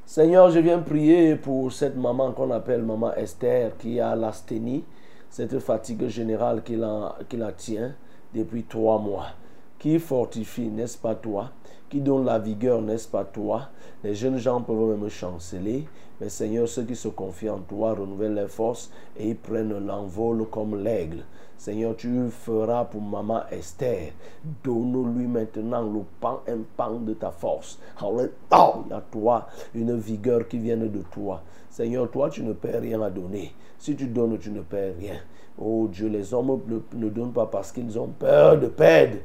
Seigneur, 0.05 0.51
je 0.51 0.59
viens 0.59 0.81
prier 0.81 1.37
pour 1.37 1.73
cette 1.73 1.97
maman 1.97 2.33
qu'on 2.33 2.51
appelle 2.51 2.83
maman 2.83 3.15
Esther 3.15 3.77
qui 3.77 4.01
a 4.01 4.17
l'asthénie, 4.17 4.85
cette 5.31 5.61
fatigue 5.61 6.09
générale 6.09 6.65
qui 6.65 6.75
la, 6.75 7.17
qui 7.29 7.37
la 7.37 7.53
tient 7.53 7.95
depuis 8.35 8.65
trois 8.65 8.99
mois. 8.99 9.29
Qui 9.79 10.01
fortifie, 10.01 10.69
n'est-ce 10.69 10.99
pas 10.99 11.15
toi 11.15 11.53
qui 11.89 12.01
donne 12.01 12.25
la 12.25 12.39
vigueur, 12.39 12.83
n'est-ce 12.83 13.09
pas 13.09 13.25
toi? 13.25 13.69
Les 14.03 14.15
jeunes 14.15 14.39
gens 14.39 14.61
peuvent 14.61 14.99
même 14.99 15.09
chanceler, 15.09 15.87
mais 16.21 16.29
Seigneur, 16.29 16.67
ceux 16.67 16.85
qui 16.85 16.97
se 16.97 17.09
confient 17.09 17.51
en 17.51 17.59
toi 17.59 17.93
renouvellent 17.93 18.35
leurs 18.35 18.51
forces 18.51 18.91
et 19.17 19.31
ils 19.31 19.37
prennent 19.37 19.79
l'envol 19.87 20.47
comme 20.51 20.83
l'aigle. 20.83 21.25
Seigneur, 21.59 21.97
tu 21.97 22.29
feras 22.31 22.85
pour 22.85 23.01
maman 23.01 23.43
Esther. 23.51 24.13
Donne-lui 24.63 25.27
maintenant 25.27 25.83
le 25.83 26.01
pan, 26.21 26.41
un 26.47 26.59
pan 26.77 26.93
de 27.01 27.15
ta 27.15 27.31
force. 27.31 27.79
Alléluia, 27.99 29.03
toi, 29.11 29.47
une 29.75 29.97
vigueur 29.97 30.47
qui 30.49 30.59
vienne 30.59 30.91
de 30.91 31.03
toi. 31.11 31.43
Seigneur, 31.71 32.11
toi, 32.11 32.31
tu 32.31 32.43
ne 32.43 32.53
perds 32.53 32.83
rien 32.83 33.01
à 33.03 33.11
donner. 33.11 33.53
Si 33.79 33.97
tu 33.97 34.07
donnes, 34.07 34.39
tu 34.39 34.51
ne 34.51 34.61
perds 34.61 34.95
rien. 34.99 35.17
Oh 35.59 35.89
Dieu, 35.91 36.09
les 36.09 36.35
hommes 36.35 36.61
ne, 36.67 36.79
ne 36.99 37.09
donnent 37.09 37.33
pas 37.33 37.47
parce 37.47 37.73
qu'ils 37.73 37.99
ont 37.99 38.09
peur 38.09 38.59
de 38.59 38.67
perdre, 38.69 39.17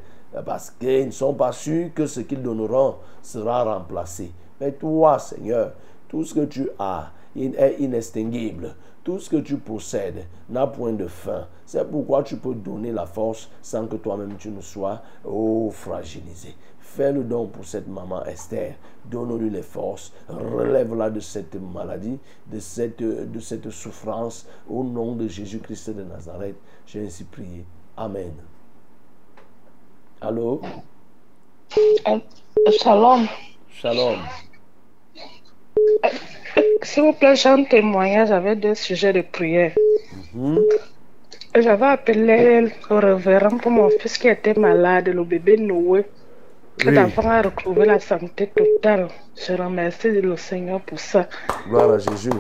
parce 0.45 0.71
qu'ils 0.71 1.07
ne 1.07 1.11
sont 1.11 1.33
pas 1.33 1.51
sûrs 1.51 1.93
que 1.93 2.05
ce 2.05 2.21
qu'ils 2.21 2.41
donneront 2.41 2.95
sera 3.21 3.63
remplacé. 3.63 4.31
Mais 4.59 4.71
toi, 4.71 5.19
Seigneur, 5.19 5.73
tout 6.11 6.25
ce 6.25 6.33
que 6.33 6.43
tu 6.43 6.69
as 6.77 7.09
est 7.37 7.79
inextinguible. 7.79 8.75
Tout 9.05 9.17
ce 9.17 9.29
que 9.29 9.37
tu 9.37 9.55
possèdes 9.55 10.25
n'a 10.49 10.67
point 10.67 10.91
de 10.91 11.07
fin. 11.07 11.47
C'est 11.65 11.89
pourquoi 11.89 12.21
tu 12.21 12.35
peux 12.35 12.53
donner 12.53 12.91
la 12.91 13.05
force 13.05 13.49
sans 13.61 13.87
que 13.87 13.95
toi-même 13.95 14.35
tu 14.37 14.49
ne 14.49 14.59
sois 14.59 15.01
oh, 15.23 15.71
fragilisé. 15.71 16.53
Fais-le 16.81 17.23
donc 17.23 17.53
pour 17.53 17.63
cette 17.63 17.87
maman 17.87 18.25
Esther. 18.25 18.75
Donne-lui 19.05 19.49
les 19.49 19.61
forces. 19.61 20.11
Relève-la 20.27 21.09
de 21.09 21.21
cette 21.21 21.55
maladie, 21.55 22.19
de 22.51 22.59
cette, 22.59 23.01
de 23.01 23.39
cette 23.39 23.69
souffrance. 23.69 24.45
Au 24.69 24.83
nom 24.83 25.15
de 25.15 25.29
Jésus-Christ 25.29 25.91
de 25.91 26.03
Nazareth, 26.03 26.57
j'ai 26.85 27.05
ainsi 27.05 27.23
prié. 27.23 27.65
Amen. 27.95 28.33
Allô? 30.19 30.61
Shalom. 32.81 33.27
Shalom. 33.69 34.19
S'il 36.83 37.03
vous 37.03 37.13
plaît, 37.13 37.35
j'ai 37.35 37.49
un 37.49 37.63
témoignage 37.63 38.31
avec 38.31 38.59
deux 38.59 38.75
sujets 38.75 39.13
de 39.13 39.21
prière. 39.21 39.71
Mhm. 40.33 40.59
J'avais 41.59 41.85
appelé 41.85 42.61
le 42.61 42.71
révérend 42.89 43.57
pour 43.57 43.71
mon 43.71 43.89
fils 43.89 44.17
qui 44.17 44.27
était 44.27 44.53
malade, 44.53 45.09
le 45.09 45.23
bébé 45.23 45.57
Noé. 45.57 46.05
Cet 46.79 46.87
Oui. 46.89 46.97
enfant 46.99 47.29
a 47.29 47.41
retrouvé 47.41 47.85
la 47.85 47.99
santé 47.99 48.47
totale. 48.55 49.07
Je 49.35 49.53
remercie 49.53 50.09
le 50.09 50.35
Seigneur 50.37 50.79
pour 50.81 50.99
ça. 50.99 51.27
Gloire 51.67 51.91
à 51.91 51.97
Jésus. 51.99 52.31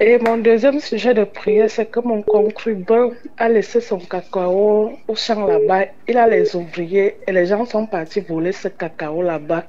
Et 0.00 0.18
mon 0.18 0.36
deuxième 0.38 0.80
sujet 0.80 1.14
de 1.14 1.22
prière, 1.22 1.70
c'est 1.70 1.86
que 1.86 2.00
mon 2.00 2.22
concubin 2.22 3.10
a 3.38 3.48
laissé 3.48 3.80
son 3.80 3.98
cacao 4.00 4.90
au 5.06 5.14
champ 5.14 5.46
là-bas. 5.46 5.84
Il 6.08 6.18
a 6.18 6.26
les 6.26 6.56
ouvriers 6.56 7.18
et 7.26 7.30
les 7.32 7.46
gens 7.46 7.64
sont 7.64 7.86
partis 7.86 8.20
voler 8.20 8.50
ce 8.52 8.66
cacao 8.68 9.22
là-bas 9.22 9.64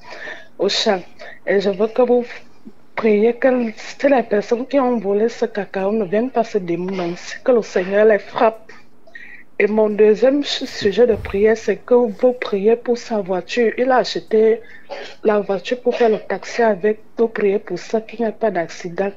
au 0.58 0.70
champ. 0.70 1.02
Et 1.46 1.60
je 1.62 1.70
veux 1.70 1.88
que 1.88 2.02
vous 2.04 2.26
priez 2.96 3.34
que 3.38 3.50
si 3.76 4.08
les 4.10 4.24
personnes 4.24 4.68
qui 4.68 4.80
ont 4.80 5.00
volé 5.00 5.30
ce 5.30 5.46
cacao 5.46 5.92
ne 5.92 6.06
viennent 6.06 6.32
pas 6.32 6.44
se 6.44 6.58
dénoncer, 6.58 7.38
que 7.44 7.52
le 7.52 7.62
Seigneur 7.62 8.06
les 8.06 8.20
frappe. 8.20 8.72
Et 9.60 9.68
mon 9.68 9.90
deuxième 9.90 10.44
su- 10.44 10.68
sujet 10.68 11.08
de 11.08 11.16
prière, 11.16 11.58
c'est 11.58 11.78
que 11.78 11.94
vous 11.96 12.34
priez 12.34 12.76
pour 12.76 12.98
sa 12.98 13.22
voiture. 13.22 13.72
Il 13.78 13.92
a 13.92 13.98
acheté 13.98 14.62
la 15.24 15.40
voiture 15.42 15.82
pour 15.82 15.96
faire 15.96 16.10
le 16.10 16.20
taxi 16.20 16.62
avec. 16.64 17.04
Vous 17.18 17.30
priez 17.30 17.60
pour 17.60 17.80
ça, 17.80 18.02
qu'il 18.02 18.22
n'y 18.22 18.28
ait 18.28 18.34
pas 18.34 18.52
d'accident. 18.52 19.12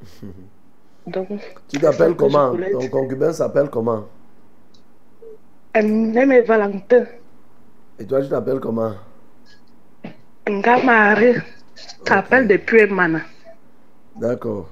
Donc, 1.06 1.28
Tu 1.68 1.78
t'appelles 1.80 2.16
comment? 2.16 2.56
Ton 2.70 2.88
concubin 2.88 3.32
s'appelle 3.32 3.68
comment? 3.70 4.08
Aimé 5.74 6.40
Valentin, 6.42 7.06
Et 7.98 8.06
toi, 8.06 8.22
tu 8.22 8.28
t'appelles 8.28 8.60
comment? 8.60 8.94
Nga 10.46 10.82
Marie, 10.84 11.36
t'appelles 12.04 12.46
depuis 12.46 12.80
Emana. 12.80 13.20
D'accord. 14.14 14.68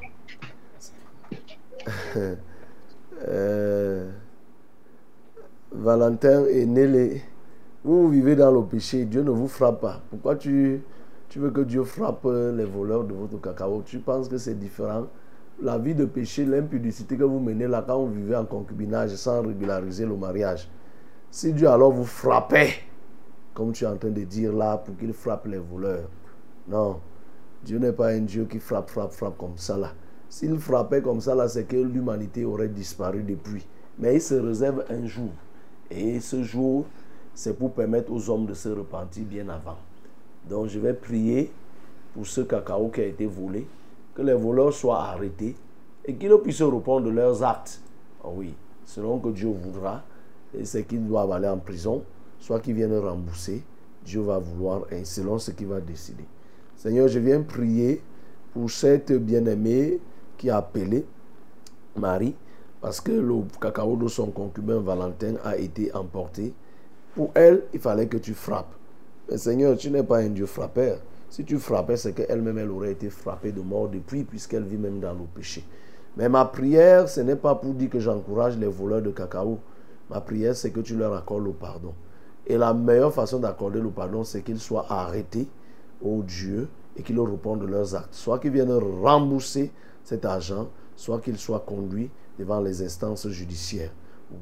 Euh, 3.29 4.11
Valentin 5.71 6.45
et 6.47 6.67
Nélé, 6.67 7.23
vous 7.85 8.09
vivez 8.11 8.37
dans 8.37 8.51
le 8.51 8.63
péché, 8.63 9.05
Dieu 9.07 9.23
ne 9.23 9.31
vous 9.31 9.49
frappe 9.49 9.81
pas. 9.81 10.03
Pourquoi 10.11 10.37
tu, 10.37 10.83
tu 11.29 11.39
veux 11.39 11.51
que 11.51 11.63
Dieu 11.63 11.85
frappe 11.85 12.25
les 12.27 12.65
voleurs 12.65 13.05
de 13.05 13.15
votre 13.15 13.41
cacao? 13.41 13.83
Tu 13.87 13.99
penses 13.99 14.29
que 14.29 14.37
c'est 14.39 14.59
différent? 14.59 15.07
La 15.63 15.79
vie 15.79 15.95
de 15.95 16.05
péché, 16.05 16.45
l'impudicité 16.45 17.17
que 17.17 17.25
vous 17.25 17.41
menez 17.41 17.67
là 17.67 17.83
quand 17.87 17.99
vous 17.99 18.13
vivez 18.13 18.37
en 18.37 18.45
concubinage 18.45 19.15
sans 19.15 19.41
régulariser 19.41 20.05
le 20.05 20.17
mariage. 20.17 20.69
Si 21.31 21.53
Dieu 21.53 21.69
alors 21.69 21.93
vous 21.93 22.05
frappait, 22.05 22.75
comme 23.55 23.73
tu 23.73 23.85
es 23.85 23.87
en 23.87 23.97
train 23.97 24.11
de 24.11 24.25
dire 24.25 24.53
là, 24.53 24.79
pour 24.79 24.97
qu'il 24.97 25.13
frappe 25.13 25.47
les 25.47 25.59
voleurs. 25.59 26.09
Non, 26.69 27.01
Dieu 27.65 27.79
n'est 27.79 27.93
pas 27.93 28.09
un 28.09 28.21
Dieu 28.21 28.45
qui 28.45 28.59
frappe, 28.59 28.91
frappe, 28.91 29.13
frappe 29.13 29.37
comme 29.39 29.57
ça 29.57 29.77
là. 29.77 29.93
S'il 30.29 30.59
frappait 30.59 31.03
comme 31.03 31.21
ça 31.21 31.35
là, 31.35 31.49
c'est 31.49 31.65
que 31.65 31.77
l'humanité 31.77 32.45
aurait 32.45 32.69
disparu 32.69 33.23
depuis. 33.23 33.67
Mais 33.99 34.15
il 34.15 34.21
se 34.21 34.35
réserve 34.35 34.85
un 34.89 35.07
jour. 35.07 35.31
Et 35.91 36.21
ce 36.21 36.43
jour, 36.43 36.87
c'est 37.35 37.57
pour 37.57 37.73
permettre 37.73 38.11
aux 38.11 38.31
hommes 38.31 38.47
de 38.47 38.55
se 38.55 38.69
repentir 38.69 39.25
bien 39.25 39.49
avant. 39.49 39.77
Donc 40.49 40.69
je 40.69 40.79
vais 40.79 40.95
prier 40.95 41.53
pour 42.15 42.27
ce 42.27 42.41
cacao 42.41 42.89
qui 42.89 43.01
a 43.01 43.07
été 43.07 43.27
volé, 43.27 43.67
que 44.15 44.23
les 44.23 44.35
voleurs 44.35 44.73
soient 44.73 45.03
arrêtés 45.03 45.55
et 46.05 46.15
qu'ils 46.15 46.37
puissent 46.39 46.63
répondre 46.63 47.07
de 47.07 47.11
leurs 47.11 47.43
actes. 47.43 47.81
Ah 48.25 48.29
oui, 48.35 48.55
selon 48.85 49.19
que 49.19 49.29
Dieu 49.31 49.49
voudra, 49.49 50.03
et 50.55 50.65
c'est 50.65 50.85
qu'ils 50.85 51.07
doivent 51.07 51.33
aller 51.33 51.49
en 51.49 51.59
prison, 51.59 52.03
soit 52.43 52.59
qu'ils 52.59 52.75
viennent 52.75 52.99
rembourser, 52.99 53.63
Dieu 54.05 54.21
va 54.21 54.41
vouloir, 54.41 54.83
et 54.91 55.05
selon 55.05 55.39
ce 55.39 55.53
qu'il 55.53 55.69
va 55.69 55.81
décider. 55.81 56.25
Seigneur, 56.75 57.07
je 57.07 57.21
viens 57.21 57.41
prier 57.41 58.03
pour 58.53 58.69
cette 58.69 59.13
bien-aimée 59.13 60.01
qui 60.37 60.51
a 60.51 60.57
appelé 60.57 61.07
Marie, 61.95 62.35
parce 62.81 63.01
que 63.01 63.13
le 63.13 63.35
cacao 63.61 63.97
de 63.97 64.09
son 64.09 64.33
concubin 64.33 64.81
Valentin 64.81 65.35
a 65.45 65.57
été 65.57 65.95
emporté. 65.95 66.53
Pour 67.15 67.31
elle, 67.35 67.63
il 67.73 67.79
fallait 67.79 68.09
que 68.09 68.17
tu 68.17 68.35
frappes. 68.35 68.75
Mais 69.31 69.39
Seigneur, 69.39 69.77
tu 69.77 69.93
n'es 69.93 70.03
pas 70.03 70.19
un 70.19 70.31
Dieu 70.31 70.47
frappeur. 70.47 70.99
Si 71.31 71.45
tu 71.45 71.59
frappais, 71.59 71.97
c'est 71.97 72.13
qu'elle-même, 72.13 72.59
elle 72.59 72.73
aurait 72.73 72.91
été 72.91 73.09
frappée 73.09 73.53
de 73.53 73.61
mort 73.61 73.89
depuis, 73.89 74.25
puisqu'elle 74.25 74.65
vit 74.65 74.79
même 74.79 74.99
dans 74.99 75.13
le 75.13 75.27
péché. 75.33 75.63
Mais 76.17 76.29
ma 76.29 76.45
prière, 76.47 77.09
ce 77.09 77.21
n'est 77.21 77.37
pas 77.37 77.55
pour 77.55 77.73
dire 77.75 77.89
que 77.89 78.01
j'encourage 78.01 78.59
les 78.59 78.67
voleurs 78.67 79.01
de 79.01 79.13
cacao. 79.13 79.61
Ma 80.11 80.21
prière, 80.21 80.57
c'est 80.57 80.73
que 80.73 80.81
tu 80.81 80.97
leur 80.97 81.15
accordes 81.15 81.45
le 81.45 81.53
pardon. 81.53 81.95
Et 82.47 82.57
la 82.57 82.75
meilleure 82.75 83.15
façon 83.15 83.39
d'accorder 83.39 83.81
le 83.81 83.91
pardon, 83.91 84.25
c'est 84.25 84.43
qu'ils 84.43 84.61
soient 84.61 84.87
arrêtés, 84.89 85.49
au 86.03 86.23
Dieu, 86.23 86.69
et 86.97 87.03
qu'ils 87.03 87.21
répondent 87.21 87.61
de 87.61 87.67
leurs 87.67 87.95
actes. 87.95 88.15
Soit 88.15 88.39
qu'ils 88.39 88.51
viennent 88.51 88.73
rembourser 88.73 89.73
cet 90.05 90.25
argent, 90.25 90.69
soit 90.97 91.21
qu'ils 91.21 91.39
soient 91.39 91.65
conduits 91.67 92.11
devant 92.39 92.61
les 92.61 92.83
instances 92.83 93.29
judiciaires. 93.29 93.93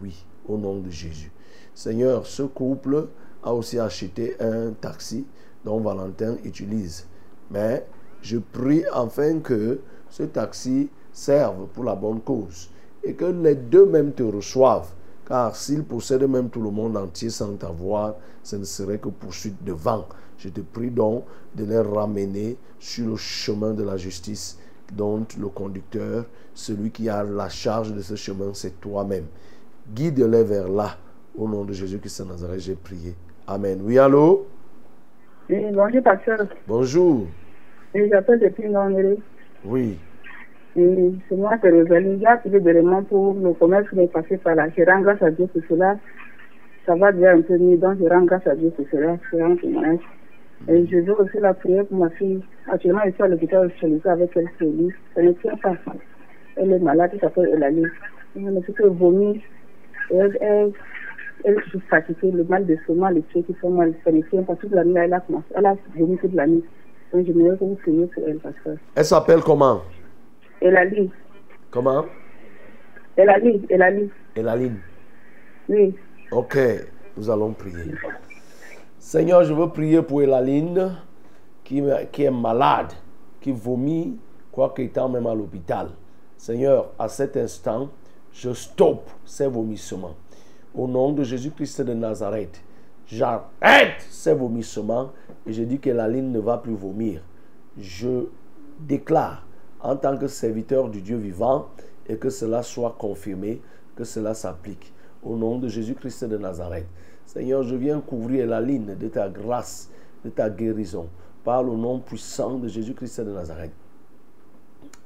Oui, 0.02 0.24
au 0.48 0.56
nom 0.56 0.78
de 0.78 0.90
Jésus. 0.90 1.32
Seigneur, 1.74 2.26
ce 2.26 2.42
couple 2.42 3.08
a 3.42 3.54
aussi 3.54 3.78
acheté 3.78 4.36
un 4.40 4.72
taxi 4.72 5.26
dont 5.64 5.80
Valentin 5.80 6.36
utilise. 6.44 7.06
Mais 7.50 7.86
je 8.22 8.38
prie 8.38 8.84
enfin 8.92 9.40
que 9.40 9.80
ce 10.08 10.24
taxi 10.24 10.88
serve 11.12 11.66
pour 11.68 11.84
la 11.84 11.94
bonne 11.94 12.20
cause 12.20 12.70
et 13.02 13.14
que 13.14 13.24
les 13.24 13.54
deux 13.54 13.86
même 13.86 14.12
te 14.12 14.22
reçoivent. 14.22 14.92
Car 15.30 15.54
s'ils 15.54 15.84
possèdent 15.84 16.28
même 16.28 16.50
tout 16.50 16.60
le 16.60 16.70
monde 16.70 16.96
entier 16.96 17.30
sans 17.30 17.54
t'avoir, 17.54 18.16
ce 18.42 18.56
ne 18.56 18.64
serait 18.64 18.98
que 18.98 19.10
poursuite 19.10 19.62
de 19.62 19.70
vent. 19.70 20.04
Je 20.38 20.48
te 20.48 20.60
prie 20.60 20.90
donc 20.90 21.22
de 21.54 21.64
les 21.64 21.78
ramener 21.78 22.56
sur 22.80 23.10
le 23.10 23.16
chemin 23.16 23.70
de 23.70 23.84
la 23.84 23.96
justice, 23.96 24.58
dont 24.92 25.24
le 25.38 25.46
conducteur, 25.46 26.24
celui 26.52 26.90
qui 26.90 27.08
a 27.08 27.22
la 27.22 27.48
charge 27.48 27.92
de 27.92 28.00
ce 28.00 28.16
chemin, 28.16 28.50
c'est 28.54 28.80
toi-même. 28.80 29.26
Guide-les 29.94 30.42
vers 30.42 30.68
là. 30.68 30.96
Au 31.38 31.46
nom 31.46 31.64
de 31.64 31.74
Jésus-Christ 31.74 32.22
de 32.22 32.28
Nazareth, 32.28 32.58
j'ai 32.58 32.74
prié. 32.74 33.14
Amen. 33.46 33.80
Oui, 33.84 34.00
allô? 34.00 34.48
Oui, 35.48 35.64
bonjour, 35.72 36.02
pasteur. 36.02 36.40
Bonjour. 36.66 37.26
Oui, 37.94 38.08
j'appelle 38.10 38.40
depuis. 38.40 38.64
Oui. 39.64 39.96
Oui, 40.76 41.18
c'est 41.28 41.36
moi, 41.36 41.56
c'est 41.60 41.70
Rosalie. 41.70 42.24
J'ai 42.44 42.58
vraiment 42.58 43.02
pour 43.02 43.34
le 43.34 43.52
commerce 43.54 43.88
qui 43.90 43.98
est 44.00 44.06
passé 44.06 44.36
par 44.36 44.54
là. 44.54 44.68
Je 44.76 44.84
rends 44.84 45.00
grâce 45.00 45.20
à 45.22 45.30
Dieu 45.30 45.46
pour 45.46 45.62
cela. 45.68 45.96
Ça 46.86 46.94
va 46.94 47.12
déjà 47.12 47.32
un 47.32 47.42
peu 47.42 47.58
mieux, 47.58 47.76
donc 47.76 47.98
je 48.00 48.08
rends 48.08 48.22
grâce 48.22 48.46
à 48.46 48.54
Dieu 48.54 48.70
pour 48.70 48.86
cela. 48.90 49.16
C'est 49.30 49.42
un 49.42 49.56
témoignage. 49.56 49.98
Et 50.68 50.86
je 50.86 50.98
veux 50.98 51.20
aussi 51.20 51.38
la 51.40 51.54
prière 51.54 51.84
pour 51.86 51.98
ma 51.98 52.10
fille. 52.10 52.40
Actuellement, 52.70 53.00
elle 53.04 53.10
est 53.10 53.20
à 53.20 53.26
l'hôpital 53.26 53.66
hospitalisé 53.66 54.08
avec 54.08 54.30
elle, 54.36 54.46
c'est 54.58 54.64
lui. 54.64 54.92
Elle 55.16 55.26
ne 55.26 55.32
tient 55.32 55.56
pas. 55.56 55.74
Elle 56.56 56.72
est 56.72 56.78
malade, 56.78 57.10
elle 57.14 57.20
s'appelle 57.20 57.48
Eulalie. 57.54 57.86
Elle 58.36 58.54
ne 58.54 58.60
fait 58.60 58.72
que 58.72 58.82
Elle, 60.10 60.38
elle, 60.40 60.72
elle 61.44 61.54
est 61.56 61.80
fatiguée, 61.88 62.30
le 62.30 62.44
mal 62.44 62.66
de 62.66 62.76
stomac, 62.84 63.14
les 63.14 63.22
pieds 63.22 63.42
qui 63.42 63.54
font 63.54 63.70
mal. 63.70 63.92
Ça 64.04 64.12
ne 64.12 64.20
tient 64.22 64.42
pas 64.42 64.54
toute 64.54 64.72
la 64.72 64.84
nuit. 64.84 64.96
Elle 64.96 65.14
a. 65.14 65.22
Elle 65.56 65.66
a 65.66 65.74
vomi 65.96 66.16
toute 66.18 66.34
la 66.34 66.46
nuit. 66.46 66.64
Donc 67.12 67.26
je 67.26 67.32
me 67.32 67.56
que 67.56 67.64
vous 67.64 67.74
priez 67.76 68.06
pour 68.06 68.22
elle, 68.28 68.38
pasteur. 68.38 68.76
Elle 68.94 69.04
s'appelle 69.04 69.40
comment? 69.40 69.80
Eulalie. 70.62 71.10
Comment? 71.70 72.04
Eulalie, 73.18 73.66
Eulalie. 73.70 74.10
Elaline. 74.36 74.78
Oui. 75.68 75.94
Ok, 76.30 76.58
nous 77.16 77.30
allons 77.30 77.52
prier. 77.52 77.92
Seigneur, 78.98 79.44
je 79.44 79.52
veux 79.54 79.68
prier 79.68 80.02
pour 80.02 80.22
Elaline 80.22 80.96
qui, 81.64 81.82
qui 82.12 82.24
est 82.24 82.30
malade, 82.30 82.92
qui 83.40 83.52
vomit, 83.52 84.18
quoique 84.52 84.82
étant 84.82 85.08
même 85.08 85.26
à 85.26 85.34
l'hôpital. 85.34 85.90
Seigneur, 86.36 86.92
à 86.98 87.08
cet 87.08 87.36
instant, 87.36 87.90
je 88.32 88.52
stoppe 88.52 89.10
ces 89.24 89.46
vomissements. 89.46 90.14
Au 90.74 90.86
nom 90.86 91.12
de 91.12 91.24
Jésus-Christ 91.24 91.82
de 91.82 91.94
Nazareth, 91.94 92.62
j'arrête 93.06 94.00
ces 94.08 94.34
vomissements 94.34 95.10
et 95.46 95.52
je 95.52 95.62
dis 95.64 95.80
que 95.80 95.90
la 95.90 96.06
ligne 96.06 96.30
ne 96.30 96.38
va 96.38 96.58
plus 96.58 96.74
vomir. 96.74 97.22
Je 97.78 98.26
déclare 98.78 99.46
en 99.82 99.96
tant 99.96 100.16
que 100.16 100.28
serviteur 100.28 100.88
du 100.88 101.00
Dieu 101.00 101.16
vivant 101.16 101.68
et 102.08 102.16
que 102.16 102.30
cela 102.30 102.62
soit 102.62 102.96
confirmé, 102.98 103.60
que 103.96 104.04
cela 104.04 104.34
s'applique. 104.34 104.92
Au 105.22 105.36
nom 105.36 105.58
de 105.58 105.68
Jésus-Christ 105.68 106.24
de 106.24 106.38
Nazareth. 106.38 106.86
Seigneur, 107.26 107.62
je 107.62 107.76
viens 107.76 108.00
couvrir 108.00 108.46
la 108.46 108.60
ligne 108.60 108.96
de 108.96 109.08
ta 109.08 109.28
grâce, 109.28 109.90
de 110.24 110.30
ta 110.30 110.50
guérison, 110.50 111.08
par 111.44 111.62
le 111.62 111.76
nom 111.76 112.00
puissant 112.00 112.58
de 112.58 112.68
Jésus-Christ 112.68 113.20
de 113.20 113.32
Nazareth. 113.32 113.72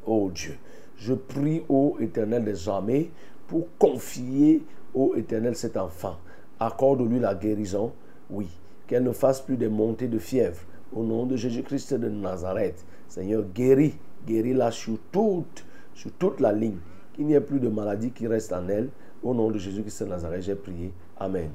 Oh 0.07 0.31
Dieu, 0.33 0.57
je 0.97 1.15
prie 1.15 1.63
au 1.69 1.97
Éternel 2.01 2.45
des 2.45 2.69
armées 2.69 3.11
pour 3.49 3.67
confier 3.79 4.63
au 4.95 5.15
Éternel 5.17 5.57
cet 5.57 5.77
enfant. 5.77 6.17
Accorde-lui 6.61 7.19
la 7.19 7.35
guérison, 7.35 7.93
oui. 8.31 8.49
Qu'elle 8.87 9.03
ne 9.03 9.13
fasse 9.13 9.41
plus 9.41 9.57
de 9.57 9.69
montées 9.69 10.09
de 10.09 10.19
fièvre. 10.19 10.61
Au 10.95 11.03
nom 11.03 11.27
de 11.27 11.37
Jésus-Christ 11.37 11.95
de 11.95 12.09
Nazareth, 12.09 12.85
Seigneur, 13.09 13.43
guéris, 13.55 13.97
guéris-la 14.27 14.71
sur 14.71 14.97
toute, 15.11 15.65
sur 15.93 16.13
toute 16.13 16.41
la 16.41 16.53
ligne. 16.53 16.79
Qu'il 17.13 17.27
n'y 17.27 17.35
ait 17.35 17.41
plus 17.41 17.61
de 17.61 17.69
maladie 17.69 18.11
qui 18.11 18.27
reste 18.27 18.53
en 18.53 18.69
elle. 18.69 18.91
Au 19.23 19.35
nom 19.35 19.51
de 19.51 19.59
Jésus-Christ 19.59 20.05
de 20.05 20.09
Nazareth, 20.09 20.43
j'ai 20.43 20.55
prié. 20.55 20.93
Amen. 21.19 21.51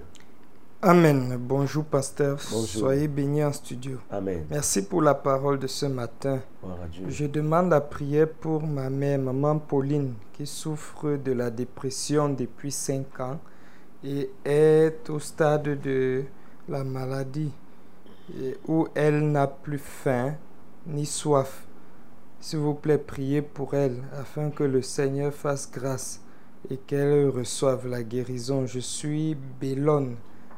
Amen. 0.82 1.38
Bonjour, 1.38 1.84
pasteur. 1.84 2.38
Bonjour. 2.52 2.68
Soyez 2.68 3.08
bénis 3.08 3.44
en 3.44 3.52
studio. 3.52 3.98
Amen. 4.10 4.46
Merci 4.50 4.86
pour 4.86 5.02
la 5.02 5.14
parole 5.14 5.60
de 5.60 5.68
ce 5.68 5.86
matin. 5.86 6.40
Je 7.08 7.26
demande 7.26 7.70
la 7.70 7.82
prière 7.82 8.30
pour 8.30 8.64
ma 8.64 8.90
mère, 8.90 9.20
maman 9.20 9.60
Pauline, 9.60 10.14
qui 10.34 10.46
souffre 10.46 11.18
de 11.18 11.34
la 11.34 11.50
dépression 11.50 12.30
depuis 12.30 12.72
5 12.72 13.20
ans 13.20 13.40
et 14.04 14.30
est 14.46 15.10
au 15.10 15.20
stade 15.20 15.82
de 15.82 16.24
la 16.70 16.86
maladie 16.86 17.52
où 18.68 18.88
elle 18.96 19.32
n'a 19.32 19.48
plus 19.48 19.78
faim 19.78 20.36
ni 20.88 21.06
soif. 21.06 21.68
S'il 22.40 22.60
vous 22.60 22.74
plaît, 22.74 22.98
priez 22.98 23.42
pour 23.42 23.74
elle 23.74 24.04
afin 24.18 24.50
que 24.50 24.64
le 24.64 24.82
Seigneur 24.82 25.34
fasse 25.34 25.70
grâce 25.70 26.22
et 26.70 26.78
qu'elle 26.78 27.30
reçoive 27.30 27.88
la 27.88 28.04
guérison. 28.04 28.66
Je 28.66 28.80
suis 28.80 29.36
Bélone 29.60 30.16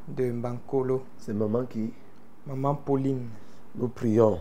de 0.07 0.31
Bankolo. 0.31 1.03
C'est 1.17 1.33
maman 1.33 1.65
qui? 1.65 1.91
Maman 2.45 2.75
Pauline. 2.75 3.27
Nous 3.75 3.87
prions. 3.87 4.39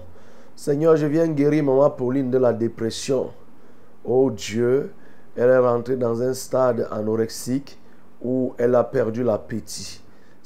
Seigneur, 0.57 0.97
je 0.97 1.07
viens 1.07 1.28
guérir 1.28 1.65
maman 1.65 1.90
Pauline 1.90 2.31
de 2.31 2.39
la 2.39 2.52
dépression. 2.52 3.31
Oh 4.05 4.31
Dieu, 4.31 4.93
elle 5.36 5.51
est 5.51 5.59
rentrée 5.59 5.97
dans 5.97 6.20
un 6.23 6.35
stade 6.35 6.89
anorexique 6.90 7.78
où 8.23 8.55
elle 8.59 8.74
a 8.74 8.85
perdu 8.85 9.23
l'appétit. 9.23 10.02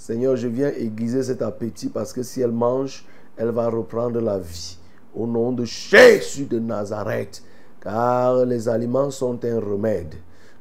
Seigneur, 0.07 0.37
je 0.37 0.49
viens 0.49 0.69
aiguiser 0.69 1.23
cet 1.23 1.41
appétit 1.41 1.89
parce 1.89 2.13
que 2.13 2.23
si 2.23 2.43
elle 2.43 2.53
mange, 2.53 3.07
elle 3.39 3.49
va 3.49 3.71
reprendre 3.71 4.21
la 4.21 4.39
vie. 4.39 4.77
Au 5.15 5.27
nom 5.27 5.51
de 5.51 5.65
Jésus 5.65 6.45
de 6.45 6.59
Nazareth, 6.59 7.43
car 7.81 8.45
les 8.45 8.69
aliments 8.69 9.11
sont 9.11 9.43
un 9.47 9.59
remède. 9.59 10.15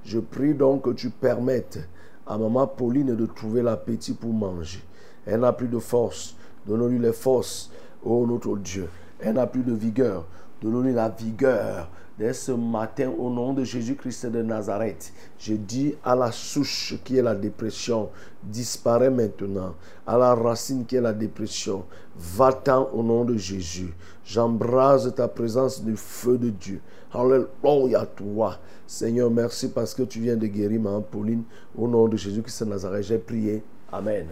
Je 0.06 0.20
prie 0.20 0.54
donc 0.54 0.84
que 0.84 0.92
tu 0.92 1.10
permettes 1.10 1.80
à 2.26 2.38
maman 2.38 2.68
Pauline 2.68 3.18
de 3.18 3.26
trouver 3.26 3.62
l'appétit 3.62 4.14
pour 4.14 4.32
manger. 4.32 4.82
Elle 5.26 5.42
n'a 5.42 5.52
plus 5.52 5.68
de 5.68 5.80
force. 5.80 6.38
Donne-lui 6.66 7.00
les 7.00 7.12
forces, 7.12 7.70
ô 8.02 8.26
notre 8.26 8.56
Dieu. 8.56 8.88
Elle 9.20 9.34
n'a 9.34 9.46
plus 9.46 9.64
de 9.64 9.74
vigueur. 9.74 10.26
Donne-lui 10.62 10.94
la 10.94 11.10
vigueur. 11.10 11.90
Dès 12.18 12.34
ce 12.34 12.52
matin, 12.52 13.12
au 13.18 13.30
nom 13.32 13.54
de 13.54 13.64
Jésus-Christ 13.64 14.28
de 14.28 14.44
Nazareth, 14.44 15.12
je 15.40 15.56
dis 15.56 15.96
à 16.04 16.16
la 16.16 16.32
souche 16.32 16.96
qui 17.04 17.18
est 17.18 17.24
la 17.24 17.34
dépression, 17.34 18.10
disparaît 18.44 19.10
maintenant. 19.10 19.74
À 20.06 20.18
la 20.18 20.36
racine 20.36 20.86
qui 20.86 20.96
est 20.96 21.02
la 21.02 21.14
dépression, 21.14 21.86
va-t'en 22.16 22.90
au 22.94 23.02
nom 23.02 23.26
de 23.26 23.36
Jésus. 23.36 23.94
J'embrase 24.24 25.12
ta 25.16 25.28
présence 25.28 25.84
du 25.84 25.96
feu 25.96 26.38
de 26.38 26.52
Dieu. 26.52 26.82
Alléluia 27.12 28.06
toi. 28.06 28.60
Seigneur, 28.86 29.32
merci 29.32 29.70
parce 29.70 29.96
que 29.96 30.04
tu 30.04 30.20
viens 30.20 30.36
de 30.36 30.46
guérir 30.46 30.82
ma 30.82 31.02
Pauline. 31.02 31.44
Au 31.76 31.88
nom 31.88 32.08
de 32.08 32.16
Jésus-Christ 32.16 32.64
de 32.64 32.70
Nazareth, 32.70 33.06
j'ai 33.06 33.18
prié. 33.18 33.64
Amen. 33.92 34.28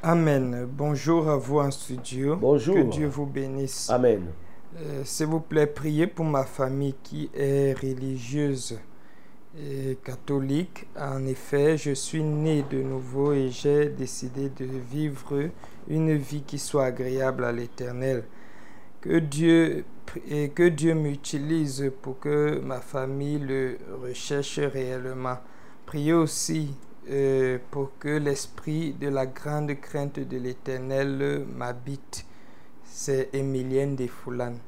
Amen. 0.00 0.68
Bonjour 0.70 1.28
à 1.28 1.36
vous 1.36 1.58
en 1.58 1.72
studio. 1.72 2.36
Bonjour. 2.36 2.76
Que 2.76 2.82
Dieu 2.82 3.08
vous 3.08 3.26
bénisse. 3.26 3.90
Amen. 3.90 4.26
Euh, 4.78 5.04
S'il 5.04 5.26
vous 5.26 5.40
plaît, 5.40 5.66
priez 5.66 6.06
pour 6.06 6.26
ma 6.26 6.44
famille 6.44 6.94
qui 7.02 7.30
est 7.34 7.72
religieuse 7.80 8.78
et 9.58 9.96
catholique. 10.04 10.86
En 10.98 11.24
effet, 11.26 11.78
je 11.78 11.92
suis 11.92 12.22
né 12.22 12.62
de 12.70 12.82
nouveau 12.82 13.32
et 13.32 13.50
j'ai 13.50 13.88
décidé 13.88 14.50
de 14.50 14.66
vivre 14.66 15.48
une 15.88 16.14
vie 16.16 16.42
qui 16.42 16.58
soit 16.58 16.86
agréable 16.86 17.44
à 17.44 17.52
l'Éternel. 17.52 18.24
Que 19.00 19.18
Dieu 19.18 19.84
et 20.28 20.50
que 20.50 20.68
Dieu 20.68 20.94
m'utilise 20.94 21.90
pour 22.02 22.18
que 22.20 22.60
ma 22.60 22.80
famille 22.80 23.38
le 23.38 23.78
recherche 24.02 24.58
réellement. 24.58 25.38
Priez 25.86 26.12
aussi 26.12 26.74
euh, 27.10 27.58
pour 27.70 27.92
que 27.98 28.08
l'esprit 28.08 28.92
de 28.92 29.08
la 29.08 29.26
grande 29.26 29.74
crainte 29.80 30.20
de 30.20 30.36
l'Éternel 30.36 31.46
m'habite. 31.56 32.26
C'est 32.84 33.30
Emilienne 33.34 33.96
Desfoulanes. 33.96 34.58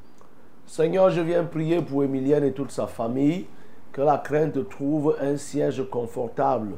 Seigneur, 0.69 1.09
je 1.09 1.23
viens 1.23 1.45
prier 1.45 1.81
pour 1.81 2.05
Emilienne 2.05 2.45
et 2.45 2.53
toute 2.53 2.71
sa 2.71 2.87
famille, 2.87 3.47
que 3.91 4.03
la 4.03 4.19
crainte 4.19 4.69
trouve 4.69 5.17
un 5.19 5.39
siège 5.39 5.83
confortable 5.91 6.75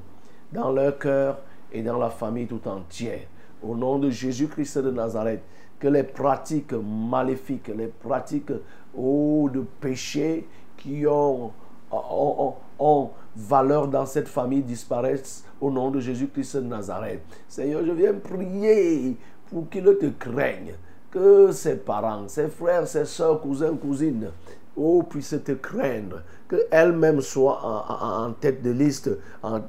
dans 0.52 0.70
leur 0.70 0.96
cœur 0.96 1.40
et 1.72 1.82
dans 1.82 1.98
la 1.98 2.08
famille 2.08 2.46
tout 2.46 2.66
entière. 2.68 3.22
Au 3.60 3.74
nom 3.74 3.98
de 3.98 4.08
Jésus-Christ 4.08 4.78
de 4.78 4.92
Nazareth, 4.92 5.42
que 5.80 5.88
les 5.88 6.04
pratiques 6.04 6.72
maléfiques, 6.72 7.66
les 7.76 7.88
pratiques 7.88 8.52
oh, 8.96 9.50
de 9.52 9.64
péché 9.80 10.46
qui 10.76 11.04
ont, 11.08 11.50
ont, 11.90 12.00
ont- 12.38 12.54
ont 12.78 13.10
valeur 13.34 13.88
dans 13.88 14.06
cette 14.06 14.28
famille 14.28 14.62
disparaissent 14.62 15.44
au 15.60 15.68
nom 15.68 15.90
de 15.90 15.98
Jésus-Christ 15.98 16.58
de 16.58 16.68
Nazareth. 16.68 17.22
Seigneur, 17.48 17.84
je 17.84 17.90
viens 17.90 18.14
prier 18.14 19.16
pour 19.50 19.68
qu'ils 19.68 19.82
te 20.00 20.06
craignent, 20.10 20.74
que 21.10 21.50
ses 21.52 21.76
parents, 21.76 22.28
ses 22.28 22.48
frères, 22.48 22.86
ses 22.86 23.04
soeurs, 23.04 23.40
cousins, 23.40 23.74
cousines, 23.76 24.30
oh, 24.76 25.02
puissent 25.02 25.36
te 25.44 25.52
craindre, 25.52 26.22
qu'elles-mêmes 26.48 27.20
soient 27.20 27.60
en, 27.64 27.92
en- 27.92 28.26
en 28.28 28.32
tête 28.32 28.62
de 28.62 28.70
liste, 28.70 29.10
en- 29.42 29.60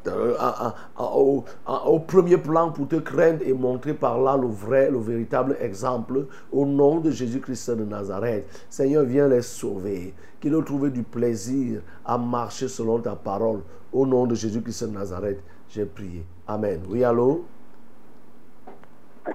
au, 1.00 2.00
premier 2.00 2.38
plan 2.38 2.72
pour 2.72 2.88
te 2.88 2.98
craindre 2.98 3.42
et 3.46 3.54
montrer 3.54 3.94
par 3.94 4.20
là 4.22 4.38
le 4.38 4.48
vrai, 4.48 4.90
le 4.92 5.00
véritable 5.00 5.58
exemple, 5.60 6.28
au 6.52 6.66
nom 6.66 7.00
de 7.00 7.10
Jésus-Christ 7.12 7.72
de 7.72 7.86
Nazareth. 7.86 8.46
Seigneur, 8.70 9.04
viens 9.04 9.28
les 9.28 9.42
sauver, 9.42 10.14
qu'ils 10.40 10.54
aient 10.54 10.64
trouvé 10.64 10.90
du 10.92 11.04
plaisir 11.04 11.82
à 12.06 12.18
marcher 12.18 12.68
selon 12.68 13.00
ta 13.00 13.16
parole, 13.16 13.62
au 13.92 14.06
nom 14.06 14.26
de 14.28 14.36
Jésus-Christ 14.36 14.84
de 14.86 14.92
Nazareth. 14.94 15.40
J'ai 15.70 15.86
prié. 15.86 16.24
Amen. 16.48 16.82
Oui, 16.90 17.04
allô? 17.04 17.46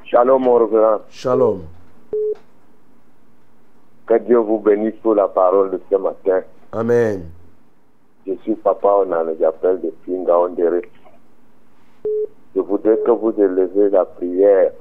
Shalom, 0.05 0.43
mon. 0.43 0.69
Shalom. 1.09 1.63
Que 4.07 4.19
Dieu 4.19 4.39
vous 4.39 4.59
bénisse 4.59 4.95
pour 5.03 5.15
la 5.15 5.29
parole 5.29 5.71
de 5.71 5.81
ce 5.91 5.97
matin. 5.97 6.43
Amen. 6.73 7.25
Je 8.27 8.35
suis 8.43 8.55
papa 8.57 8.89
Onana, 8.89 9.33
j'appelle 9.39 9.81
de 9.81 9.91
Pingaondere. 10.05 10.83
Je 12.55 12.61
voudrais 12.61 12.99
que 12.99 13.11
vous 13.11 13.33
élevez 13.39 13.91
la 13.91 14.05
prière 14.05 14.73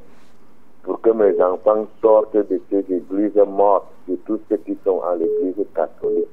pour 0.84 1.02
que 1.02 1.10
mes 1.10 1.42
enfants 1.42 1.88
sortent 2.02 2.38
de 2.38 2.62
ces 2.70 2.86
églises 2.90 3.36
mortes, 3.48 3.88
de 4.08 4.16
tous 4.26 4.40
ceux 4.48 4.58
qui 4.58 4.78
sont 4.84 5.02
à 5.02 5.16
l'église 5.16 5.66
catholique, 5.76 6.28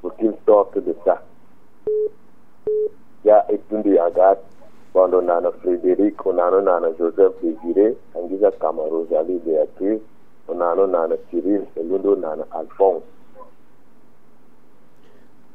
pour 0.00 0.14
qu'ils 0.16 0.34
sortent 0.46 0.78
de 0.78 0.94
ça. 1.04 1.22
Ya 3.24 3.44
etundi 3.50 3.98
agat, 3.98 4.38
quando 4.98 5.20
nana 5.20 5.52
Frédéric, 5.52 6.26
onano 6.26 6.60
nana 6.60 6.88
Joseph 6.98 7.40
Désiré, 7.40 7.96
angiza 8.16 8.50
kama 8.50 8.82
Rosalie 8.82 9.38
Béatrice, 9.38 10.02
onano 10.48 10.88
nana 10.88 11.14
Cyril, 11.30 11.68
elundo 11.76 12.16
nana 12.16 12.44
Alphonse. 12.50 13.04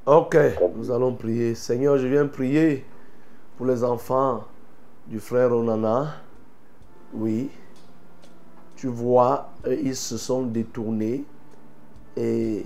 Ok, 0.05 0.37
nous 0.77 0.89
allons 0.89 1.13
prier. 1.15 1.55
Seigneur, 1.55 1.97
je 1.97 2.07
viens 2.07 2.25
prier 2.27 2.85
pour 3.57 3.65
les 3.65 3.83
enfants 3.83 4.45
du 5.07 5.19
frère 5.19 5.51
Onana. 5.51 6.13
Oui, 7.13 7.49
tu 8.77 8.87
vois, 8.87 9.49
euh, 9.67 9.75
ils 9.75 9.97
se 9.97 10.17
sont 10.17 10.43
détournés 10.43 11.25
et 12.15 12.65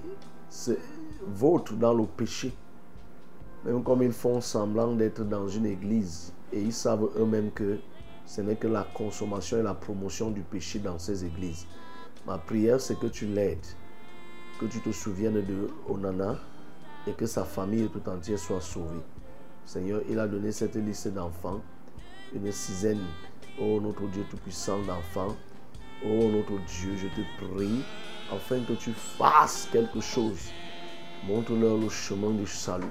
se 0.51 0.73
vautrent 1.25 1.73
dans 1.73 1.95
le 1.95 2.03
péché. 2.03 2.53
Même 3.65 3.81
comme 3.81 4.03
ils 4.03 4.13
font 4.13 4.41
semblant 4.41 4.93
d'être 4.93 5.23
dans 5.23 5.47
une 5.47 5.65
église 5.65 6.33
et 6.51 6.61
ils 6.61 6.73
savent 6.73 7.09
eux-mêmes 7.17 7.51
que 7.51 7.79
ce 8.25 8.41
n'est 8.41 8.55
que 8.55 8.67
la 8.67 8.83
consommation 8.83 9.57
et 9.57 9.63
la 9.63 9.73
promotion 9.73 10.31
du 10.31 10.41
péché 10.41 10.79
dans 10.79 10.99
ces 10.99 11.25
églises. 11.25 11.65
Ma 12.25 12.37
prière, 12.37 12.81
c'est 12.81 12.99
que 12.99 13.07
tu 13.07 13.25
l'aides, 13.25 13.65
que 14.59 14.65
tu 14.65 14.81
te 14.81 14.91
souviennes 14.91 15.45
de 15.45 15.69
Onana 15.87 16.37
et 17.07 17.13
que 17.13 17.25
sa 17.25 17.45
famille 17.45 17.87
tout 17.89 18.09
entière 18.09 18.39
soit 18.39 18.61
sauvée. 18.61 19.01
Seigneur, 19.65 20.01
il 20.09 20.19
a 20.19 20.27
donné 20.27 20.51
cette 20.51 20.75
liste 20.75 21.09
d'enfants, 21.09 21.61
une 22.33 22.51
sizaine, 22.51 23.01
oh 23.59 23.79
notre 23.81 24.07
Dieu 24.07 24.23
Tout-Puissant 24.29 24.79
d'enfants. 24.83 25.35
Oh 26.05 26.29
notre 26.29 26.63
Dieu, 26.65 26.95
je 26.95 27.07
te 27.07 27.53
prie, 27.55 27.83
afin 28.31 28.59
que 28.61 28.73
tu 28.73 28.91
fasses 28.91 29.67
quelque 29.71 29.99
chose. 29.99 30.51
Montre-leur 31.25 31.77
le 31.77 31.89
chemin 31.89 32.31
du 32.31 32.45
salut, 32.45 32.85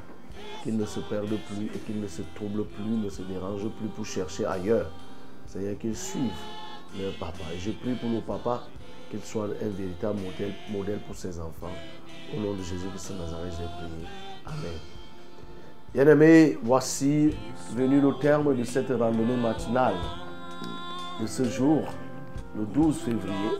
qu'ils 0.62 0.76
ne 0.76 0.84
se 0.84 1.00
perdent 1.00 1.26
plus 1.26 1.66
et 1.66 1.78
qu'ils 1.86 2.00
ne 2.00 2.08
se 2.08 2.22
troublent 2.34 2.64
plus, 2.66 2.84
ne 2.84 3.08
se 3.08 3.22
dérangent 3.22 3.70
plus 3.78 3.88
pour 3.88 4.06
chercher 4.06 4.46
ailleurs. 4.46 4.90
Seigneur, 5.46 5.78
qu'ils 5.78 5.96
suivent 5.96 6.30
leur 7.00 7.12
papa. 7.14 7.44
Et 7.54 7.58
je 7.58 7.70
prie 7.70 7.94
pour 7.94 8.10
le 8.10 8.20
papa, 8.20 8.64
qu'il 9.10 9.20
soit 9.22 9.44
un 9.44 9.68
véritable 9.68 10.20
modèle, 10.20 10.52
modèle 10.70 10.98
pour 11.06 11.14
ses 11.14 11.38
enfants. 11.38 11.72
Au 12.34 12.40
nom 12.40 12.54
de 12.54 12.62
Jésus-Christ 12.62 13.12
de 13.12 13.18
Nazareth, 13.18 13.52
j'ai 13.52 13.64
prié. 13.64 14.08
Amen. 14.46 14.78
Bien-aimés, 15.94 16.58
voici 16.62 17.30
venu 17.74 18.00
le 18.00 18.18
terme 18.20 18.56
de 18.56 18.64
cette 18.64 18.90
randonnée 18.90 19.36
matinale 19.36 19.94
de 21.20 21.26
ce 21.26 21.44
jour, 21.44 21.84
le 22.56 22.66
12 22.66 22.96
février. 22.98 23.50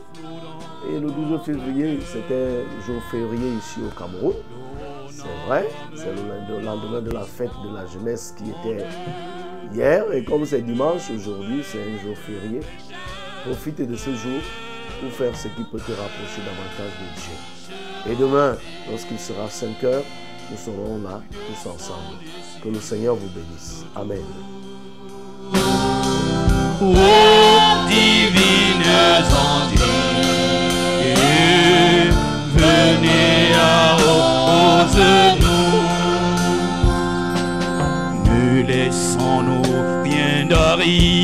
Et 0.91 1.01
le 1.01 1.11
12 1.11 1.41
février, 1.43 1.99
c'était 2.01 2.65
jour 2.87 3.03
férié 3.11 3.55
ici 3.55 3.81
au 3.87 3.99
Cameroun. 3.99 4.35
C'est 5.17 5.47
vrai, 5.47 5.67
c'est 5.95 6.13
le 6.13 6.61
lendemain 6.61 7.01
de 7.01 7.11
la 7.11 7.23
fête 7.23 7.51
de 7.67 7.75
la 7.75 7.87
jeunesse 7.87 8.35
qui 8.37 8.51
était 8.51 8.85
hier. 9.73 10.05
Et 10.13 10.23
comme 10.23 10.45
c'est 10.45 10.61
dimanche, 10.61 11.11
aujourd'hui, 11.11 11.63
c'est 11.65 11.81
un 11.81 11.97
jour 12.03 12.15
férié. 12.19 12.61
Profite 13.47 13.81
de 13.81 13.97
ce 13.97 14.11
jour 14.11 14.43
pour 15.01 15.11
faire 15.13 15.35
ce 15.35 15.49
qui 15.49 15.65
peut 15.65 15.79
te 15.79 15.93
rapprocher 15.93 16.43
davantage 16.45 16.93
de 17.01 17.09
Dieu. 17.17 18.13
Et 18.13 18.17
demain, 18.17 18.59
lorsqu'il 18.91 19.19
sera 19.19 19.49
5 19.49 19.85
heures, 19.85 20.05
nous 20.51 20.59
serons 20.59 20.99
là 21.03 21.23
tous 21.31 21.67
ensemble. 21.71 22.19
Que 22.63 22.69
le 22.69 22.81
Seigneur 22.81 23.15
vous 23.15 23.29
bénisse. 23.29 23.87
Amen. 23.95 24.23
Ô 26.83 26.95
divines 27.89 28.85
Antilles, 29.33 30.27
venez 32.55 33.36
nous. 35.41 35.81
Ne 38.31 38.63
laissons-nous 38.63 39.63
rien 40.05 40.47
d'arriver. 40.47 41.17